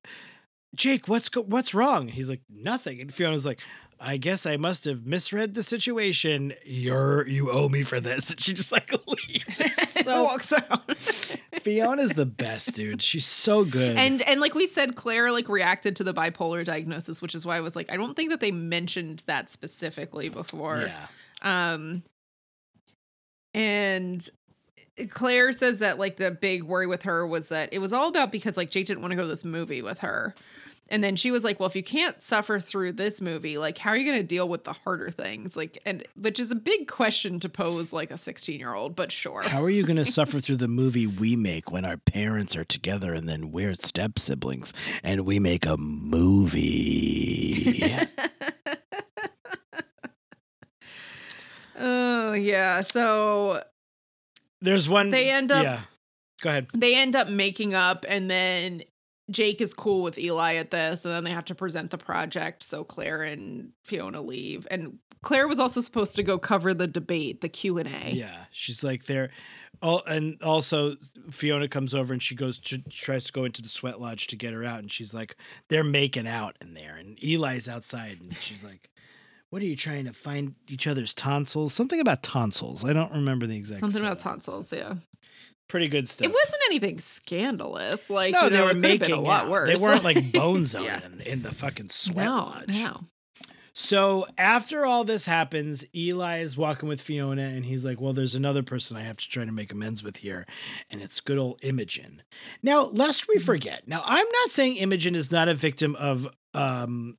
"Jake, 0.74 1.08
what's 1.08 1.28
go- 1.28 1.42
what's 1.42 1.74
wrong?" 1.74 2.08
He's 2.08 2.28
like, 2.28 2.42
"Nothing." 2.50 3.00
And 3.00 3.12
Fiona's 3.12 3.46
like, 3.46 3.60
"I 4.02 4.16
guess 4.16 4.44
I 4.46 4.56
must 4.56 4.84
have 4.86 5.06
misread 5.06 5.54
the 5.54 5.62
situation. 5.62 6.52
You're 6.66 7.26
you 7.28 7.50
owe 7.50 7.68
me 7.68 7.82
for 7.82 8.00
this." 8.00 8.30
And 8.30 8.40
she 8.44 8.52
just 8.52 8.72
like 8.72 8.90
leaves. 9.06 9.60
It's 9.60 10.04
so 10.04 10.24
walks 10.24 10.52
out. 10.52 10.96
Fiona's 11.62 12.14
the 12.14 12.26
best, 12.26 12.74
dude. 12.74 13.00
She's 13.02 13.24
so 13.26 13.64
good. 13.64 13.96
and 13.96 14.20
and 14.22 14.40
like 14.40 14.54
we 14.54 14.66
said, 14.66 14.96
Clare 14.96 15.30
like 15.30 15.48
reacted 15.48 15.96
to 15.96 16.04
the 16.04 16.12
bipolar 16.12 16.64
diagnosis, 16.64 17.22
which 17.22 17.34
is 17.34 17.46
why 17.46 17.56
I 17.56 17.60
was 17.60 17.76
like, 17.76 17.90
I 17.90 17.96
don't 17.96 18.14
think 18.14 18.30
that 18.30 18.40
they 18.40 18.50
mentioned 18.50 19.22
that 19.26 19.48
specifically 19.48 20.28
before. 20.28 20.88
yeah, 20.88 21.06
Um 21.72 22.02
and 23.54 24.28
Clare 25.10 25.52
says 25.52 25.78
that 25.78 25.98
like 25.98 26.16
the 26.16 26.30
big 26.30 26.62
worry 26.64 26.86
with 26.86 27.02
her 27.02 27.26
was 27.26 27.48
that 27.48 27.68
it 27.72 27.78
was 27.78 27.92
all 27.92 28.08
about 28.08 28.32
because 28.32 28.56
like 28.56 28.70
Jake 28.70 28.86
didn't 28.86 29.00
want 29.00 29.12
to 29.12 29.16
go 29.16 29.22
to 29.22 29.28
this 29.28 29.44
movie 29.44 29.82
with 29.82 30.00
her. 30.00 30.34
And 30.92 31.02
then 31.02 31.16
she 31.16 31.32
was 31.32 31.42
like, 31.42 31.58
"Well, 31.58 31.68
if 31.68 31.74
you 31.74 31.82
can't 31.82 32.22
suffer 32.22 32.60
through 32.60 32.92
this 32.92 33.20
movie, 33.20 33.58
like 33.58 33.78
how 33.78 33.90
are 33.90 33.96
you 33.96 34.04
going 34.04 34.20
to 34.20 34.26
deal 34.26 34.48
with 34.48 34.62
the 34.64 34.74
harder 34.74 35.10
things?" 35.10 35.56
Like 35.56 35.78
and 35.84 36.04
which 36.14 36.38
is 36.38 36.50
a 36.52 36.54
big 36.54 36.86
question 36.86 37.40
to 37.40 37.48
pose 37.48 37.92
like 37.92 38.10
a 38.10 38.14
16-year-old, 38.14 38.94
but 38.94 39.10
sure. 39.10 39.42
How 39.42 39.62
are 39.64 39.70
you 39.70 39.82
going 39.84 39.96
to 39.96 40.04
suffer 40.04 40.38
through 40.38 40.58
the 40.58 40.68
movie 40.68 41.06
we 41.06 41.34
make 41.34 41.72
when 41.72 41.84
our 41.84 41.96
parents 41.96 42.54
are 42.54 42.64
together 42.64 43.12
and 43.14 43.28
then 43.28 43.50
we're 43.50 43.74
step 43.74 44.18
siblings 44.18 44.72
and 45.02 45.22
we 45.22 45.38
make 45.40 45.66
a 45.66 45.76
movie? 45.78 47.82
Oh, 51.84 52.32
yeah. 52.32 52.80
So 52.82 53.62
There's 54.60 54.88
one. 54.88 55.10
They 55.10 55.30
end 55.30 55.50
up- 55.50 55.64
Yeah. 55.64 55.80
Go 56.42 56.50
ahead. 56.50 56.68
they 56.74 56.96
end 56.96 57.14
up 57.14 57.28
making 57.28 57.74
up 57.74 58.04
and 58.08 58.28
then 58.30 58.82
Jake 59.32 59.60
is 59.60 59.74
cool 59.74 60.02
with 60.02 60.18
Eli 60.18 60.54
at 60.54 60.70
this 60.70 61.04
and 61.04 61.12
then 61.12 61.24
they 61.24 61.30
have 61.30 61.44
to 61.46 61.54
present 61.54 61.90
the 61.90 61.98
project 61.98 62.62
so 62.62 62.84
Clare 62.84 63.22
and 63.22 63.72
Fiona 63.82 64.20
leave 64.20 64.66
and 64.70 64.98
Claire 65.22 65.46
was 65.46 65.60
also 65.60 65.80
supposed 65.80 66.16
to 66.16 66.22
go 66.22 66.38
cover 66.38 66.74
the 66.74 66.88
debate 66.88 67.40
the 67.40 67.48
Q&A. 67.48 68.12
Yeah, 68.12 68.44
she's 68.50 68.82
like 68.82 69.06
there. 69.06 69.30
Oh, 69.80 70.02
and 70.06 70.40
also 70.42 70.96
Fiona 71.30 71.68
comes 71.68 71.94
over 71.94 72.12
and 72.12 72.22
she 72.22 72.34
goes 72.34 72.58
to 72.60 72.78
tries 72.90 73.24
to 73.24 73.32
go 73.32 73.44
into 73.44 73.62
the 73.62 73.68
sweat 73.68 74.00
lodge 74.00 74.26
to 74.28 74.36
get 74.36 74.52
her 74.52 74.64
out, 74.64 74.80
and 74.80 74.90
she's 74.90 75.14
like, 75.14 75.36
they're 75.68 75.84
making 75.84 76.26
out 76.26 76.56
in 76.60 76.74
there, 76.74 76.96
and 76.96 77.18
Eli's 77.22 77.68
outside, 77.68 78.18
and 78.20 78.36
she's 78.36 78.62
like, 78.62 78.90
"What 79.50 79.62
are 79.62 79.64
you 79.64 79.76
trying 79.76 80.04
to 80.04 80.12
find 80.12 80.54
each 80.68 80.86
other's 80.86 81.14
tonsils? 81.14 81.72
Something 81.72 82.00
about 82.00 82.22
tonsils. 82.22 82.84
I 82.84 82.92
don't 82.92 83.12
remember 83.12 83.46
the 83.46 83.56
exact. 83.56 83.80
Something 83.80 84.02
about 84.02 84.18
tonsils, 84.20 84.72
yeah. 84.72 84.94
Pretty 85.72 85.88
good 85.88 86.06
stuff. 86.06 86.26
It 86.26 86.30
wasn't 86.34 86.60
anything 86.66 86.98
scandalous. 86.98 88.10
Like 88.10 88.34
no, 88.34 88.42
you 88.44 88.50
they 88.50 88.60
were 88.60 88.72
it 88.72 88.74
could 88.74 88.84
have 88.84 89.00
making 89.00 89.12
a 89.14 89.20
lot 89.20 89.44
out. 89.44 89.50
worse. 89.50 89.68
They 89.70 89.82
weren't 89.82 90.04
like 90.04 90.30
bone 90.34 90.66
zone 90.66 90.84
Yeah. 90.84 91.00
in, 91.06 91.20
in 91.22 91.40
the 91.42 91.50
fucking 91.50 91.88
sweat 91.88 92.26
no, 92.26 92.36
lodge. 92.36 92.68
no. 92.68 93.00
So 93.72 94.26
after 94.36 94.84
all 94.84 95.02
this 95.04 95.24
happens, 95.24 95.86
Eli 95.96 96.40
is 96.40 96.58
walking 96.58 96.90
with 96.90 97.00
Fiona 97.00 97.44
and 97.44 97.64
he's 97.64 97.86
like, 97.86 98.02
Well, 98.02 98.12
there's 98.12 98.34
another 98.34 98.62
person 98.62 98.98
I 98.98 99.00
have 99.00 99.16
to 99.16 99.26
try 99.26 99.46
to 99.46 99.50
make 99.50 99.72
amends 99.72 100.02
with 100.02 100.18
here, 100.18 100.44
and 100.90 101.00
it's 101.00 101.20
good 101.20 101.38
old 101.38 101.58
Imogen. 101.62 102.22
Now, 102.62 102.82
lest 102.82 103.26
we 103.26 103.38
forget, 103.38 103.88
now 103.88 104.02
I'm 104.04 104.28
not 104.30 104.50
saying 104.50 104.76
Imogen 104.76 105.14
is 105.16 105.32
not 105.32 105.48
a 105.48 105.54
victim 105.54 105.96
of 105.96 106.28
um 106.52 107.16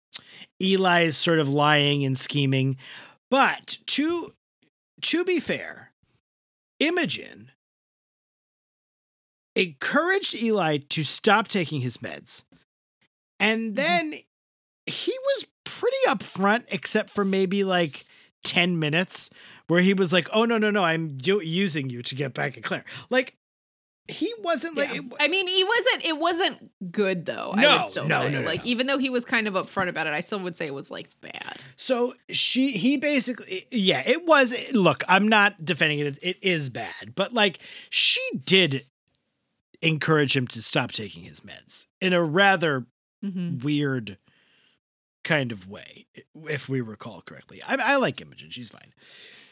Eli's 0.61 1.17
sort 1.17 1.39
of 1.39 1.49
lying 1.49 2.05
and 2.05 2.15
scheming, 2.15 2.77
but 3.31 3.79
to 3.87 4.31
to 5.01 5.25
be 5.25 5.39
fair, 5.39 5.91
Imogen 6.79 7.49
encouraged 9.55 10.35
Eli 10.35 10.77
to 10.89 11.03
stop 11.03 11.47
taking 11.47 11.81
his 11.81 11.97
meds. 11.97 12.43
And 13.39 13.67
mm-hmm. 13.67 13.75
then 13.75 14.13
he 14.85 15.11
was 15.11 15.45
pretty 15.63 15.97
upfront, 16.07 16.65
except 16.69 17.09
for 17.09 17.23
maybe 17.25 17.63
like 17.63 18.05
10 18.43 18.79
minutes, 18.79 19.29
where 19.67 19.81
he 19.81 19.93
was 19.93 20.11
like, 20.11 20.27
oh, 20.33 20.45
no, 20.45 20.57
no, 20.57 20.71
no, 20.71 20.83
I'm 20.83 21.17
u- 21.23 21.41
using 21.41 21.89
you 21.89 22.01
to 22.03 22.15
get 22.15 22.33
back 22.33 22.57
at 22.57 22.63
Clare. 22.63 22.85
Like, 23.09 23.35
he 24.09 24.33
wasn't 24.41 24.75
like, 24.75 24.93
Yeah. 24.93 25.01
I 25.17 25.29
mean, 25.29 25.47
he 25.47 25.63
wasn't. 25.63 26.05
It 26.05 26.17
wasn't 26.19 26.91
good 26.91 27.25
though. 27.25 27.51
I 27.53 27.61
No, 27.61 27.77
would 27.77 27.89
still 27.89 28.05
no, 28.05 28.19
say, 28.19 28.31
no, 28.31 28.41
no, 28.41 28.45
like, 28.45 28.65
even 28.65 28.85
though 28.85 28.97
he 28.97 29.09
was 29.09 29.23
kind 29.23 29.47
of 29.47 29.53
upfront 29.53 29.87
about 29.87 30.07
it, 30.07 30.13
I 30.13 30.19
still 30.19 30.39
would 30.39 30.57
say 30.57 30.67
it 30.67 30.73
was 30.73 30.91
like 30.91 31.09
bad. 31.21 31.57
So 31.77 32.13
she, 32.29 32.71
he 32.71 32.97
basically, 32.97 33.65
yeah, 33.71 34.03
it 34.05 34.25
was. 34.25 34.53
Look, 34.73 35.05
I'm 35.07 35.29
not 35.29 35.63
defending 35.63 35.99
it. 35.99 36.19
It 36.21 36.37
is 36.41 36.69
bad, 36.69 37.15
but 37.15 37.33
like 37.33 37.59
she 37.89 38.21
did 38.43 38.85
encourage 39.83 40.35
him 40.35 40.47
to 40.47 40.61
stop 40.63 40.91
taking 40.91 41.23
his 41.23 41.41
meds 41.41 41.85
in 42.01 42.13
a 42.13 42.23
rather 42.23 42.85
Mm-hmm. 43.23 43.59
weird 43.59 44.17
kind 45.23 45.53
of 45.53 45.65
way, 45.69 46.07
if 46.49 46.67
we 46.67 46.81
recall 46.81 47.21
correctly. 47.21 47.61
I, 47.65 47.75
I 47.75 47.95
like 47.95 48.19
Imogen; 48.19 48.49
she's 48.49 48.67
fine. 48.69 48.93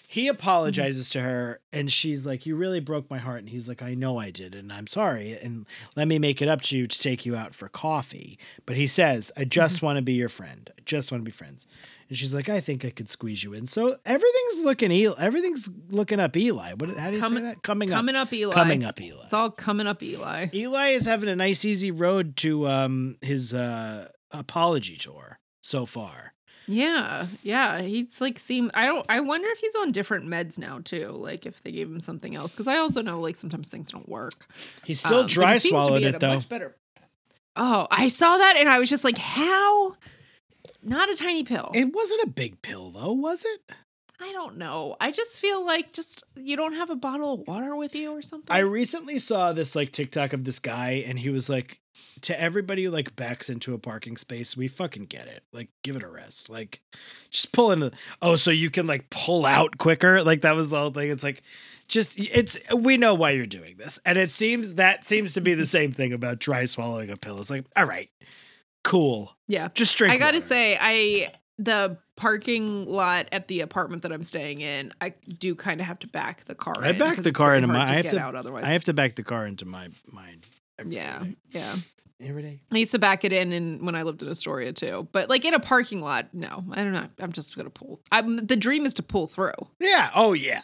He 0.06 0.28
apologizes 0.28 1.10
to 1.12 1.22
her, 1.22 1.62
and 1.72 1.90
she's 1.90 2.26
like, 2.26 2.46
"You 2.46 2.58
really 2.58 2.82
broke 2.82 3.10
my 3.10 3.18
heart." 3.20 3.40
And 3.40 3.48
he's 3.48 3.70
like, 3.70 3.82
"I 3.82 3.94
know 3.94 4.18
I 4.20 4.30
did, 4.30 4.56
and 4.56 4.74
I'm 4.74 4.88
sorry. 4.88 5.38
And 5.42 5.66
let 5.96 6.10
me 6.10 6.20
make 6.20 6.42
it 6.42 6.50
up 6.50 6.60
to 6.64 6.78
you 6.78 6.86
to 6.86 7.00
take 7.00 7.26
you 7.26 7.34
out 7.38 7.56
for 7.56 7.70
coffee." 7.70 8.38
But 8.66 8.76
he 8.76 8.88
says, 8.88 9.32
"I 9.38 9.46
just 9.46 9.82
want 9.82 9.96
to 9.96 10.02
be 10.02 10.14
your 10.14 10.28
friend. 10.28 10.70
I 10.78 10.82
just 10.86 11.14
want 11.14 11.22
to 11.22 11.26
be 11.26 11.32
friends." 11.32 11.66
And 12.12 12.18
she's 12.18 12.34
like, 12.34 12.50
"I 12.50 12.60
think 12.60 12.84
I 12.84 12.90
could 12.90 13.10
squeeze 13.10 13.42
you 13.42 13.54
in." 13.54 13.68
So 13.68 13.98
everything's 14.06 14.60
looking 14.66 14.92
Eli. 14.92 15.16
Everything's 15.18 15.70
looking 15.92 16.20
up 16.20 16.36
Eli. 16.36 16.74
What? 16.74 16.90
How 16.98 17.10
do 17.10 17.16
you 17.16 17.22
Coming- 17.22 17.44
say 17.44 17.50
that? 17.52 17.64
Coming, 17.64 17.88
Coming 17.88 18.16
up. 18.16 18.28
up, 18.28 18.34
Eli. 18.34 18.54
Coming 18.54 18.84
up 18.84 19.00
Eli. 19.00 19.24
It's 19.24 19.32
all 19.34 19.50
coming 19.50 19.88
up, 19.88 20.04
Eli. 20.04 20.48
Eli 20.54 20.90
is 20.90 21.06
having 21.06 21.30
a 21.30 21.38
nice, 21.38 21.64
easy 21.64 21.90
road 21.90 22.36
to 22.38 22.68
um 22.68 23.16
his 23.22 23.54
uh 23.54 24.10
apology 24.30 24.98
tour 24.98 25.40
so 25.62 25.86
far. 25.86 26.34
Yeah, 26.68 27.28
yeah. 27.44 27.82
He's 27.82 28.20
like 28.20 28.40
seem. 28.40 28.72
I 28.74 28.88
don't. 28.88 29.06
I 29.08 29.22
wonder 29.22 29.48
if 29.50 29.60
he's 29.60 29.76
on 29.78 29.94
different 29.94 30.26
meds 30.28 30.58
now 30.58 30.80
too. 30.84 31.12
Like 31.12 31.46
if 31.46 31.62
they 31.62 31.72
gave 31.72 31.88
him 31.88 32.02
something 32.02 32.36
else, 32.36 32.52
because 32.52 32.68
I 32.68 32.76
also 32.80 33.02
know 33.02 33.22
like 33.22 33.38
sometimes 33.38 33.70
things 33.70 33.90
don't 33.90 34.10
work. 34.10 34.48
He 34.84 34.96
still 34.96 35.20
Um, 35.20 35.24
but 35.24 35.30
he 35.30 35.34
dry 35.34 35.58
swallowed 35.60 36.04
it 36.04 36.20
though. 36.20 36.42
Better. 36.50 36.76
Oh, 37.56 37.88
I 37.90 38.10
saw 38.10 38.38
that 38.38 38.56
and 38.58 38.68
I 38.68 38.80
was 38.80 38.90
just 38.90 39.06
like, 39.06 39.18
how? 39.18 39.96
Not 40.84 41.10
a 41.10 41.16
tiny 41.16 41.44
pill. 41.44 41.72
It 41.74 41.94
wasn't 41.94 42.24
a 42.24 42.28
big 42.28 42.62
pill 42.62 42.92
though, 42.92 43.12
was 43.14 43.46
it? 43.46 43.76
I 44.20 44.32
don't 44.34 44.58
know. 44.58 44.96
I 45.02 45.12
just 45.12 45.40
feel 45.40 45.66
like 45.66 45.94
just 45.94 46.24
you 46.36 46.56
don't 46.56 46.74
have 46.74 46.92
a 46.92 46.96
bottle 46.96 47.34
of 47.34 47.48
water 47.48 47.76
with 47.76 47.96
you 47.96 48.12
or 48.12 48.22
something. 48.22 48.56
I 48.56 48.60
recently 48.60 49.18
saw 49.18 49.52
this 49.52 49.76
like 49.76 49.92
TikTok 49.92 50.34
of 50.34 50.44
this 50.44 50.60
guy 50.60 51.04
and 51.08 51.18
he 51.18 51.30
was 51.32 51.50
like 51.50 51.80
to 52.22 52.40
everybody 52.40 52.84
who 52.84 52.92
like 52.92 53.16
backs 53.16 53.50
into 53.50 53.74
a 53.74 53.80
parking 53.80 54.18
space, 54.18 54.56
we 54.56 54.68
fucking 54.68 55.06
get 55.06 55.28
it. 55.28 55.44
Like 55.52 55.70
give 55.84 55.96
it 55.96 56.04
a 56.04 56.08
rest. 56.08 56.50
Like 56.52 56.82
just 57.32 57.52
pull 57.52 57.72
in 57.72 57.80
the 57.80 57.92
Oh, 58.22 58.36
so 58.36 58.52
you 58.52 58.70
can 58.70 58.86
like 58.86 59.10
pull 59.10 59.46
out 59.46 59.80
quicker? 59.80 60.24
Like 60.24 60.42
that 60.42 60.56
was 60.56 60.70
the 60.70 60.80
whole 60.80 60.92
thing. 60.92 61.10
It's 61.10 61.24
like 61.24 61.42
just 61.88 62.18
it's 62.20 62.60
we 62.76 62.98
know 62.98 63.16
why 63.16 63.32
you're 63.32 63.48
doing 63.48 63.78
this. 63.78 64.00
And 64.06 64.20
it 64.20 64.32
seems 64.32 64.76
that 64.76 65.04
seems 65.04 65.34
to 65.34 65.42
be 65.42 65.56
the 65.56 65.66
same 65.68 65.92
thing 65.92 66.14
about 66.14 66.38
dry 66.40 66.66
swallowing 66.66 67.10
a 67.10 67.16
pill. 67.16 67.40
It's 67.40 67.50
like, 67.50 67.66
all 67.76 67.86
right, 67.86 68.10
cool. 68.84 69.36
yeah. 69.48 69.70
Just 69.74 69.92
straight. 69.92 70.12
I 70.12 70.18
gotta 70.18 70.38
water. 70.38 70.46
say, 70.46 70.78
I 70.80 71.34
the 71.58 71.98
parking 72.16 72.86
lot 72.86 73.28
at 73.32 73.48
the 73.48 73.62
apartment 73.62 74.04
that 74.04 74.12
I'm 74.12 74.24
staying 74.24 74.62
in, 74.62 74.92
I 75.02 75.14
do 75.40 75.56
kind 75.56 75.80
of 75.82 75.88
have 75.88 76.00
to 76.00 76.08
back 76.08 76.46
the 76.46 76.56
car. 76.56 76.76
I 76.80 76.90
in 76.90 76.98
back 76.98 77.16
'cause 77.16 77.24
the 77.24 77.32
car 77.32 77.56
into 77.56 77.68
my- 77.68 77.84
I 77.84 77.94
have 77.94 78.04
get 78.04 78.12
to- 78.12 78.20
out 78.20 78.36
otherwise. 78.36 78.64
I 78.64 78.70
have 78.72 78.84
to 78.86 78.94
back 78.94 79.16
the 79.16 79.24
car 79.24 79.46
into 79.46 79.66
my 79.66 79.90
mind. 80.12 80.46
yeah, 80.86 81.20
day. 81.24 81.36
yeah. 81.52 81.76
Every 82.24 82.44
day. 82.44 82.60
I 82.72 82.78
used 82.78 82.92
to 82.92 83.00
back 83.00 83.24
it 83.26 83.34
in, 83.34 83.52
in 83.52 83.84
when 83.84 83.96
I 83.96 84.04
lived 84.04 84.22
in 84.22 84.30
Astoria 84.30 84.74
too. 84.74 85.08
But 85.12 85.28
like 85.30 85.44
in 85.44 85.56
a 85.56 85.60
parking 85.60 86.02
lot, 86.02 86.28
no, 86.34 86.64
I 86.72 86.84
don't 86.84 86.94
know. 86.94 87.08
I'm 87.20 87.32
just 87.32 87.56
gonna 87.56 87.72
pull. 87.72 88.00
I'm 88.12 88.38
the 88.46 88.56
dream 88.56 88.86
is 88.86 88.94
to 88.96 89.04
pull 89.04 89.26
through. 89.28 89.54
Yeah. 89.80 90.12
Oh 90.14 90.34
yeah. 90.34 90.62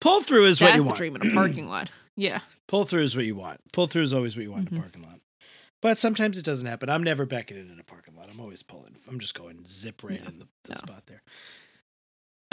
Pull 0.00 0.22
through 0.22 0.46
is 0.46 0.60
what 0.60 0.72
you 0.74 0.78
the 0.78 0.84
want. 0.84 0.96
dream 0.96 1.16
in 1.16 1.28
a 1.30 1.34
parking 1.34 1.68
lot. 1.68 1.90
Yeah. 2.16 2.40
Pull 2.68 2.84
through 2.86 3.02
is 3.02 3.14
what 3.16 3.24
you 3.24 3.34
want. 3.36 3.60
Pull 3.72 3.86
through 3.88 4.02
is 4.02 4.12
always 4.14 4.36
what 4.36 4.42
you 4.44 4.50
want 4.52 4.68
in 4.70 4.74
Mhm. 4.74 4.78
a 4.78 4.80
parking 4.82 5.02
lot. 5.02 5.18
But 5.82 5.98
sometimes 5.98 6.38
it 6.38 6.44
doesn't 6.44 6.66
happen. 6.66 6.88
I'm 6.88 7.02
never 7.02 7.26
backing 7.26 7.58
it 7.58 7.68
in 7.70 7.78
a 7.78 7.82
parking 7.84 8.14
lot. 8.16 8.28
I'm 8.30 8.40
always 8.40 8.62
pulling. 8.62 8.94
I'm 9.08 9.18
just 9.18 9.34
going 9.34 9.64
zip 9.66 10.02
right 10.04 10.22
No, 10.22 10.28
in 10.30 10.38
the, 10.38 10.46
the 10.64 10.70
no. 10.70 10.76
spot 10.76 11.02
there. 11.06 11.22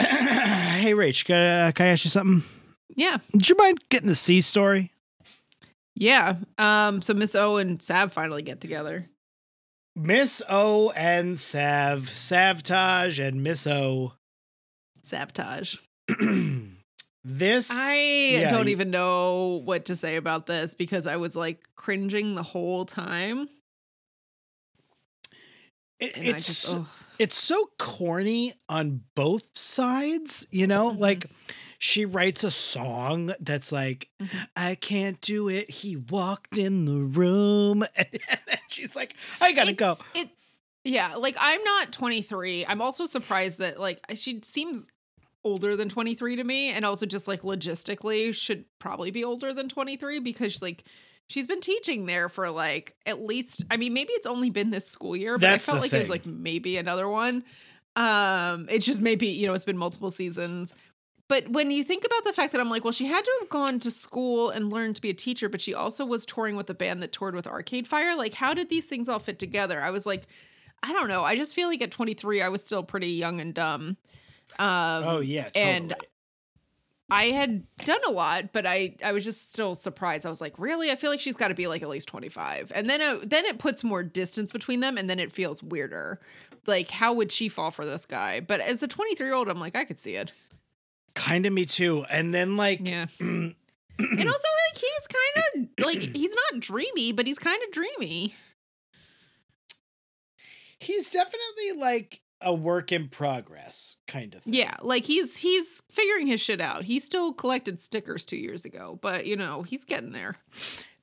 hey, 0.00 0.92
Rach, 0.92 1.24
can, 1.24 1.36
uh, 1.68 1.72
can 1.72 1.86
I 1.86 1.90
ask 1.90 2.04
you 2.04 2.10
something? 2.10 2.42
Yeah. 2.96 3.18
Would 3.32 3.48
you 3.48 3.54
mind 3.56 3.78
getting 3.88 4.08
the 4.08 4.14
C 4.16 4.40
story? 4.40 4.92
Yeah. 5.94 6.36
Um, 6.58 7.02
so 7.02 7.14
Miss 7.14 7.34
O 7.36 7.56
and 7.56 7.80
Sav 7.80 8.12
finally 8.12 8.42
get 8.42 8.60
together. 8.60 9.06
Miss 9.94 10.42
O 10.48 10.90
and 10.90 11.38
Sav, 11.38 12.08
Savtage 12.10 13.18
and 13.24 13.42
Miss 13.42 13.66
O. 13.66 14.14
Sabotage. 15.02 15.76
this 17.24 17.70
I 17.70 17.96
yeah, 18.40 18.48
don't 18.48 18.66
you- 18.66 18.72
even 18.72 18.90
know 18.90 19.60
what 19.64 19.84
to 19.86 19.96
say 19.96 20.16
about 20.16 20.46
this 20.46 20.74
because 20.74 21.06
I 21.06 21.16
was 21.16 21.36
like 21.36 21.60
cringing 21.76 22.34
the 22.34 22.42
whole 22.42 22.86
time. 22.86 23.48
It, 25.98 26.12
it's 26.16 26.46
just, 26.46 26.74
oh, 26.74 26.86
it's 27.18 27.36
so 27.36 27.68
corny 27.78 28.54
on 28.68 29.02
both 29.14 29.56
sides, 29.58 30.46
you 30.50 30.66
know? 30.66 30.92
Mhm. 30.92 30.98
Like 30.98 31.26
she 31.78 32.06
writes 32.06 32.42
a 32.42 32.50
song 32.50 33.34
that's 33.38 33.70
like, 33.70 34.08
Mhm. 34.20 34.48
I 34.56 34.74
can't 34.76 35.20
do 35.20 35.48
it. 35.50 35.68
He 35.70 35.96
walked 35.96 36.56
in 36.56 36.86
the 36.86 36.94
room. 37.04 37.84
And 37.96 38.08
then 38.46 38.58
she's 38.68 38.96
like, 38.96 39.14
I 39.42 39.52
gotta 39.52 39.74
go. 39.74 39.96
It, 40.14 40.30
yeah, 40.84 41.16
like 41.16 41.36
I'm 41.38 41.62
not 41.64 41.92
23. 41.92 42.64
I'm 42.64 42.80
also 42.80 43.04
surprised 43.04 43.58
that 43.58 43.78
like 43.78 44.00
she 44.14 44.40
seems 44.42 44.88
older 45.44 45.76
than 45.76 45.88
23 45.88 46.36
to 46.36 46.44
me, 46.44 46.70
and 46.70 46.84
also 46.84 47.06
just 47.06 47.28
like 47.28 47.42
logistically 47.42 48.34
should 48.34 48.64
probably 48.78 49.10
be 49.10 49.24
older 49.24 49.52
than 49.54 49.68
23 49.68 50.20
because 50.20 50.60
like 50.62 50.84
she's 51.28 51.46
been 51.46 51.60
teaching 51.60 52.06
there 52.06 52.28
for 52.28 52.50
like 52.50 52.94
at 53.06 53.22
least. 53.24 53.64
I 53.70 53.76
mean, 53.76 53.94
maybe 53.94 54.12
it's 54.12 54.26
only 54.26 54.50
been 54.50 54.70
this 54.70 54.86
school 54.86 55.16
year, 55.16 55.38
but 55.38 55.42
That's 55.42 55.68
I 55.68 55.72
felt 55.72 55.82
like 55.82 55.92
it 55.92 55.98
was 55.98 56.10
like 56.10 56.26
maybe 56.26 56.76
another 56.76 57.08
one. 57.08 57.44
Um, 57.96 58.66
it's 58.70 58.86
just 58.86 59.00
maybe 59.02 59.28
you 59.28 59.46
know 59.46 59.54
it's 59.54 59.64
been 59.64 59.78
multiple 59.78 60.10
seasons. 60.10 60.74
But 61.30 61.48
when 61.48 61.70
you 61.70 61.84
think 61.84 62.04
about 62.04 62.24
the 62.24 62.32
fact 62.32 62.50
that 62.52 62.60
I'm 62.60 62.68
like, 62.68 62.82
well, 62.82 62.92
she 62.92 63.06
had 63.06 63.24
to 63.24 63.30
have 63.38 63.48
gone 63.48 63.78
to 63.80 63.90
school 63.92 64.50
and 64.50 64.72
learned 64.72 64.96
to 64.96 65.02
be 65.02 65.10
a 65.10 65.14
teacher, 65.14 65.48
but 65.48 65.60
she 65.60 65.72
also 65.72 66.04
was 66.04 66.26
touring 66.26 66.56
with 66.56 66.68
a 66.70 66.74
band 66.74 67.04
that 67.04 67.12
toured 67.12 67.36
with 67.36 67.46
Arcade 67.46 67.86
Fire. 67.86 68.16
Like, 68.16 68.34
how 68.34 68.52
did 68.52 68.68
these 68.68 68.86
things 68.86 69.08
all 69.08 69.20
fit 69.20 69.38
together? 69.38 69.80
I 69.80 69.90
was 69.90 70.04
like, 70.04 70.26
I 70.82 70.92
don't 70.92 71.06
know. 71.06 71.22
I 71.22 71.36
just 71.36 71.54
feel 71.54 71.68
like 71.68 71.82
at 71.82 71.92
23, 71.92 72.42
I 72.42 72.48
was 72.48 72.64
still 72.64 72.82
pretty 72.82 73.10
young 73.10 73.40
and 73.40 73.54
dumb. 73.54 73.96
Um, 74.58 75.04
oh 75.04 75.20
yeah, 75.20 75.44
totally. 75.44 75.64
and 75.64 75.94
I 77.10 77.26
had 77.30 77.64
done 77.78 78.00
a 78.06 78.10
lot, 78.10 78.52
but 78.52 78.66
I 78.66 78.94
I 79.04 79.12
was 79.12 79.24
just 79.24 79.52
still 79.52 79.74
surprised. 79.74 80.26
I 80.26 80.30
was 80.30 80.40
like, 80.40 80.58
really? 80.58 80.90
I 80.90 80.96
feel 80.96 81.10
like 81.10 81.20
she's 81.20 81.34
got 81.36 81.48
to 81.48 81.54
be 81.54 81.66
like 81.66 81.82
at 81.82 81.88
least 81.88 82.08
25. 82.08 82.70
And 82.74 82.88
then 82.88 83.00
it, 83.00 83.30
then 83.30 83.44
it 83.46 83.58
puts 83.58 83.82
more 83.82 84.02
distance 84.02 84.52
between 84.52 84.80
them 84.80 84.96
and 84.96 85.08
then 85.10 85.18
it 85.18 85.32
feels 85.32 85.62
weirder. 85.62 86.20
Like 86.66 86.90
how 86.90 87.12
would 87.14 87.32
she 87.32 87.48
fall 87.48 87.70
for 87.70 87.84
this 87.86 88.06
guy? 88.06 88.40
But 88.40 88.60
as 88.60 88.82
a 88.82 88.88
23-year-old, 88.88 89.48
I'm 89.48 89.58
like 89.58 89.74
I 89.74 89.84
could 89.84 89.98
see 89.98 90.14
it. 90.14 90.32
kind 91.14 91.46
of 91.46 91.52
me 91.52 91.64
too. 91.66 92.04
And 92.10 92.32
then 92.34 92.56
like 92.56 92.80
Yeah. 92.82 93.06
and 93.18 93.54
also 93.98 94.18
like 94.28 94.74
he's 94.76 95.06
kind 95.08 95.68
of 95.78 95.84
like 95.86 95.98
he's 96.14 96.34
not 96.52 96.60
dreamy, 96.60 97.12
but 97.12 97.26
he's 97.26 97.38
kind 97.38 97.60
of 97.66 97.72
dreamy. 97.72 98.34
he's 100.78 101.10
definitely 101.10 101.72
like 101.76 102.20
a 102.42 102.54
work 102.54 102.90
in 102.92 103.08
progress 103.08 103.96
kind 104.06 104.34
of 104.34 104.42
thing. 104.42 104.54
Yeah, 104.54 104.76
like 104.82 105.04
he's 105.04 105.36
he's 105.38 105.82
figuring 105.90 106.26
his 106.26 106.40
shit 106.40 106.60
out. 106.60 106.84
He 106.84 106.98
still 106.98 107.32
collected 107.32 107.80
stickers 107.80 108.24
2 108.24 108.36
years 108.36 108.64
ago, 108.64 108.98
but 109.02 109.26
you 109.26 109.36
know, 109.36 109.62
he's 109.62 109.84
getting 109.84 110.12
there. 110.12 110.34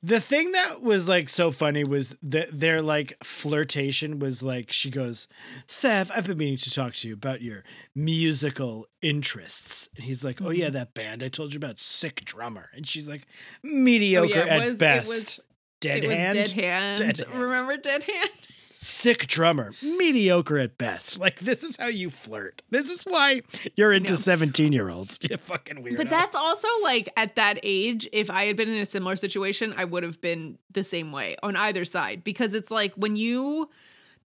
The 0.04 0.20
thing 0.20 0.52
that 0.52 0.84
was 0.84 1.10
like 1.10 1.28
so 1.28 1.50
funny 1.50 1.84
was 1.84 2.16
that 2.22 2.50
their 2.60 2.82
like 2.84 3.18
flirtation 3.24 4.20
was 4.20 4.44
like 4.44 4.72
she 4.72 4.92
goes, 4.92 5.28
Sev, 5.66 6.12
I've 6.16 6.28
been 6.28 6.38
meaning 6.38 6.58
to 6.58 6.72
talk 6.72 6.94
to 6.96 7.08
you 7.08 7.16
about 7.16 7.42
your 7.42 7.64
musical 7.96 8.88
interests. 9.02 9.90
And 9.96 10.06
he's 10.06 10.24
like, 10.24 10.40
Oh 10.42 10.46
Mm-hmm. 10.46 10.60
yeah, 10.62 10.70
that 10.70 10.94
band 10.94 11.24
I 11.24 11.30
told 11.30 11.54
you 11.54 11.58
about, 11.58 11.80
sick 11.80 12.24
drummer. 12.26 12.70
And 12.76 12.88
she's 12.88 13.10
like, 13.10 13.28
mediocre 13.64 14.40
Oh, 14.40 14.42
it 14.44 14.48
at 14.48 14.66
was- 14.68 14.76
it 14.76 14.80
best. 14.80 15.08
was- 15.10 15.46
dead 15.80 16.04
it 16.04 16.08
was 16.08 16.18
hand. 16.18 16.34
Dead 16.36 16.52
Hand. 16.52 16.98
Dead 17.00 17.18
Hand. 17.18 17.40
Remember 17.42 17.78
Dead 17.78 18.04
Hand? 18.04 18.30
Sick 18.80 19.26
drummer, 19.28 19.74
mediocre 19.82 20.58
at 20.60 20.78
best. 20.78 21.20
Like 21.20 21.40
this 21.40 21.64
is 21.64 21.78
how 21.78 21.88
you 21.88 22.10
flirt. 22.10 22.62
This 22.70 22.90
is 22.90 23.02
why 23.04 23.42
you're 23.76 23.92
into 23.92 24.14
Yeah. 24.14 24.18
17 24.18 24.72
year 24.74 24.90
olds. 24.90 25.18
You 25.28 25.38
fucking 25.38 25.84
weirdo. 25.84 25.98
But 25.98 26.10
that's 26.10 26.36
also 26.36 26.68
like 26.84 27.10
at 27.18 27.36
that 27.38 27.60
age, 27.64 28.08
if 28.14 28.30
I 28.30 28.46
had 28.46 28.56
been 28.56 28.70
in 28.70 28.78
a 28.80 28.86
similar 28.86 29.16
situation, 29.16 29.74
I 29.76 29.86
would 29.86 30.04
have 30.04 30.22
been 30.22 30.58
the 30.74 30.84
same 30.84 31.12
way 31.12 31.36
on 31.42 31.56
either 31.56 31.86
side 31.86 32.24
because 32.24 32.54
it's 32.54 32.70
like 32.72 32.94
when 32.96 33.16
you, 33.16 33.70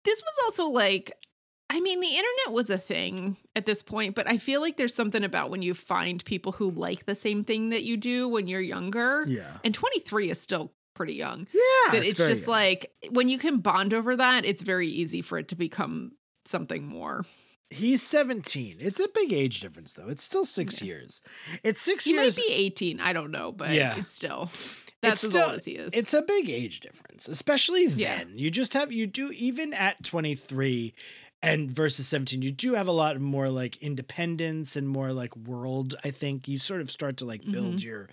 this 0.06 0.22
was 0.22 0.36
also 0.46 0.68
like, 0.70 1.12
I 1.70 1.82
mean, 1.82 2.00
the 2.00 2.08
internet 2.08 2.52
was 2.54 2.70
a 2.72 2.78
thing 2.80 3.38
at 3.56 3.66
this 3.68 3.84
point, 3.84 4.16
but 4.16 4.28
I 4.28 4.38
feel 4.38 4.62
like 4.62 4.78
there's 4.78 4.96
something 4.96 5.24
about 5.24 5.52
when 5.52 5.62
you 5.62 5.74
find 5.76 6.24
people 6.26 6.54
who 6.54 6.72
like 6.72 7.06
the 7.06 7.14
same 7.14 7.44
thing 7.44 7.70
that 7.70 7.84
you 7.84 7.98
do 7.98 8.28
when 8.28 8.48
you're 8.48 8.60
younger. 8.62 9.26
yeah. 9.28 9.58
And 9.64 9.74
23 9.74 10.32
is 10.32 10.42
still 10.42 10.72
pretty 11.00 11.14
young. 11.16 11.48
Yeah. 11.54 11.92
that 11.94 12.04
it's 12.04 12.20
just 12.20 12.46
like 12.48 12.92
when 13.12 13.30
you 13.30 13.38
can 13.40 13.60
bond 13.60 13.94
over 13.94 14.18
that, 14.18 14.44
it's 14.44 14.62
very 14.62 14.90
easy 14.90 15.22
for 15.22 15.38
it 15.38 15.48
to 15.48 15.56
become 15.56 16.12
something 16.46 16.86
more. 16.86 17.26
he's 17.72 18.02
17. 18.04 18.78
It's 18.80 19.00
a 19.00 19.08
big 19.14 19.32
age 19.32 19.62
difference 19.62 19.94
though. 19.94 20.08
It's 20.10 20.24
still 20.24 20.44
six 20.44 20.82
years. 20.82 21.22
It's 21.64 21.82
six 21.82 22.04
He 22.06 22.12
years. 22.14 22.36
He 22.36 22.44
might 22.44 22.48
be 22.50 22.54
18. 22.66 23.00
I 23.00 23.14
don't 23.14 23.32
know, 23.32 23.52
but 23.52 23.70
Yeah. 23.72 23.96
it's 23.98 24.12
still 24.14 24.50
that's 25.02 25.24
as 25.24 25.30
still- 25.30 25.46
old 25.46 25.56
as 25.56 25.66
he 25.66 25.74
is. 25.74 25.94
It's 25.94 26.14
a 26.14 26.22
big 26.22 26.50
age 26.50 26.82
difference, 26.82 27.28
especially 27.30 27.86
then. 27.88 27.98
Yeah. 27.98 28.24
You 28.36 28.50
just 28.52 28.74
have 28.74 28.92
you 28.92 29.08
do 29.08 29.32
even 29.32 29.74
at 29.74 30.04
23 30.04 30.94
and 31.42 31.72
versus 31.72 32.06
17, 32.08 32.42
you 32.42 32.52
do 32.52 32.74
have 32.74 32.88
a 32.90 32.92
lot 32.92 33.18
more 33.22 33.48
like 33.50 33.78
independence 33.78 34.76
and 34.76 34.90
more 34.90 35.14
like 35.14 35.34
world. 35.38 35.96
I 36.04 36.12
think 36.12 36.48
you 36.50 36.58
sort 36.58 36.82
of 36.82 36.92
start 36.92 37.16
to 37.18 37.26
like 37.26 37.44
build 37.50 37.76
Mm-hmm. 37.78 37.88
your 37.88 38.10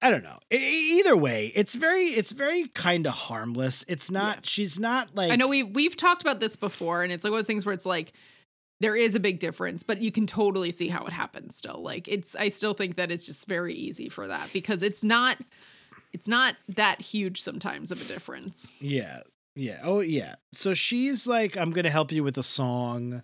I 0.00 0.10
don't 0.10 0.22
know. 0.22 0.38
E- 0.52 0.98
either 0.98 1.16
way, 1.16 1.52
it's 1.54 1.74
very 1.74 2.06
it's 2.10 2.32
very 2.32 2.68
kind 2.68 3.06
of 3.06 3.14
harmless. 3.14 3.84
It's 3.88 4.10
not 4.10 4.36
Yeah. 4.36 4.40
she's 4.44 4.78
not 4.78 5.14
like 5.14 5.32
I 5.32 5.36
know 5.36 5.48
we 5.48 5.62
we've 5.62 5.96
talked 5.96 6.22
about 6.22 6.40
this 6.40 6.56
before, 6.56 7.02
and 7.02 7.12
it's 7.12 7.24
like 7.24 7.30
one 7.32 7.38
of 7.38 7.42
those 7.42 7.46
things 7.48 7.66
where 7.66 7.72
it's 7.72 7.86
like 7.86 8.12
there 8.80 8.94
is 8.94 9.16
a 9.16 9.20
big 9.20 9.40
difference, 9.40 9.82
but 9.82 10.00
you 10.00 10.12
can 10.12 10.24
totally 10.26 10.70
see 10.70 10.86
how 10.88 11.04
it 11.04 11.12
happens 11.12 11.56
still. 11.56 11.82
Like 11.82 12.06
it's 12.06 12.36
I 12.36 12.48
still 12.48 12.74
think 12.74 12.94
that 12.96 13.10
it's 13.10 13.26
just 13.26 13.46
very 13.46 13.74
easy 13.74 14.08
for 14.08 14.28
that 14.28 14.50
because 14.52 14.84
it's 14.84 15.02
not 15.02 15.38
it's 16.12 16.28
not 16.28 16.54
that 16.68 17.00
huge 17.00 17.42
sometimes 17.42 17.90
of 17.90 18.00
a 18.00 18.04
difference. 18.04 18.68
Yeah. 18.80 19.22
Yeah. 19.56 19.80
Oh 19.82 19.98
yeah. 19.98 20.36
So 20.52 20.74
she's 20.74 21.26
like, 21.26 21.56
I'm 21.56 21.72
gonna 21.72 21.90
help 21.90 22.12
you 22.12 22.22
with 22.22 22.38
a 22.38 22.44
song. 22.44 23.22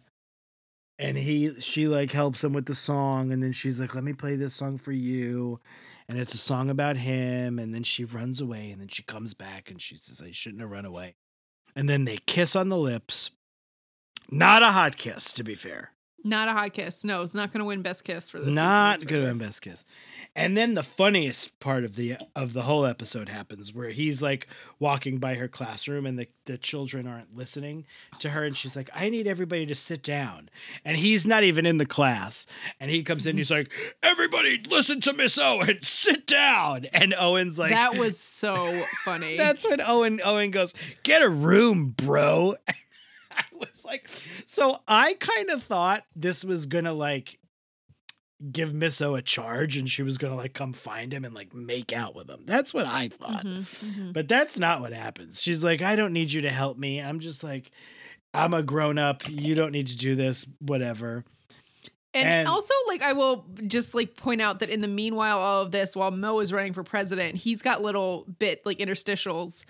And 0.99 1.17
he 1.17 1.59
she 1.61 1.87
like 1.89 2.11
helps 2.13 2.43
him 2.43 2.53
with 2.53 2.67
the 2.67 2.75
song, 2.75 3.33
and 3.33 3.43
then 3.43 3.53
she's 3.53 3.79
like, 3.81 3.95
Let 3.95 4.05
me 4.05 4.13
play 4.13 4.35
this 4.37 4.55
song 4.55 4.77
for 4.79 4.93
you. 4.93 5.61
And 6.09 6.19
it's 6.19 6.35
a 6.35 6.39
song 6.39 6.69
about 6.69 6.99
him, 6.99 7.59
and 7.59 7.75
then 7.75 7.83
she 7.83 8.05
runs 8.05 8.41
away, 8.41 8.71
and 8.71 8.81
then 8.81 8.89
she 8.89 9.03
comes 9.03 9.33
back 9.33 9.71
and 9.71 9.81
she 9.81 9.97
says, 9.97 10.21
I 10.21 10.33
shouldn't 10.33 10.61
have 10.61 10.71
run 10.71 10.85
away. 10.85 11.15
And 11.75 11.89
then 11.89 12.05
they 12.05 12.19
kiss 12.19 12.55
on 12.55 12.69
the 12.69 12.77
lips. 12.77 13.31
Not 14.31 14.63
a 14.63 14.73
hot 14.73 14.97
kiss, 14.97 15.33
to 15.33 15.43
be 15.43 15.55
fair. 15.55 15.94
Not 16.27 16.49
a 16.49 16.53
hot 16.53 16.73
kiss. 16.73 17.05
No, 17.05 17.21
it's 17.21 17.35
not 17.35 17.53
going 17.53 17.61
to 17.61 17.67
win 17.67 17.83
best 17.83 18.03
kiss 18.03 18.31
for 18.31 18.41
this. 18.41 18.53
Not 18.53 19.07
going 19.07 19.23
to 19.23 19.29
win 19.29 19.39
best 19.39 19.61
kiss. 19.61 19.85
And 20.35 20.57
then 20.57 20.75
the 20.75 20.83
funniest 20.83 21.61
part 21.61 21.85
of 21.85 21.95
the 21.95 22.17
of 22.35 22.55
the 22.55 22.63
whole 22.63 22.87
episode 22.87 23.29
happens 23.29 23.73
where 23.73 23.91
he's 23.91 24.23
like 24.23 24.49
walking 24.81 25.19
by 25.19 25.35
her 25.35 25.47
classroom 25.47 26.07
and 26.07 26.19
the, 26.19 26.27
the 26.47 26.59
children 26.59 27.07
aren't 27.07 27.37
listening 27.37 27.87
to 28.19 28.31
her 28.31 28.43
and 28.43 28.57
she's 28.57 28.75
like, 28.75 28.91
I 28.95 29.11
need 29.11 29.27
everybody 29.27 29.67
to 29.67 29.75
sit 29.75 30.03
down. 30.03 30.49
And 30.85 30.97
he's 30.97 31.27
not 31.27 31.45
even 31.45 31.67
in 31.67 31.77
the 31.77 31.87
class. 31.87 32.47
And 32.81 32.91
he 32.91 33.03
comes 33.05 33.27
in, 33.27 33.37
he's 33.37 33.51
like, 33.51 33.71
Everybody 34.03 34.61
listen 34.69 35.01
to 35.03 35.13
Miss 35.13 35.39
Owen, 35.39 35.79
sit 35.83 36.27
down. 36.27 36.87
And 36.87 37.15
Owen's 37.15 37.59
like 37.59 37.71
that 37.71 37.97
was 37.97 38.19
so 38.45 38.83
funny. 39.05 39.37
That's 39.37 39.69
when 39.69 39.81
Owen 39.81 40.21
Owen 40.25 40.51
goes, 40.51 40.75
"Get 41.03 41.23
a 41.23 41.29
room, 41.29 41.91
bro." 41.91 42.57
I 43.39 43.45
was 43.59 43.85
like, 43.85 44.09
so 44.47 44.79
I 44.89 45.15
kind 45.15 45.51
of 45.51 45.63
thought 45.65 46.05
this 46.15 46.45
was 46.45 46.67
gonna 46.67 46.93
like 46.93 47.39
give 48.53 48.75
Miss 48.75 49.01
O 49.01 49.15
a 49.15 49.23
charge, 49.23 49.77
and 49.77 49.89
she 49.89 50.03
was 50.03 50.19
gonna 50.19 50.37
like 50.37 50.53
come 50.55 50.73
find 50.73 51.13
him 51.13 51.25
and 51.25 51.35
like 51.35 51.55
make 51.55 51.93
out 51.93 52.15
with 52.15 52.29
him. 52.29 52.43
That's 52.47 52.75
what 52.75 52.87
I 52.87 53.09
thought, 53.09 53.45
Mhm, 53.45 53.61
mhm. 53.63 54.13
but 54.13 54.29
that's 54.29 54.59
not 54.59 54.81
what 54.81 54.93
happens. 54.93 55.41
She's 55.43 55.63
like, 55.65 55.83
"I 55.83 55.97
don't 55.97 56.13
need 56.13 56.33
you 56.33 56.43
to 56.43 56.51
help 56.51 56.79
me. 56.79 57.01
I'm 57.01 57.21
just 57.21 57.43
like." 57.45 57.71
I'm 58.37 58.53
a 58.53 58.65
grown 58.65 58.99
up. 58.99 59.29
You 59.29 59.55
don't 59.55 59.71
need 59.71 59.87
to 59.87 59.97
do 59.97 60.17
this. 60.17 60.45
Whatever. 60.59 61.25
And, 62.13 62.29
And- 62.29 62.49
also, 62.49 62.75
like, 62.89 63.01
I 63.01 63.13
will 63.13 63.47
just 63.69 63.95
like 63.95 64.17
point 64.17 64.43
out 64.43 64.59
that 64.59 64.71
in 64.71 64.81
the 64.81 64.89
meanwhile, 64.89 65.39
all 65.39 65.63
of 65.63 65.71
this, 65.71 65.95
while 65.95 66.11
Mo 66.11 66.41
is 66.41 66.53
running 66.53 66.73
for 66.73 66.83
president, 66.83 67.37
he's 67.37 67.63
got 67.63 67.81
little 67.81 68.27
bit 68.41 68.67
like 68.67 68.79
interstitials 68.79 69.65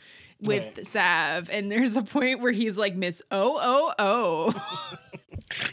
with 0.46 0.76
Right. 0.76 0.86
Sav, 0.86 1.50
and 1.50 1.70
there's 1.70 1.96
a 1.96 2.02
point 2.02 2.40
where 2.40 2.52
he's 2.52 2.76
like 2.76 2.94
Miss 2.94 3.22
O 3.30 3.58
O 3.60 3.94
O. 3.98 4.90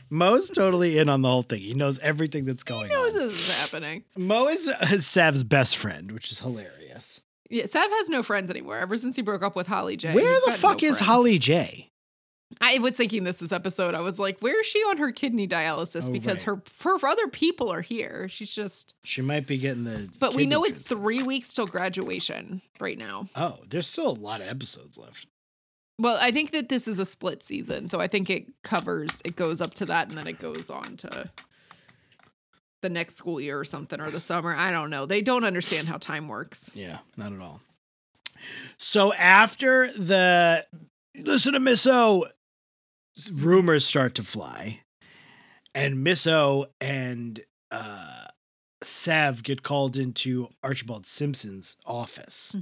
Mo's 0.10 0.50
totally 0.50 0.98
in 0.98 1.10
on 1.10 1.22
the 1.22 1.30
whole 1.30 1.42
thing. 1.42 1.62
He 1.62 1.74
knows 1.74 1.98
everything 2.00 2.46
that's 2.46 2.64
going 2.64 2.84
on. 2.84 2.90
He 2.90 2.94
knows 2.96 3.16
on. 3.16 3.22
this 3.30 3.50
is 3.50 3.60
happening. 3.62 4.04
Mo 4.18 4.48
is, 4.48 4.68
is 4.92 5.08
Sav's 5.08 5.44
best 5.44 5.78
friend, 5.78 6.12
which 6.12 6.32
is 6.32 6.40
hilarious. 6.40 7.22
Yeah, 7.50 7.66
Sav 7.66 7.90
has 7.90 8.10
no 8.10 8.24
friends 8.24 8.50
anymore. 8.50 8.78
Ever 8.78 8.98
since 8.98 9.16
he 9.16 9.22
broke 9.22 9.44
up 9.44 9.56
with 9.56 9.68
Holly 9.68 9.98
J. 9.98 10.14
Where 10.14 10.40
the 10.46 10.52
fuck 10.54 10.82
no 10.82 10.88
is 10.90 10.98
friends. 10.98 11.00
Holly 11.00 11.38
J? 11.38 11.91
I 12.60 12.80
was 12.80 12.96
thinking 12.96 13.24
this 13.24 13.38
this 13.38 13.52
episode. 13.52 13.96
I 13.96 14.02
was 14.02 14.20
like, 14.20 14.40
where 14.40 14.60
is 14.60 14.68
she 14.68 14.80
on 14.80 14.98
her 14.98 15.12
kidney 15.12 15.48
dialysis? 15.48 16.10
Oh, 16.10 16.12
because 16.12 16.46
right. 16.46 16.62
her 16.84 17.00
her 17.00 17.08
other 17.08 17.28
people 17.28 17.72
are 17.72 17.82
here. 17.82 18.28
She's 18.28 18.54
just. 18.54 18.96
She 19.04 19.22
might 19.22 19.48
be 19.48 19.58
getting 19.58 19.84
the. 19.84 20.10
But 20.20 20.34
we 20.34 20.46
know 20.46 20.64
it's 20.64 20.82
three 20.82 21.24
weeks 21.24 21.54
till 21.54 21.68
graduation 21.68 22.62
right 22.80 22.98
now. 22.98 23.30
Oh, 23.36 23.60
there's 23.70 23.88
still 23.88 24.10
a 24.10 24.20
lot 24.20 24.42
of 24.42 24.48
episodes 24.48 24.98
left. 24.98 25.28
Well, 26.00 26.18
I 26.20 26.32
think 26.32 26.52
that 26.52 26.70
this 26.70 26.88
is 26.88 26.98
a 26.98 27.06
split 27.06 27.44
season, 27.44 27.88
so 27.88 28.02
I 28.02 28.08
think 28.08 28.30
it 28.30 28.48
covers 28.64 29.22
it 29.24 29.36
goes 29.36 29.62
up 29.62 29.76
to 29.76 29.86
that 29.86 30.10
and 30.10 30.18
then 30.18 30.28
it 30.28 30.40
goes 30.40 30.70
on 30.70 30.98
to 30.98 31.30
the 32.82 32.90
next 32.90 33.18
school 33.18 33.40
year 33.40 33.60
or 33.60 33.64
something 33.64 34.02
or 34.02 34.10
the 34.10 34.20
summer. 34.20 34.56
I 34.56 34.72
don't 34.72 34.90
know. 34.90 35.06
They 35.06 35.22
don't 35.22 35.44
understand 35.44 35.88
how 35.88 35.98
time 35.98 36.28
works. 36.28 36.72
Yeah, 36.74 37.00
not 37.18 37.32
at 37.32 37.40
all. 37.40 37.62
So 38.78 39.14
after 39.14 39.92
the 39.92 40.66
listen 41.16 41.54
to 41.54 41.60
Miss 41.60 41.86
O, 41.86 42.26
rumors 43.34 43.86
start 43.86 44.16
to 44.16 44.24
fly, 44.24 44.82
and 45.74 46.04
Miss 46.04 46.28
O 46.28 46.68
and 46.80 47.42
uh, 47.72 48.26
Sav 48.84 49.44
get 49.44 49.62
called 49.64 49.96
into 49.96 50.50
Archibald 50.64 51.06
Simpson's 51.06 51.78
office. 51.86 52.56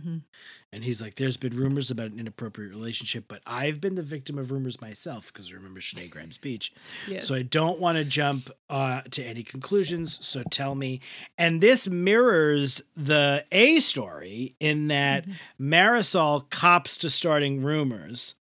And 0.71 0.83
he's 0.83 1.01
like, 1.01 1.15
There's 1.15 1.37
been 1.37 1.55
rumors 1.55 1.89
about 1.89 2.11
an 2.11 2.19
inappropriate 2.19 2.71
relationship, 2.71 3.25
but 3.27 3.41
I've 3.47 3.79
been 3.81 3.95
the 3.95 4.03
victim 4.03 4.37
of 4.37 4.51
rumors 4.51 4.79
myself 4.81 5.31
because 5.33 5.51
remember 5.51 5.79
Sinead 5.79 6.11
Graham's 6.11 6.35
speech. 6.35 6.73
Yes. 7.07 7.25
So 7.25 7.33
I 7.33 7.41
don't 7.41 7.79
want 7.79 7.97
to 7.97 8.03
jump 8.03 8.51
uh, 8.69 9.01
to 9.11 9.23
any 9.23 9.41
conclusions. 9.43 10.19
So 10.23 10.43
tell 10.43 10.75
me. 10.75 10.99
And 11.37 11.61
this 11.61 11.87
mirrors 11.87 12.83
the 12.95 13.45
A 13.51 13.79
story 13.79 14.55
in 14.59 14.89
that 14.89 15.25
Mm-hmm. 15.25 15.73
Marisol 15.73 16.49
cops 16.49 16.97
to 16.97 17.09
starting 17.09 17.63
rumors, 17.63 18.35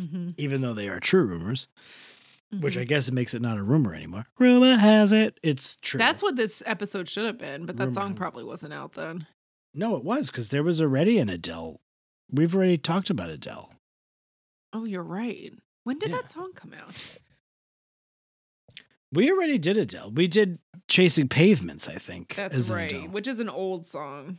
hmm 0.00 0.30
even 0.36 0.60
though 0.60 0.74
they 0.74 0.88
are 0.88 1.00
true 1.00 1.24
rumors. 1.24 1.66
which 2.60 2.76
Mhm. 2.76 2.80
I 2.82 2.84
guess 2.84 3.08
it 3.08 3.14
makes 3.14 3.34
it 3.34 3.42
not 3.42 3.58
a 3.58 3.62
rumor 3.62 3.94
anymore. 3.94 4.26
Rumor 4.38 4.76
has 4.76 5.12
it 5.12 5.40
it's 5.42 5.76
true. 5.76 5.98
That's 5.98 6.22
what 6.22 6.36
this 6.36 6.62
episode 6.66 7.08
should 7.08 7.26
have 7.26 7.38
been, 7.38 7.66
but 7.66 7.76
that 7.78 7.84
Rumor. 7.86 7.94
song 7.94 8.14
probably 8.14 8.44
wasn't 8.44 8.72
out 8.72 8.92
then. 8.92 9.26
no, 9.72 9.96
it 9.96 10.04
was 10.04 10.30
because 10.30 10.50
there 10.50 10.62
was 10.62 10.80
already 10.80 11.18
an 11.18 11.28
Adele. 11.28 11.80
We've 12.30 12.54
already 12.54 12.76
talked 12.78 13.10
about 13.10 13.28
Adele. 13.30 13.72
Oh, 14.72 14.84
you're 14.86 15.02
right. 15.02 15.52
When 15.82 15.98
did 15.98 16.10
Yeah. 16.10 16.16
that 16.16 16.30
song 16.30 16.52
come 16.54 16.72
out? 16.74 16.94
We 19.12 19.30
already 19.30 19.58
did 19.58 19.76
Adele. 19.76 20.10
We 20.12 20.26
did 20.26 20.58
Chasing 20.88 21.28
Pavements, 21.28 21.88
I 21.88 21.96
think. 21.96 22.34
That's 22.34 22.68
right, 22.70 22.90
Adele. 22.92 23.08
which 23.10 23.28
is 23.28 23.38
an 23.38 23.48
old 23.48 23.86
song. 23.86 24.38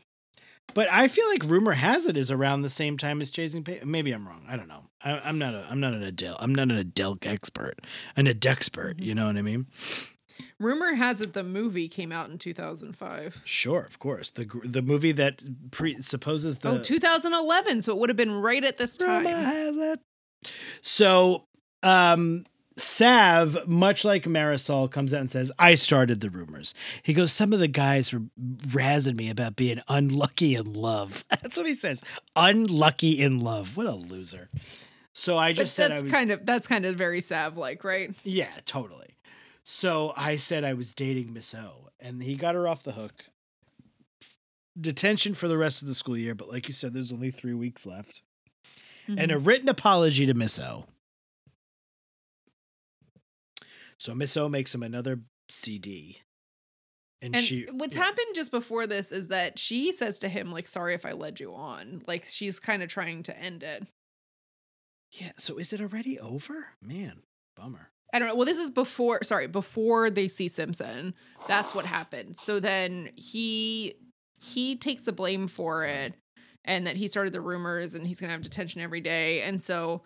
But 0.73 0.89
I 0.91 1.07
feel 1.07 1.27
like 1.29 1.43
rumor 1.45 1.73
has 1.73 2.05
it 2.05 2.17
is 2.17 2.31
around 2.31 2.61
the 2.61 2.69
same 2.69 2.97
time 2.97 3.21
as 3.21 3.31
Chasing 3.31 3.63
Pavements. 3.63 3.87
Maybe 3.89 4.11
I'm 4.11 4.27
wrong. 4.27 4.45
I 4.49 4.57
don't 4.57 4.67
know. 4.67 4.83
I, 5.03 5.19
I'm 5.19 5.37
not 5.37 5.53
a. 5.53 5.65
I'm 5.69 5.79
not 5.79 5.93
an 5.93 6.03
Adele. 6.03 6.35
I'm 6.39 6.53
not 6.53 6.63
an 6.63 6.77
Adele 6.77 7.17
expert. 7.21 7.79
An 8.17 8.25
Adexpert. 8.25 8.95
Mhm. 8.95 9.01
You 9.05 9.15
know 9.15 9.27
what 9.27 9.37
I 9.37 9.41
mean? 9.41 9.67
Rumor 10.59 10.95
has 10.95 11.21
it 11.21 11.33
the 11.33 11.43
movie 11.43 11.87
came 11.87 12.11
out 12.11 12.29
in 12.29 12.37
2005. 12.37 13.41
Sure, 13.45 13.81
of 13.81 13.99
course. 13.99 14.31
The 14.31 14.45
the 14.63 14.81
movie 14.81 15.11
that 15.13 15.41
pre 15.71 16.01
supposes 16.01 16.59
the 16.59 16.71
oh, 16.71 16.79
2011, 16.79 17.81
so 17.81 17.93
it 17.93 17.99
would 17.99 18.09
have 18.09 18.17
been 18.17 18.33
right 18.41 18.63
at 18.63 18.77
this 18.77 18.97
time. 18.97 19.25
Rumor 19.25 19.37
has 19.37 19.75
it. 19.77 19.99
So, 20.81 21.45
um, 21.83 22.45
Sav, 22.77 23.67
much 23.67 24.03
like 24.03 24.23
Marisol, 24.25 24.91
comes 24.91 25.13
out 25.13 25.21
and 25.21 25.31
says, 25.31 25.51
I 25.57 25.75
started 25.75 26.19
the 26.19 26.29
rumors. 26.29 26.73
He 27.03 27.13
goes, 27.13 27.31
Some 27.31 27.53
of 27.53 27.59
the 27.59 27.67
guys 27.69 28.11
were 28.11 28.23
razzing 28.39 29.15
me 29.15 29.29
about 29.29 29.55
being 29.55 29.81
unlucky 29.87 30.55
in 30.55 30.73
love. 30.73 31.23
That's 31.29 31.55
what 31.57 31.65
he 31.67 31.73
says. 31.73 32.03
Unlucky 32.35 33.21
in 33.21 33.39
love. 33.39 33.77
What 33.77 33.87
a 33.87 33.93
loser. 33.95 34.49
So 35.13 35.37
I 35.37 35.53
just 35.53 35.75
said 35.75 35.91
I 35.91 35.93
that's 35.95 36.03
was 36.03 36.11
kind 36.11 36.31
of 36.31 36.45
that's 36.45 36.67
kind 36.67 36.85
of 36.85 36.95
very 36.97 37.21
Sav 37.21 37.55
like, 37.55 37.85
right? 37.85 38.13
Yeah, 38.25 38.49
totally. 38.65 39.15
So 39.63 40.13
I 40.17 40.35
said 40.35 40.65
I 40.65 40.73
was 40.73 40.93
dating 40.93 41.31
Miss 41.33 41.55
O, 41.55 41.87
and 42.01 42.21
he 42.21 42.35
got 42.35 42.53
her 42.53 42.67
off 42.67 42.83
the 42.83 42.91
hook. 42.91 43.23
Detention 44.79 45.33
for 45.33 45.47
the 45.47 45.57
rest 45.57 45.81
of 45.81 45.87
the 45.87 45.95
school 45.95 46.17
year, 46.17 46.35
but 46.35 46.49
like 46.51 46.67
you 46.67 46.73
said, 46.73 46.93
there's 46.93 47.13
only 47.13 47.31
three 47.31 47.53
weeks 47.53 47.85
left. 47.85 48.21
And 49.07 49.31
a 49.31 49.35
Mhm. 49.35 49.45
written 49.45 49.69
apology 49.69 50.25
to 50.25 50.33
Miss 50.33 50.59
O. 50.59 50.85
So 53.99 54.13
Miss 54.13 54.35
O 54.37 54.49
makes 54.49 54.73
him 54.73 54.83
another 54.83 55.21
CD. 55.49 56.19
And, 57.21 57.35
and 57.35 57.43
she 57.43 57.67
what's 57.71 57.95
yeah. 57.95 58.03
happened 58.03 58.35
just 58.35 58.51
before 58.51 58.87
this 58.87 59.11
is 59.11 59.29
that 59.29 59.57
she 59.57 59.91
says 59.91 60.19
to 60.19 60.29
him 60.29 60.51
like 60.51 60.67
sorry 60.67 60.93
if 60.93 61.05
I 61.05 61.13
led 61.13 61.39
you 61.39 61.55
on. 61.55 62.03
Like 62.07 62.25
she's 62.27 62.59
kind 62.59 62.83
of 62.83 62.89
trying 62.89 63.23
to 63.23 63.37
end 63.37 63.63
it. 63.63 63.87
Yeah, 65.11 65.31
so 65.37 65.57
is 65.57 65.71
it 65.71 65.81
already 65.81 66.19
over? 66.19 66.67
Man, 66.81 67.23
bummer. 67.55 67.91
I 68.13 68.19
don't 68.19 68.27
know. 68.27 68.35
Well, 68.35 68.45
this 68.45 68.59
is 68.59 68.71
before, 68.71 69.23
sorry, 69.23 69.47
before 69.47 70.09
they 70.09 70.27
see 70.27 70.47
Simpson. 70.47 71.13
That's 71.47 71.75
what 71.75 71.85
happened. 71.85 72.37
So 72.37 72.59
then 72.59 73.09
he 73.15 73.95
he 74.37 74.75
takes 74.75 75.03
the 75.03 75.11
blame 75.11 75.47
for 75.47 75.85
it 75.85 76.13
and 76.63 76.87
that 76.87 76.97
he 76.97 77.07
started 77.07 77.33
the 77.33 77.41
rumors 77.41 77.95
and 77.95 78.05
he's 78.05 78.19
going 78.19 78.29
to 78.29 78.33
have 78.33 78.41
detention 78.41 78.81
every 78.81 79.01
day. 79.01 79.41
And 79.41 79.63
so 79.63 80.03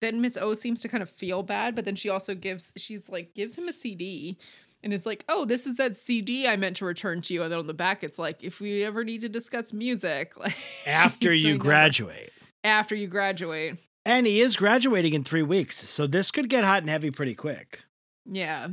then 0.00 0.20
Miss 0.20 0.36
O 0.36 0.54
seems 0.54 0.80
to 0.82 0.88
kind 0.88 1.02
of 1.02 1.10
feel 1.10 1.42
bad, 1.42 1.74
but 1.74 1.84
then 1.84 1.96
she 1.96 2.08
also 2.08 2.34
gives 2.34 2.72
she's 2.76 3.08
like 3.10 3.34
gives 3.34 3.56
him 3.56 3.68
a 3.68 3.72
CD 3.72 4.38
and 4.82 4.92
is 4.92 5.04
like, 5.06 5.24
"Oh, 5.28 5.44
this 5.44 5.66
is 5.66 5.76
that 5.76 5.96
CD 5.96 6.46
I 6.48 6.56
meant 6.56 6.76
to 6.78 6.84
return 6.84 7.20
to 7.22 7.34
you." 7.34 7.42
And 7.42 7.52
then 7.52 7.58
on 7.58 7.66
the 7.66 7.74
back 7.74 8.02
it's 8.02 8.18
like, 8.18 8.42
"If 8.42 8.60
we 8.60 8.82
ever 8.84 9.04
need 9.04 9.20
to 9.20 9.28
discuss 9.28 9.72
music, 9.72 10.36
like 10.38 10.56
After 10.86 11.32
you 11.34 11.58
graduate. 11.58 12.32
after 12.64 12.94
you 12.94 13.06
graduate." 13.06 13.76
And 14.06 14.26
he 14.26 14.40
is 14.40 14.56
graduating 14.56 15.12
in 15.12 15.24
three 15.24 15.42
weeks, 15.42 15.76
so 15.88 16.06
this 16.06 16.30
could 16.30 16.48
get 16.48 16.64
hot 16.64 16.82
and 16.82 16.88
heavy 16.90 17.10
pretty 17.10 17.34
quick. 17.34 17.82
Yeah. 18.24 18.68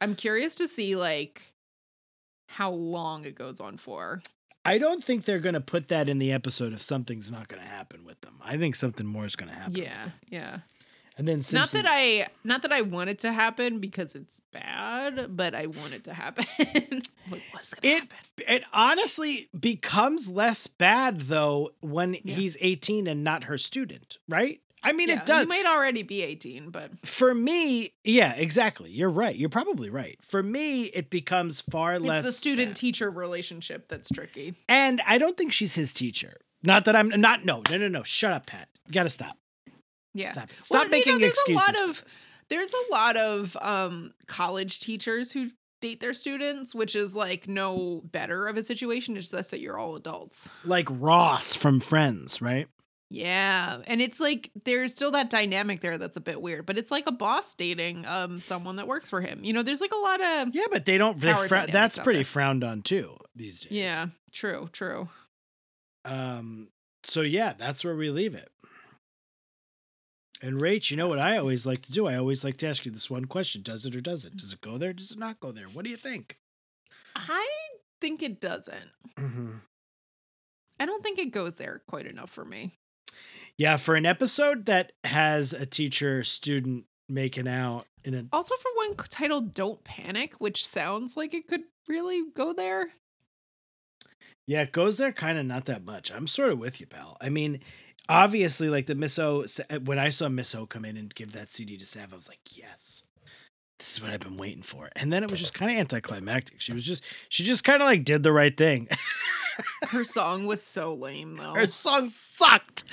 I'm 0.00 0.14
curious 0.14 0.54
to 0.56 0.68
see 0.68 0.94
like 0.96 1.54
how 2.48 2.70
long 2.70 3.24
it 3.24 3.34
goes 3.34 3.58
on 3.60 3.78
for. 3.78 4.22
I 4.68 4.78
don't 4.78 5.02
think 5.02 5.24
they're 5.24 5.38
going 5.38 5.54
to 5.54 5.60
put 5.60 5.88
that 5.88 6.08
in 6.08 6.18
the 6.18 6.32
episode 6.32 6.72
if 6.72 6.82
something's 6.82 7.30
not 7.30 7.48
going 7.48 7.62
to 7.62 7.68
happen 7.68 8.04
with 8.04 8.20
them. 8.20 8.34
I 8.44 8.56
think 8.56 8.76
something 8.76 9.06
more 9.06 9.24
is 9.24 9.36
going 9.36 9.48
to 9.50 9.54
happen. 9.54 9.76
Yeah, 9.76 10.10
yeah. 10.28 10.58
And 11.16 11.26
then 11.26 11.42
Not 11.52 11.70
that 11.72 11.84
I 11.88 12.28
not 12.44 12.62
that 12.62 12.72
I 12.72 12.82
want 12.82 13.10
it 13.10 13.18
to 13.20 13.32
happen 13.32 13.80
because 13.80 14.14
it's 14.14 14.40
bad, 14.52 15.36
but 15.36 15.52
I 15.52 15.66
want 15.66 15.92
it 15.92 16.04
to 16.04 16.14
happen. 16.14 16.46
like, 17.28 17.42
what's 17.50 17.74
gonna 17.74 17.94
It- 17.94 18.00
happen? 18.02 18.16
it 18.46 18.64
honestly 18.72 19.48
becomes 19.58 20.30
less 20.30 20.68
bad 20.68 21.22
though 21.22 21.70
when 21.80 22.14
Yeah. 22.22 22.34
he's 22.36 22.56
18 22.60 23.08
and 23.08 23.24
not 23.24 23.44
her 23.44 23.58
student, 23.58 24.18
right? 24.28 24.60
I 24.82 24.92
mean, 24.92 25.08
Yeah, 25.08 25.20
it 25.20 25.26
does. 25.26 25.42
You 25.42 25.48
might 25.48 25.66
already 25.66 26.02
be 26.02 26.22
18, 26.22 26.70
but 26.70 26.90
For 27.04 27.34
me, 27.34 27.92
yeah, 28.04 28.34
exactly. 28.34 28.90
You're 28.90 29.10
right. 29.10 29.34
You're 29.34 29.48
probably 29.48 29.90
right. 29.90 30.18
For 30.22 30.42
me, 30.42 30.84
it 30.84 31.10
becomes 31.10 31.60
far 31.60 31.98
less. 31.98 32.24
it's 32.24 32.28
the 32.28 32.38
student 32.38 32.76
teacher 32.76 33.10
relationship 33.10 33.88
that's 33.88 34.08
tricky. 34.10 34.54
and 34.68 35.00
I 35.06 35.18
don't 35.18 35.36
think 35.36 35.52
she's 35.52 35.74
his 35.74 35.92
teacher. 35.92 36.36
Not 36.62 36.84
that 36.86 36.96
I'm 36.96 37.08
not. 37.08 37.44
No, 37.44 37.62
no, 37.70 37.76
no, 37.78 37.88
no. 37.88 38.02
Shut 38.02 38.32
up, 38.32 38.46
Pat. 38.46 38.68
You 38.86 38.92
got 38.92 39.04
to 39.04 39.08
stop. 39.10 39.36
Yeah. 40.14 40.32
Stop 40.32 40.44
it. 40.50 40.56
Well, 40.56 40.64
Stop 40.64 40.84
you 40.84 40.88
know, 40.88 40.90
making 40.90 41.18
there's 41.18 41.42
a 41.48 41.52
lot 41.52 41.78
of- 41.88 42.02
There's 42.48 42.72
a 42.72 42.92
lot 42.92 43.16
of 43.16 43.56
um 43.60 44.12
college 44.26 44.80
teachers 44.80 45.32
who 45.32 45.50
date 45.80 46.00
their 46.00 46.12
students, 46.14 46.74
which 46.74 46.96
is 46.96 47.14
like 47.14 47.46
no 47.46 48.00
better 48.04 48.48
of 48.48 48.56
a 48.56 48.62
situation. 48.62 49.16
It's 49.16 49.30
just 49.30 49.50
that 49.52 49.60
you're 49.60 49.78
all 49.78 49.94
adults. 49.96 50.48
like 50.64 50.88
Ross 50.90 51.54
from 51.54 51.78
Friends, 51.78 52.40
right? 52.42 52.66
Yeah, 53.10 53.80
and 53.86 54.02
it's 54.02 54.20
like 54.20 54.50
there's 54.64 54.94
still 54.94 55.12
that 55.12 55.30
dynamic 55.30 55.80
there 55.80 55.96
that's 55.96 56.16
a 56.18 56.20
bit 56.20 56.42
weird, 56.42 56.66
but 56.66 56.76
it's 56.76 56.90
like 56.90 57.06
a 57.06 57.12
boss 57.12 57.54
dating 57.54 58.04
um 58.04 58.40
someone 58.40 58.76
that 58.76 58.86
works 58.86 59.08
for 59.08 59.22
him. 59.22 59.42
You 59.42 59.54
know, 59.54 59.62
there's 59.62 59.80
like 59.80 59.92
a 59.92 59.96
lot 59.96 60.20
of 60.20 60.48
Yeah, 60.54 60.66
but 60.70 60.84
they 60.84 60.98
don't. 60.98 61.18
They 61.18 61.32
dynamics 61.32 61.72
that's 61.72 61.98
pretty 61.98 62.18
there. 62.18 62.24
frowned 62.24 62.62
on 62.62 62.82
too 62.82 63.16
these 63.34 63.62
days. 63.62 63.72
yeah, 63.72 64.06
true, 64.32 64.68
true. 64.72 65.08
Um. 66.04 66.68
So 67.04 67.22
yeah, 67.22 67.54
that's 67.56 67.82
where 67.82 67.96
we 67.96 68.10
leave 68.10 68.34
it. 68.34 68.50
And 70.42 70.60
Rach, 70.60 70.90
you 70.90 70.96
know 70.96 71.08
what 71.08 71.18
I 71.18 71.36
always 71.36 71.66
like 71.66 71.82
to 71.82 71.92
do? 71.92 72.06
I 72.06 72.16
always 72.16 72.44
like 72.44 72.58
to 72.58 72.68
ask 72.68 72.84
you 72.84 72.92
this 72.92 73.08
one 73.08 73.24
question: 73.24 73.62
Does 73.62 73.86
it 73.86 73.96
or 73.96 74.00
does 74.00 74.24
it? 74.26 74.36
Does 74.36 74.52
it 74.52 74.60
go 74.60 74.76
there? 74.76 74.92
Does 74.92 75.10
it 75.10 75.18
not 75.18 75.40
go 75.40 75.50
there? 75.50 75.66
What 75.66 75.84
do 75.84 75.90
you 75.90 75.96
think? 75.96 76.38
I 77.16 77.48
think 78.00 78.22
it 78.22 78.40
doesn't. 78.40 78.90
Mm-hmm. 79.18 79.50
I 80.78 80.86
don't 80.86 81.02
think 81.02 81.18
it 81.18 81.32
goes 81.32 81.54
there 81.56 81.82
quite 81.88 82.06
enough 82.06 82.30
for 82.30 82.44
me. 82.44 82.78
Yeah, 83.58 83.76
for 83.76 83.96
an 83.96 84.06
episode 84.06 84.66
that 84.66 84.92
has 85.02 85.52
a 85.52 85.66
teacher 85.66 86.22
student 86.22 86.84
making 87.08 87.48
out 87.48 87.86
in 88.04 88.14
a 88.14 88.24
Also, 88.32 88.54
for 88.54 88.70
one 88.76 88.94
titled 88.94 89.52
"Don't 89.52 89.82
Panic," 89.82 90.40
which 90.40 90.66
sounds 90.66 91.16
like 91.16 91.34
it 91.34 91.48
could 91.48 91.62
really 91.88 92.22
go 92.34 92.52
there. 92.52 92.90
Yeah, 94.46 94.62
it 94.62 94.72
goes 94.72 94.96
there 94.96 95.12
kind 95.12 95.38
of 95.38 95.44
not 95.44 95.66
that 95.66 95.84
much. 95.84 96.12
I'm 96.12 96.26
sort 96.26 96.52
of 96.52 96.58
with 96.58 96.80
you, 96.80 96.86
pal. 96.86 97.16
I 97.20 97.28
mean, 97.28 97.60
obviously, 98.08 98.68
like 98.70 98.86
the 98.86 98.94
Miss 98.94 99.18
O, 99.18 99.44
when 99.84 99.98
I 99.98 100.08
saw 100.08 100.28
Miss 100.28 100.54
O 100.54 100.64
come 100.64 100.84
in 100.84 100.96
and 100.96 101.14
give 101.14 101.32
that 101.32 101.50
CD 101.50 101.76
to 101.76 101.84
Sav, 101.84 102.12
I 102.12 102.16
was 102.16 102.28
like, 102.28 102.56
yes, 102.56 103.02
this 103.78 103.94
is 103.94 104.02
what 104.02 104.10
I've 104.10 104.20
been 104.20 104.36
waiting 104.36 104.62
for. 104.62 104.90
And 104.96 105.12
then 105.12 105.22
it 105.22 105.30
was 105.30 105.38
just 105.40 105.54
kind 105.54 105.70
of 105.70 105.78
anticlimactic. 105.78 106.60
She 106.60 106.72
was 106.72 106.84
just, 106.84 107.02
she 107.28 107.44
just 107.44 107.62
kind 107.64 107.80
of 107.82 107.86
like 107.86 108.04
did 108.04 108.22
the 108.22 108.32
right 108.32 108.56
thing. 108.56 108.88
Her 109.88 110.04
song 110.04 110.46
was 110.46 110.62
so 110.62 110.94
lame, 110.94 111.36
though. 111.36 111.54
Her 111.54 111.66
song 111.66 112.10
sucked. 112.12 112.84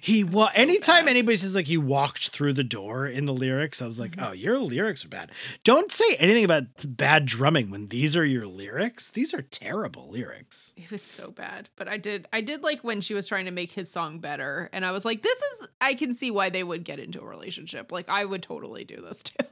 He 0.00 0.22
wa- 0.22 0.50
So 0.50 0.60
anytime 0.60 1.04
bad. 1.06 1.10
anybody 1.10 1.36
says 1.36 1.54
like 1.54 1.66
he 1.66 1.76
walked 1.78 2.28
through 2.28 2.52
the 2.52 2.62
door 2.64 3.06
in 3.06 3.26
the 3.26 3.32
lyrics, 3.32 3.80
I 3.82 3.86
was 3.86 3.98
like, 3.98 4.16
Mhm. 4.16 4.28
oh, 4.28 4.32
your 4.32 4.58
lyrics 4.58 5.04
are 5.04 5.08
bad. 5.08 5.30
Don't 5.64 5.90
say 5.90 6.14
anything 6.16 6.44
about 6.44 6.64
bad 6.84 7.26
drumming 7.26 7.70
when 7.70 7.88
these 7.88 8.16
are 8.16 8.24
your 8.24 8.46
lyrics. 8.46 9.10
These 9.10 9.32
are 9.34 9.42
terrible 9.42 10.10
lyrics. 10.10 10.72
It 10.76 10.90
was 10.90 11.02
so 11.02 11.30
bad, 11.30 11.68
but 11.76 11.88
I 11.88 11.96
did 11.96 12.28
I 12.32 12.40
did 12.40 12.62
like 12.62 12.82
when 12.84 13.00
she 13.00 13.14
was 13.14 13.26
trying 13.26 13.46
to 13.46 13.50
make 13.50 13.70
his 13.72 13.90
song 13.90 14.18
better 14.20 14.68
and 14.72 14.84
I 14.84 14.90
was 14.92 15.04
like 15.04 15.22
this 15.22 15.38
is 15.38 15.68
I 15.80 15.94
can 15.94 16.12
see 16.14 16.30
why 16.30 16.50
they 16.50 16.62
would 16.62 16.84
get 16.84 16.98
into 17.00 17.20
a 17.20 17.26
relationship. 17.26 17.90
Like 17.90 18.08
I 18.08 18.24
would 18.24 18.42
totally 18.42 18.84
do 18.84 19.00
this 19.00 19.22
too. 19.24 19.44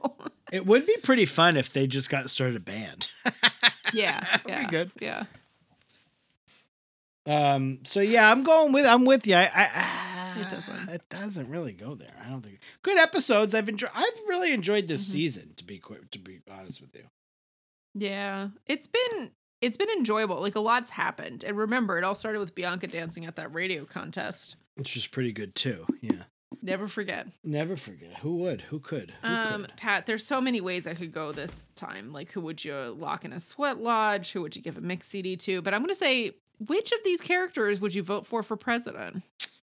It 0.51 0.65
would 0.65 0.85
be 0.85 0.97
pretty 0.97 1.25
fun 1.25 1.55
if 1.57 1.71
they 1.71 1.87
just 1.87 2.09
got 2.09 2.29
started 2.29 2.57
a 2.57 2.59
band. 2.59 3.07
yeah. 3.93 4.39
That'd 4.45 4.67
be 4.67 4.71
good. 4.71 4.91
Yeah. 4.99 5.23
Um. 7.25 7.79
So 7.83 8.01
yeah, 8.01 8.29
I'm 8.31 8.43
going 8.43 8.73
with. 8.73 8.85
I'm 8.85 9.05
with 9.05 9.27
you. 9.27 9.35
I. 9.35 9.49
I 9.53 10.41
It 10.41 10.49
doesn't. 10.49 10.89
It 10.89 11.09
doesn't 11.09 11.49
really 11.49 11.71
go 11.73 11.93
there. 11.95 12.13
I 12.25 12.29
don't 12.29 12.41
think. 12.41 12.59
Good 12.81 12.97
episodes. 12.97 13.53
I've 13.53 13.69
enjoyed. 13.69 13.91
I've 13.93 14.19
really 14.27 14.53
enjoyed 14.53 14.87
this 14.87 15.07
Mhm. 15.07 15.11
season. 15.11 15.53
To 15.57 15.63
be 15.63 15.77
quick. 15.77 16.09
To 16.11 16.19
be 16.19 16.39
honest 16.49 16.81
with 16.81 16.95
you. 16.95 17.03
Yeah. 17.93 18.49
It's 18.65 18.87
been 18.87 19.31
it's 19.61 19.77
been 19.77 19.89
enjoyable. 19.89 20.41
Like 20.41 20.55
a 20.55 20.59
lot's 20.59 20.89
happened. 20.91 21.43
And 21.43 21.57
remember, 21.57 21.97
it 21.99 22.03
all 22.03 22.15
started 22.15 22.39
with 22.39 22.55
Bianca 22.55 22.87
dancing 22.87 23.25
at 23.25 23.35
that 23.35 23.53
radio 23.53 23.85
contest. 23.85 24.55
Which 24.75 24.97
is 24.97 25.05
pretty 25.05 25.31
good 25.31 25.53
too. 25.53 25.85
Yeah. 26.01 26.23
Never 26.61 26.87
forget. 26.87 27.27
Never 27.43 27.75
forget. 27.75 28.17
Who 28.19 28.35
would? 28.37 28.61
Who 28.61 28.79
could? 28.79 29.13
Who 29.23 29.27
Um, 29.27 29.61
could? 29.65 29.77
Pat, 29.77 30.05
there's 30.05 30.25
so 30.25 30.41
many 30.41 30.61
ways 30.61 30.85
I 30.85 30.93
could 30.93 31.11
go 31.11 31.31
this 31.31 31.67
time. 31.75 32.11
Like, 32.13 32.31
who 32.31 32.41
would 32.41 32.63
you 32.63 32.95
lock 32.99 33.25
in 33.25 33.33
a 33.33 33.39
sweat 33.39 33.79
lodge? 33.79 34.31
Who 34.31 34.41
would 34.41 34.55
you 34.55 34.61
give 34.61 34.77
a 34.77 34.81
mix 34.81 35.07
CD 35.07 35.35
to? 35.37 35.61
But 35.61 35.73
I'm 35.73 35.81
gonna 35.81 35.95
say, 35.95 36.35
which 36.59 36.91
of 36.91 36.99
these 37.03 37.21
characters 37.21 37.79
would 37.79 37.95
you 37.95 38.03
vote 38.03 38.25
for 38.27 38.43
for 38.43 38.55
president? 38.57 39.23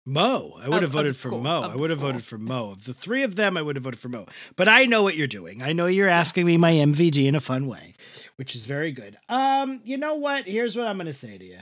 Mo. 0.08 0.56
I 0.62 0.68
would 0.68 0.82
have 0.82 0.92
voted 0.92 1.16
for 1.16 1.28
school, 1.30 1.40
Mo. 1.40 1.62
I 1.62 1.74
would 1.74 1.90
have 1.90 1.98
voted 1.98 2.22
for 2.22 2.38
Mo. 2.38 2.70
Of 2.70 2.84
the 2.84 2.94
three 2.94 3.24
of 3.24 3.34
them, 3.34 3.56
I 3.56 3.62
would 3.62 3.74
have 3.74 3.82
voted 3.82 3.98
for 3.98 4.08
Mo. 4.08 4.26
But 4.54 4.68
I 4.68 4.84
know 4.84 5.02
what 5.02 5.16
you're 5.16 5.26
doing. 5.26 5.64
I 5.64 5.72
know 5.72 5.86
you're 5.86 6.06
asking 6.08 6.46
me 6.46 6.56
my 6.56 6.70
MVG 6.74 7.26
in 7.26 7.34
a 7.34 7.40
fun 7.40 7.66
way, 7.66 7.94
which 8.36 8.54
is 8.54 8.66
very 8.66 8.92
good. 8.92 9.18
Um, 9.28 9.80
you 9.84 9.96
know 9.96 10.14
what? 10.14 10.44
Here's 10.44 10.76
what 10.76 10.86
I'm 10.86 10.96
gonna 10.98 11.12
say 11.12 11.36
to 11.38 11.44
you. 11.44 11.58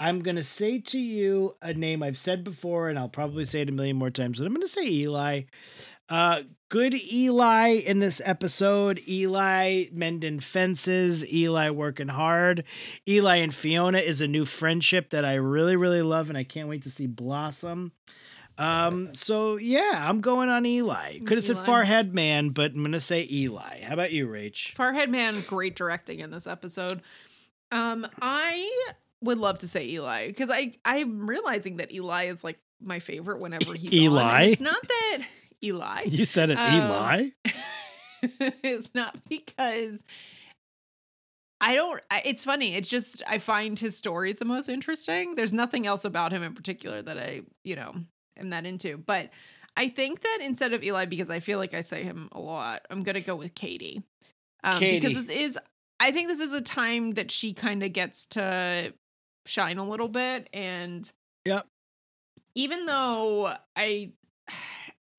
I'm 0.00 0.20
gonna 0.20 0.42
say 0.42 0.78
to 0.78 0.98
you 0.98 1.56
a 1.60 1.74
name 1.74 2.02
I've 2.02 2.18
said 2.18 2.44
before, 2.44 2.88
and 2.88 2.98
I'll 2.98 3.08
probably 3.08 3.44
say 3.44 3.62
it 3.62 3.68
a 3.68 3.72
million 3.72 3.96
more 3.96 4.10
times. 4.10 4.38
But 4.38 4.46
I'm 4.46 4.54
gonna 4.54 4.68
say 4.68 4.86
Eli. 4.86 5.42
Uh, 6.08 6.42
good 6.68 6.94
Eli 6.94 7.68
in 7.84 7.98
this 7.98 8.22
episode. 8.24 9.02
Eli 9.06 9.86
mending 9.92 10.40
fences. 10.40 11.26
Eli 11.30 11.70
working 11.70 12.08
hard. 12.08 12.64
Eli 13.06 13.36
and 13.36 13.54
Fiona 13.54 13.98
is 13.98 14.20
a 14.20 14.28
new 14.28 14.44
friendship 14.44 15.10
that 15.10 15.24
I 15.24 15.34
really, 15.34 15.76
really 15.76 16.02
love, 16.02 16.28
and 16.28 16.38
I 16.38 16.44
can't 16.44 16.68
wait 16.68 16.82
to 16.82 16.90
see 16.90 17.06
blossom. 17.06 17.92
Um, 18.56 19.14
so 19.14 19.56
yeah, 19.56 20.04
I'm 20.08 20.20
going 20.20 20.48
on 20.48 20.66
Eli. 20.66 21.18
Could 21.20 21.38
have 21.38 21.44
said. 21.44 21.56
Farhad 21.58 22.12
Mann, 22.12 22.50
but 22.50 22.72
I'm 22.72 22.82
gonna 22.82 23.00
say 23.00 23.26
Eli. 23.30 23.82
How 23.82 23.94
about 23.94 24.12
you, 24.12 24.26
Rach? 24.26 24.74
Farhad 24.74 25.08
Mann, 25.08 25.40
great 25.46 25.76
directing 25.76 26.20
in 26.20 26.30
this 26.30 26.46
episode. 26.46 27.02
Um, 27.70 28.06
I 28.22 28.68
would 29.22 29.38
love 29.38 29.58
to 29.58 29.68
say 29.68 29.86
Eli 29.86 30.28
because 30.28 30.50
I 30.50 30.74
I'm 30.84 31.28
realizing 31.28 31.78
that 31.78 31.92
Eli 31.92 32.24
is 32.26 32.44
like 32.44 32.58
my 32.80 33.00
favorite 33.00 33.40
whenever 33.40 33.74
he's 33.74 33.90
on, 33.90 33.94
Eli? 33.94 34.42
It's 34.44 34.60
not 34.60 34.82
that 34.82 35.18
Eli. 35.62 36.02
You 36.06 36.24
said 36.24 36.50
it, 36.50 36.58
Um, 36.58 36.74
Eli. 36.74 37.28
it's 38.62 38.94
not 38.94 39.16
because 39.28 40.04
I 41.60 41.74
don't. 41.74 42.00
I, 42.10 42.22
it's 42.24 42.44
funny. 42.44 42.74
It's 42.74 42.88
just 42.88 43.22
I 43.26 43.38
find 43.38 43.78
his 43.78 43.96
stories 43.96 44.38
the 44.38 44.44
most 44.44 44.68
interesting. 44.68 45.34
There's 45.34 45.52
nothing 45.52 45.86
else 45.86 46.04
about 46.04 46.32
him 46.32 46.42
in 46.42 46.54
particular 46.54 47.02
that 47.02 47.18
I, 47.18 47.42
you 47.64 47.74
know, 47.74 47.94
am 48.36 48.50
that 48.50 48.64
into. 48.64 48.96
But 48.96 49.30
I 49.76 49.88
think 49.88 50.20
that 50.20 50.38
instead 50.40 50.72
of 50.72 50.84
Eli, 50.84 51.06
because 51.06 51.30
I 51.30 51.40
feel 51.40 51.58
like 51.58 51.74
I 51.74 51.80
say 51.80 52.04
him 52.04 52.28
a 52.32 52.40
lot, 52.40 52.82
I'm 52.90 53.02
gonna 53.02 53.20
go 53.20 53.34
with 53.34 53.54
Katie. 53.56 54.02
Um, 54.62 54.78
Katie. 54.78 55.00
Because 55.00 55.26
this 55.26 55.36
is, 55.36 55.58
I 55.98 56.12
think 56.12 56.28
this 56.28 56.40
is 56.40 56.52
a 56.52 56.60
time 56.60 57.12
that 57.12 57.30
she 57.30 57.54
kind 57.54 57.82
of 57.82 57.92
gets 57.92 58.26
to 58.26 58.92
shine 59.48 59.78
a 59.78 59.88
little 59.88 60.08
bit, 60.08 60.48
and 60.52 61.10
Yep. 61.44 61.66
even 62.54 62.86
though 62.86 63.54
I 63.76 64.12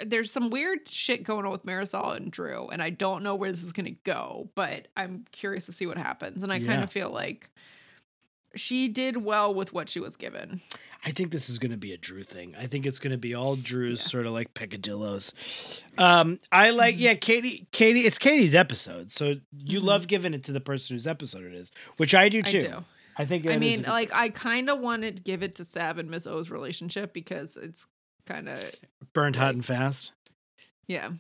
there's 0.01 0.31
some 0.31 0.49
weird 0.49 0.87
shit 0.87 1.23
going 1.23 1.45
on 1.45 1.51
with 1.51 1.63
Marisol 1.63 2.15
and 2.15 2.31
Drew, 2.31 2.67
and 2.69 2.81
I 2.81 2.89
don't 2.89 3.21
know 3.21 3.35
where 3.35 3.51
this 3.51 3.63
is 3.63 3.73
gonna 3.73 3.91
go, 4.05 4.49
but 4.55 4.87
I'm 4.95 5.25
curious 5.33 5.65
to 5.65 5.73
see 5.73 5.85
what 5.85 5.97
happens. 5.97 6.41
And 6.41 6.53
I 6.53 6.59
kind 6.59 6.81
of 6.83 6.89
feel 6.89 7.09
like 7.09 7.49
she 8.55 8.87
did 8.87 9.17
well 9.17 9.53
with 9.53 9.73
what 9.73 9.89
she 9.89 9.99
was 9.99 10.15
given. 10.15 10.61
I 11.05 11.11
think 11.11 11.31
this 11.31 11.49
is 11.51 11.59
going 11.59 11.69
to 11.69 11.77
be 11.77 11.93
a 11.93 11.97
Drew 11.97 12.23
thing. 12.23 12.55
I 12.59 12.65
think 12.65 12.87
it's 12.87 12.97
going 12.97 13.11
to 13.11 13.17
be 13.17 13.35
all 13.35 13.55
Drew's 13.55 14.01
Yeah. 14.01 14.07
sort 14.07 14.25
of 14.25 14.31
like 14.33 14.55
peccadillos. 14.55 15.33
Um, 15.99 16.39
I 16.51 16.71
like, 16.71 16.95
Mhm. 16.95 16.99
yeah, 16.99 17.13
Katie. 17.13 17.67
Katie, 17.71 18.05
it's 18.07 18.17
Katie's 18.17 18.55
episode, 18.55 19.11
so 19.11 19.35
you 19.55 19.79
Mhm. 19.81 19.83
love 19.83 20.07
giving 20.07 20.33
it 20.33 20.43
to 20.45 20.51
the 20.51 20.59
person 20.59 20.95
whose 20.95 21.05
episode 21.05 21.43
it 21.45 21.53
is, 21.53 21.71
which 21.97 22.15
I 22.15 22.27
do 22.27 22.39
I 22.39 22.41
too. 22.41 22.59
do. 22.61 22.85
I 23.19 23.25
think. 23.25 23.45
I 23.45 23.57
mean, 23.57 23.79
good- 23.81 23.87
like 23.89 24.11
I 24.13 24.29
kind 24.29 24.69
of 24.69 24.79
wanted 24.79 25.17
to 25.17 25.21
give 25.23 25.43
it 25.43 25.55
to 25.55 25.65
Sav 25.65 25.97
and 25.99 26.09
Miss 26.09 26.25
O's 26.25 26.49
relationship 26.49 27.13
because 27.13 27.55
it's 27.57 27.85
kind 28.25 28.49
of 28.49 28.63
burned 29.13 29.35
hot 29.35 29.53
and 29.53 29.63
fast. 29.65 30.11
yeah. 30.87 31.11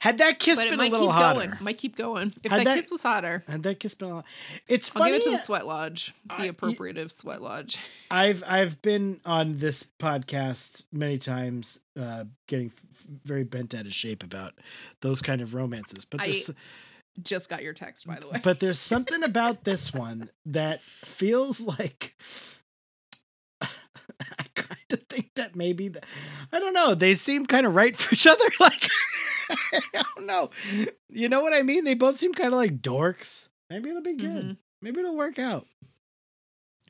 Had 0.00 0.18
that 0.18 0.38
kiss 0.38 0.56
but 0.56 0.66
been 0.66 0.74
a 0.74 0.76
might 0.76 0.92
little 0.92 1.08
keep 1.08 1.14
hotter, 1.16 1.38
going. 1.46 1.58
Might 1.60 1.78
keep 1.78 1.96
going. 1.96 2.32
If 2.44 2.50
that, 2.52 2.64
that- 2.64 2.76
kiss 2.76 2.90
was 2.90 3.02
hotter, 3.02 3.42
had 3.48 3.62
that 3.64 3.80
kiss 3.80 3.94
been 3.96 4.10
a 4.10 4.14
lot, 4.16 4.24
it's 4.68 4.90
I'll 4.94 5.00
funny. 5.00 5.12
give 5.12 5.20
it 5.22 5.24
to 5.24 5.30
the 5.30 5.38
sweat 5.38 5.66
lodge, 5.66 6.14
the 6.38 6.48
appropriative 6.52 7.10
sweat 7.10 7.42
lodge. 7.42 7.78
I've 8.10 8.44
I've 8.46 8.80
been 8.82 9.18
on 9.24 9.54
this 9.54 9.84
podcast 9.98 10.82
many 10.92 11.18
times, 11.18 11.80
uh, 11.98 12.24
getting 12.46 12.68
f- 12.76 13.06
very 13.24 13.42
bent 13.44 13.74
out 13.74 13.86
of 13.86 13.94
shape 13.94 14.22
about 14.22 14.52
those 15.00 15.20
kind 15.20 15.40
of 15.40 15.52
romances. 15.54 16.04
But 16.04 16.20
I- 16.20 16.24
there's 16.26 16.50
Just 17.22 17.48
got 17.48 17.62
your 17.62 17.72
text, 17.74 18.06
by 18.06 18.18
the 18.18 18.28
way. 18.28 18.40
but 18.42 18.60
there's 18.60 18.78
something 18.78 19.22
about 19.22 19.64
this 19.64 19.92
one 19.92 20.30
that 20.46 20.82
feels 21.04 21.60
like 21.60 22.14
I 23.60 24.44
kind 24.54 24.76
of 24.92 25.00
think 25.08 25.30
that 25.36 25.56
maybe 25.56 25.88
the, 25.88 26.00
I 26.52 26.60
don't 26.60 26.74
know. 26.74 26.94
They 26.94 27.14
seem 27.14 27.46
kind 27.46 27.66
of 27.66 27.74
right 27.74 27.96
for 27.96 28.14
each 28.14 28.26
other. 28.26 28.44
Like 28.60 28.88
I 29.94 30.02
don't 30.14 30.26
know. 30.26 30.50
You 31.08 31.28
know 31.30 31.40
what 31.40 31.54
I 31.54 31.62
mean? 31.62 31.84
They 31.84 31.94
both 31.94 32.18
seem 32.18 32.34
kind 32.34 32.48
of 32.52 32.58
like 32.58 32.82
dorks. 32.82 33.48
Maybe 33.70 33.88
it'll 33.88 34.02
be 34.02 34.14
good. 34.16 34.44
Mhm. 34.44 34.56
Maybe 34.82 35.00
it'll 35.00 35.16
work 35.16 35.38
out. 35.38 35.66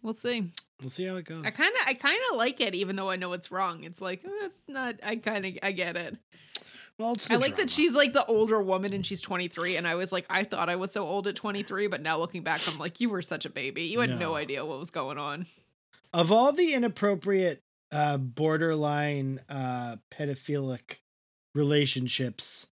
We'll 0.03 0.13
see. 0.15 0.53
We'll 0.81 0.91
see 0.91 1.05
how 1.07 1.17
it 1.17 1.25
goes. 1.25 1.45
I 1.45 1.51
kind 1.51 1.73
of, 1.75 1.89
I 1.89 1.95
kind 1.95 2.19
of 2.31 2.37
like 2.37 2.61
it, 2.61 2.75
even 2.75 2.97
though 2.97 3.11
I 3.11 3.17
know 3.17 3.33
it's 3.33 3.51
wrong. 3.53 3.85
It's 3.85 4.01
like 4.01 4.23
oh, 4.27 4.39
it's 4.47 4.63
not. 4.69 4.97
I 5.05 5.17
kind 5.17 5.47
of, 5.47 5.53
I 5.63 5.71
get 5.73 5.97
it. 5.97 6.17
Well, 6.99 7.17
I 7.31 7.35
like 7.37 7.51
drama. 7.53 7.57
that 7.57 7.71
she's 7.71 7.95
like 7.95 8.13
the 8.13 8.25
older 8.27 8.61
woman 8.63 8.93
and 8.93 9.05
she's 9.07 9.21
23, 9.21 9.77
and 9.77 9.87
I 9.87 9.95
was 9.95 10.11
like, 10.13 10.27
I 10.29 10.45
thought 10.45 10.69
I 10.69 10.77
was 10.77 10.93
so 10.93 11.05
old 11.07 11.27
at 11.29 11.37
23, 11.37 11.87
but 11.87 12.03
now 12.03 12.19
looking 12.19 12.43
back, 12.43 12.61
I'm 12.69 12.79
like, 12.79 13.01
you 13.01 13.09
were 13.09 13.23
such 13.23 13.45
a 13.45 13.51
baby. 13.51 13.83
You 13.85 14.01
had 14.01 14.11
no, 14.11 14.17
No. 14.17 14.35
idea 14.35 14.65
what 14.67 14.79
was 14.79 14.91
going 14.91 15.19
on. 15.19 15.47
of 16.13 16.33
all 16.33 16.53
the 16.53 16.75
inappropriate 16.75 17.63
uh 17.91 18.17
borderline 18.19 19.41
uh 19.49 19.97
pedophilic 20.13 20.97
relationships 21.55 22.67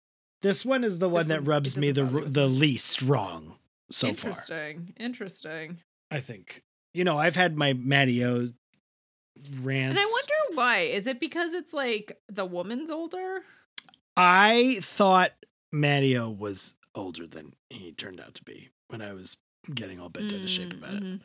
this 0.41 0.65
one 0.65 0.83
is 0.83 0.99
the 0.99 1.07
one 1.09 1.21
This 1.21 1.27
that 1.29 1.41
rubs 1.41 1.77
me 1.77 1.91
the 1.91 2.01
doesn't 2.01 2.13
bother 2.13 2.25
r- 2.25 2.29
me 2.29 2.33
the 2.33 2.47
least 2.47 3.01
wrong 3.01 3.55
so 3.91 4.11
far 4.13 4.31
interesting, 4.31 4.93
interesting. 4.99 5.77
i 6.09 6.19
think 6.19 6.63
you 6.95 7.03
know 7.03 7.17
i've 7.17 7.35
had 7.35 7.55
my 7.57 7.73
Matty 7.73 8.23
O 8.25 8.49
rants 9.61 9.89
And 9.91 9.99
I 9.99 10.05
wonder 10.05 10.33
why. 10.55 10.79
Is 10.81 11.07
it 11.07 11.19
because 11.19 11.53
it's 11.55 11.73
like 11.73 12.17
the 12.29 12.45
woman's 12.45 12.89
older? 12.91 13.41
I 14.17 14.79
thought 14.81 15.31
Matty 15.71 16.17
O 16.17 16.29
was 16.29 16.75
older 16.95 17.25
than 17.25 17.53
he 17.69 17.91
turned 17.91 18.19
out 18.19 18.35
to 18.35 18.43
be 18.43 18.69
when 18.89 19.01
i 19.01 19.13
was 19.13 19.37
getting 19.73 19.99
all 19.99 20.09
bent 20.09 20.31
out 20.33 20.41
of 20.41 20.49
shape 20.49 20.73
about 20.73 20.95
it 20.95 21.03
Mhm. 21.03 21.19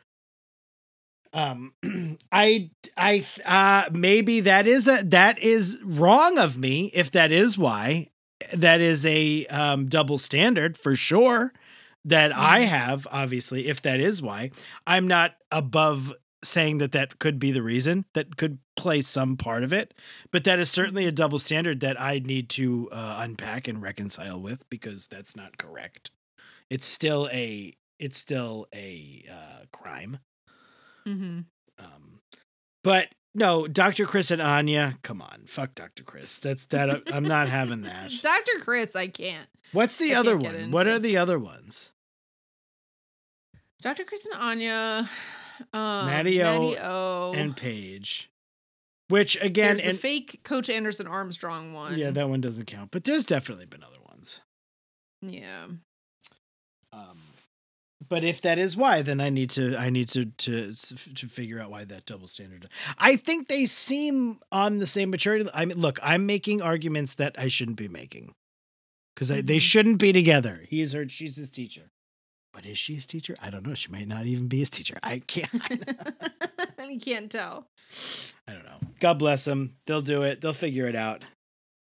um 1.33 1.73
i 2.31 2.69
i 2.97 3.25
uh 3.45 3.89
maybe 3.91 4.39
that 4.39 4.65
is 4.67 4.87
a 4.87 5.03
that 5.03 5.37
is 5.39 5.77
wrong 5.83 6.37
of 6.39 6.57
me 6.57 6.89
if 6.93 7.11
that 7.11 7.31
is 7.31 7.57
why 7.57 8.07
that 8.53 8.81
is 8.81 9.05
a 9.05 9.45
um 9.47 9.85
double 9.87 10.17
standard 10.17 10.77
for 10.77 10.95
sure 10.95 11.53
that 12.05 12.35
i 12.35 12.61
Mhm. 12.61 12.67
have 12.67 13.07
obviously 13.11 13.67
if 13.67 13.81
that 13.83 13.99
is 13.99 14.21
why 14.21 14.49
i'm 14.87 15.07
not 15.07 15.35
above 15.51 16.13
saying 16.43 16.77
that 16.77 16.91
that 16.91 17.19
could 17.19 17.37
be 17.39 17.51
the 17.51 17.61
reason 17.61 18.05
that 18.13 18.37
could 18.37 18.59
play 18.75 19.01
some 19.01 19.35
part 19.35 19.63
of 19.63 19.73
it 19.73 19.93
but 20.31 20.43
that 20.45 20.57
is 20.59 20.69
certainly 20.71 21.05
a 21.05 21.11
double 21.11 21.39
standard 21.39 21.79
that 21.81 21.99
i 21.99 22.19
need 22.19 22.47
to 22.49 22.87
uh, 22.91 23.17
unpack 23.19 23.67
and 23.67 23.81
reconcile 23.81 24.39
with 24.39 24.69
because 24.69 25.07
that's 25.07 25.35
not 25.35 25.57
correct 25.57 26.11
it's 26.69 26.85
still 26.85 27.27
a 27.33 27.75
it's 27.99 28.17
still 28.17 28.67
a 28.73 29.25
uh, 29.29 29.65
crime 29.71 30.19
Mhm. 31.07 31.45
um, 31.79 32.19
but 32.83 33.09
no, 33.35 33.67
Dr. 33.67 34.05
Chris 34.05 34.31
and 34.31 34.41
Anya, 34.41 34.97
come 35.03 35.21
on, 35.21 35.43
fuck 35.47 35.75
Dr. 35.75 36.03
Chris. 36.03 36.39
That's 36.39 36.65
that. 36.65 37.03
I'm 37.13 37.23
not 37.23 37.47
having 37.47 37.83
that. 37.83 38.11
Dr. 38.23 38.59
Chris, 38.59 38.95
I 38.95 39.07
can't. 39.07 39.47
What's 39.71 39.97
the 39.97 40.15
I 40.15 40.19
other 40.19 40.35
one? 40.35 40.71
What 40.71 40.87
are 40.87 40.97
the 40.99 41.15
other 41.17 41.37
ones? 41.37 41.91
Dr. 43.81 44.03
Chris 44.03 44.25
and 44.25 44.33
Anya, 44.41 45.09
um, 45.73 46.05
Matty 46.07 46.41
O 46.41 47.33
And 47.35 47.55
Paige, 47.55 48.29
which 49.07 49.41
again, 49.41 49.77
there's 49.77 49.91
the 49.93 49.97
fake 49.97 50.41
Coach 50.43 50.69
Anderson 50.69 51.07
Armstrong 51.07 51.73
one. 51.73 51.97
yeah, 51.97 52.11
that 52.11 52.29
one 52.29 52.41
doesn't 52.41 52.65
count. 52.65 52.91
But 52.91 53.03
there's 53.03 53.25
definitely 53.25 53.65
been 53.65 53.83
other 53.83 53.99
ones. 54.09 54.41
yeah. 55.21 55.65
Um, 56.91 57.19
but 58.07 58.23
if 58.23 58.41
that 58.41 58.57
is 58.57 58.75
why, 58.75 59.01
then 59.01 59.19
I 59.21 59.29
need 59.29 59.49
to 59.51 59.75
I 59.77 59.89
need 59.89 60.07
to 60.09 60.25
to 60.25 60.73
to 60.73 61.27
figure 61.27 61.59
out 61.59 61.69
why 61.69 61.83
that 61.85 62.05
double 62.05 62.27
standard. 62.27 62.67
I 62.97 63.15
think 63.15 63.47
they 63.47 63.65
seem 63.65 64.39
on 64.51 64.79
the 64.79 64.87
same 64.87 65.09
maturity. 65.11 65.47
I 65.53 65.65
mean, 65.65 65.77
look, 65.77 65.99
I'm 66.01 66.25
making 66.25 66.61
arguments 66.61 67.15
that 67.15 67.35
I 67.37 67.47
shouldn't 67.47 67.77
be 67.77 67.87
making 67.87 68.33
because 69.13 69.27
they 69.27 69.41
Mhm. 69.43 69.61
shouldn't 69.61 69.99
be 69.99 70.11
together. 70.13 70.65
He's 70.69 70.93
her, 70.93 71.07
she's 71.09 71.35
his 71.35 71.51
teacher. 71.51 71.91
But 72.61 72.69
is 72.69 72.77
she 72.77 72.95
his 72.95 73.05
teacher? 73.05 73.35
I 73.41 73.49
don't 73.49 73.65
know. 73.65 73.73
She 73.73 73.89
might 73.89 74.07
not 74.09 74.25
even 74.25 74.49
be 74.49 74.59
his 74.59 74.69
teacher. 74.69 74.97
I 75.01 75.19
can't. 75.19 75.49
you 76.89 76.99
can't 76.99 77.31
tell. 77.31 77.67
I 78.47 78.51
don't 78.51 78.65
know. 78.65 78.79
God 78.99 79.13
bless 79.17 79.45
them. 79.45 79.75
They'll 79.87 80.01
do 80.01 80.23
it. 80.23 80.41
They'll 80.41 80.51
figure 80.51 80.85
it 80.87 80.95
out. 80.95 81.21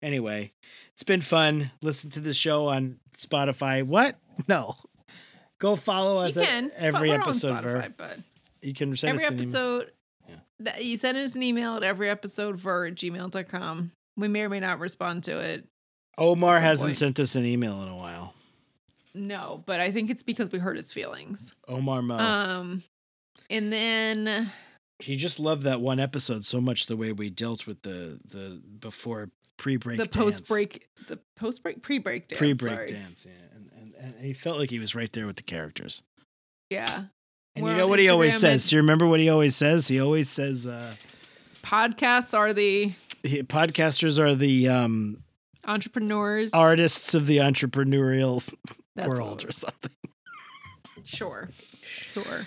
Anyway, 0.02 0.52
it's 0.94 1.02
been 1.02 1.20
fun. 1.20 1.72
Listen 1.82 2.10
to 2.10 2.20
the 2.20 2.32
show 2.32 2.68
on 2.68 3.00
Spotify. 3.18 3.82
What? 3.82 4.16
No. 4.46 4.76
Go 5.60 5.74
follow 5.74 6.18
us 6.18 6.36
you 6.36 6.42
can. 6.42 6.70
every 6.76 6.90
Spot- 6.92 7.02
we're 7.02 7.14
on 7.14 7.20
episode. 7.22 7.54
Spotify, 7.64 7.92
but 7.96 8.18
You 8.62 8.72
can 8.72 8.96
send 8.96 9.14
every 9.20 9.24
us 9.24 9.30
an 9.30 9.34
email. 9.34 9.42
episode, 9.48 9.92
Yeah. 10.28 10.34
that 10.60 10.84
you 10.84 10.96
send 10.96 11.18
us 11.18 11.34
an 11.34 11.42
email 11.42 11.74
at 11.74 11.82
every 11.82 12.08
episode 12.08 12.56
ver 12.56 12.92
gmail.com. 12.92 13.90
We 14.16 14.28
may 14.28 14.42
or 14.42 14.48
may 14.48 14.60
not 14.60 14.78
respond 14.78 15.24
to 15.24 15.40
it. 15.40 15.66
Omar 16.16 16.60
hasn't 16.60 16.90
point. 16.90 16.98
sent 16.98 17.18
us 17.18 17.34
an 17.34 17.44
email 17.44 17.82
in 17.82 17.88
a 17.88 17.96
while. 17.96 18.32
No, 19.18 19.62
but 19.66 19.80
I 19.80 19.90
think 19.90 20.10
it's 20.10 20.22
because 20.22 20.50
we 20.52 20.58
hurt 20.58 20.76
his 20.76 20.92
feelings. 20.92 21.54
Omar 21.66 22.02
Mo. 22.02 22.16
Um, 22.16 22.82
and 23.50 23.72
then 23.72 24.50
he 24.98 25.16
just 25.16 25.40
loved 25.40 25.62
that 25.62 25.80
one 25.80 25.98
episode 26.00 26.44
so 26.44 26.60
much. 26.60 26.86
The 26.86 26.96
way 26.96 27.12
we 27.12 27.30
dealt 27.30 27.66
with 27.66 27.82
the 27.82 28.20
the 28.24 28.60
before 28.80 29.30
pre 29.56 29.76
break, 29.76 29.98
the 29.98 30.06
post 30.06 30.48
break, 30.48 30.88
the 31.08 31.18
post 31.36 31.62
break, 31.62 31.82
pre 31.82 31.98
break 31.98 32.28
dance. 32.28 32.38
pre 32.38 32.52
break 32.52 32.74
sorry. 32.74 32.86
dance, 32.86 33.26
yeah, 33.26 33.32
and, 33.54 33.70
and 33.76 33.94
and 34.16 34.24
he 34.24 34.32
felt 34.32 34.58
like 34.58 34.70
he 34.70 34.78
was 34.78 34.94
right 34.94 35.12
there 35.12 35.26
with 35.26 35.36
the 35.36 35.42
characters. 35.42 36.02
Yeah. 36.70 37.04
And 37.54 37.64
We're 37.64 37.72
you 37.72 37.76
know 37.78 37.86
what 37.88 37.98
he 37.98 38.08
always 38.08 38.36
Instagram 38.36 38.40
says? 38.40 38.70
Do 38.70 38.76
you 38.76 38.82
remember 38.82 39.06
what 39.06 39.20
he 39.20 39.28
always 39.28 39.56
says? 39.56 39.88
He 39.88 40.00
always 40.00 40.28
says, 40.28 40.66
uh, 40.66 40.94
Podcasts 41.62 42.36
are 42.36 42.52
the 42.52 42.92
he, 43.22 43.42
"Podcasters 43.42 44.18
are 44.18 44.34
the 44.34 44.68
um, 44.68 45.24
entrepreneurs. 45.64 46.52
artists 46.52 47.14
of 47.14 47.26
the 47.26 47.38
entrepreneurial 47.38 48.42
That's 48.98 49.08
world, 49.08 49.44
or 49.44 49.52
something." 49.52 49.90
Sure. 51.04 51.48
Sure. 51.82 52.44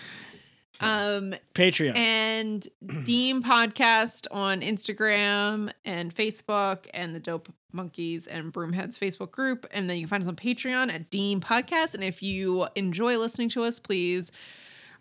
Um, 0.80 1.36
Patreon. 1.54 1.96
and 1.96 2.68
DEEEM 3.04 3.44
Podcast 3.44 4.28
on 4.32 4.62
Instagram 4.62 5.72
and 5.86 6.14
Facebook 6.14 6.88
and 6.94 7.16
the 7.16 7.20
Dope 7.20 7.50
Monkeys 7.72 8.28
and 8.28 8.52
Broomheads 8.52 8.98
Facebook 8.98 9.32
group. 9.32 9.68
And 9.72 9.90
then 9.90 9.98
you 9.98 10.04
can 10.04 10.10
find 10.10 10.24
us 10.24 10.28
on 10.30 10.36
Patreon 10.36 10.92
at 10.92 11.12
DEEEM 11.12 11.42
Podcast. 11.42 11.94
And 11.94 12.04
if 12.04 12.24
you 12.24 12.68
enjoy 12.76 13.18
listening 13.18 13.50
to 13.50 13.64
us, 13.64 13.80
please 13.80 14.32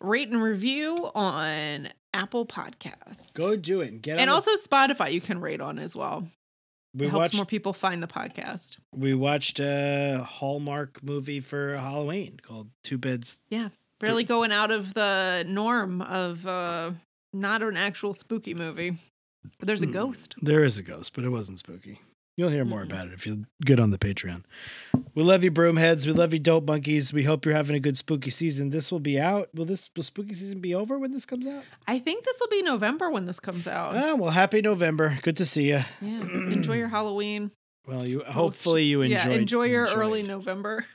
rate 0.01 0.29
and 0.29 0.43
review 0.43 1.11
on 1.15 1.89
Apple 2.13 2.45
Podcasts. 2.47 3.35
Go 3.35 3.57
do 3.57 3.81
it 3.81 3.89
and 3.89 4.03
get. 4.03 4.19
It. 4.19 4.21
And 4.23 4.31
on 4.31 4.35
also 4.35 4.53
Spotify 4.57 5.13
you 5.13 5.21
can 5.21 5.41
rate 5.41 5.61
on 5.61 5.79
as 5.79 5.97
well. 5.97 6.29
We 6.95 7.07
helps 7.07 7.17
watched 7.19 7.37
more 7.37 7.45
people 7.47 7.73
find 7.73 8.03
the 8.03 8.07
podcast. 8.07 8.79
we 8.95 9.15
watched 9.15 9.61
a 9.61 10.25
Hallmark 10.29 11.03
movie 11.03 11.41
for 11.41 11.77
Halloween 11.77 12.39
called 12.43 12.69
Two 12.83 12.99
Beds. 12.99 13.39
Yeah. 13.49 13.69
Really 14.01 14.25
going 14.25 14.51
out 14.53 14.71
of 14.71 14.95
the 14.95 15.45
norm 15.47 16.01
of 16.03 16.47
uh 16.47 16.93
not 17.33 17.63
an 17.63 17.77
actual 17.77 18.13
spooky 18.15 18.55
movie. 18.55 18.99
But 19.59 19.67
there's 19.67 19.83
a 19.83 19.87
Mm. 19.87 19.93
ghost. 19.93 20.35
There 20.43 20.65
is 20.65 20.77
a 20.79 20.83
ghost, 20.83 21.13
but 21.15 21.25
it 21.25 21.31
wasn't 21.31 21.59
spooky. 21.59 22.01
You'll 22.41 22.49
hear 22.49 22.65
more 22.65 22.81
about 22.81 23.09
it 23.09 23.13
if 23.13 23.27
you 23.27 23.45
get 23.67 23.79
on 23.79 23.91
the 23.91 23.99
Patreon. 23.99 24.45
We 25.15 25.23
love 25.23 25.45
you, 25.45 25.51
Broomheads. 25.51 26.07
We 26.07 26.13
love 26.15 26.33
you, 26.33 26.39
Dope 26.39 26.65
Monkeys. 26.65 27.13
We 27.13 27.25
hope 27.25 27.45
you're 27.45 27.55
having 27.55 27.77
a 27.77 27.81
good 27.81 27.99
spooky 27.99 28.31
season. 28.31 28.71
This 28.71 28.91
will 28.91 28.99
be 28.99 29.21
out. 29.21 29.51
Will 29.55 29.67
this 29.67 29.91
will 29.95 30.05
spooky 30.05 30.33
season 30.33 30.59
be 30.63 30.75
over 30.75 30.99
when 30.99 31.11
this 31.11 31.27
comes 31.27 31.47
out? 31.47 31.65
I 31.87 31.99
think 31.99 32.25
this 32.25 32.41
will 32.41 32.49
be 32.49 32.63
November 32.63 33.11
when 33.11 33.27
this 33.27 33.41
comes 33.41 33.69
out. 33.69 33.95
Ah, 33.95 34.15
well, 34.15 34.31
happy 34.31 34.63
November. 34.63 35.19
Good 35.21 35.37
to 35.37 35.45
see 35.45 35.65
you. 35.69 35.83
yeah. 36.01 36.21
Enjoy 36.23 36.77
your 36.79 36.89
Halloween. 36.89 37.51
Well, 37.87 38.07
you 38.07 38.21
hopefully 38.21 38.85
you 38.85 39.03
enjoyed. 39.03 39.19
Yeah, 39.19 39.29
enjoy 39.33 39.65
your 39.65 39.85
enjoyed- 39.85 39.99
early 39.99 40.23
November. 40.23 40.87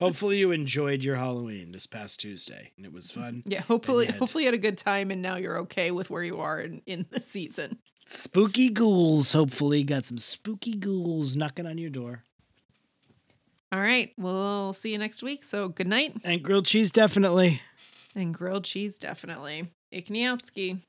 Hopefully 0.00 0.38
you 0.38 0.52
enjoyed 0.52 1.02
your 1.02 1.16
Halloween 1.16 1.72
this 1.72 1.88
past 1.88 2.20
Tuesday, 2.20 2.70
and 2.76 2.86
it 2.86 2.92
was 2.92 3.10
fun. 3.10 3.42
Yeah, 3.46 3.62
hopefully 3.62 4.06
you 4.06 4.12
had- 4.12 4.20
hopefully 4.20 4.44
you 4.44 4.46
had 4.46 4.54
a 4.54 4.58
good 4.58 4.78
time 4.78 5.10
and 5.10 5.20
now 5.22 5.34
you're 5.34 5.58
okay 5.62 5.90
with 5.90 6.08
where 6.08 6.22
you 6.22 6.38
are 6.38 6.60
in, 6.60 6.82
in 6.86 7.06
the 7.10 7.18
season. 7.18 7.80
Spooky 8.12 8.68
ghouls. 8.68 9.32
Hopefully, 9.32 9.82
got 9.82 10.04
some 10.06 10.18
spooky 10.18 10.74
ghouls 10.76 11.34
knocking 11.34 11.66
on 11.66 11.78
your 11.78 11.90
door. 11.90 12.22
All 13.72 13.80
right. 13.80 14.12
We'll 14.18 14.74
see 14.74 14.92
you 14.92 14.98
next 14.98 15.22
week. 15.22 15.42
So 15.44 15.68
good 15.70 15.86
night 15.86 16.14
And 16.24 16.42
grilled 16.42 16.66
cheese, 16.66 16.90
definitely. 16.90 17.62
and 18.14 18.34
grilled 18.34 18.64
cheese 18.64 18.98
definitely. 18.98 19.70
Ikniatsky. 19.92 20.80